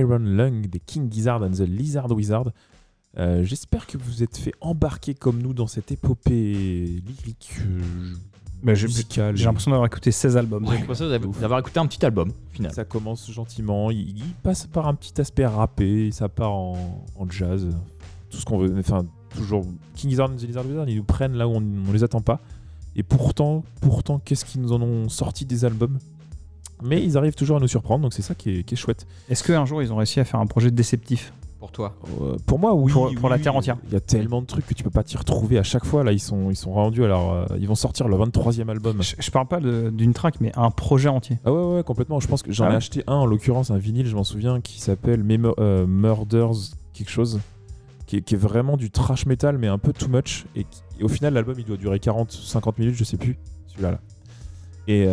Iron 0.00 0.18
Lung 0.18 0.66
des 0.68 0.80
King 0.80 1.10
Gizzard 1.12 1.42
and 1.42 1.50
the 1.52 1.60
Lizard 1.60 2.10
Wizard. 2.10 2.50
Euh, 3.18 3.42
J'espère 3.44 3.86
que 3.86 3.98
vous 3.98 4.22
êtes 4.22 4.36
fait 4.36 4.52
embarquer 4.60 5.14
comme 5.14 5.40
nous 5.42 5.52
dans 5.52 5.66
cette 5.66 5.90
épopée 5.92 7.02
lyrique, 7.06 7.50
euh, 7.60 8.12
Bah, 8.62 8.74
j'ai- 8.74 8.86
musicale. 8.86 9.36
J'ai 9.36 9.44
l'impression 9.46 9.70
d'avoir 9.70 9.86
écouté 9.86 10.12
16 10.12 10.36
albums. 10.36 10.64
J'ai 10.70 10.78
l'impression 10.78 11.08
d'avoir 11.08 11.58
écouté 11.58 11.80
un 11.80 11.86
petit 11.86 12.04
album, 12.04 12.32
final. 12.52 12.72
Ça 12.72 12.84
commence 12.84 13.30
gentiment, 13.30 13.90
il, 13.90 14.16
il 14.18 14.34
passe 14.42 14.66
par 14.66 14.86
un 14.86 14.94
petit 14.94 15.20
aspect 15.20 15.46
rappé, 15.46 16.10
ça 16.12 16.28
part 16.28 16.52
en, 16.52 17.04
en 17.16 17.30
jazz, 17.30 17.66
tout 18.30 18.36
ce 18.36 18.44
qu'on 18.44 18.58
veut. 18.58 18.72
Enfin, 18.78 19.04
toujours 19.34 19.64
King 19.96 20.10
Gizzard 20.10 20.30
and 20.30 20.36
the 20.36 20.42
Lizard 20.42 20.66
Wizard, 20.66 20.88
ils 20.88 20.96
nous 20.96 21.04
prennent 21.04 21.34
là 21.34 21.48
où 21.48 21.52
on, 21.52 21.64
on 21.88 21.92
les 21.92 22.04
attend 22.04 22.20
pas. 22.20 22.40
Et 22.96 23.02
pourtant, 23.02 23.64
pourtant, 23.80 24.18
qu'est-ce 24.18 24.44
qu'ils 24.44 24.60
nous 24.60 24.72
en 24.72 24.82
ont 24.82 25.08
sorti 25.08 25.44
des 25.46 25.64
albums? 25.64 25.98
Mais 26.82 27.02
ils 27.02 27.16
arrivent 27.18 27.34
toujours 27.34 27.56
à 27.56 27.60
nous 27.60 27.68
surprendre, 27.68 28.02
donc 28.02 28.12
c'est 28.14 28.22
ça 28.22 28.34
qui 28.34 28.58
est, 28.58 28.62
qui 28.64 28.74
est 28.74 28.76
chouette. 28.76 29.06
Est-ce 29.28 29.42
qu'un 29.44 29.64
jour 29.66 29.82
ils 29.82 29.92
ont 29.92 29.96
réussi 29.96 30.20
à 30.20 30.24
faire 30.24 30.40
un 30.40 30.46
projet 30.46 30.70
déceptif 30.70 31.32
Pour 31.58 31.70
toi? 31.72 31.94
Euh, 32.22 32.36
pour 32.46 32.58
moi, 32.58 32.74
oui. 32.74 32.90
Pour- 32.92 33.04
oui, 33.10 33.16
la. 33.30 33.38
Terre 33.38 33.54
entière. 33.56 33.76
Il 33.86 33.92
y 33.92 33.96
a 33.96 34.00
tellement 34.00 34.40
de 34.40 34.46
trucs 34.46 34.66
que 34.66 34.74
tu 34.74 34.82
peux 34.82 34.90
pas 34.90 35.02
t'y 35.02 35.16
retrouver 35.16 35.58
à 35.58 35.62
chaque 35.62 35.84
fois. 35.84 36.02
Là, 36.04 36.12
ils 36.12 36.18
sont, 36.20 36.50
ils 36.50 36.56
sont 36.56 36.72
rendus. 36.72 37.04
Alors, 37.04 37.32
euh, 37.32 37.46
ils 37.58 37.68
vont 37.68 37.74
sortir 37.74 38.08
le 38.08 38.16
23e 38.16 38.68
album. 38.70 39.02
je, 39.02 39.14
je 39.18 39.30
parle 39.30 39.46
pas 39.46 39.60
d'une 39.60 40.12
track, 40.14 40.40
mais 40.40 40.52
un 40.56 40.70
projet 40.70 41.08
entier. 41.08 41.38
Ah 41.44 41.52
ouais, 41.52 41.76
ouais, 41.76 41.82
complètement. 41.84 42.18
Je 42.20 42.28
pense 42.28 42.42
que 42.42 42.50
j'en 42.52 42.64
Ah 42.64 42.68
ai 42.68 42.70
ouais 42.70 42.76
acheté 42.76 43.02
un, 43.06 43.14
en 43.14 43.26
l'occurrence, 43.26 43.70
un 43.70 43.78
vinyle, 43.78 44.06
je 44.06 44.16
m'en 44.16 44.24
souviens, 44.24 44.60
qui 44.60 44.80
s'appelle 44.80 45.22
Memo- 45.22 45.54
euh, 45.58 45.86
Murders 45.86 46.52
quelque 46.94 47.10
chose, 47.10 47.40
qui 48.06 48.16
est, 48.16 48.20
qui 48.22 48.34
est 48.34 48.38
vraiment 48.38 48.76
du 48.76 48.90
trash 48.90 49.26
metal, 49.26 49.56
mais 49.58 49.68
un 49.68 49.78
peu 49.78 49.92
too 49.92 50.08
much. 50.08 50.44
Et, 50.56 50.64
qui- 50.64 50.80
et 50.98 51.04
au 51.04 51.08
final, 51.08 51.34
l'album, 51.34 51.54
il 51.58 51.64
doit 51.64 51.76
durer 51.76 51.98
40, 51.98 52.30
50 52.32 52.78
minutes, 52.78 52.94
je 52.96 53.04
sais 53.04 53.16
plus, 53.16 53.38
celui-là. 53.68 53.92
Là. 53.92 54.00
Et, 54.88 55.06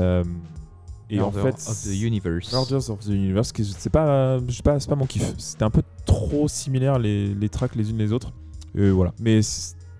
euh, 1.12 1.16
et 1.16 1.22
en 1.22 1.32
fait... 1.32 1.56
of 1.68 1.84
the 1.84 1.96
Universe. 2.02 2.52
Murders 2.52 2.90
of 2.90 3.00
the 3.00 3.10
Universe, 3.10 3.54
c'est 3.56 3.90
pas, 3.90 4.40
je 4.40 4.52
sais 4.52 4.64
pas, 4.64 4.80
c'est 4.80 4.90
pas 4.90 4.96
mon 4.96 5.06
kiff. 5.06 5.34
C'était 5.38 5.64
un 5.64 5.70
peu 5.70 5.84
trop 6.06 6.48
similaire 6.48 7.00
les, 7.00 7.34
les 7.34 7.50
tracks 7.50 7.76
les 7.76 7.90
unes 7.90 7.98
les 7.98 8.12
autres. 8.12 8.32
Et 8.76 8.90
voilà. 8.90 9.14
Mais 9.20 9.40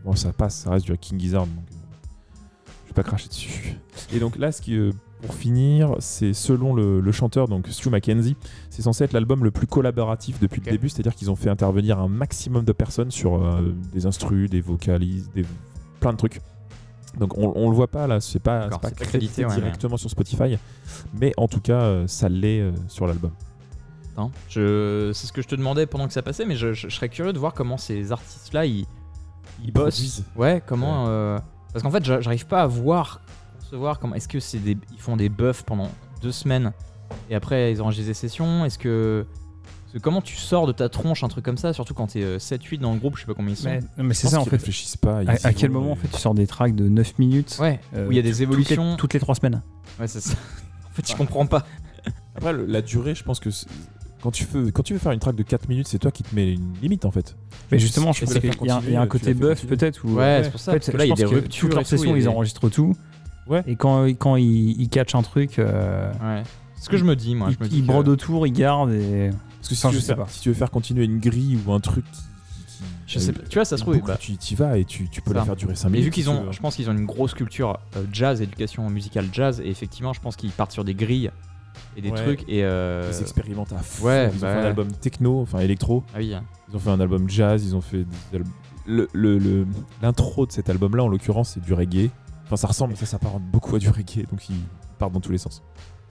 bon, 0.04 0.16
ça 0.16 0.32
passe, 0.34 0.56
ça 0.56 0.72
reste 0.72 0.86
du 0.86 0.98
King 0.98 1.20
Gizzard, 1.20 1.48
donc 1.48 1.56
euh, 1.58 2.72
je 2.84 2.90
vais 2.90 2.94
pas 2.94 3.04
cracher 3.04 3.28
dessus. 3.28 3.80
Et 4.14 4.20
donc 4.20 4.38
là, 4.38 4.52
ce 4.52 4.62
qui, 4.62 4.76
euh, 4.76 4.92
pour 5.22 5.34
finir, 5.34 5.96
c'est 6.00 6.34
selon 6.34 6.76
le, 6.76 7.00
le 7.00 7.12
chanteur, 7.12 7.48
donc 7.48 7.68
Stu 7.70 7.90
Mackenzie, 7.90 8.36
c'est 8.70 8.84
censé 8.84 9.04
être 9.04 9.14
l'album 9.14 9.44
le 9.44 9.50
plus 9.50 9.66
collaboratif 9.66 10.40
depuis 10.40 10.62
le 10.64 10.70
début, 10.70 10.90
c'est-à-dire 10.90 11.16
qu'ils 11.16 11.32
ont 11.32 11.36
fait 11.36 11.50
intervenir 11.50 12.00
un 12.00 12.08
maximum 12.08 12.66
de 12.66 12.72
personnes 12.74 13.10
sur 13.10 13.44
euh, 13.44 13.74
des 13.94 14.06
instrus, 14.06 14.50
des 14.50 14.62
vocalises, 14.62 15.32
des 15.34 15.46
plein 16.00 16.12
de 16.12 16.18
trucs. 16.18 16.42
Donc 17.20 17.38
on, 17.38 17.52
on 17.56 17.70
le 17.70 17.76
voit 17.76 17.88
pas 17.88 18.06
là, 18.08 18.20
c'est 18.22 18.40
pas, 18.40 18.70
crédité 18.70 19.06
crédité, 19.06 19.46
ouais, 19.46 19.52
ouais. 19.52 19.56
directement 19.58 19.98
sur 19.98 20.10
Spotify, 20.10 20.58
mais 21.20 21.34
en 21.38 21.48
tout 21.48 21.60
cas, 21.62 21.82
euh, 21.82 22.08
ça 22.08 22.30
l'est 22.30 22.62
euh, 22.62 22.72
sur 22.88 23.08
l'album. 23.08 23.32
Je... 24.50 25.12
C'est 25.14 25.28
ce 25.28 25.32
que 25.34 25.42
je 25.42 25.48
te 25.48 25.56
demandais 25.56 25.86
pendant 25.86 26.08
que 26.08 26.14
ça 26.14 26.22
passait, 26.24 26.46
mais 26.46 26.56
je, 26.56 26.74
je- 26.74 26.90
je 26.90 26.96
serais 26.96 27.10
curieux 27.10 27.34
de 27.34 27.40
voir 27.40 27.54
comment 27.54 27.78
ces 27.78 28.12
artistes-là, 28.12 28.66
ils, 28.66 28.86
ils 29.64 29.72
bossent. 29.72 29.96
produisent. 29.96 30.24
Ouais, 30.36 30.62
comment... 30.66 31.06
euh, 31.08 31.38
Parce 31.72 31.84
qu'en 31.84 31.92
fait, 31.92 32.04
j'a- 32.04 32.22
j'arrive 32.22 32.48
pas 32.48 32.64
à 32.64 32.68
voir, 32.68 33.22
concevoir 33.60 34.00
comment... 34.00 34.16
Est-ce 34.16 34.28
que 34.28 34.40
c'est 34.40 34.58
des... 34.60 34.76
Ils 34.94 35.00
font 35.00 35.18
des 35.18 35.30
buffs 35.30 35.64
pendant 35.64 35.90
deux 36.22 36.32
semaines, 36.32 36.72
et 37.30 37.36
après 37.36 37.72
ils 37.72 37.82
enregistrent 37.82 38.08
des 38.10 38.14
sessions? 38.16 38.66
Est-ce 38.66 38.80
que... 38.80 39.26
que 39.98 40.04
comment 40.04 40.22
tu 40.22 40.36
sors 40.36 40.68
de 40.68 40.72
ta 40.72 40.90
tronche 40.90 41.24
un 41.24 41.28
truc 41.28 41.44
comme 41.46 41.58
ça, 41.58 41.74
surtout 41.74 41.94
quand 41.94 42.08
t'es 42.08 42.24
euh, 42.24 42.38
7-8 42.38 42.80
dans 42.80 42.94
le 42.94 43.00
groupe, 43.00 43.16
je 43.16 43.22
sais 43.22 43.28
pas 43.28 43.34
combien 43.34 43.54
ils 43.54 43.58
sont. 43.58 43.70
Mais, 43.70 43.80
non, 43.98 44.04
mais 44.04 44.14
c'est 44.14 44.28
ça 44.28 44.40
en 44.40 44.44
fait. 44.46 44.52
réfléchissent 44.52 44.98
pas. 44.98 45.20
À, 45.28 45.48
à 45.48 45.54
quel 45.54 45.70
moment 45.72 45.92
en 45.92 45.96
fait 45.96 46.08
tu 46.08 46.18
sors 46.20 46.34
des 46.34 46.48
tracks 46.48 46.76
de 46.76 46.88
9 46.88 47.20
minutes 47.20 47.58
Ouais, 47.60 47.80
euh, 47.96 48.08
où 48.08 48.12
il 48.12 48.16
y 48.16 48.20
a 48.20 48.22
des 48.22 48.30
toutes 48.30 48.38
les- 48.40 48.44
évolutions. 48.44 48.96
toutes 48.98 49.14
les 49.14 49.20
3 49.20 49.36
semaines 49.36 49.62
Ouais, 50.00 50.08
c'est 50.08 50.20
ça. 50.22 50.34
en 50.90 50.94
fait, 50.94 51.10
je 51.10 51.16
comprends 51.16 51.46
pas. 51.46 51.66
Après, 52.36 52.54
le- 52.54 52.66
la 52.66 52.82
durée, 52.82 53.16
je 53.16 53.24
pense 53.24 53.40
que 53.40 53.50
c'est- 53.52 53.68
quand 54.22 54.32
tu, 54.32 54.46
veux, 54.46 54.72
quand 54.72 54.82
tu 54.84 54.94
veux 54.94 55.00
faire 55.00 55.12
une 55.12 55.20
track 55.20 55.36
de 55.36 55.44
4 55.44 55.70
minutes, 55.70 55.88
c'est 55.88 56.00
toi 56.00 56.12
qui 56.12 56.24
te 56.24 56.34
mets 56.36 56.52
une 56.54 56.74
limite 56.82 57.06
en 57.06 57.12
fait. 57.12 57.36
Mais 57.72 57.78
justement, 57.80 58.12
je 58.14 58.20
Tu 58.20 58.26
pense 58.26 58.34
peux 58.34 58.36
la 58.36 58.42
qu'il 58.42 58.50
faire 58.54 58.66
y, 58.66 58.70
a- 58.70 58.74
continuer, 58.76 58.92
il 58.92 58.94
y 58.94 58.98
a 58.98 59.02
un 59.02 59.04
tu 59.04 59.10
côté 59.10 59.26
la 59.26 59.34
fais 59.34 59.40
buff 59.40 59.50
continuer. 59.62 59.78
peut-être. 59.78 60.06
où- 60.06 60.14
Ouais, 60.16 60.42
c'est 60.44 60.52
pour 60.52 60.60
ça, 60.60 60.72
en 60.72 60.74
fait, 60.74 60.80
parce 60.80 60.92
que 60.92 60.98
là, 60.98 61.06
il 61.06 61.10
y 61.10 61.12
a 61.12 61.16
des 61.16 61.24
que 61.24 61.28
ruptures 61.28 61.62
Toute 61.70 61.72
et 61.72 61.76
leur 61.76 61.84
tout, 61.84 61.90
session, 61.90 62.06
il 62.06 62.10
y 62.10 62.14
a 62.14 62.18
ils 62.18 62.22
des- 62.24 62.28
enregistrent 62.28 62.70
tout. 62.70 62.96
Ouais. 63.48 63.64
Et 63.68 63.76
quand, 63.76 64.04
quand 64.06 64.36
ils, 64.36 64.82
ils 64.82 64.90
catchent 64.90 65.16
un 65.16 65.22
truc. 65.22 65.60
euh, 65.60 66.12
Ouais. 66.14 66.44
C'est 66.76 66.86
ce 66.86 66.90
que 66.90 66.98
je 66.98 67.06
me 67.06 67.16
dis, 67.16 67.34
moi. 67.34 67.48
Ils, 67.50 67.56
je 67.56 67.60
me 67.64 67.68
dis 67.70 67.78
ils 67.78 67.82
que- 67.82 67.88
brodent 67.88 68.08
autour, 68.10 68.46
ils 68.48 68.52
gardent 68.54 68.92
et. 68.92 69.30
Parce 69.68 69.70
que 69.70 69.76
si, 69.76 69.88
tu 69.90 69.96
veux 69.96 70.00
faire, 70.16 70.30
si 70.30 70.42
tu 70.42 70.50
veux 70.50 70.56
faire 70.56 70.72
continuer 70.72 71.06
une 71.06 71.20
grille 71.20 71.60
ou 71.66 71.72
un 71.74 71.80
truc 71.80 72.06
qui. 72.12 72.22
Je 73.08 73.20
sais 73.20 73.32
pas. 73.32 73.42
Tu 73.48 73.56
vois, 73.56 73.66
ça 73.66 73.78
se 73.78 73.82
trouve, 73.84 74.00
bah, 74.02 74.18
tu 74.18 74.34
y 74.34 74.56
vas 74.56 74.78
et 74.78 74.84
tu, 74.86 75.10
tu 75.10 75.22
peux 75.22 75.34
la 75.34 75.44
faire 75.46 75.56
durer 75.56 75.76
5 75.76 75.88
Et 75.88 75.92
minutes. 75.92 76.06
vu 76.06 76.12
qu'ils 76.12 76.30
ont, 76.30 76.52
je 76.52 76.60
pense 76.60 76.76
qu'ils 76.76 76.90
ont 76.90 76.94
une 76.94 77.06
grosse 77.06 77.34
culture 77.34 77.80
euh, 77.96 78.04
jazz, 78.12 78.42
éducation 78.42 78.90
musicale 78.90 79.28
jazz, 79.32 79.62
et 79.62 79.70
effectivement, 79.70 80.12
je 80.14 80.20
pense 80.20 80.36
qu'ils 80.36 80.52
partent 80.52 80.74
sur 80.74 80.84
des 80.84 80.94
grilles 80.94 81.32
et 81.96 82.02
des 82.02 82.12
Ouais. 82.12 82.22
trucs 82.24 82.42
et 82.50 82.64
euh, 82.66 83.10
Ils 83.14 83.22
expérimentent 83.22 83.72
à 83.74 83.78
fond. 83.78 84.08
Ouais, 84.08 84.30
ils 84.34 84.40
bah 84.40 84.50
ont 84.50 84.52
fait 84.54 84.60
un 84.60 84.66
album 84.66 84.92
techno, 84.92 85.42
enfin 85.42 85.60
électro. 85.60 86.04
Ah 86.14 86.18
oui. 86.20 86.36
Ils 86.70 86.76
ont 86.76 86.80
fait 86.80 86.90
un 86.90 87.00
album 87.00 87.30
jazz, 87.30 87.64
ils 87.66 87.76
ont 87.76 87.82
fait 87.82 88.04
des 88.32 88.38
albums- 88.38 88.52
le 88.86 89.08
le- 89.14 89.38
le- 89.38 89.68
l'intro 90.02 90.46
de 90.46 90.52
cet 90.52 90.70
album-là, 90.70 91.04
en 91.04 91.08
l'occurrence, 91.08 91.52
c'est 91.54 91.64
du 91.64 91.74
reggae. 91.74 92.10
Enfin, 92.46 92.58
ça 92.58 92.68
ressemble, 92.68 92.96
ça 92.98 93.06
s'apparente 93.06 93.44
beaucoup 93.44 93.76
à 93.76 93.80
du 93.80 93.90
reggae, 93.90 94.26
donc 94.30 94.50
ils 94.50 94.56
partent 95.00 95.14
dans 95.14 95.20
tous 95.22 95.32
les 95.32 95.38
sens. 95.38 95.62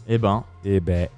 Eh 0.09 0.19
ben, 0.19 0.45
Et 0.65 0.81
ben, 0.81 1.09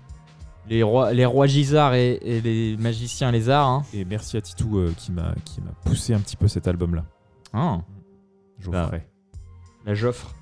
les 0.68 0.82
rois, 0.82 1.12
les 1.12 1.24
rois 1.26 1.46
Gisards 1.46 1.94
et, 1.94 2.18
et 2.22 2.40
les 2.40 2.76
magiciens 2.76 3.30
lézards. 3.30 3.66
Hein. 3.68 3.82
et 3.94 4.04
merci 4.04 4.36
à 4.36 4.40
Titou 4.40 4.78
euh, 4.78 4.92
qui 4.96 5.12
m'a 5.12 5.34
qui 5.44 5.60
m'a 5.60 5.70
poussé 5.84 6.14
un 6.14 6.20
petit 6.20 6.36
peu 6.36 6.48
cet 6.48 6.68
album-là. 6.68 7.04
Ah, 7.52 7.78
Geoffrey. 8.60 9.06
la 9.86 9.94
Joffre. 9.94 10.32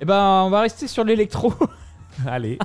Eh 0.00 0.04
ben, 0.04 0.42
on 0.44 0.50
va 0.50 0.60
rester 0.62 0.86
sur 0.88 1.04
l'électro. 1.04 1.52
Allez. 2.26 2.58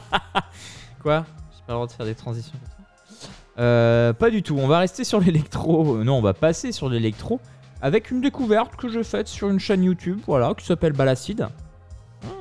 Quoi? 1.04 1.26
J'ai 1.54 1.64
pas 1.66 1.74
le 1.74 1.74
droit 1.76 1.88
de 1.88 1.92
faire 1.92 2.06
des 2.06 2.16
transitions 2.16 2.54
comme 2.54 3.18
ça 3.20 3.28
Euh, 3.60 4.14
Pas 4.14 4.30
du 4.30 4.42
tout. 4.42 4.58
On 4.58 4.68
va 4.68 4.80
rester 4.80 5.04
sur 5.04 5.20
l'électro. 5.20 5.98
Euh, 5.98 6.04
Non, 6.04 6.18
on 6.18 6.22
va 6.22 6.34
passer 6.34 6.72
sur 6.72 6.90
l'électro 6.90 7.40
avec 7.82 8.10
une 8.10 8.22
découverte 8.22 8.76
que 8.78 8.88
j'ai 8.88 9.04
faite 9.04 9.28
sur 9.28 9.50
une 9.50 9.60
chaîne 9.60 9.84
YouTube, 9.84 10.20
voilà, 10.26 10.54
qui 10.58 10.66
s'appelle 10.66 10.94
Balacide. 10.94 11.48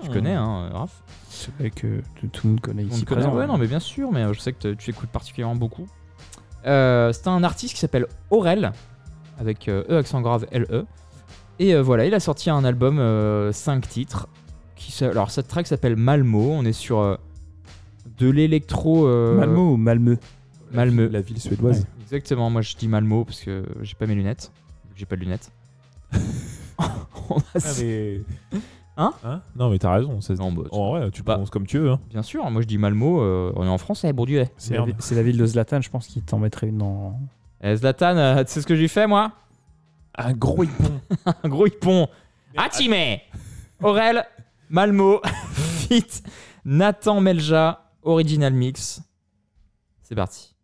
Tu 0.02 0.08
connais, 0.10 0.32
hein, 0.32 0.70
Raph 0.72 1.02
C'est 1.36 1.54
vrai 1.58 1.70
que 1.70 2.00
tout 2.20 2.28
tout 2.28 2.46
le 2.46 2.50
monde 2.52 2.60
connaît 2.60 2.84
On 2.84 2.94
ici. 2.94 3.04
connaît, 3.04 3.22
présent, 3.22 3.36
ouais, 3.36 3.44
hein. 3.44 3.46
non, 3.48 3.58
mais 3.58 3.66
bien 3.66 3.80
sûr, 3.80 4.12
mais 4.12 4.22
euh, 4.22 4.32
je 4.32 4.40
sais 4.40 4.52
que 4.52 4.72
tu 4.74 4.90
écoutes 4.90 5.10
particulièrement 5.10 5.56
beaucoup. 5.56 5.86
Euh, 6.66 7.12
c'est 7.12 7.28
un 7.28 7.42
artiste 7.42 7.74
qui 7.74 7.80
s'appelle 7.80 8.06
Aurel, 8.30 8.72
avec 9.38 9.68
euh, 9.68 9.82
E 9.90 9.98
accent 9.98 10.20
grave 10.20 10.46
LE. 10.52 10.86
Et 11.58 11.74
euh, 11.74 11.82
voilà, 11.82 12.06
il 12.06 12.14
a 12.14 12.20
sorti 12.20 12.50
un 12.50 12.64
album 12.64 12.98
5 13.52 13.88
titres. 13.88 14.28
Qui, 14.76 15.04
alors, 15.04 15.30
cette 15.30 15.48
track 15.48 15.66
s'appelle 15.66 15.96
Malmo. 15.96 16.50
On 16.52 16.64
est 16.64 16.72
sur 16.72 16.98
euh, 17.00 17.16
de 18.18 18.28
l'électro. 18.30 19.06
euh, 19.06 19.36
Malmo 19.38 19.72
ou 19.72 19.76
Malmö? 19.76 20.16
Malmö. 20.72 21.08
La 21.08 21.20
ville 21.20 21.40
suédoise. 21.40 21.86
Exactement, 22.02 22.48
moi 22.50 22.60
je 22.62 22.76
dis 22.76 22.86
Malmo 22.88 23.24
parce 23.24 23.40
que 23.40 23.64
j'ai 23.82 23.94
pas 23.94 24.06
mes 24.06 24.14
lunettes. 24.14 24.50
J'ai 24.96 25.06
pas 25.06 25.16
de 25.16 25.20
lunettes. 25.22 25.50
On 27.30 27.38
a- 27.38 27.42
Ah, 27.54 27.58
mais- 27.80 28.20
Hein 28.96 29.12
Non, 29.56 29.70
mais 29.70 29.78
t'as 29.78 29.92
raison. 29.94 30.20
ça- 30.20 30.34
Non, 30.34 30.52
bah, 30.52 30.62
en 30.70 30.90
vrai, 30.90 31.10
tu 31.10 31.22
bah, 31.22 31.32
prononces 31.34 31.50
comme 31.50 31.66
tu 31.66 31.78
veux. 31.78 31.90
hein. 31.92 32.00
Bien 32.10 32.22
sûr, 32.22 32.48
moi 32.50 32.62
je 32.62 32.66
dis 32.66 32.78
Malmo, 32.78 33.20
euh, 33.22 33.52
on 33.56 33.64
est 33.64 33.68
en 33.68 33.78
français, 33.78 34.12
Bourdieu. 34.12 34.46
C'est 34.56 34.74
la, 34.74 34.80
Merde. 34.84 34.90
vi- 34.90 35.02
c'est 35.02 35.14
la 35.16 35.22
ville 35.22 35.36
de 35.36 35.46
Zlatan, 35.46 35.80
je 35.80 35.90
pense, 35.90 36.06
qui 36.06 36.22
t'en 36.22 36.38
mettrait 36.38 36.68
une 36.68 36.78
dans. 36.78 37.18
Eh, 37.62 37.74
Zlatan, 37.76 38.16
euh, 38.16 38.44
tu 38.44 38.52
sais 38.52 38.60
ce 38.60 38.66
que 38.66 38.76
j'ai 38.76 38.88
fait 38.88 39.06
moi 39.06 39.32
Un 40.16 40.32
gros 40.32 40.62
hippon. 40.62 41.00
Un 41.42 41.48
gros 41.48 41.66
hippon. 41.66 42.06
Atime 42.56 43.18
Aurel, 43.82 44.24
Malmo, 44.70 45.20
Fit, 45.52 46.06
Nathan 46.64 47.20
Melja, 47.20 47.90
Original 48.02 48.52
Mix. 48.52 49.02
C'est 50.02 50.14
parti. 50.14 50.54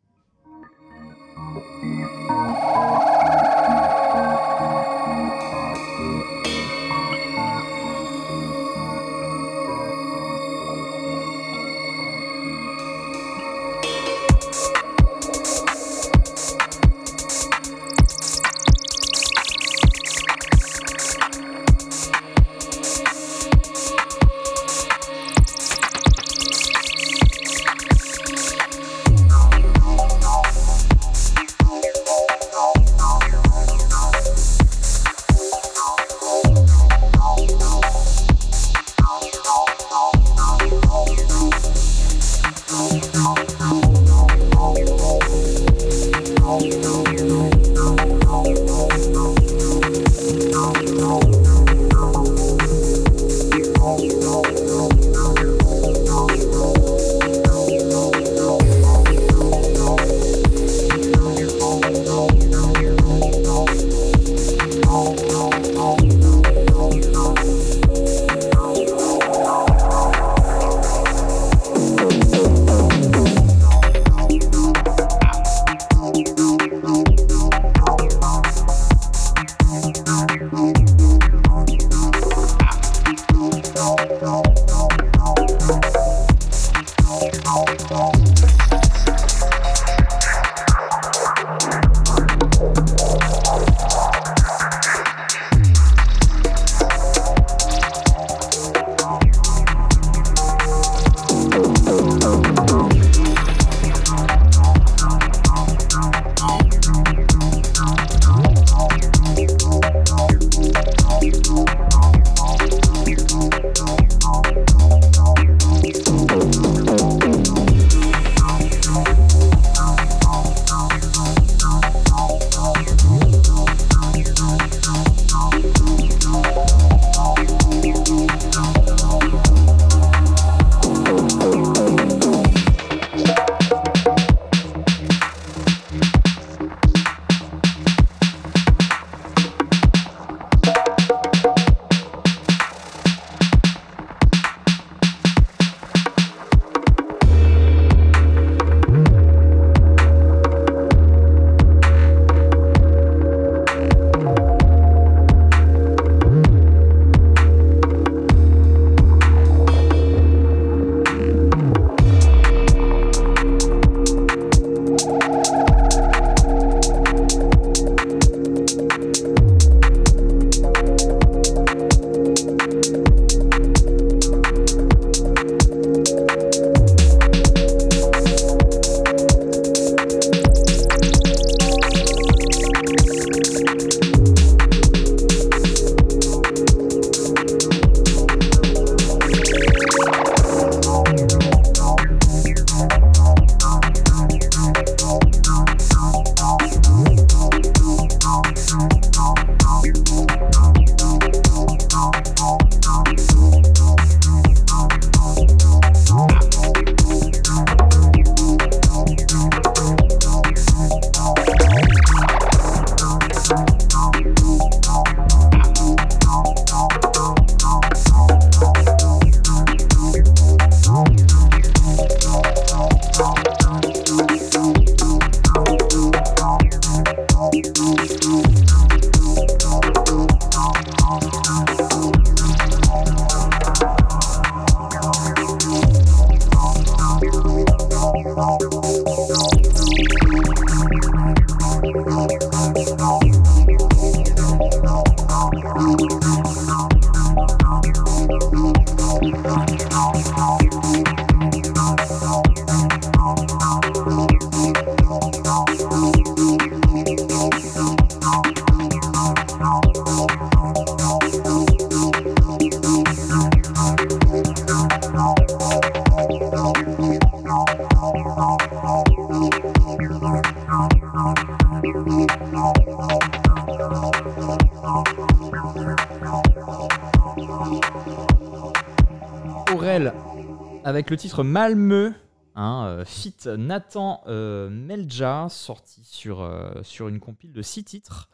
Avec 281.10 281.18
le 281.22 281.28
titre 281.28 281.42
Malmö, 281.42 282.12
hein, 282.54 283.02
fit 283.04 283.34
Nathan 283.58 284.22
euh, 284.28 284.70
Melja, 284.70 285.48
sorti 285.50 286.02
sur, 286.04 286.40
euh, 286.40 286.70
sur 286.84 287.08
une 287.08 287.18
compile 287.18 287.52
de 287.52 287.62
6 287.62 287.82
titres. 287.82 288.28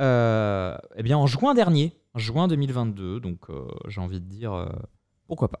Euh, 0.00 0.76
eh 0.96 1.04
bien, 1.04 1.16
en 1.16 1.28
juin 1.28 1.54
dernier, 1.54 1.92
en 2.14 2.18
juin 2.18 2.48
2022, 2.48 3.20
donc 3.20 3.46
j'ai 3.86 4.00
envie 4.00 4.18
de 4.20 4.26
dire 4.26 4.68
pourquoi 5.28 5.46
pas. 5.48 5.60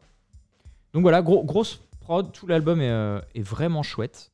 Donc 0.94 1.02
voilà, 1.02 1.22
gros, 1.22 1.44
grosse 1.44 1.80
prod, 2.00 2.32
tout 2.32 2.48
l'album 2.48 2.80
est, 2.80 3.20
est 3.36 3.42
vraiment 3.42 3.84
chouette. 3.84 4.32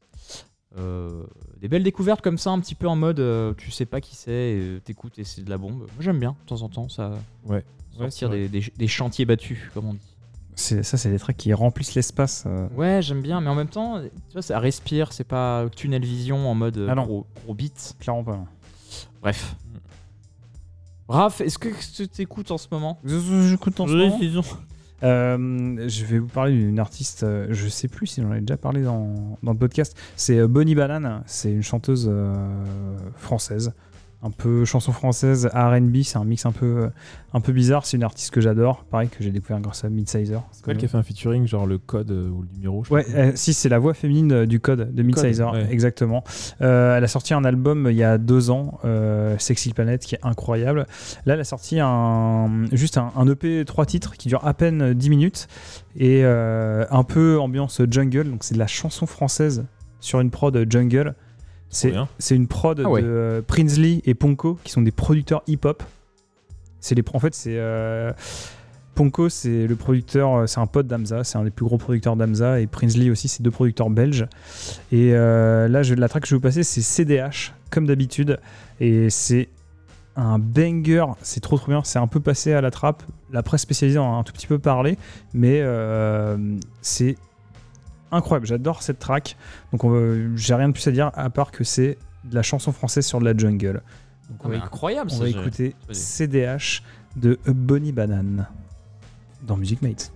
Euh, 0.79 1.25
des 1.59 1.69
belles 1.69 1.83
découvertes 1.85 2.23
comme 2.23 2.39
ça, 2.39 2.51
un 2.51 2.59
petit 2.61 2.75
peu 2.75 2.89
en 2.89 2.97
mode 2.97 3.21
euh, 3.21 3.53
tu 3.55 3.71
sais 3.71 3.85
pas 3.87 4.01
qui 4.01 4.17
c'est, 4.17 4.31
euh, 4.59 4.81
t'écoutes 4.81 5.19
et 5.19 5.25
c'est 5.25 5.43
de 5.43 5.51
la 5.51 5.59
bombe. 5.59 5.81
Moi 5.81 5.89
j'aime 6.01 6.19
bien, 6.19 6.35
de 6.43 6.47
temps 6.49 6.63
en 6.63 6.69
temps, 6.71 6.89
ça. 6.89 7.13
Ouais. 7.45 7.65
Sortir 7.97 8.29
vrai. 8.29 8.49
des, 8.49 8.61
des- 8.61 8.73
des 8.77 8.89
chantiers 8.89 9.25
battus, 9.27 9.61
comme 9.75 9.87
on 9.87 9.93
dit. 9.95 10.14
C'est- 10.57 10.83
Ça, 10.83 10.97
c'est 10.97 11.11
des 11.11 11.19
tracks 11.19 11.37
qui 11.37 11.53
remplissent 11.53 11.95
l'espace. 11.95 12.45
euh. 12.47 12.69
Ouais, 12.77 13.01
j'aime 13.03 13.23
bien, 13.23 13.41
mais 13.41 13.49
en 13.51 13.55
même 13.55 13.69
temps, 13.69 14.01
tu 14.01 14.09
vois, 14.33 14.43
ça 14.43 14.59
respire, 14.59 15.13
c'est 15.13 15.25
pas 15.25 15.67
tunnel 15.75 16.05
vision 16.05 16.49
en 16.49 16.55
mode 16.55 16.79
euh, 16.79 16.89
Ah 16.91 16.95
non. 16.95 17.05
gros, 17.05 17.27
gros 17.45 17.55
beat. 17.55 17.97
Clairement 18.01 18.25
pas. 18.25 18.37
non. 18.37 18.47
Bref. 19.23 19.57
Raph, 21.09 21.41
est-ce 21.41 21.59
que 21.59 21.69
tu 21.95 22.09
t'écoutes 22.09 22.51
en 22.51 22.59
ce 22.59 22.67
moment? 22.71 22.99
J'écoute 23.05 23.79
en 23.81 23.87
ce 23.87 23.93
Oui, 23.93 24.29
moment. 24.33 24.43
Euh, 25.03 25.87
je 25.89 26.05
vais 26.07 26.19
vous 26.19 26.29
parler 26.29 26.53
d'une 26.53 26.79
artiste, 26.79 27.27
je 27.51 27.69
sais 27.69 27.89
plus 27.89 28.07
si 28.07 28.23
j'en 28.23 28.33
ai 28.33 28.41
déjà 28.41 28.57
parlé 28.57 28.83
dans, 28.83 29.37
dans 29.43 29.53
le 29.53 29.59
podcast. 29.59 29.95
C'est 30.17 30.47
Bonnie 30.47 30.75
Banane, 30.75 31.23
c'est 31.27 31.53
une 31.53 31.63
chanteuse 31.63 32.09
euh, 32.11 32.35
française. 33.17 33.75
Un 34.25 34.31
peu 34.31 34.65
chanson 34.65 34.91
française, 34.91 35.51
RB, 35.53 36.03
c'est 36.03 36.17
un 36.17 36.25
mix 36.25 36.47
un 36.47 36.53
peu, 36.53 36.89
un 37.35 37.41
peu 37.41 37.53
bizarre. 37.53 37.85
C'est 37.85 37.99
une 37.99 38.05
artiste 38.05 38.31
que 38.31 38.41
j'adore, 38.41 38.85
pareil, 38.85 39.11
que 39.11 39.23
j'ai 39.23 39.31
découvert 39.31 39.61
grâce 39.61 39.85
à 39.85 39.91
Midsizer. 39.91 40.43
C'est 40.51 40.67
elle 40.67 40.79
qui 40.79 40.87
a 40.87 40.89
fait 40.89 40.97
un 40.97 41.03
featuring, 41.03 41.47
genre 41.47 41.67
le 41.67 41.77
code 41.77 42.11
euh, 42.11 42.31
ou 42.31 42.41
le 42.41 42.49
numéro 42.55 42.83
je 42.85 42.91
Ouais, 42.91 43.05
euh, 43.15 43.33
si, 43.35 43.53
c'est 43.53 43.69
la 43.69 43.79
voix 43.79 43.93
féminine 43.93 44.33
euh, 44.33 44.47
du 44.47 44.61
code 44.61 44.95
de 44.95 45.03
Midsizer, 45.03 45.53
ouais. 45.53 45.67
exactement. 45.71 46.25
Elle 46.61 47.05
a 47.05 47.07
sorti 47.07 47.35
un 47.35 47.45
album 47.45 47.89
il 47.91 47.97
y 47.97 48.03
a 48.03 48.17
deux 48.17 48.51
ans, 48.51 48.81
Sexy 49.39 49.75
Planet, 49.75 50.03
qui 50.03 50.15
est 50.15 50.21
incroyable. 50.23 50.87
Là, 51.27 51.35
elle 51.35 51.41
a 51.41 51.45
sorti 51.45 51.81
un, 51.81 52.65
juste 52.73 52.97
un, 52.97 53.13
un 53.17 53.29
EP 53.29 53.65
trois 53.67 53.85
titres 53.85 54.15
qui 54.15 54.29
dure 54.29 54.47
à 54.47 54.55
peine 54.55 54.95
10 54.95 55.11
minutes 55.11 55.49
et 55.97 56.25
un 56.25 57.05
peu 57.05 57.39
ambiance 57.39 57.83
jungle. 57.91 58.31
Donc, 58.31 58.45
c'est 58.45 58.55
de 58.55 58.59
la 58.59 58.67
chanson 58.67 59.07
française 59.07 59.67
sur 60.01 60.21
une 60.21 60.31
prod 60.31 60.67
jungle. 60.71 61.15
C'est 62.19 62.37
une 62.37 62.47
prod 62.47 62.81
Ah 62.85 62.89
ouais. 62.89 63.03
de 63.03 63.07
euh, 63.07 63.43
Prinsley 63.47 64.01
et 64.05 64.15
Ponko 64.15 64.59
qui 64.65 64.73
sont 64.73 64.83
des 64.83 64.93
producteurs 64.93 65.43
hip-hop. 65.47 65.83
C'est 66.81 66.95
les, 66.95 67.03
en 67.13 67.19
fait, 67.19 67.35
c'est 67.35 67.57
euh, 67.57 68.13
Ponko, 68.95 69.29
c'est 69.29 69.67
le 69.67 69.77
producteur, 69.77 70.35
euh, 70.35 70.47
c'est 70.47 70.61
un 70.61 70.67
pote 70.67 70.87
d'Amza, 70.87 71.25
c'est 71.25 71.39
un 71.39 71.45
des 71.45 71.51
plus 71.51 71.65
gros 71.65 71.79
producteurs 71.79 72.17
d'Amza, 72.17 72.61
et 72.61 72.67
Prinsley 72.67 73.11
aussi, 73.11 73.29
c'est 73.29 73.43
deux 73.43 73.51
producteurs 73.51 73.91
belges. 73.91 74.27
Et 74.93 75.11
euh, 75.15 75.69
là, 75.69 75.83
je, 75.83 75.95
la 75.95 76.09
track 76.09 76.23
que 76.23 76.29
je 76.29 76.35
vais 76.35 76.39
vous 76.39 76.43
passer, 76.43 76.63
c'est 76.63 76.81
CDH, 76.81 77.53
comme 77.71 77.87
d'habitude, 77.87 78.39
et 78.81 79.11
c'est 79.11 79.49
un 80.17 80.39
banger, 80.39 81.07
c'est 81.23 81.41
trop 81.41 81.57
trop 81.57 81.69
bien, 81.69 81.83
c'est 81.85 81.99
un 81.99 82.07
peu 82.07 82.21
passé 82.21 82.53
à 82.53 82.61
la 82.61 82.71
trappe, 82.71 83.03
la 83.33 83.43
presse 83.43 83.63
spécialisée 83.63 83.99
en 83.99 84.15
a 84.15 84.19
un 84.19 84.23
tout 84.23 84.33
petit 84.33 84.47
peu 84.47 84.59
parlé, 84.59 84.97
mais 85.33 85.61
euh, 85.63 86.37
c'est 86.83 87.17
incroyable, 88.15 88.47
j'adore 88.47 88.83
cette 88.83 88.99
track, 88.99 89.37
donc 89.73 89.85
on 89.85 89.91
va- 89.91 90.37
j'ai 90.37 90.55
rien 90.55 90.69
de 90.69 90.73
plus 90.73 90.87
à 90.87 90.93
dire 90.93 91.11
à 91.15 91.31
part 91.31 91.51
que 91.51 91.65
c'est 91.65 91.99
de 92.25 92.35
la 92.35 92.43
chanson 92.43 92.73
française 92.73 93.05
sur 93.07 93.19
de 93.21 93.25
la 93.25 93.37
jungle. 93.37 93.83
Donc 94.31 94.53
Ah, 94.55 94.65
incroyable, 94.65 95.11
on 95.13 95.15
ça, 95.15 95.25
va 95.25 95.31
j'ai- 95.31 95.39
écouter. 95.39 95.75
CDH 95.93 96.83
de 97.17 97.39
Bonnie 97.47 97.93
Banane 97.93 98.47
dans 99.47 99.57
Music 99.57 99.83
Mate. 99.83 100.11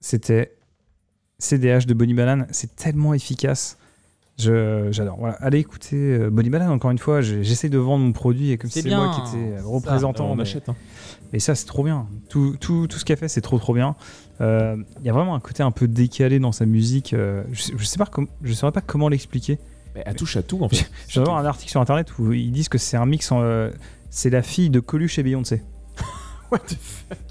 C'était 0.00 0.54
CDH 1.38 1.86
de 1.86 1.94
Bonnie 1.94 2.14
Banane. 2.14 2.46
C'est 2.50 2.74
tellement 2.76 3.14
efficace. 3.14 3.78
Je- 4.38 4.88
J'adore. 4.90 5.16
Voilà. 5.18 5.34
Allez 5.40 5.58
écouter 5.58 5.96
euh, 5.96 6.30
Bonnie 6.30 6.48
Banane, 6.50 6.70
encore 6.70 6.90
une 6.90 6.98
fois. 6.98 7.20
j'ai- 7.20 7.44
J'essaie 7.44 7.68
de 7.68 7.78
vendre 7.78 8.04
mon 8.04 8.12
produit 8.12 8.50
et 8.50 8.58
comme 8.58 8.70
C'est 8.70 8.88
moi 8.88 9.10
qui 9.14 9.20
étais 9.36 9.56
Ça, 9.58 9.62
représentant. 9.64 10.30
on 10.30 10.36
mais- 10.36 10.42
achète, 10.42 10.68
hein. 10.68 10.76
Et 11.34 11.38
ça, 11.38 11.54
c'est 11.54 11.66
trop 11.66 11.84
bien. 11.84 12.06
Tout, 12.28 12.56
tout, 12.60 12.86
tout 12.86 12.98
ce 12.98 13.04
qu'elle 13.04 13.16
fait, 13.18 13.28
c'est 13.28 13.40
trop 13.42 13.58
trop 13.58 13.74
bien. 13.74 13.94
Euh, 14.40 14.76
Il 15.00 15.06
y 15.06 15.10
a 15.10 15.12
vraiment 15.12 15.34
un 15.34 15.40
côté 15.40 15.62
un 15.62 15.70
peu 15.70 15.86
décalé 15.88 16.38
dans 16.38 16.52
sa 16.52 16.64
musique. 16.66 17.12
euh, 17.14 17.44
je, 17.52 17.62
sais- 17.62 17.72
je 17.76 17.84
sais 17.84 17.98
pas 17.98 18.06
com- 18.06 18.28
je 18.42 18.52
saurais 18.54 18.72
pas 18.72 18.80
comment 18.80 19.08
l'expliquer. 19.08 19.58
Mais 19.94 20.02
elle 20.06 20.16
touche 20.16 20.36
à 20.38 20.42
tout 20.42 20.62
en 20.62 20.68
fait. 20.70 20.90
Je 21.08 21.20
voir 21.20 21.36
un 21.36 21.44
article 21.44 21.70
sur 21.70 21.80
internet 21.80 22.18
où 22.18 22.32
ils 22.32 22.50
disent 22.50 22.70
que 22.70 22.78
c'est 22.78 22.96
un 22.96 23.04
mix. 23.04 23.30
en, 23.30 23.42
euh, 23.42 23.70
c'est 24.08 24.30
la 24.30 24.42
fille 24.42 24.70
de 24.70 24.80
Coluche 24.80 25.18
et 25.18 25.22
Beyoncé. 25.22 25.62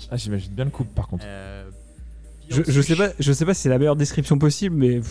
Ah, 0.10 0.18
j'imagine 0.18 0.52
bien 0.54 0.66
le 0.66 0.72
couple 0.72 0.92
par 0.96 1.08
contre. 1.08 1.26
Je, 2.52 2.62
je 2.68 2.82
sais 2.82 2.96
pas, 2.96 3.10
je 3.20 3.32
sais 3.32 3.46
pas 3.46 3.54
si 3.54 3.62
c'est 3.62 3.70
la 3.70 3.78
meilleure 3.78 3.96
description 3.96 4.38
possible, 4.38 4.76
mais 4.76 5.02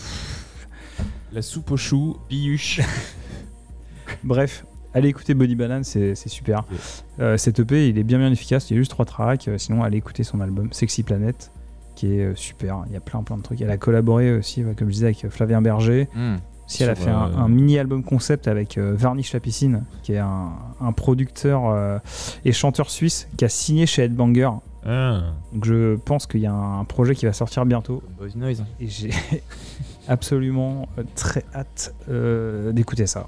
La 1.33 1.41
soupe 1.41 1.71
aux 1.71 1.77
choux, 1.77 2.17
Biuche. 2.29 2.81
bref. 4.23 4.65
Allez 4.93 5.07
écouter 5.07 5.33
Body 5.33 5.55
Banane, 5.55 5.85
c'est 5.85 6.15
super. 6.27 6.65
Euh, 7.21 7.37
cet 7.37 7.59
EP, 7.59 7.87
il 7.87 7.97
est 7.97 8.03
bien 8.03 8.17
bien 8.17 8.29
efficace. 8.29 8.69
Il 8.69 8.73
y 8.73 8.77
a 8.77 8.81
juste 8.81 8.91
trois 8.91 9.05
tracks. 9.05 9.47
Euh, 9.47 9.57
sinon, 9.57 9.83
allez 9.83 9.97
écouter 9.97 10.23
son 10.23 10.41
album 10.41 10.67
Sexy 10.73 11.03
Planet, 11.03 11.49
qui 11.95 12.15
est 12.19 12.25
euh, 12.25 12.35
super. 12.35 12.83
Il 12.87 12.93
y 12.93 12.97
a 12.97 12.99
plein 12.99 13.23
plein 13.23 13.37
de 13.37 13.41
trucs. 13.41 13.61
Elle 13.61 13.71
a 13.71 13.77
collaboré 13.77 14.33
aussi, 14.33 14.61
euh, 14.63 14.73
comme 14.73 14.89
je 14.89 14.93
disais, 14.95 15.05
avec 15.05 15.29
Flavien 15.29 15.61
Berger. 15.61 16.09
Hmm. 16.13 16.35
Si 16.67 16.83
elle 16.83 16.89
a 16.89 16.95
fait 16.95 17.09
un, 17.09 17.37
un 17.37 17.47
mini-album 17.47 18.03
concept 18.03 18.47
avec 18.47 18.77
Varnish 18.77 19.33
la 19.33 19.41
piscine, 19.41 19.83
qui 20.03 20.13
est 20.13 20.19
un, 20.19 20.53
un 20.79 20.91
producteur 20.93 21.99
et 22.45 22.53
chanteur 22.53 22.89
suisse 22.89 23.27
qui 23.35 23.43
a 23.43 23.49
signé 23.49 23.85
chez 23.85 24.03
Headbanger. 24.03 24.51
Ah. 24.85 25.33
Donc 25.53 25.65
je 25.65 25.95
pense 25.97 26.25
qu'il 26.27 26.41
y 26.41 26.47
a 26.47 26.53
un 26.53 26.83
projet 26.85 27.13
qui 27.15 27.25
va 27.25 27.33
sortir 27.33 27.65
bientôt. 27.65 28.01
Boys 28.17 28.29
Noise. 28.35 28.63
Et 28.79 28.87
j'ai 28.87 29.11
absolument 30.07 30.87
euh, 30.97 31.03
très 31.15 31.43
hâte 31.53 31.93
euh, 32.09 32.71
d'écouter 32.71 33.05
ça. 33.07 33.27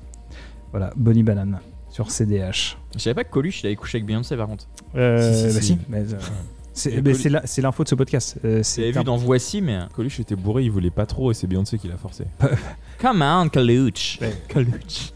Voilà, 0.71 0.91
Bonnie 0.95 1.23
Banane 1.23 1.59
sur 1.89 2.09
CDH. 2.11 2.77
Je 2.95 2.99
savais 2.99 3.13
pas 3.13 3.23
que 3.23 3.30
Coluche 3.31 3.61
il 3.61 3.67
avait 3.67 3.75
couché 3.75 3.97
avec 3.97 4.05
Beyoncé 4.07 4.35
par 4.35 4.47
contre. 4.47 4.67
Euh, 4.95 5.31
Si, 5.31 5.39
si, 5.51 5.53
bah 5.53 5.61
si. 5.61 5.67
si, 5.67 5.80
mais, 5.89 7.03
euh, 7.03 7.39
c'est 7.45 7.61
l'info 7.61 7.84
de 7.84 7.89
ce 7.89 7.95
podcast. 7.95 8.39
Euh, 8.43 8.61
c'est 8.63 8.89
vu 8.91 9.03
dans 9.03 9.17
Voici, 9.17 9.61
mais. 9.61 9.77
Coluche 9.95 10.19
était 10.19 10.35
bourré, 10.35 10.63
il 10.63 10.71
voulait 10.71 10.89
pas 10.89 11.05
trop 11.05 11.30
et 11.30 11.35
c'est 11.35 11.45
Beyoncé 11.45 11.77
qui 11.77 11.88
l'a 11.88 11.97
forcé. 11.97 12.25
Come 12.99 13.21
on, 13.21 13.47
Coluche. 13.49 14.17
Ouais. 14.21 14.34
Coluche. 14.51 15.11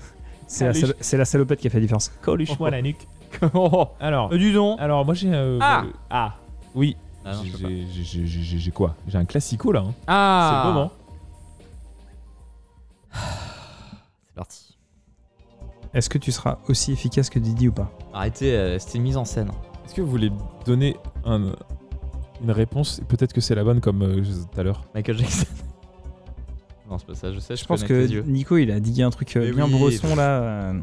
c'est 0.46 0.66
la, 0.66 0.74
salo- 0.74 0.94
c'est 1.00 1.18
la 1.18 1.26
salopette 1.26 1.60
qui 1.60 1.66
a 1.68 1.70
fait 1.72 1.78
la 1.78 1.82
différence. 1.82 2.12
Coluche-moi 2.22 2.70
la 2.70 2.82
nuque. 2.84 3.08
oh, 3.54 3.88
Alors, 4.00 4.30
dis 4.30 4.54
donc. 4.54 4.80
alors 4.80 5.06
moi 5.06 5.14
j'ai. 5.14 5.32
euh, 5.34 5.58
Ah. 5.62 5.84
euh, 5.86 5.92
ah 6.10 6.36
Oui. 6.76 6.96
Ah 7.26 7.34
non, 7.36 7.44
je 7.44 7.52
peux 7.52 7.64
pas. 7.64 7.70
J'ai- 7.70 7.86
j'ai- 8.04 8.26
j'ai- 8.28 8.42
j'ai 8.42 8.58
j'ai 8.58 8.72
quoi? 8.72 8.96
J'ai 9.08 9.18
un 9.18 9.26
classico 9.26 9.72
là. 9.72 9.82
hein. 9.88 9.94
Ah 10.08 10.50
C'est 10.64 10.68
le 10.70 10.74
moment. 10.74 10.92
C'est 13.12 14.36
parti. 14.36 14.78
Est-ce 15.94 16.10
que 16.10 16.18
tu 16.18 16.32
seras 16.32 16.58
aussi 16.68 16.92
efficace 16.92 17.30
que 17.30 17.40
Didi 17.40 17.68
ou 17.70 17.72
pas? 17.72 17.92
Arrêtez, 18.14 18.54
euh, 18.56 18.78
c'était 18.80 18.98
une 18.98 19.04
mise 19.04 19.18
en 19.18 19.26
scène. 19.26 19.50
Est-ce 19.86 19.94
que 19.96 20.02
vous 20.02 20.10
voulez 20.10 20.32
donner 20.66 20.96
un- 21.26 21.52
une 22.44 22.52
réponse? 22.52 23.02
Peut-être 23.08 23.34
que 23.34 23.42
c'est 23.42 23.56
la 23.56 23.64
bonne 23.64 23.82
comme 23.82 24.02
euh, 24.04 24.24
je- 24.24 24.32
tout 24.44 24.60
à 24.60 24.64
l'heure. 24.64 24.84
Michael 24.94 25.18
Jackson. 25.18 25.46
non, 26.90 26.98
c'est 27.00 27.08
pas 27.08 27.16
ça, 27.16 27.32
je 27.34 27.40
sais, 27.40 27.56
je, 27.56 27.62
Je 27.62 27.66
pense 27.68 27.84
connais 27.84 28.02
tes 28.02 28.08
que 28.10 28.14
yeux. 28.14 28.24
Nico, 28.28 28.58
il 28.58 28.70
a 28.72 28.80
dit 28.80 29.02
un 29.02 29.10
truc 29.10 29.36
euh, 29.38 29.46
Mais 29.48 29.52
bien 29.54 29.66
oui. 29.66 29.80
bresson 29.80 30.16
là. 30.16 30.42
euh, 30.42 30.74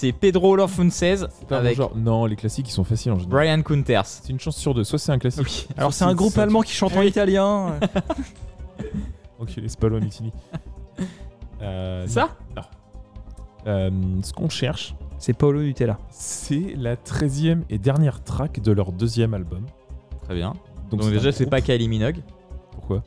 C'est 0.00 0.12
Pedro 0.12 0.56
Lorfunces 0.56 1.26
avec 1.50 1.76
genre. 1.76 1.94
Non, 1.94 2.24
les 2.24 2.34
classiques 2.34 2.66
ils 2.70 2.72
sont 2.72 2.84
faciles 2.84 3.12
en 3.12 3.18
général. 3.18 3.30
Brian 3.48 3.60
Kunters. 3.62 4.06
C'est 4.06 4.30
une 4.30 4.40
chance 4.40 4.56
sur 4.56 4.72
deux. 4.72 4.82
Soit 4.82 4.98
c'est 4.98 5.12
un 5.12 5.18
classique. 5.18 5.44
Oui. 5.44 5.66
Alors 5.76 5.92
c'est 5.92 6.04
un 6.04 6.14
groupe 6.14 6.38
allemand 6.38 6.62
qui 6.62 6.72
chante 6.72 6.96
en 6.96 7.02
italien. 7.02 7.78
Enculé, 9.38 9.68
c'est 9.68 9.78
pas 9.78 9.88
loin 9.88 10.00
Mutiny. 10.00 10.32
Euh, 11.62 12.06
Ça 12.06 12.30
Non. 12.56 12.62
Euh, 13.66 13.90
ce 14.22 14.32
qu'on 14.32 14.48
cherche, 14.48 14.94
C'est 15.18 15.34
Paolo 15.34 15.60
Nutella. 15.60 15.98
c'est 16.08 16.72
la 16.78 16.96
13e 16.96 17.64
et 17.68 17.76
dernière 17.76 18.24
track 18.24 18.60
de 18.62 18.72
leur 18.72 18.92
deuxième 18.92 19.34
album. 19.34 19.66
Très 20.22 20.34
bien. 20.34 20.54
Donc 20.90 21.00
Donc, 21.00 21.02
c'est 21.02 21.10
déjà, 21.10 21.28
un 21.28 21.32
c'est 21.32 21.44
groupe. 21.44 21.50
pas 21.50 21.60
Kylie 21.60 21.88
Minogue. 21.88 22.22
Pourquoi? 22.72 23.02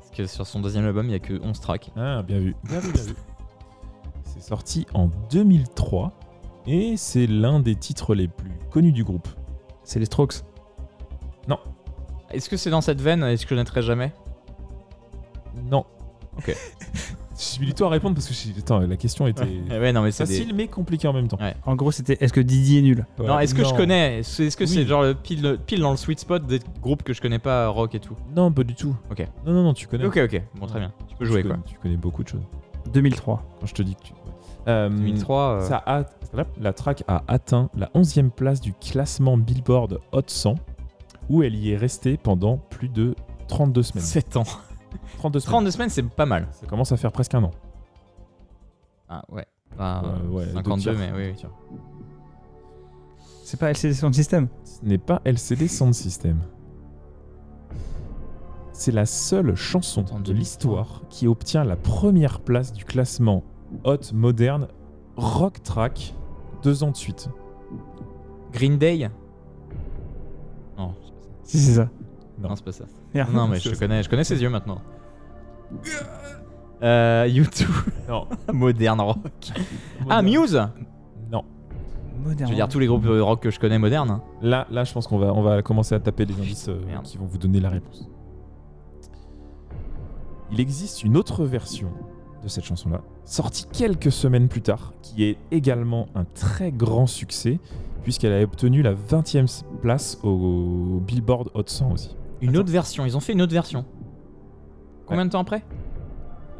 Parce 0.00 0.10
que 0.10 0.26
sur 0.26 0.44
son 0.48 0.58
deuxième 0.58 0.84
album, 0.84 1.06
il 1.06 1.12
y 1.12 1.14
a 1.14 1.20
que 1.20 1.40
11 1.40 1.60
tracks. 1.60 1.92
Ah, 1.96 2.24
bien 2.24 2.40
vu. 2.40 2.56
Bien 2.64 2.80
vu, 2.80 2.92
bien 2.92 3.02
vu. 3.04 3.14
C'est 4.40 4.48
sorti 4.48 4.86
en 4.94 5.10
2003 5.30 6.12
et 6.66 6.96
c'est 6.96 7.26
l'un 7.26 7.60
des 7.60 7.74
titres 7.76 8.14
les 8.14 8.26
plus 8.26 8.52
connus 8.70 8.92
du 8.92 9.04
groupe. 9.04 9.28
C'est 9.84 9.98
les 9.98 10.06
Strokes. 10.06 10.34
Est-ce 12.32 12.48
que 12.48 12.56
c'est 12.56 12.70
dans 12.70 12.80
cette 12.80 13.00
veine 13.00 13.24
Est-ce 13.24 13.42
que 13.42 13.48
je 13.50 13.54
connaîtrai 13.56 13.82
jamais? 13.82 14.12
Non. 15.68 15.84
Ok. 16.38 16.54
Je 17.36 17.44
suis 17.44 17.72
toi 17.74 17.86
à 17.88 17.90
répondre 17.90 18.14
parce 18.14 18.28
que 18.28 18.58
attends, 18.60 18.80
la 18.80 18.96
question 18.96 19.26
était 19.26 19.48
Eh 19.70 19.78
ouais, 19.78 19.92
non, 19.94 20.02
mais 20.02 20.12
facile 20.12 20.48
des... 20.48 20.52
mais 20.52 20.68
compliquée 20.68 21.08
en 21.08 21.12
même 21.14 21.26
temps. 21.26 21.38
Ouais. 21.40 21.56
En 21.64 21.74
gros, 21.74 21.90
c'était 21.90 22.18
est-ce 22.20 22.32
que 22.34 22.40
Didi 22.40 22.78
est 22.78 22.82
nul? 22.82 23.06
Non, 23.18 23.38
est-ce 23.40 23.54
que 23.54 23.64
je 23.64 23.70
Non. 23.70 23.76
connais? 23.76 24.18
Est-ce 24.20 24.56
que 24.56 24.66
c'est 24.66 24.84
genre 24.84 25.02
le 25.02 25.14
pile, 25.14 25.58
pile 25.66 25.80
dans 25.80 25.90
le 25.90 25.96
sweet 25.96 26.20
spot 26.20 26.46
des 26.46 26.60
groupes 26.82 27.02
que 27.02 27.12
je 27.14 27.20
connais 27.22 27.38
pas, 27.38 27.68
rock 27.68 27.94
et 27.94 27.98
tout? 28.00 28.14
Non, 28.36 28.52
pas 28.52 28.62
du 28.62 28.74
tout. 28.74 28.94
Ok. 29.10 29.26
Non, 29.46 29.52
non, 29.54 29.62
non, 29.64 29.74
tu 29.74 29.86
connais. 29.88 30.04
Ok, 30.04 30.18
ok. 30.22 30.42
Bon, 30.56 30.66
très 30.66 30.78
bien. 30.80 30.92
Tu 31.08 31.16
peux 31.16 31.24
jouer 31.24 31.40
tu 31.42 31.48
quoi. 31.48 31.56
connais- 31.56 31.66
tu 31.66 31.78
connais 31.78 31.96
beaucoup 31.96 32.22
de 32.22 32.28
choses. 32.28 32.42
2003. 32.92 33.42
Quand 33.58 33.66
je 33.66 33.74
te 33.74 33.82
dis 33.82 33.94
que 33.96 34.02
tu. 34.02 34.12
Euh, 34.68 34.88
2003. 34.88 35.38
euh, 35.42 35.60
Ça 35.68 35.82
a, 35.86 36.04
la, 36.60 36.72
track 36.72 37.02
a 37.08 37.22
atteint 37.28 37.70
la 37.74 37.86
11e 37.94 38.30
place 38.30 38.60
du 38.60 38.72
classement 38.74 39.36
Billboard 39.36 40.00
Hot 40.12 40.22
100, 40.26 40.54
où 41.28 41.42
elle 41.42 41.54
y 41.56 41.72
est 41.72 41.76
restée 41.76 42.16
pendant 42.16 42.58
plus 42.58 42.88
de 42.88 43.14
32 43.48 43.82
semaines. 43.82 44.04
7 44.04 44.36
ans. 44.36 44.44
32 45.18 45.40
semaines. 45.40 45.50
32 45.52 45.70
semaines, 45.70 45.90
c'est 45.90 46.02
pas 46.08 46.26
mal. 46.26 46.48
Ça 46.52 46.66
commence 46.66 46.92
à 46.92 46.96
faire 46.96 47.12
presque 47.12 47.34
un 47.34 47.44
an. 47.44 47.50
Ah 49.08 49.24
ouais. 49.30 49.46
Enfin, 49.74 50.02
Euh, 50.04 50.28
ouais, 50.28 50.44
52, 50.52 50.74
deux 50.74 50.80
tiers, 50.80 50.94
mais 50.98 51.12
oui. 51.16 51.34
oui. 51.70 51.78
C'est 53.44 53.58
pas 53.58 53.70
LCD 53.70 53.94
Sound 53.94 54.14
System 54.14 54.48
Ce 54.64 54.84
n'est 54.84 54.98
pas 54.98 55.20
LCD 55.24 55.66
Sound 55.68 55.94
System. 55.94 56.38
C'est 58.72 58.92
la 58.92 59.06
seule 59.06 59.54
chanson 59.56 60.02
de 60.02 60.06
2003. 60.08 60.34
l'histoire 60.34 61.02
qui 61.10 61.26
obtient 61.26 61.64
la 61.64 61.76
première 61.76 62.40
place 62.40 62.72
du 62.72 62.84
classement 62.84 63.42
Hot 63.84 64.12
Modern 64.12 64.68
Rock 65.16 65.62
Track 65.62 66.14
deux 66.62 66.82
ans 66.82 66.90
de 66.90 66.96
suite. 66.96 67.28
Green 68.52 68.78
Day 68.78 69.10
Non, 70.76 70.94
c'est 71.02 71.12
pas 71.12 71.20
ça. 71.20 71.28
Si, 71.44 71.58
c'est 71.58 71.74
ça. 71.74 71.88
Non, 72.38 72.56
c'est 72.56 72.64
pas 72.64 72.72
ça. 72.72 72.84
Merde. 73.14 73.32
Non, 73.32 73.48
mais 73.48 73.58
je 73.60 73.74
connais, 73.74 74.02
je 74.02 74.08
connais 74.08 74.24
ses 74.24 74.40
yeux 74.40 74.50
maintenant. 74.50 74.80
Euh, 76.82 77.26
U2. 77.26 77.66
Non. 78.08 78.26
Modern 78.52 79.00
rock. 79.00 79.18
Ah, 80.08 80.22
Muse 80.22 80.60
Non. 81.30 81.44
Moderne. 82.18 82.48
Je 82.48 82.52
veux 82.52 82.56
dire, 82.56 82.68
tous 82.68 82.78
les 82.78 82.86
groupes 82.86 83.04
de 83.04 83.20
rock 83.20 83.40
que 83.40 83.50
je 83.50 83.60
connais 83.60 83.78
modernes. 83.78 84.20
Là, 84.42 84.66
là, 84.70 84.84
je 84.84 84.92
pense 84.92 85.06
qu'on 85.06 85.18
va, 85.18 85.32
on 85.32 85.42
va 85.42 85.62
commencer 85.62 85.94
à 85.94 86.00
taper 86.00 86.24
les 86.24 86.34
indices 86.34 86.68
euh, 86.68 86.80
qui 87.04 87.18
vont 87.18 87.26
vous 87.26 87.38
donner 87.38 87.60
la 87.60 87.70
réponse. 87.70 88.08
Il 90.52 90.60
existe 90.60 91.04
une 91.04 91.16
autre 91.16 91.44
version 91.44 91.92
de 92.42 92.48
cette 92.48 92.64
chanson-là, 92.64 93.02
sortie 93.24 93.66
quelques 93.72 94.10
semaines 94.12 94.48
plus 94.48 94.62
tard, 94.62 94.92
qui 95.02 95.24
est 95.24 95.36
également 95.50 96.06
un 96.14 96.24
très 96.24 96.72
grand 96.72 97.06
succès, 97.06 97.58
puisqu'elle 98.02 98.32
a 98.32 98.42
obtenu 98.42 98.82
la 98.82 98.94
20e 98.94 99.62
place 99.82 100.18
au 100.22 101.00
Billboard 101.06 101.50
Hot 101.54 101.64
100 101.66 101.92
aussi. 101.92 102.16
Une 102.40 102.56
autre 102.56 102.70
version. 102.72 103.04
Ils 103.04 103.16
ont 103.16 103.20
fait 103.20 103.34
une 103.34 103.42
autre 103.42 103.52
version. 103.52 103.84
Combien 105.06 105.26
de 105.26 105.30
temps 105.30 105.40
après? 105.40 105.62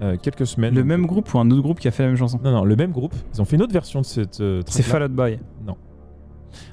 Euh, 0.03 0.17
quelques 0.17 0.47
semaines. 0.47 0.75
Le 0.75 0.85
même 0.85 1.07
groupe 1.07 1.33
ou 1.33 1.39
un 1.39 1.51
autre 1.51 1.63
groupe 1.63 1.79
qui 1.81 1.89
a 1.89 1.91
fait 1.91 2.03
la 2.03 2.09
même 2.11 2.19
chanson? 2.19 2.39
Non, 2.43 2.51
non, 2.53 2.65
le 2.65 2.77
même 2.77 2.93
groupe. 2.93 3.15
Ils 3.35 3.41
ont 3.41 3.45
fait 3.45 3.57
une 3.57 3.63
autre 3.63 3.73
version 3.73 4.01
de 4.01 4.07
cette 4.07 4.41
euh, 4.41 4.63
C'est. 4.67 4.83
Fall 4.83 5.03
Out 5.05 5.13
Boy. 5.13 5.39
Non. 5.67 5.77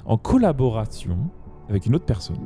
En 0.04 0.16
collaboration 0.18 1.16
avec 1.68 1.86
une 1.86 1.94
autre 1.94 2.04
personne. 2.06 2.36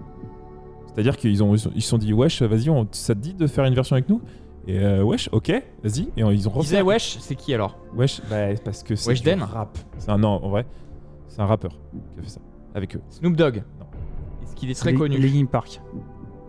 C'est-à-dire 0.87 1.17
qu'ils 1.17 1.43
ont, 1.43 1.55
ils 1.55 1.59
se 1.83 1.89
sont 1.89 1.99
dit, 1.99 2.13
wesh, 2.13 2.43
vas-y, 2.43 2.69
on- 2.69 2.87
ça 2.91 3.15
te 3.15 3.21
dit 3.21 3.33
de 3.35 3.47
faire 3.47 3.65
une 3.65 3.75
version 3.75 3.95
avec 3.95 4.09
nous? 4.09 4.21
Et 4.69 4.79
euh, 4.79 5.03
wesh, 5.03 5.29
ok, 5.33 5.51
vas-y. 5.83 6.03
Et 6.17 6.21
ils 6.21 6.25
ont 6.25 6.31
Ils 6.31 6.47
refait. 6.49 6.61
disaient 6.61 6.83
wesh, 6.83 7.19
c'est 7.21 7.35
qui 7.35 7.53
alors? 7.53 7.77
Wesh, 7.95 8.21
bah, 8.31 8.55
parce 8.65 8.83
que 8.83 8.95
c'est 8.95 9.09
Wesh 9.11 9.23
du 9.23 9.31
Den 9.31 9.43
rap. 9.43 9.77
C'est 9.99 10.11
un 10.11 10.19
non, 10.19 10.41
en 10.43 10.49
vrai, 10.51 10.67
c'est 11.29 11.41
un 11.41 11.47
rappeur 11.47 11.73
qui 11.73 12.21
a 12.21 12.23
fait 12.23 12.29
ça 12.29 12.41
avec 12.75 12.95
eux. 12.97 13.01
Snoop 13.11 13.35
Dogg. 13.37 13.63
Non. 13.81 13.87
Est-ce 14.45 14.55
qu'il 14.55 14.71
est 14.71 14.75
très 14.79 14.93
Li- 14.93 14.99
connu? 14.99 15.19
Linkin 15.19 15.47
Park. 15.47 15.81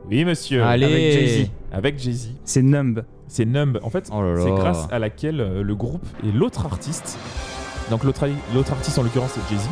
Oui, 0.10 0.24
monsieur. 0.26 0.64
Allez. 0.64 0.86
Avec 0.86 1.12
Jay-Z. 1.14 1.50
Avec 1.72 2.00
Jay-Z. 2.00 2.30
C'est 2.44 2.62
Numb. 2.62 3.04
C'est 3.28 3.46
Numb. 3.46 3.80
En 3.82 3.90
fait, 3.90 4.10
Oh 4.14 4.22
là 4.22 4.34
là. 4.36 4.42
c'est 4.44 4.52
grâce 4.52 4.88
à 4.92 5.00
laquelle 5.00 5.42
euh, 5.42 5.64
le 5.64 5.76
groupe 5.76 6.06
et 6.24 6.32
l'autre 6.32 6.66
artiste, 6.68 7.18
donc 7.90 8.04
l'autre 8.04 8.28
l'autre 8.54 8.74
artiste 8.74 9.00
en 9.00 9.04
l'occurrence 9.04 9.32
c'est 9.32 9.56
Jay-Z, 9.56 9.68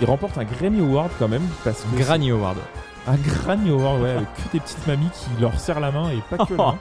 il 0.00 0.06
remporte 0.06 0.38
un 0.38 0.44
Grammy 0.44 0.80
Award 0.80 1.10
quand 1.18 1.28
même 1.28 1.42
parce 1.64 1.82
que 1.82 1.98
Granny 1.98 2.30
Howard. 2.30 2.56
Un 3.06 3.16
Grammy 3.16 3.70
Award, 3.70 4.00
ouais, 4.02 4.10
avec 4.10 4.34
que 4.34 4.52
des 4.52 4.60
petites 4.60 4.86
mamies 4.86 5.10
qui 5.12 5.40
leur 5.40 5.58
serrent 5.60 5.80
la 5.80 5.90
main 5.92 6.10
et 6.10 6.22
pas 6.34 6.44
que 6.46 6.54
la 6.54 6.56
main. 6.64 6.78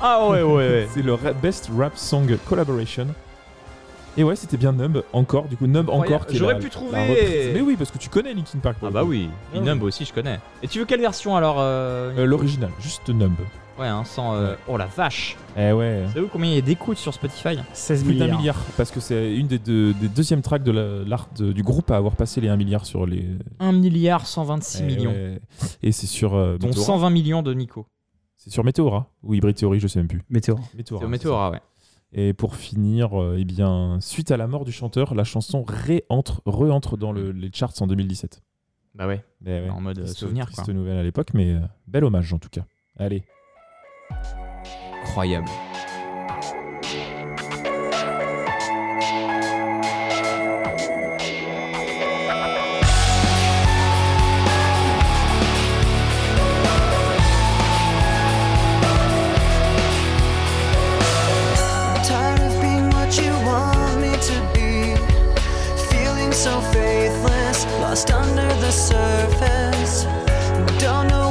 Ah 0.00 0.28
ouais, 0.28 0.42
ouais, 0.42 0.54
ouais. 0.54 0.88
C'est 0.94 1.02
le 1.02 1.14
ra- 1.14 1.32
Best 1.32 1.70
Rap 1.76 1.96
Song 1.96 2.26
Collaboration. 2.48 3.06
Et 4.18 4.24
ouais, 4.24 4.34
c'était 4.36 4.56
bien 4.56 4.72
Numb 4.72 5.02
encore, 5.12 5.44
du 5.44 5.56
coup 5.58 5.66
Numb 5.66 5.90
Incroyable. 5.90 6.14
encore. 6.14 6.26
qui 6.26 6.36
est 6.36 6.38
J'aurais 6.38 6.54
la- 6.54 6.58
pu 6.58 6.64
la 6.66 6.70
trouver. 6.70 7.00
reprise. 7.00 7.50
Mais 7.54 7.60
oui, 7.60 7.76
parce 7.76 7.90
que 7.90 7.98
tu 7.98 8.08
connais 8.08 8.32
Linkin 8.32 8.58
Park. 8.62 8.78
pour 8.78 8.88
Ah 8.88 8.90
le 8.90 8.94
bah 8.94 9.02
coup. 9.02 9.08
oui. 9.10 9.28
Ah 9.54 9.60
Numb 9.60 9.82
aussi, 9.82 10.04
je 10.06 10.12
connais. 10.14 10.38
Et 10.62 10.68
tu 10.68 10.78
veux 10.78 10.86
quelle 10.86 11.00
version 11.02 11.36
alors 11.36 11.56
euh, 11.58 12.12
Euh, 12.16 12.24
L'original, 12.24 12.70
juste 12.80 13.08
Numb. 13.10 13.34
Ouais, 13.78 13.86
hein, 13.88 14.04
sans. 14.06 14.34
euh, 14.34 14.54
Oh 14.68 14.78
la 14.78 14.86
vache. 14.86 15.36
Eh 15.54 15.70
ouais. 15.72 16.04
Vous 16.06 16.12
savez 16.14 16.26
combien 16.32 16.48
il 16.50 16.54
y 16.54 16.58
a 16.58 16.62
d'écoutes 16.62 16.96
sur 16.96 17.12
Spotify? 17.12 17.58
16 17.74 18.04
Plus 18.04 18.14
d'un 18.14 18.24
milliards. 18.24 18.38
milliard, 18.38 18.56
parce 18.78 18.90
que 18.90 19.00
c'est 19.00 19.34
une 19.34 19.48
des, 19.48 19.58
deux- 19.58 19.92
des 19.92 20.08
deuxièmes 20.08 20.40
tracks 20.40 20.62
de 20.62 20.72
la- 20.72 21.04
l'art 21.06 21.28
de- 21.38 21.52
du 21.52 21.62
groupe 21.62 21.90
à 21.90 21.96
avoir 21.98 22.14
passé 22.16 22.40
les 22.40 22.48
1 22.48 22.56
milliard 22.56 22.86
sur 22.86 23.04
les. 23.04 23.26
1 23.60 23.72
milliard 23.72 24.26
126 24.26 24.78
Eh 24.80 24.86
millions. 24.86 25.10
ouais. 25.10 25.40
Et 25.82 25.92
c'est 25.92 26.06
sur. 26.06 26.34
euh, 26.34 26.56
Dont 26.56 26.68
Meteora. 26.68 26.86
120 26.86 27.10
millions 27.10 27.42
de 27.42 27.52
Nico. 27.52 27.84
C'est 28.46 28.52
sur 28.52 28.62
Meteora 28.64 29.10
ou 29.24 29.34
Hybrid 29.34 29.56
Theory, 29.56 29.80
je 29.80 29.88
sais 29.88 29.98
même 29.98 30.06
plus. 30.06 30.22
Meteora. 30.30 30.62
Meteora. 30.76 31.06
Meteora, 31.08 31.50
ouais. 31.50 31.60
Et 32.12 32.32
pour 32.32 32.54
finir, 32.54 33.20
euh, 33.20 33.36
eh 33.38 33.44
bien, 33.44 33.98
suite 34.00 34.30
à 34.30 34.36
la 34.36 34.46
mort 34.46 34.64
du 34.64 34.70
chanteur, 34.70 35.14
la 35.16 35.24
chanson 35.24 35.64
réentre, 35.66 36.42
re-entre 36.46 36.96
dans 36.96 37.10
le- 37.10 37.32
les 37.32 37.50
charts 37.52 37.72
en 37.80 37.88
2017. 37.88 38.40
Bah 38.94 39.08
ouais. 39.08 39.24
Mais 39.40 39.62
ouais, 39.62 39.68
En 39.70 39.80
mode, 39.80 39.98
euh, 39.98 40.02
triste- 40.04 40.18
souvenir, 40.18 40.46
triste 40.46 40.64
quoi. 40.64 40.72
nouvelle 40.74 40.96
à 40.96 41.02
l'époque, 41.02 41.34
mais 41.34 41.54
euh, 41.54 41.60
bel 41.88 42.04
hommage 42.04 42.32
en 42.32 42.38
tout 42.38 42.48
cas. 42.48 42.64
Allez. 42.96 43.24
Incroyable. 45.02 45.48
Under 68.10 68.48
the 68.60 68.70
surface. 68.70 70.04
Don't 70.80 71.08
know 71.08 71.25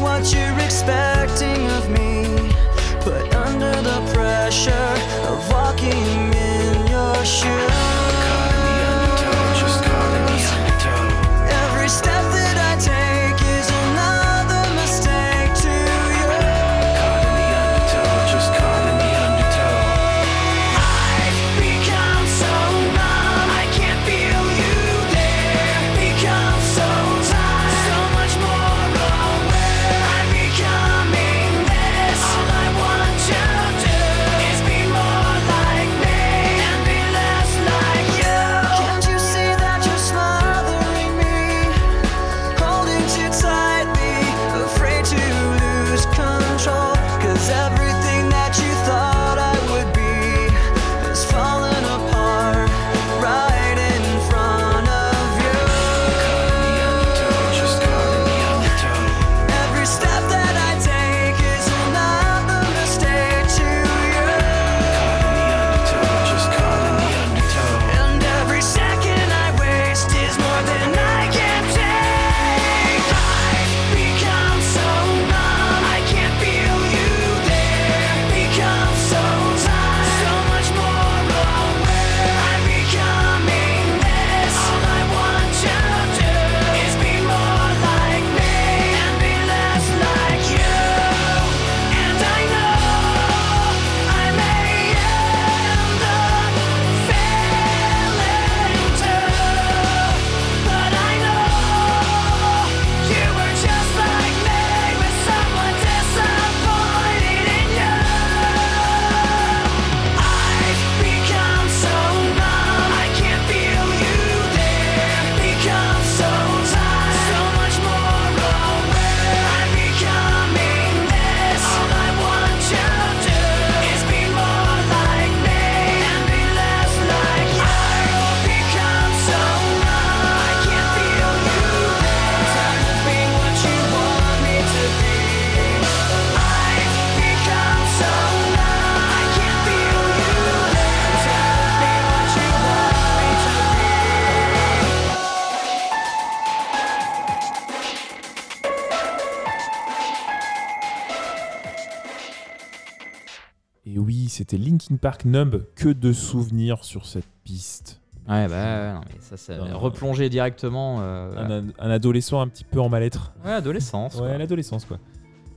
Linkin 154.90 154.98
Park 155.02 155.26
Numb. 155.26 155.64
Que 155.76 155.90
de 155.90 156.14
souvenirs 156.14 156.84
sur 156.84 157.06
cette 157.06 157.28
piste. 157.44 158.02
Ouais, 158.28 158.48
bah 158.48 158.94
non, 158.94 159.02
mais 159.02 159.22
ça, 159.22 159.38
c'est 159.38 159.56
replonger 159.60 160.30
directement. 160.30 160.98
euh, 161.02 161.32
Un, 161.38 161.50
ad- 161.52 161.74
un 161.78 161.90
adolescent 161.92 162.42
un 162.42 162.48
petit 162.48 162.64
peu 162.64 162.80
en 162.82 162.90
mal-être. 162.90 163.34
Ouais, 163.46 163.52
adolescence. 163.52 164.16
Ouais, 164.16 164.22
quoi. 164.22 164.38
l'adolescence, 164.38 164.86
quoi. 164.86 164.98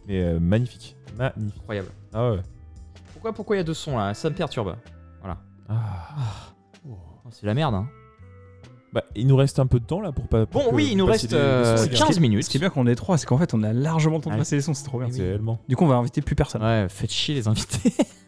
Mais 0.07 0.23
euh, 0.23 0.39
magnifique. 0.39 0.97
Magnifique. 1.19 1.55
Incroyable. 1.61 1.89
Ah 2.13 2.31
ouais. 2.33 2.41
Pourquoi, 3.13 3.33
pourquoi 3.33 3.57
il 3.57 3.59
y 3.59 3.63
a 3.63 3.65
deux 3.65 3.75
sons 3.75 3.97
là? 3.97 4.13
Ça 4.15 4.29
me 4.31 4.35
perturbe. 4.35 4.77
Voilà. 5.21 5.39
Ah. 5.69 6.53
Oh, 6.89 6.97
c'est 7.31 7.47
la 7.47 7.55
merde. 7.55 7.75
Hein. 7.75 7.89
Bah, 8.93 9.03
il 9.15 9.27
nous 9.27 9.37
reste 9.37 9.59
un 9.59 9.67
peu 9.67 9.81
de 9.81 9.85
temps 9.85 10.01
là 10.01 10.13
pour 10.13 10.29
pas. 10.29 10.47
pour 10.47 10.63
Bon, 10.65 10.71
que 10.71 10.75
oui, 10.75 10.89
il 10.93 10.97
nous 10.97 11.05
reste, 11.07 11.25
des- 11.27 11.37
des 11.37 11.43
euh. 11.43 11.87
15 11.89 12.21
minutes. 12.21 12.45
Ce 12.45 12.51
qui 12.51 12.57
est 12.57 12.61
bien 12.61 12.71
qu'on 12.71 12.87
est 12.87 12.95
trois, 12.95 13.19
c'est 13.19 13.27
qu'en 13.27 13.37
fait, 13.39 13.53
on 13.55 13.63
a 13.63 13.73
largement 13.73 14.17
le 14.17 14.23
temps 14.23 14.31
de 14.31 14.35
Ouais. 14.35 14.41
passer 14.41 14.57
les 14.57 14.63
sons, 14.63 14.73
c'est 14.75 14.85
trop 14.85 14.99
bien. 14.99 15.09
Tellement. 15.11 15.59
Du 15.69 15.77
coup, 15.77 15.85
on 15.85 15.89
va 15.89 15.97
inviter 15.97 16.21
plus 16.23 16.35
personne. 16.37 16.63
Ouais, 16.63 16.87
faites 16.89 17.13
chier 17.13 17.35
les 17.35 17.49
invités. 17.49 17.93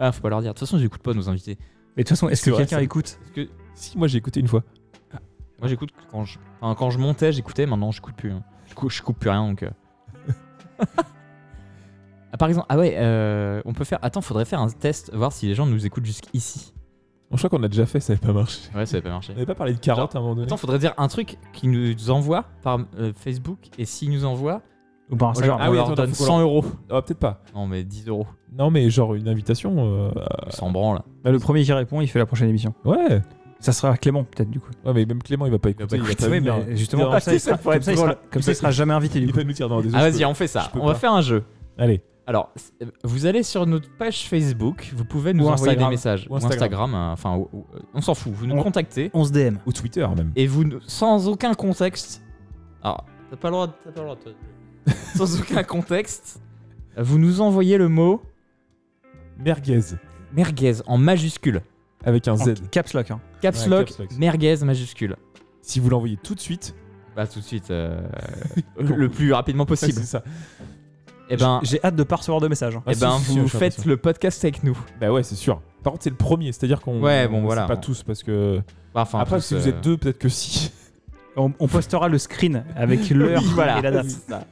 ah, 0.00 0.12
faut 0.12 0.20
pas 0.22 0.30
leur 0.30 0.40
dire. 0.40 0.52
De 0.52 0.58
toute 0.58 0.66
façon, 0.66 0.78
ils 0.78 0.84
écoutent 0.84 1.02
pas 1.02 1.12
nos 1.14 1.28
invités. 1.28 1.56
Mais 1.96 2.02
de 2.02 2.08
toute 2.08 2.16
façon, 2.16 2.28
est-ce 2.28 2.50
que 2.50 2.56
quelqu'un 2.56 2.78
écoute 2.80 3.18
que 3.34 3.48
Si, 3.74 3.96
moi 3.98 4.08
j'ai 4.08 4.18
écouté 4.18 4.40
une 4.40 4.48
fois. 4.48 4.62
moi, 5.60 5.68
j'écoute 5.68 5.90
quand 6.10 6.24
je, 6.24 6.38
enfin, 6.60 6.74
quand 6.78 6.90
je 6.90 6.98
montais, 6.98 7.32
j'écoutais. 7.32 7.66
Maintenant, 7.66 7.90
j'écoute 7.92 8.14
plus. 8.16 8.32
hein. 8.32 8.42
Je, 8.66 8.74
coupe, 8.74 8.90
je 8.90 9.02
coupe 9.02 9.18
plus 9.18 9.30
rien 9.30 9.46
donc. 9.48 9.62
euh. 9.62 9.70
ah, 12.32 12.36
par 12.38 12.48
exemple, 12.48 12.66
ah 12.68 12.78
ouais, 12.78 12.94
euh, 12.96 13.60
on 13.64 13.72
peut 13.72 13.84
faire. 13.84 13.98
Attends, 14.02 14.20
faudrait 14.20 14.44
faire 14.44 14.60
un 14.60 14.68
test, 14.68 15.12
voir 15.14 15.32
si 15.32 15.46
les 15.46 15.54
gens 15.54 15.66
nous 15.66 15.84
écoutent 15.86 16.04
jusqu'ici. 16.06 16.72
Bon, 17.30 17.36
je 17.36 17.46
crois 17.46 17.56
qu'on 17.58 17.62
a 17.64 17.68
déjà 17.68 17.86
fait, 17.86 18.00
ça 18.00 18.12
n'avait 18.12 18.26
pas 18.26 18.32
marché. 18.32 18.58
Ouais, 18.74 18.86
ça 18.86 18.96
avait 18.96 19.02
pas 19.02 19.10
marché. 19.10 19.32
On 19.32 19.34
n'avait 19.34 19.46
pas 19.46 19.54
parlé 19.54 19.72
de 19.74 19.78
carottes 19.78 20.14
à 20.16 20.18
un 20.18 20.22
moment 20.22 20.34
donné. 20.34 20.46
Attends, 20.46 20.56
faudrait 20.56 20.78
dire 20.80 20.94
un 20.96 21.06
truc 21.08 21.36
qu'ils 21.52 21.70
nous 21.70 22.10
envoient 22.10 22.44
par 22.62 22.80
euh, 22.98 23.12
Facebook 23.14 23.58
et 23.78 23.84
s'ils 23.84 24.10
nous 24.10 24.24
envoient, 24.24 24.62
Ou 25.10 25.16
on, 25.20 25.28
Instagram. 25.28 25.58
on 25.60 25.62
Ah 25.64 25.70
oui, 25.70 25.76
leur 25.76 25.86
attends, 25.86 25.94
donne 25.94 26.10
faut 26.14 26.24
100 26.24 26.38
leur- 26.38 26.46
euros. 26.48 26.64
Ah, 26.90 27.02
peut-être 27.02 27.18
pas. 27.18 27.42
Non, 27.54 27.66
mais 27.66 27.82
10 27.84 28.06
euros. 28.08 28.26
Non, 28.56 28.70
mais 28.70 28.88
genre 28.90 29.14
une 29.14 29.28
invitation. 29.28 29.74
euh, 29.78 30.10
Ils 30.46 30.52
s'en 30.52 30.70
branlent. 30.70 31.02
Bah, 31.24 31.30
le 31.30 31.38
premier 31.38 31.62
qui 31.64 31.72
répond, 31.72 32.00
il 32.00 32.06
fait 32.08 32.18
la 32.18 32.26
prochaine 32.26 32.48
émission. 32.48 32.74
Ouais. 32.84 33.20
Ça 33.58 33.72
sera 33.72 33.96
Clément, 33.98 34.24
peut-être, 34.24 34.48
du 34.50 34.58
coup. 34.60 34.70
Ouais, 34.86 34.92
mais 34.94 35.04
même 35.04 35.22
Clément, 35.22 35.44
il 35.46 35.52
va 35.52 35.58
pas 35.58 35.68
écouter. 35.70 35.86
pas 35.86 35.96
il 35.96 36.02
va 36.02 36.14
pas 36.14 36.24
Oui, 36.28 36.38
venir. 36.38 36.56
mais 36.66 36.76
justement, 36.76 37.10
comme 37.10 37.20
ça, 37.20 37.32
il 37.32 37.36
Ah, 37.36 37.38
sera, 37.38 37.56
pourrait 37.58 37.76
comme 37.76 37.82
ça, 37.82 37.90
il 37.90 37.94
être 37.94 37.98
sera- 38.00 38.12
drôle. 38.14 38.28
comme 38.32 38.42
ça, 38.42 38.52
il 38.52 38.54
sera 38.54 38.70
jamais 38.70 38.94
invité, 38.94 39.18
du 39.20 39.26
Il 39.26 39.32
coup. 39.32 39.38
va 39.38 39.44
nous 39.44 39.52
dire 39.52 39.68
non, 39.68 39.80
désolé. 39.80 39.94
Ah, 40.02 40.06
je 40.06 40.12
vas-y, 40.12 40.20
peux- 40.22 40.26
on 40.26 40.34
fait 40.34 40.46
ça. 40.46 40.62
je 40.66 40.70
peux 40.70 40.80
On 40.80 40.86
va 40.86 40.92
pas. 40.94 40.98
faire 40.98 41.12
un 41.12 41.20
jeu. 41.20 41.44
Allez. 41.76 42.02
Alors, 42.26 42.50
c- 42.56 42.72
vous 43.04 43.26
allez 43.26 43.42
sur 43.42 43.66
notre 43.66 43.88
page 43.98 44.28
Facebook, 44.28 44.92
vous 44.96 45.04
pouvez 45.04 45.34
nous 45.34 45.44
Ou 45.44 45.48
envoyer 45.48 45.72
Instagram. 45.72 45.88
des 45.90 45.94
messages. 45.94 46.26
Ou 46.30 46.34
Ou 46.34 46.36
Instagram. 46.36 46.54
Instagram, 46.58 46.94
hein, 46.94 47.10
enfin, 47.12 47.36
ou- 47.36 47.48
ou- 47.52 47.66
on 47.92 48.00
s'en 48.00 48.14
fout. 48.14 48.32
Vous 48.32 48.46
nous 48.46 48.54
On- 48.56 48.62
contactez. 48.62 49.10
On 49.14 49.24
se 49.24 49.32
DM. 49.32 49.56
Ou 49.66 49.72
Twitter 49.72 50.06
même. 50.16 50.30
Et 50.36 50.46
vous, 50.46 50.64
nous- 50.64 50.80
sans 50.86 51.28
aucun 51.28 51.52
contexte. 51.54 52.22
Alors, 52.82 53.04
t'as 53.30 53.36
pas 53.36 53.48
le 53.48 53.52
droit, 53.52 53.66
de- 53.66 53.72
t'as 53.84 53.90
pas 53.90 54.00
le 54.00 54.06
droit 54.06 54.16
de- 54.24 54.34
sans 55.16 55.40
aucun 55.40 55.62
contexte, 55.62 56.40
vous 56.96 57.18
nous 57.18 57.40
envoyez 57.40 57.78
le 57.78 57.88
mot 57.88 58.22
Merguez. 59.38 59.80
merguez 60.32 60.74
en 60.86 60.98
majuscule. 60.98 61.62
Avec 62.04 62.28
un 62.28 62.32
En 62.32 62.36
Z. 62.36 62.54
Caps 62.70 62.94
lock. 62.94 63.10
hein. 63.10 63.20
Caps 63.42 63.62
Ouais, 63.64 63.68
lock, 63.70 63.86
caps 63.88 63.98
lock. 63.98 64.08
merguez 64.18 64.56
majuscule. 64.64 65.16
Si 65.62 65.80
vous 65.80 65.90
l'envoyez 65.90 66.16
tout 66.16 66.34
de 66.34 66.40
suite, 66.40 66.74
Bah, 67.14 67.26
tout 67.26 67.40
de 67.40 67.44
suite, 67.44 67.70
euh, 67.70 68.00
le 68.78 69.08
plus 69.08 69.32
rapidement 69.32 69.66
possible. 69.66 69.92
c'est 69.92 70.04
ça. 70.06 70.22
Et 71.28 71.36
ben, 71.36 71.60
J'ai 71.62 71.78
hâte 71.84 71.94
de 71.96 72.02
pas 72.02 72.16
recevoir 72.16 72.40
de 72.40 72.48
messages. 72.48 72.74
hein. 72.76 72.82
eh 72.86 72.90
Ah, 72.90 72.94
si, 72.94 73.00
ben 73.00 73.18
si, 73.18 73.24
si, 73.32 73.38
vous 73.38 73.46
je 73.48 73.56
faites 73.56 73.84
le 73.84 73.96
podcast 73.96 74.42
avec 74.44 74.64
nous. 74.64 74.76
Bah 75.00 75.12
ouais, 75.12 75.22
c'est 75.22 75.34
sûr. 75.36 75.60
Par 75.82 75.92
contre, 75.92 76.04
c'est 76.04 76.10
le 76.10 76.16
premier, 76.16 76.52
c'est-à-dire 76.52 76.80
qu'on. 76.80 77.00
Ouais, 77.00 77.28
bon, 77.28 77.38
c'est 77.40 77.44
voilà. 77.44 77.66
Pas 77.66 77.76
tous, 77.76 78.02
parce 78.02 78.22
que. 78.22 78.60
Enfin, 78.94 79.20
Après, 79.20 79.36
tous, 79.36 79.42
si 79.46 79.54
vous 79.54 79.66
euh, 79.66 79.70
êtes 79.70 79.80
deux, 79.82 79.96
peut-être 79.96 80.18
que 80.18 80.28
si. 80.28 80.72
On, 81.36 81.52
on 81.60 81.68
postera 81.68 82.08
le 82.08 82.18
screen 82.18 82.64
avec 82.74 83.08
l'heure 83.10 83.40
Oui, 83.42 83.50
voilà. 83.54 83.78
et 83.78 83.82
la 83.82 83.90
date. 83.92 84.08
C'est 84.08 84.28
ça. 84.30 84.44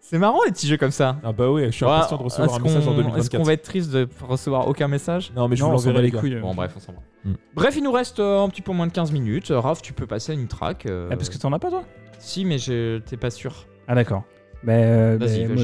C'est 0.00 0.18
marrant 0.18 0.40
les 0.44 0.52
petits 0.52 0.66
jeux 0.68 0.76
comme 0.76 0.90
ça. 0.90 1.16
Ah 1.24 1.32
bah 1.32 1.50
ouais, 1.50 1.66
je 1.66 1.70
suis 1.70 1.84
Ouais, 1.84 1.90
impatient 1.90 2.18
de 2.18 2.22
recevoir 2.24 2.48
est-ce 2.50 2.60
un 2.60 2.62
message 2.62 2.82
en 2.82 2.90
qu'on- 2.90 2.96
2024. 2.96 3.18
Est-ce 3.24 3.30
qu'on 3.36 3.42
va 3.42 3.52
être 3.54 3.62
triste 3.62 3.90
de 3.90 4.06
recevoir 4.28 4.68
aucun 4.68 4.86
message? 4.86 5.32
Non, 5.34 5.48
mais 5.48 5.56
je 5.56 5.62
Non, 5.62 5.68
vous 5.70 5.74
l'enverrai 5.76 6.02
les 6.02 6.10
couilles. 6.12 6.36
Bon, 6.40 6.54
bref, 6.54 6.72
on 6.76 6.80
s'en 6.80 6.92
va. 6.92 6.98
Mm. 7.24 7.34
Bref, 7.54 7.74
il 7.76 7.82
nous 7.82 7.90
reste 7.92 8.20
euh, 8.20 8.42
un 8.42 8.48
petit 8.50 8.60
peu 8.62 8.72
moins 8.72 8.86
de 8.86 8.92
15 8.92 9.12
minutes. 9.12 9.50
Euh, 9.50 9.58
Raph, 9.60 9.80
tu 9.80 9.92
peux 9.94 10.06
passer 10.06 10.32
à 10.32 10.34
une 10.34 10.46
track. 10.46 10.84
euh, 10.86 11.08
Ah, 11.10 11.16
parce 11.16 11.30
que 11.30 11.38
t'en 11.38 11.52
as 11.54 11.58
pas 11.58 11.70
toi? 11.70 11.84
Si, 12.18 12.44
mais 12.44 12.58
je... 12.58 12.98
t'es 12.98 13.16
pas 13.16 13.30
sûr. 13.30 13.66
Ah 13.88 13.94
d'accord. 13.94 14.24
Bah, 14.62 14.72
euh, 14.74 15.16
Vas-y, 15.18 15.46
bah. 15.46 15.54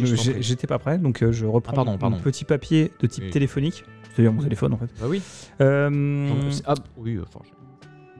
J'étais 0.41 0.67
pas 0.67 0.79
prêt, 0.79 0.99
donc 0.99 1.23
euh, 1.23 1.33
je 1.33 1.45
reprends 1.47 1.73
Ah, 1.73 1.77
pardon, 1.77 1.93
mon 1.93 1.99
pardon. 1.99 2.17
petit 2.19 2.45
papier 2.45 2.91
de 3.01 3.07
type 3.07 3.25
Oui. 3.25 3.31
téléphonique, 3.31 3.85
c'est-à-dire 4.15 4.33
mon 4.33 4.43
téléphone 4.43 4.73
en 4.75 4.79
fait. 4.79 4.89
Bah 5.01 5.07
oui. 5.09 5.23
Euh, 5.61 6.29
ah, 6.67 6.75
oui, 6.99 7.19
enfin, 7.23 7.41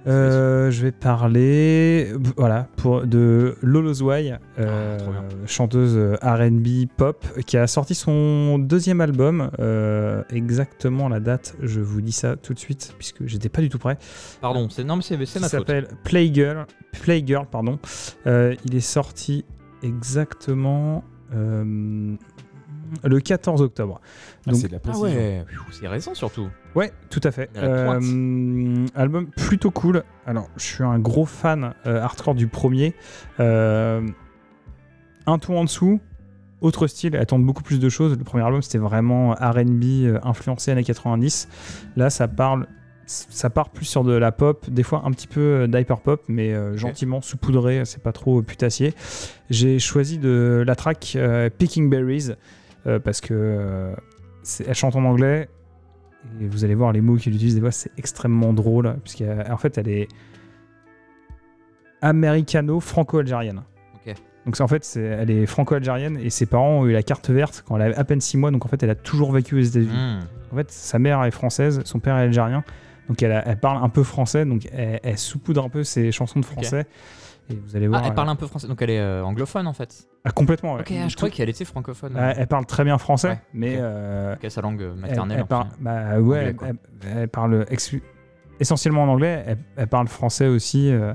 euh, 0.07 0.71
je 0.71 0.83
vais 0.83 0.93
parler 0.93 2.13
voilà, 2.37 2.69
pour, 2.77 3.07
de 3.07 3.57
Lolo 3.63 3.93
Zwei, 3.93 4.39
euh, 4.59 4.99
Ah, 4.99 5.23
chanteuse 5.47 5.95
euh, 5.97 6.17
R&B 6.23 6.87
pop, 6.97 7.25
qui 7.47 7.57
a 7.57 7.67
sorti 7.67 7.95
son 7.95 8.59
deuxième 8.59 9.01
album. 9.01 9.51
euh, 9.59 10.23
exactement 10.31 11.09
la 11.09 11.21
date, 11.21 11.57
je 11.63 11.81
vous 11.81 12.01
dis 12.01 12.13
ça 12.13 12.37
tout 12.37 12.55
de 12.55 12.59
suite, 12.59 12.95
puisque 12.99 13.27
j'étais 13.27 13.49
pas 13.49 13.61
du 13.61 13.69
tout 13.69 13.79
prêt. 13.79 13.99
Pardon, 14.41 14.69
c'est 14.71 14.85
non, 14.85 14.97
mais 14.97 15.03
c'est 15.03 15.17
ma 15.41 15.49
s'appelle 15.49 15.89
Playgirl. 16.05 16.67
Playgirl, 17.03 17.47
pardon. 17.51 17.79
Il 18.27 18.75
est 18.75 18.81
sorti 18.81 19.45
exactement 19.83 21.05
le 23.05 23.21
14 23.21 23.63
octobre. 23.63 24.01
Ah, 24.47 24.51
Donc, 24.51 24.61
c'est 24.61 24.69
de 24.69 24.73
la 24.73 24.79
Ah 24.79 24.81
précision. 24.81 25.09
ouais, 25.09 25.45
c'est 25.73 25.89
récent 25.89 26.15
surtout. 26.15 26.49
Ouais, 26.75 26.93
tout 27.11 27.21
à 27.25 27.31
fait. 27.31 27.51
Euh, 27.57 28.87
album 28.95 29.27
plutôt 29.29 29.71
cool. 29.71 30.03
Alors, 30.27 30.49
je 30.57 30.65
suis 30.65 30.85
un 30.85 30.99
gros 30.99 31.27
fan 31.27 31.75
euh, 31.87 32.01
hardcore 32.01 32.35
du 32.35 32.47
premier. 32.47 32.95
Euh, 33.41 34.07
un 35.27 35.39
ton 35.39 35.59
en 35.59 35.65
dessous, 35.65 36.01
autre 36.61 36.87
style, 36.87 37.15
elle 37.15 37.27
tente 37.27 37.45
beaucoup 37.45 37.63
plus 37.63 37.81
de 37.81 37.89
choses. 37.89 38.17
Le 38.17 38.25
premier 38.25 38.45
album, 38.45 38.63
c'était 38.63 38.79
vraiment 38.79 39.31
RB 39.33 39.83
euh, 39.85 40.19
influencé 40.23 40.71
années 40.71 40.85
90. 40.85 41.49
Là, 41.97 42.11
ça 42.11 42.29
parle. 42.29 42.67
Ça 43.07 43.51
part 43.51 43.71
plus 43.71 43.87
sur 43.87 44.05
de 44.05 44.13
la 44.13 44.31
pop, 44.31 44.71
des 44.71 44.85
fois 44.85 45.03
un 45.05 45.11
petit 45.11 45.27
peu 45.27 45.67
d'hyper 45.67 45.99
pop, 46.01 46.23
mais 46.29 46.53
euh, 46.55 46.77
gentiment 46.77 47.21
saupoudré, 47.21 47.85
c'est 47.85 48.01
pas 48.01 48.13
trop 48.13 48.41
putassier. 48.41 48.95
J'ai 49.49 49.81
choisi 49.81 50.19
de 50.19 50.63
la 50.65 50.77
track 50.77 51.15
euh, 51.17 51.51
Picking 51.51 51.91
Berries 51.91 52.29
euh, 52.31 52.35
parce 53.05 53.21
que 53.21 53.35
euh, 53.35 53.95
elle 54.67 54.75
chante 54.75 54.97
en 54.97 55.05
anglais, 55.05 55.49
et 56.41 56.47
vous 56.47 56.65
allez 56.65 56.75
voir 56.75 56.93
les 56.93 57.01
mots 57.01 57.17
qu'il 57.17 57.35
utilise 57.35 57.55
des 57.55 57.61
fois, 57.61 57.71
c'est 57.71 57.91
extrêmement 57.99 58.53
drôle, 58.53 58.97
puisqu'en 59.05 59.57
fait, 59.57 59.79
elle 59.79 59.89
est 59.89 60.09
américano-franco-algérienne. 62.03 63.63
Donc 64.47 64.59
en 64.61 64.69
fait, 64.69 64.97
elle 64.97 65.31
est 65.31 65.45
franco-algérienne 65.47 66.17
et 66.19 66.31
ses 66.31 66.47
parents 66.47 66.81
ont 66.81 66.87
eu 66.87 66.93
la 66.93 67.03
carte 67.03 67.29
verte 67.31 67.63
quand 67.67 67.77
elle 67.77 67.83
avait 67.83 67.95
à 67.97 68.05
peine 68.05 68.21
6 68.23 68.39
mois, 68.39 68.51
donc 68.51 68.65
en 68.65 68.69
fait, 68.69 68.83
elle 68.83 68.91
a 68.91 68.95
toujours 68.95 69.33
vécu 69.33 69.55
aux 69.57 69.61
États-Unis. 69.61 69.93
Hmm. 69.93 70.21
En 70.53 70.57
fait, 70.57 70.71
sa 70.71 70.99
mère 70.99 71.23
est 71.25 71.31
française, 71.31 71.83
son 71.85 71.99
père 72.01 72.17
est 72.17 72.23
algérien, 72.23 72.65
donc 73.09 73.23
elle, 73.23 73.33
a- 73.33 73.47
elle 73.47 73.59
parle 73.61 73.85
un 73.85 73.89
peu 73.91 74.03
français, 74.03 74.45
donc 74.47 74.67
elle, 74.73 74.99
elle 75.03 75.19
saupoudre 75.19 75.65
un 75.65 75.69
peu 75.69 75.85
ses 75.85 76.11
chansons 76.11 76.41
de 76.41 76.45
français. 76.47 76.87
Et 77.51 77.55
vous 77.55 77.77
allez 77.77 77.89
voir. 77.89 78.01
Ah, 78.05 78.09
elle 78.09 78.15
parle 78.15 78.29
euh, 78.29 78.33
un 78.33 78.37
peu 78.37 78.47
français, 78.47 78.69
donc 78.69 78.81
elle 78.83 78.91
est 78.91 79.01
euh, 79.01 79.25
anglophone 79.25 79.67
en 79.67 79.73
fait. 79.73 80.07
ah, 80.25 80.31
complètement. 80.31 80.75
ouais. 80.75 80.81
Ok, 80.83 80.93
ah, 80.93 81.09
je 81.09 81.17
croyais 81.17 81.35
qu'elle 81.35 81.49
était 81.49 81.65
francophone. 81.65 82.17
Elle, 82.17 82.35
elle 82.39 82.47
parle 82.47 82.65
très 82.67 82.85
bien 82.85 82.97
français, 82.99 83.29
Ouais, 83.31 83.41
mais 83.53 83.75
ok. 83.77 83.83
euh, 83.83 84.35
Ok, 84.43 84.51
sa 84.51 84.61
langue 84.61 84.81
elle, 84.83 84.95
maternelle. 85.01 85.39
elle 85.41 85.47
parle, 85.47 85.69
bah 85.81 86.19
ouais, 86.21 86.39
Anglais, 86.39 86.45
elle, 86.51 86.57
quoi. 86.57 86.69
elle- 86.69 87.19
elle 87.19 87.29
parle 87.29 87.67
essentiellement 88.61 89.03
en 89.05 89.09
anglais. 89.09 89.43
Elle, 89.47 89.59
elle 89.77 89.89
parle 89.89 90.09
français 90.09 90.47
aussi, 90.47 90.91
euh, 90.93 91.15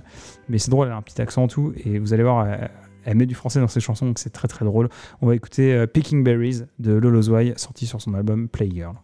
mais 0.50 0.58
c'est 0.58 0.72
drôle, 0.72 0.88
elle 0.88 0.94
a 0.94 0.98
un 0.98 1.02
petit 1.02 1.22
accent 1.22 1.48
tout. 1.48 1.74
Et 1.86 2.00
vous 2.00 2.14
allez 2.14 2.24
voir, 2.24 2.46
elle, 2.48 2.70
elle 3.06 3.16
met 3.18 3.26
du 3.28 3.36
français 3.36 3.60
dans 3.60 3.68
ses 3.68 3.80
chansons, 3.80 4.08
donc 4.08 4.20
c'est 4.20 4.32
très 4.32 4.48
très 4.48 4.66
drôle. 4.66 4.90
On 5.22 5.28
va 5.28 5.36
écouter 5.36 5.74
euh, 5.74 5.86
Picking 5.88 6.24
Berries 6.24 6.64
de 6.80 6.94
Lolo 6.94 7.22
Zwei, 7.22 7.54
sorti 7.56 7.86
sur 7.86 8.02
son 8.02 8.14
album 8.16 8.50
Playgirl. 8.50 8.96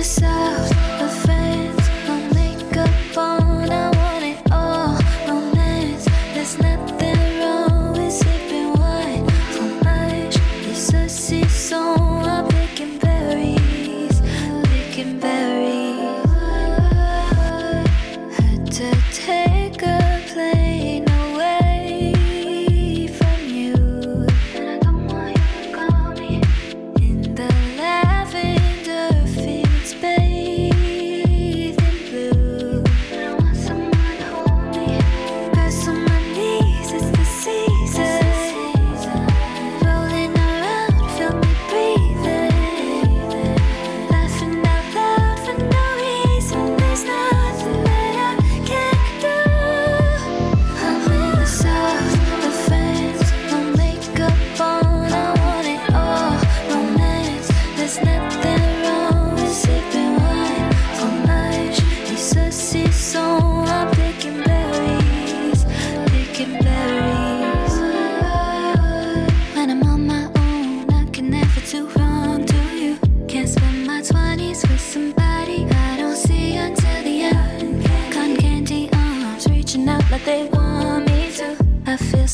I'm 0.00 0.99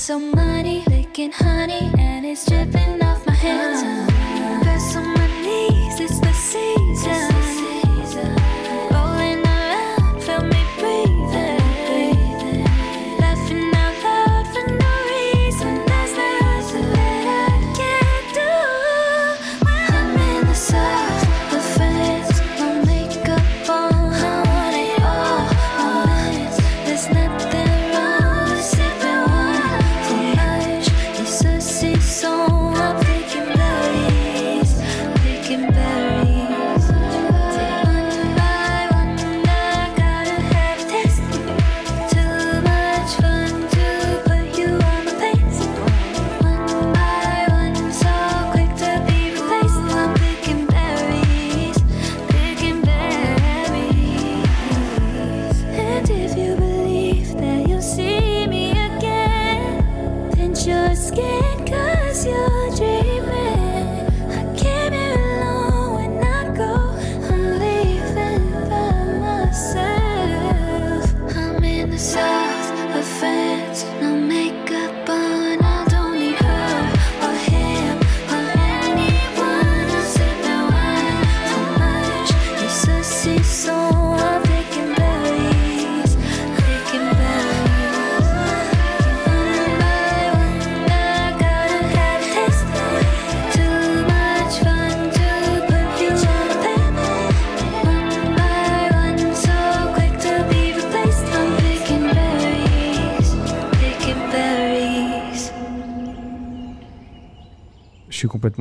I 0.06 0.08
feel 0.08 0.20
so 0.20 0.36
money, 0.36 0.84
licking 0.86 1.32
honey 1.32 1.90
And 1.98 2.24
it's 2.24 2.46
dripping 2.46 2.95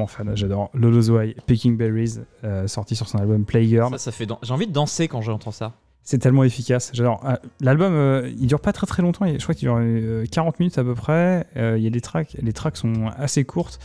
complètement 0.05 0.31
fan, 0.33 0.37
j'adore. 0.37 0.69
Lolo's 0.73 1.09
Way, 1.09 1.35
Picking 1.47 1.77
Berries, 1.77 2.19
euh, 2.43 2.67
sorti 2.67 2.95
sur 2.95 3.07
son 3.07 3.17
album 3.17 3.45
Playgirl. 3.45 3.89
Ça, 3.91 3.97
ça 3.97 4.11
fait 4.11 4.25
dan- 4.25 4.37
J'ai 4.43 4.53
envie 4.53 4.67
de 4.67 4.71
danser 4.73 5.07
quand 5.07 5.21
j'entends 5.21 5.51
ça. 5.51 5.73
C'est 6.03 6.19
tellement 6.19 6.43
efficace, 6.43 6.91
j'adore. 6.93 7.19
Ah, 7.23 7.39
L'album, 7.61 7.91
euh, 7.93 8.31
il 8.37 8.45
dure 8.45 8.59
pas 8.59 8.71
très 8.73 8.85
très 8.85 9.01
longtemps, 9.01 9.25
je 9.25 9.41
crois 9.41 9.55
qu'il 9.55 9.67
dure 9.67 9.77
euh, 9.79 10.25
40 10.31 10.59
minutes 10.59 10.77
à 10.77 10.83
peu 10.83 10.93
près. 10.93 11.47
Euh, 11.57 11.77
Il 11.77 11.83
y 11.83 11.87
a 11.87 11.89
des 11.89 12.01
tracks, 12.01 12.35
les 12.39 12.53
tracks 12.53 12.77
sont 12.77 13.07
assez 13.17 13.43
courtes. 13.43 13.79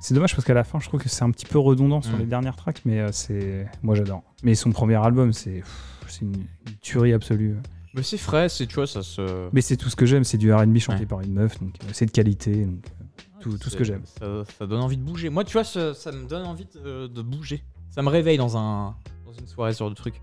C'est 0.00 0.14
dommage 0.14 0.34
parce 0.34 0.44
qu'à 0.44 0.54
la 0.54 0.64
fin, 0.64 0.80
je 0.80 0.88
trouve 0.88 1.00
que 1.00 1.08
c'est 1.08 1.22
un 1.22 1.30
petit 1.30 1.46
peu 1.46 1.60
redondant 1.60 2.02
sur 2.02 2.16
Mm. 2.16 2.18
les 2.20 2.26
dernières 2.26 2.56
tracks, 2.56 2.82
mais 2.84 2.98
euh, 2.98 3.12
c'est. 3.12 3.66
Moi 3.84 3.94
j'adore. 3.94 4.24
Mais 4.42 4.56
son 4.56 4.72
premier 4.72 4.96
album, 4.96 5.32
c'est 5.32 5.60
pff, 5.60 6.04
c'est 6.08 6.22
une, 6.22 6.34
une 6.34 6.74
tuerie 6.80 7.12
absolue. 7.12 7.54
Mais 7.94 8.02
c'est 8.02 8.16
frais, 8.18 8.48
c'est, 8.48 8.66
tu 8.66 8.74
vois, 8.74 8.88
ça 8.88 9.02
se. 9.02 9.48
Mais 9.52 9.60
c'est 9.60 9.76
tout 9.76 9.88
ce 9.88 9.94
que 9.94 10.04
j'aime, 10.06 10.24
c'est 10.24 10.38
du 10.38 10.52
RB 10.52 10.78
chanté 10.78 11.00
Ouais. 11.00 11.06
par 11.06 11.20
une 11.20 11.32
meuf, 11.34 11.60
donc 11.60 11.74
euh, 11.84 11.88
c'est 11.92 12.06
de 12.06 12.10
qualité, 12.10 12.64
donc 12.64 12.84
euh, 12.86 13.01
tout, 13.42 13.58
tout 13.58 13.70
ce 13.70 13.76
que 13.76 13.84
j'aime. 13.84 14.02
Ça, 14.06 14.44
ça 14.58 14.66
donne 14.66 14.80
envie 14.80 14.96
de 14.96 15.02
bouger. 15.02 15.28
Moi, 15.28 15.44
tu 15.44 15.52
vois, 15.52 15.64
ça, 15.64 15.94
ça 15.94 16.12
me 16.12 16.26
donne 16.26 16.46
envie 16.46 16.66
de, 16.74 17.06
de 17.06 17.22
bouger. 17.22 17.64
Ça 17.90 18.02
me 18.02 18.08
réveille 18.08 18.38
dans, 18.38 18.56
un, 18.56 18.94
dans 19.26 19.32
une 19.38 19.46
soirée 19.46 19.74
sur 19.74 19.88
le 19.88 19.94
truc. 19.94 20.20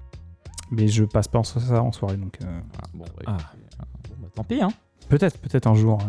Mais 0.71 0.87
je 0.87 1.03
passe 1.03 1.27
pas 1.27 1.39
en 1.39 1.43
so- 1.43 1.59
ça 1.59 1.81
en 1.83 1.91
soirée, 1.91 2.17
donc. 2.17 2.37
euh, 2.43 2.59
bon, 2.93 3.05
bah, 3.17 3.23
Ah. 3.27 3.37
bon, 4.09 4.15
bah, 4.21 4.27
tant 4.35 4.43
pis, 4.43 4.61
hein. 4.61 4.69
Peut-être, 5.09 5.37
peut-être 5.39 5.67
un 5.67 5.75
jour. 5.75 5.99
euh, 6.01 6.05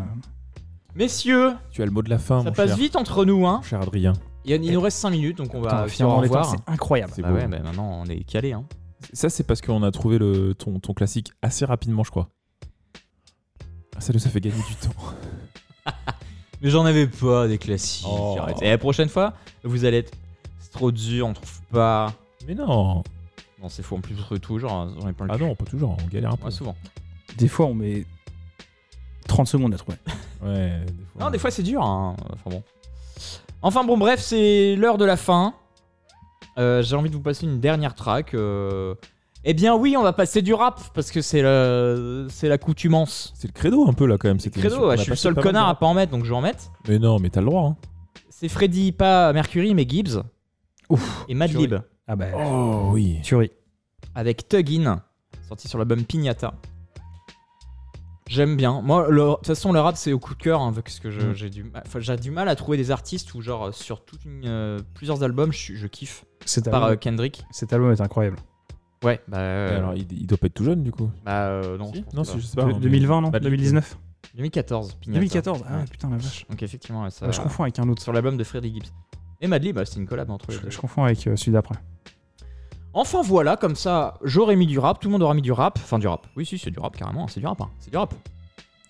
Messieurs, 0.94 1.52
Tu 1.70 1.82
as 1.82 1.86
le 1.86 1.90
mot 1.90 2.02
de 2.02 2.10
la 2.10 2.18
fin, 2.18 2.40
ça 2.42 2.50
mon 2.50 2.52
passe 2.54 2.68
cher. 2.70 2.76
vite 2.76 2.96
entre 2.96 3.24
nous, 3.24 3.46
hein. 3.46 3.60
Cher 3.62 3.80
Adrien. 3.80 4.12
Il, 4.44 4.72
nous 4.72 4.80
reste 4.80 4.98
5 4.98 5.10
minutes, 5.10 5.36
donc 5.38 5.54
on 5.54 5.60
va 5.60 5.82
en 5.82 6.20
les 6.20 6.28
c'est 6.28 6.56
incroyable. 6.66 7.12
C'est 7.14 7.22
Bah 7.22 7.30
ouais, 7.32 7.46
bah 7.46 7.58
maintenant 7.62 8.00
on 8.02 8.06
est 8.06 8.24
calé, 8.24 8.52
hein. 8.52 8.64
Ça, 9.12 9.28
c'est 9.30 9.44
parce 9.44 9.60
qu'on 9.60 9.82
a 9.82 9.90
trouvé 9.90 10.18
le, 10.18 10.54
ton, 10.54 10.78
ton 10.80 10.92
classique 10.94 11.32
assez 11.42 11.64
rapidement, 11.64 12.04
je 12.04 12.10
crois. 12.10 12.28
Ah, 13.96 14.00
ça 14.00 14.12
nous 14.12 14.26
a 14.26 14.30
fait 14.30 14.40
gagner 14.40 14.62
du 14.68 14.74
temps. 14.76 14.94
Mais 16.62 16.70
j'en 16.70 16.84
avais 16.84 17.06
pas 17.06 17.48
des 17.48 17.58
classiques. 17.58 18.06
Oh. 18.08 18.36
arrête. 18.40 18.60
Et 18.62 18.68
la 18.70 18.78
prochaine 18.78 19.08
fois, 19.08 19.32
vous 19.64 19.84
allez 19.84 19.98
être. 19.98 20.12
C'est 20.58 20.72
trop 20.72 20.90
dur, 20.92 21.26
on 21.26 21.32
trouve 21.32 21.60
pas. 21.72 22.12
Mais 22.46 22.54
non 22.54 23.02
Non, 23.62 23.68
c'est 23.68 23.82
faux. 23.82 23.96
En 23.96 24.00
plus, 24.00 24.14
vous 24.14 24.22
trouvez 24.22 24.40
toujours. 24.40 24.72
hein, 24.72 24.92
J'en 25.00 25.08
ai 25.08 25.12
plein 25.12 25.26
le 25.26 25.32
Ah 25.32 25.36
cul. 25.36 25.44
non, 25.44 25.54
pas 25.54 25.64
toujours, 25.64 25.96
on 26.02 26.06
galère 26.08 26.32
un 26.32 26.36
peu. 26.36 26.44
Ouais, 26.46 26.50
souvent. 26.50 26.76
Des 27.38 27.48
fois, 27.48 27.66
on 27.66 27.74
met 27.74 28.04
30 29.26 29.46
secondes 29.48 29.74
à 29.74 29.76
trouver. 29.78 29.98
Ouais, 30.42 30.80
des 30.86 31.04
fois. 31.12 31.20
Non, 31.24 31.30
des 31.30 31.38
fois 31.38 31.50
c'est 31.50 31.62
dur. 31.62 31.82
hein. 31.82 32.16
Enfin 32.32 32.48
bon. 32.50 32.62
Enfin 33.60 33.84
bon, 33.84 33.98
bref, 33.98 34.20
c'est 34.20 34.74
l'heure 34.74 34.96
de 34.96 35.04
la 35.04 35.18
fin. 35.18 35.52
Euh, 36.56 36.82
J'ai 36.82 36.96
envie 36.96 37.10
de 37.10 37.14
vous 37.14 37.20
passer 37.20 37.44
une 37.44 37.60
dernière 37.60 37.94
track. 37.94 38.32
euh. 38.32 38.94
Eh 39.44 39.54
bien 39.54 39.74
oui, 39.74 39.96
on 39.96 40.02
va 40.02 40.12
passer 40.12 40.42
du 40.42 40.52
rap 40.52 40.80
parce 40.94 41.10
que 41.10 41.22
c'est 41.22 41.40
le... 41.40 42.26
c'est 42.30 42.48
l'accoutumance. 42.48 43.32
C'est 43.36 43.48
le 43.48 43.52
credo 43.54 43.88
un 43.88 43.92
peu 43.94 44.04
là 44.06 44.18
quand 44.18 44.28
même. 44.28 44.38
C'est 44.40 44.54
le 44.54 44.60
credo, 44.60 44.88
ouais, 44.88 44.96
je 44.98 45.02
suis 45.02 45.10
le 45.10 45.16
seul 45.16 45.34
connard 45.34 45.68
à 45.68 45.78
pas 45.78 45.86
en 45.86 45.94
mettre, 45.94 46.12
donc 46.12 46.24
je 46.24 46.30
vais 46.30 46.36
en 46.36 46.42
mettre. 46.42 46.70
Mais 46.88 46.98
non, 46.98 47.18
mais 47.18 47.30
t'as 47.30 47.40
le 47.40 47.46
droit. 47.46 47.62
Hein. 47.64 47.76
C'est 48.28 48.48
Freddy, 48.48 48.92
pas 48.92 49.32
Mercury, 49.32 49.74
mais 49.74 49.86
Gibbs. 49.88 50.22
Ouf. 50.90 51.24
Et 51.28 51.34
Madlib. 51.34 51.74
Ah 52.06 52.16
bah. 52.16 52.26
Oh 52.36 52.90
oui. 52.92 53.20
Tuerie. 53.22 53.50
avec 54.14 54.46
Tuggin, 54.48 55.02
sorti 55.48 55.68
sur 55.68 55.78
l'album 55.78 56.04
Pignata. 56.04 56.52
J'aime 58.28 58.56
bien. 58.56 58.80
Moi, 58.82 59.08
le- 59.10 59.22
de 59.30 59.34
toute 59.36 59.46
façon, 59.48 59.72
le 59.72 59.80
rap, 59.80 59.96
c'est 59.96 60.12
au 60.12 60.18
coup 60.20 60.34
de 60.34 60.42
cœur, 60.42 60.60
hein, 60.60 60.72
parce 60.72 61.00
que 61.00 61.08
Mm. 61.08 61.34
j'ai 61.34 61.50
du, 61.50 61.64
ma- 61.64 61.82
enfin, 61.84 61.98
j'ai 61.98 62.16
du 62.16 62.30
mal 62.30 62.48
à 62.48 62.54
trouver 62.56 62.76
des 62.76 62.90
artistes 62.92 63.34
où, 63.34 63.40
genre, 63.42 63.74
sur 63.74 64.04
toute 64.04 64.24
une, 64.24 64.42
euh, 64.44 64.78
plusieurs 64.94 65.22
albums, 65.24 65.52
je 65.52 65.86
kiffe. 65.88 66.24
Cet 66.44 66.70
Par 66.70 66.84
album- 66.84 66.92
euh, 66.92 66.96
Kendrick. 66.96 67.44
Cet 67.50 67.72
album 67.72 67.90
est 67.92 68.00
incroyable. 68.00 68.36
Ouais, 69.02 69.20
bah. 69.28 69.38
Euh, 69.38 69.78
alors, 69.78 69.94
il, 69.94 70.06
il 70.12 70.26
doit 70.26 70.36
pas 70.38 70.46
être 70.48 70.54
tout 70.54 70.64
jeune 70.64 70.82
du 70.82 70.92
coup. 70.92 71.10
bah, 71.24 71.46
euh, 71.46 71.78
non. 71.78 71.90
Si 71.92 71.98
je 71.98 72.02
pense 72.04 72.14
Non, 72.14 72.22
pas. 72.22 72.28
si, 72.30 72.40
je 72.40 72.46
sais 72.46 72.56
pas. 72.56 72.64
De- 72.64 72.70
hein, 72.70 72.74
mais- 72.74 72.80
2020, 72.80 73.20
non 73.22 73.30
Madlib. 73.30 73.44
2019 73.50 73.98
2014, 74.36 74.94
Pignata. 75.00 75.18
2014, 75.20 75.64
ah 75.68 75.84
putain 75.90 76.10
la 76.10 76.16
vache. 76.18 76.46
Donc, 76.48 76.62
effectivement, 76.62 77.02
ouais, 77.04 77.10
ça. 77.10 77.26
Ah, 77.28 77.32
je 77.32 77.40
confonds 77.40 77.62
avec 77.64 77.78
un 77.78 77.88
autre. 77.88 78.02
Sur 78.02 78.12
l'album 78.12 78.36
de 78.36 78.44
Freddy 78.44 78.72
Gibbs. 78.74 78.90
Et 79.40 79.46
Madlib, 79.48 79.74
bah, 79.76 79.84
c'était 79.86 80.00
une 80.00 80.06
collab 80.06 80.30
entre 80.30 80.50
les 80.50 80.56
Je, 80.56 80.62
deux. 80.62 80.70
je 80.70 80.78
confonds 80.78 81.04
avec 81.04 81.26
euh, 81.26 81.34
celui 81.36 81.52
d'après. 81.52 81.76
Enfin 82.92 83.22
voilà, 83.22 83.56
comme 83.56 83.76
ça, 83.76 84.18
j'aurais 84.22 84.56
mis 84.56 84.66
du 84.66 84.78
rap, 84.78 85.00
tout 85.00 85.08
le 85.08 85.12
monde 85.12 85.22
aura 85.22 85.32
mis 85.34 85.42
du 85.42 85.52
rap. 85.52 85.78
Enfin, 85.82 85.98
du 85.98 86.06
rap. 86.08 86.26
Oui, 86.36 86.44
si, 86.44 86.58
c'est 86.58 86.70
du 86.70 86.78
rap, 86.78 86.96
carrément. 86.96 87.26
C'est 87.28 87.40
du 87.40 87.46
rap, 87.46 87.60
hein. 87.60 87.70
C'est 87.78 87.90
du 87.90 87.96
rap. 87.96 88.12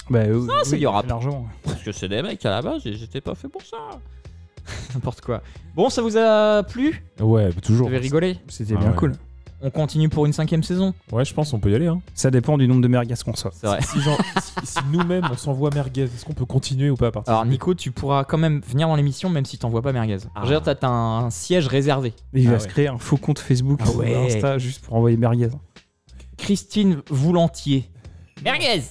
Bah, 0.09 0.21
euh, 0.21 0.47
Ça, 0.47 0.55
c'est 0.65 0.79
du 0.79 0.87
rap. 0.87 1.07
Largement. 1.07 1.47
Parce 1.63 1.83
que 1.83 1.93
c'est 1.93 2.09
des 2.09 2.21
mecs 2.23 2.45
à 2.45 2.51
la 2.51 2.63
base 2.63 2.87
et 2.87 2.95
j'étais 2.95 3.21
pas 3.21 3.35
fait 3.35 3.49
pour 3.49 3.63
ça. 3.63 3.77
N'importe 4.95 5.21
quoi. 5.21 5.43
Bon, 5.75 5.89
ça 5.89 6.03
vous 6.03 6.17
a 6.17 6.63
plu? 6.65 7.05
Ouais, 7.21 7.51
bah, 7.51 7.61
toujours. 7.63 7.89
Vous 7.89 7.95
avez 7.95 8.03
rigolé? 8.03 8.39
C'était 8.49 8.75
Ah 8.77 8.81
bien 8.81 8.91
ouais. 8.91 8.97
cool. 8.97 9.13
On 9.63 9.71
continue 9.71 10.09
pour 10.09 10.25
une 10.27 10.33
cinquième 10.33 10.63
saison 10.63 10.95
Ouais, 11.13 11.25
je 11.25 11.35
pense 11.35 11.51
qu'on 11.51 11.61
peut 11.61 11.71
y 11.71 11.75
aller. 11.75 11.87
Hein. 11.87 12.01
Ça 12.15 12.31
dépend 12.31 12.57
du 12.57 12.67
nombre 12.67 12.81
de 12.81 12.89
merguez 12.89 13.15
qu'on 13.25 13.35
soit. 13.37 13.51
C'est 13.55 13.67
vrai. 13.67 13.81
Si, 13.83 14.01
genre, 14.01 14.19
si, 14.43 14.67
si 14.67 14.79
nous-mêmes 14.91 15.29
on 15.31 15.37
s'envoie 15.37 15.71
merguez, 15.75 16.03
est-ce 16.05 16.25
qu'on 16.25 16.33
peut 16.33 16.47
continuer 16.47 16.89
ou 16.89 16.97
pas 16.97 17.09
à 17.09 17.11
partir 17.11 17.33
Alors 17.35 17.45
Nico, 17.45 17.75
tu 17.75 17.91
pourras 17.91 18.25
quand 18.25 18.39
même 18.39 18.61
venir 18.67 18.89
dans 18.89 18.97
l'émission 18.97 19.29
même 19.29 19.45
si 19.45 19.59
t'envoies 19.59 19.83
pas 19.83 19.93
merguez. 19.93 20.17
Ah. 20.35 20.41
Je 20.45 20.55
veux 20.55 20.61
dire, 20.61 20.77
t'as 20.79 20.89
un 20.89 21.29
siège 21.31 21.67
réservé. 21.67 22.15
Il 22.33 22.47
Ah 22.47 22.51
va 22.53 22.57
ouais. 22.57 22.61
se 22.63 22.69
créer 22.69 22.89
un 22.89 22.99
faux 22.99 23.19
compte 23.19 23.39
Facebook 23.39 23.81
Ah 23.85 23.91
ou 23.91 23.99
ouais. 23.99 24.15
Insta 24.35 24.57
juste 24.59 24.83
pour 24.85 24.95
envoyer 24.97 25.17
merguez. 25.19 25.49
Christine 26.39 27.03
Voulantier. 27.11 27.91
Merguez. 28.43 28.83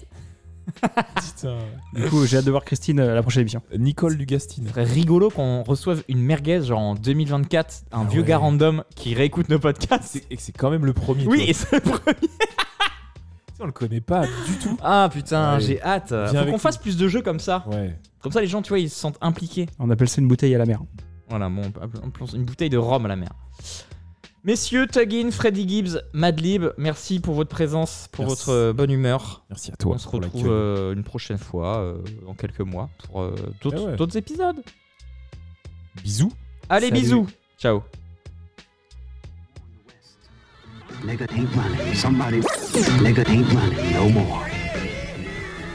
Du 1.93 2.09
coup, 2.09 2.25
j'ai 2.25 2.37
hâte 2.37 2.45
de 2.45 2.51
voir 2.51 2.65
Christine 2.65 2.99
euh, 2.99 3.11
à 3.11 3.15
la 3.15 3.21
prochaine 3.21 3.41
émission. 3.41 3.61
Nicole 3.77 4.17
Dugastine. 4.17 4.65
Ce 4.65 4.69
serait 4.71 4.83
rigolo 4.83 5.29
qu'on 5.29 5.63
reçoive 5.63 6.03
une 6.09 6.19
merguez 6.21 6.61
genre 6.63 6.79
en 6.79 6.95
2024, 6.95 7.83
un 7.91 8.01
Ah 8.01 8.09
vieux 8.09 8.21
ouais. 8.21 8.27
gars 8.27 8.37
random 8.37 8.83
qui 8.95 9.13
réécoute 9.13 9.47
nos 9.49 9.59
podcasts. 9.59 10.03
C'est- 10.03 10.25
Et 10.29 10.35
que 10.35 10.41
c'est 10.41 10.51
quand 10.57 10.69
même 10.69 10.85
le 10.85 10.93
premier. 10.93 11.25
Oui, 11.27 11.45
et 11.47 11.53
c'est 11.53 11.71
le 11.73 11.79
premier. 11.81 12.17
On 13.61 13.65
le 13.65 13.71
connaît 13.73 13.99
pas 14.01 14.25
du 14.25 14.57
tout. 14.61 14.77
Ah 14.81 15.09
putain, 15.11 15.55
Ouais. 15.55 15.61
j'ai 15.61 15.81
hâte. 15.81 16.09
Viens 16.13 16.27
Faut 16.27 16.35
avec 16.37 16.45
qu'on 16.47 16.51
nous. 16.53 16.57
fasse 16.59 16.77
plus 16.77 16.95
de 16.97 17.07
jeux 17.09 17.21
comme 17.21 17.39
ça. 17.41 17.65
Ouais. 17.67 17.93
Comme 18.21 18.31
ça, 18.31 18.39
les 18.41 18.47
gens, 18.47 18.61
tu 18.61 18.69
vois, 18.69 18.79
ils 18.79 18.89
se 18.89 18.97
sentent 18.97 19.17
impliqués. 19.21 19.65
On 19.79 19.89
appelle 19.89 20.07
ça 20.07 20.21
une 20.21 20.27
bouteille 20.29 20.55
à 20.55 20.57
la 20.57 20.65
mer. 20.65 20.81
Voilà, 21.29 21.49
bon, 21.49 21.61
une 22.33 22.43
bouteille 22.45 22.69
de 22.69 22.77
rhum 22.77 23.05
à 23.05 23.09
la 23.09 23.15
mer. 23.17 23.29
Messieurs, 24.45 24.87
Tuggin, 24.87 25.31
Freddy 25.31 25.67
Gibbs, 25.67 25.99
Madlib, 26.13 26.67
merci 26.77 27.19
pour 27.19 27.35
votre 27.35 27.49
présence, 27.49 28.07
pour 28.11 28.25
Merci. 28.25 28.45
votre 28.45 28.49
euh, 28.57 28.73
bonne 28.73 28.89
humeur. 28.91 29.43
Merci 29.49 29.71
à 29.71 29.75
toi. 29.75 29.95
On 29.95 29.97
se 29.97 30.07
retrouve 30.07 30.47
euh, 30.49 30.93
une 30.93 31.03
prochaine 31.03 31.37
fois, 31.37 31.79
euh, 31.79 31.97
dans 32.25 32.33
quelques 32.33 32.61
mois, 32.61 32.89
pour 33.03 33.21
euh, 33.21 33.35
d'autres 33.61 33.95
Eh 33.99 34.01
ouais. 34.01 34.17
épisodes. 34.17 34.63
Bisous. 36.03 36.31
Allez, 36.69 36.87
Salut. 36.87 36.99
bisous. 37.01 37.27
Ciao. 37.57 37.83
Nigga 41.05 41.25
ain't 41.33 41.49
running. 41.55 41.93
Somebody. 41.95 42.39
Nigga 43.01 43.27
ain't 43.29 43.47
running 43.53 43.93
no 43.93 44.09
more. 44.09 44.45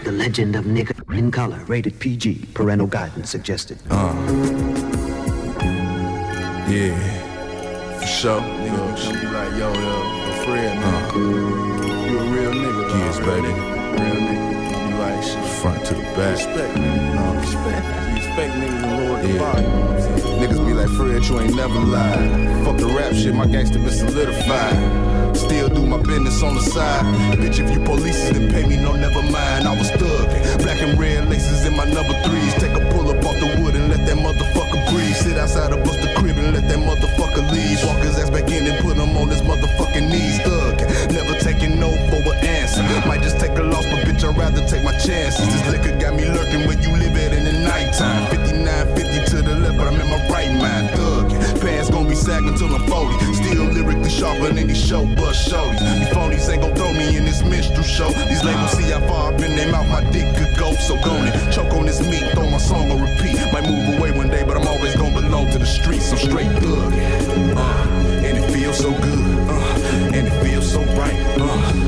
The 0.04 0.10
legend 0.12 0.54
of 0.56 0.64
nigga 0.66 0.92
in 1.12 1.30
color. 1.30 1.58
Rated 1.66 1.98
PG. 1.98 2.48
Parental 2.54 2.86
guidance 2.86 3.30
suggested. 3.30 3.78
Yeah. 6.68 7.23
For 8.04 8.10
sure. 8.10 8.40
Nigga 8.42 8.74
uh, 8.74 8.96
gonna 8.96 9.18
be 9.18 9.26
like, 9.28 9.52
yo, 9.52 9.72
yo, 9.72 10.26
yo, 10.26 10.44
Fred, 10.44 10.76
man. 10.78 11.14
You 11.16 12.18
a 12.18 12.24
real 12.24 12.52
nigga. 12.52 12.90
Yes, 13.00 13.18
baby. 13.20 13.48
Real 13.48 14.20
nigga. 14.20 14.90
You 14.90 14.96
like 14.98 15.22
shit. 15.22 15.42
Front 15.62 15.86
to 15.86 15.94
the 15.94 16.02
back. 16.12 16.36
Respect. 16.36 16.76
No, 16.76 17.34
respect. 17.40 18.04
Respect 18.12 18.52
niggas 18.60 18.82
and 18.84 19.08
lower 19.08 19.22
the 19.22 19.38
bar, 19.38 19.56
you 19.58 19.68
know 19.68 19.80
what 19.80 19.96
I'm 19.96 20.18
saying? 20.20 20.42
Niggas 20.42 20.66
be 20.66 20.72
like, 20.74 20.90
Fred, 20.90 21.24
you 21.24 21.40
ain't 21.40 21.54
never 21.56 21.80
lied. 21.80 22.64
Fuck 22.66 22.76
the 22.76 22.86
rap 22.92 23.14
shit, 23.14 23.34
my 23.34 23.46
gangster 23.46 23.78
been 23.78 23.90
solidified. 23.90 25.34
Still 25.34 25.70
do 25.70 25.86
my 25.86 25.96
business 25.96 26.42
on 26.42 26.56
the 26.56 26.60
side. 26.60 27.04
Bitch, 27.40 27.58
if 27.58 27.72
you 27.72 27.82
police 27.84 28.28
then 28.28 28.52
pay 28.52 28.68
me, 28.68 28.76
no, 28.76 28.92
never 28.92 29.22
mind. 29.22 29.66
I 29.66 29.74
was 29.78 29.90
thugging. 29.92 30.62
Black 30.62 30.82
and 30.82 31.00
red 31.00 31.30
laces 31.30 31.64
in 31.64 31.74
my 31.74 31.84
number 31.84 32.12
threes. 32.22 32.52
Take 32.54 32.76
a 32.76 32.84
pull 32.92 33.08
up 33.08 33.24
off 33.24 33.40
the 33.40 33.62
wood 33.62 33.74
and 33.74 33.88
let 33.88 34.04
that 34.04 34.18
motherfucker 34.18 34.92
breathe. 34.92 35.16
Sit 35.16 35.38
outside 35.38 35.72
of 35.72 35.82
bust 35.84 36.02
the 36.02 36.12
crib 36.16 36.33
and 36.44 36.54
let 36.54 36.68
that 36.68 36.78
motherfucker 36.78 37.44
leave. 37.50 37.80
Walk 37.84 38.02
his 38.04 38.18
ass 38.18 38.30
back 38.30 38.50
in 38.50 38.66
and 38.66 38.76
put 38.84 38.96
him 38.96 39.16
on 39.16 39.28
his 39.28 39.42
motherfucking 39.42 40.08
knees. 40.08 40.40
Thug, 40.42 40.80
never 41.12 41.34
taking 41.40 41.80
no 41.80 41.90
for 42.10 42.20
an 42.20 42.44
answer. 42.44 42.82
Might 43.08 43.22
just 43.22 43.40
take 43.40 43.56
a 43.56 43.62
loss, 43.62 43.86
but 43.86 44.04
bitch, 44.04 44.24
I'd 44.24 44.36
rather 44.36 44.66
take 44.66 44.84
my 44.84 44.92
chances. 44.98 45.46
This 45.46 45.64
liquor 45.72 45.96
got 45.98 46.14
me 46.14 46.24
lurking 46.24 46.66
where 46.66 46.78
you 46.78 46.92
live 46.96 47.16
at 47.16 47.32
in 47.32 47.44
the 47.44 47.52
nighttime. 47.52 48.26
59, 48.30 48.96
50 48.96 49.30
to 49.30 49.42
the 49.42 49.54
left, 49.56 49.78
but 49.78 49.88
I'm 49.88 50.00
in 50.00 50.08
my 50.08 50.20
right 50.28 50.52
mind. 50.52 50.90
Thug, 50.90 51.03
be 52.14 52.20
sagging 52.20 52.54
till 52.54 52.74
I'm 52.74 52.86
40. 52.86 53.34
Still 53.34 53.64
lyrically 53.64 54.10
sharper 54.10 54.52
than 54.52 54.66
these 54.68 54.84
show 54.86 55.04
bust 55.16 55.50
shorties. 55.50 55.80
You 56.00 56.06
phonies 56.14 56.48
ain't 56.48 56.62
gon' 56.62 56.74
throw 56.74 56.92
me 56.92 57.16
in 57.16 57.24
this 57.24 57.42
minstrel 57.42 57.82
show. 57.82 58.08
These 58.08 58.44
labels 58.44 58.72
see 58.72 58.90
how 58.90 59.00
far 59.08 59.32
up 59.32 59.40
in 59.40 59.56
their 59.56 59.70
mouth 59.70 59.88
my 59.88 60.02
dick 60.10 60.28
could 60.36 60.56
go. 60.56 60.72
So 60.74 60.94
go 61.02 61.10
on 61.10 61.28
it, 61.28 61.52
choke 61.52 61.72
on 61.72 61.86
this 61.86 62.00
meat, 62.08 62.24
throw 62.32 62.48
my 62.48 62.58
song 62.58 62.90
on 62.90 63.00
repeat. 63.00 63.36
Might 63.52 63.68
move 63.68 63.98
away 63.98 64.10
one 64.12 64.30
day, 64.30 64.44
but 64.44 64.56
I'm 64.56 64.66
always 64.66 64.94
gonna 64.96 65.20
belong 65.20 65.50
to 65.52 65.58
the 65.58 65.66
streets. 65.66 66.12
I'm 66.12 66.18
straight 66.18 66.52
thug. 66.62 66.92
Uh, 66.92 68.26
and 68.26 68.38
it 68.38 68.50
feels 68.52 68.78
so 68.78 68.90
good. 68.90 69.24
Uh, 69.48 70.14
and 70.14 70.26
it 70.28 70.44
feels 70.44 70.70
so 70.70 70.80
right. 70.94 71.18
Uh, 71.38 71.83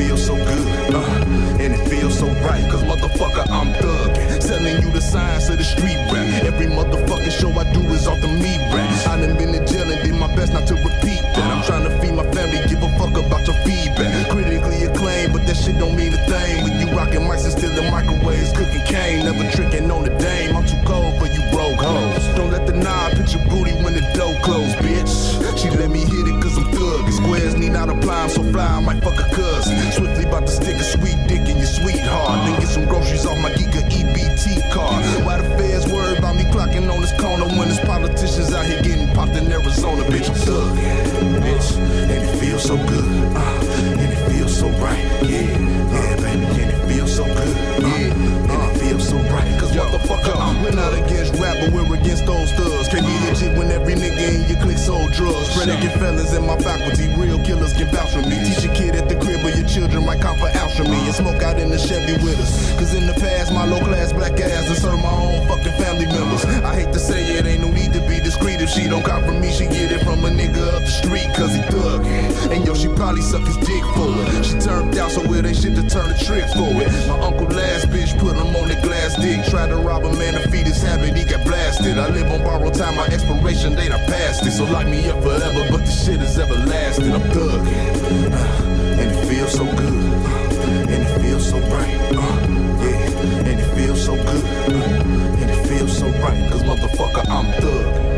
feels 0.00 0.26
so 0.26 0.34
good. 0.34 0.94
Uh, 0.94 1.60
and 1.60 1.74
it 1.74 1.82
feels 1.88 2.18
so 2.18 2.26
right. 2.48 2.64
Cause 2.70 2.82
motherfucker, 2.84 3.44
I'm 3.50 3.72
thug. 3.74 4.16
Selling 4.42 4.82
you 4.82 4.90
the 4.90 5.00
science 5.00 5.48
of 5.50 5.58
the 5.58 5.64
street 5.64 6.00
rap. 6.12 6.44
Every 6.44 6.66
motherfucking 6.66 7.34
show 7.38 7.50
I 7.52 7.64
do 7.72 7.80
is 7.92 8.06
off 8.06 8.20
the 8.20 8.28
me 8.28 8.56
rap. 8.72 9.08
I 9.08 9.20
done 9.20 9.36
been 9.36 9.54
in 9.54 9.66
jail 9.66 9.88
and 9.90 10.02
did 10.02 10.14
my 10.14 10.34
best 10.34 10.52
not 10.52 10.66
to 10.68 10.74
repeat 10.74 11.22
that. 11.36 11.48
I'm 11.52 11.62
trying 11.64 11.84
to 11.84 11.92
feed 12.00 12.14
my 12.14 12.24
family, 12.32 12.60
give 12.68 12.82
a 12.82 12.90
fuck 12.98 13.12
about 13.12 13.46
your 13.46 13.56
feedback. 13.66 14.30
Critically 14.30 14.84
acclaimed, 14.84 15.32
but 15.34 15.46
that 15.46 15.56
shit 15.56 15.78
don't 15.78 15.94
mean 15.96 16.14
a 16.14 16.22
thing 16.26 16.50
rock 16.64 16.79
Rocking 16.96 17.22
mics 17.22 17.44
and 17.44 17.52
stealing 17.52 17.90
microwaves, 17.90 18.52
cooking 18.52 18.84
cane, 18.84 19.24
never 19.24 19.48
tricking 19.50 19.90
on 19.90 20.02
the 20.02 20.10
dame. 20.18 20.56
I'm 20.56 20.66
too 20.66 20.80
cold 20.84 21.18
for 21.18 21.26
you 21.26 21.40
broke 21.50 21.80
hoes. 21.80 22.26
Don't 22.36 22.50
let 22.50 22.66
the 22.66 22.72
knob 22.72 23.12
hit 23.12 23.32
your 23.34 23.44
booty 23.48 23.72
when 23.82 23.94
the 23.94 24.02
door 24.14 24.34
closed, 24.42 24.76
bitch. 24.78 25.58
She 25.58 25.70
let 25.70 25.90
me 25.90 26.00
hit 26.00 26.26
it 26.26 26.42
cause 26.42 26.58
I'm 26.58 26.64
thug. 26.72 27.10
Squares 27.12 27.54
need 27.54 27.72
not 27.72 27.88
apply, 27.90 28.24
I'm 28.24 28.28
so 28.28 28.42
fly, 28.42 28.66
I 28.66 28.80
might 28.80 29.02
fuck 29.02 29.18
a 29.20 29.28
cousin. 29.34 29.76
Swiftly 29.92 30.24
about 30.24 30.46
to 30.46 30.52
stick 30.52 30.76
a 30.76 30.84
sweet 30.84 31.16
dick 31.28 31.48
in 31.48 31.58
your 31.58 31.66
sweetheart. 31.66 32.46
Then 32.46 32.60
get 32.60 32.68
some 32.68 32.86
groceries 32.86 33.26
off 33.26 33.38
my 33.38 33.50
Giga 33.50 33.82
EBT 33.88 34.70
card. 34.72 35.04
Why 35.24 35.40
the 35.40 35.48
feds 35.56 35.86
worry 35.92 36.16
about 36.18 36.36
me 36.36 36.44
clocking 36.44 36.90
on 36.92 37.00
this 37.00 37.12
corner 37.20 37.46
when 37.46 37.68
there's 37.68 37.80
politicians 37.80 38.52
out 38.52 38.66
here 38.66 38.82
getting 38.82 39.08
popped 39.14 39.36
in 39.36 39.50
Arizona, 39.52 40.02
bitch? 40.04 40.28
I'm 40.28 40.34
thug, 40.34 40.76
bitch. 41.44 41.76
And 42.10 42.22
it 42.24 42.40
feels 42.40 42.62
so 42.64 42.76
good, 42.76 43.04
uh, 43.36 44.00
and 44.00 44.12
it 44.12 44.30
feels 44.30 44.56
so 44.58 44.68
right, 44.80 44.98
yeah, 45.22 45.79
Cause 49.70 49.86
motherfucker, 49.86 50.34
we're 50.64 50.74
not 50.74 50.92
against 50.94 51.34
rap, 51.38 51.54
but 51.60 51.70
we're 51.70 51.94
against 51.94 52.26
those 52.26 52.50
thugs. 52.52 52.88
Can't 52.88 53.06
be 53.06 53.14
legit 53.30 53.56
when 53.56 53.70
every 53.70 53.94
nigga 53.94 54.42
in 54.42 54.48
your 54.50 54.58
clique 54.60 54.78
sold 54.78 55.12
drugs. 55.12 55.54
Predicate 55.54 55.92
felons 55.94 56.34
in 56.34 56.44
my 56.44 56.58
faculty, 56.58 57.06
real 57.14 57.38
killers 57.44 57.72
can 57.74 57.86
vouch 57.86 58.10
for 58.10 58.22
me. 58.26 58.34
Teach 58.42 58.64
a 58.64 58.72
kid 58.74 58.96
at 58.96 59.08
the 59.08 59.14
crib, 59.14 59.44
children 59.70 60.04
might 60.04 60.20
come 60.20 60.36
for 60.36 60.48
alchemy 60.48 60.98
and 61.06 61.14
smoke 61.14 61.42
out 61.42 61.58
in 61.58 61.70
the 61.70 61.78
Chevy 61.78 62.18
with 62.24 62.38
us. 62.40 62.74
Cause 62.74 62.92
in 62.94 63.06
the 63.06 63.14
past, 63.14 63.52
my 63.52 63.64
low 63.64 63.78
class 63.78 64.12
black 64.12 64.38
ass 64.40 64.66
done 64.66 64.76
served 64.76 65.02
my 65.02 65.14
own 65.14 65.46
fucking 65.46 65.72
family 65.78 66.06
members. 66.06 66.44
I 66.66 66.74
hate 66.74 66.92
to 66.92 66.98
say 66.98 67.22
it, 67.38 67.46
ain't 67.46 67.62
no 67.62 67.70
need 67.70 67.92
to 67.92 68.00
be 68.10 68.18
discreet. 68.18 68.60
If 68.60 68.70
she 68.70 68.88
don't 68.88 69.04
cop 69.04 69.22
from 69.24 69.40
me, 69.40 69.52
she 69.52 69.66
get 69.66 69.92
it 69.92 70.02
from 70.02 70.24
a 70.24 70.28
nigga 70.28 70.74
up 70.74 70.82
the 70.82 70.90
street, 70.90 71.30
cause 71.38 71.54
he 71.54 71.62
thug. 71.70 72.04
And 72.50 72.66
yo, 72.66 72.74
she 72.74 72.88
probably 72.88 73.22
suck 73.22 73.46
his 73.46 73.56
dick 73.62 73.84
for 73.94 74.10
it. 74.10 74.44
She 74.44 74.58
turned 74.58 74.98
out, 74.98 75.12
so 75.12 75.22
it 75.22 75.46
ain't 75.46 75.56
shit 75.56 75.76
to 75.78 75.86
turn 75.86 76.08
the 76.10 76.18
trick 76.18 76.50
for 76.58 76.74
it. 76.82 76.90
My 77.06 77.18
uncle 77.22 77.46
last 77.46 77.86
bitch 77.94 78.18
put 78.18 78.34
him 78.34 78.50
on 78.58 78.66
the 78.66 78.78
glass 78.82 79.14
dick. 79.22 79.46
Tried 79.46 79.70
to 79.70 79.76
rob 79.76 80.04
a 80.04 80.12
man 80.18 80.34
to 80.34 80.42
feed 80.50 80.66
his 80.66 80.82
habit, 80.82 81.14
he 81.14 81.24
got 81.24 81.46
blasted. 81.46 81.96
I 81.96 82.10
live 82.10 82.26
on 82.26 82.42
borrowed 82.42 82.74
time, 82.74 82.96
my 82.96 83.06
expiration 83.06 83.76
date, 83.76 83.92
I 83.92 84.02
passed 84.10 84.44
it. 84.44 84.50
So 84.50 84.64
lock 84.64 84.86
me 84.86 85.08
up 85.08 85.22
forever, 85.22 85.62
but 85.70 85.86
the 85.86 85.92
shit 85.92 86.20
is 86.20 86.38
everlasting. 86.38 87.12
I'm 87.12 87.22
thug. 87.30 88.79
Feels 89.30 89.52
so 89.52 89.64
good. 89.64 89.78
Uh, 89.78 90.90
and 90.90 91.04
it 91.04 91.20
feels 91.22 91.48
so 91.48 91.58
right. 91.60 92.00
Uh, 92.10 92.82
yeah, 92.82 93.46
and 93.46 93.60
it 93.60 93.76
feels 93.76 94.04
so 94.04 94.16
good. 94.16 94.44
Uh, 94.44 95.40
and 95.40 95.48
it 95.48 95.66
feels 95.68 95.96
so 95.96 96.06
right. 96.18 96.50
Cause 96.50 96.64
motherfucker, 96.64 97.24
I'm 97.28 97.46
thug. 97.62 98.09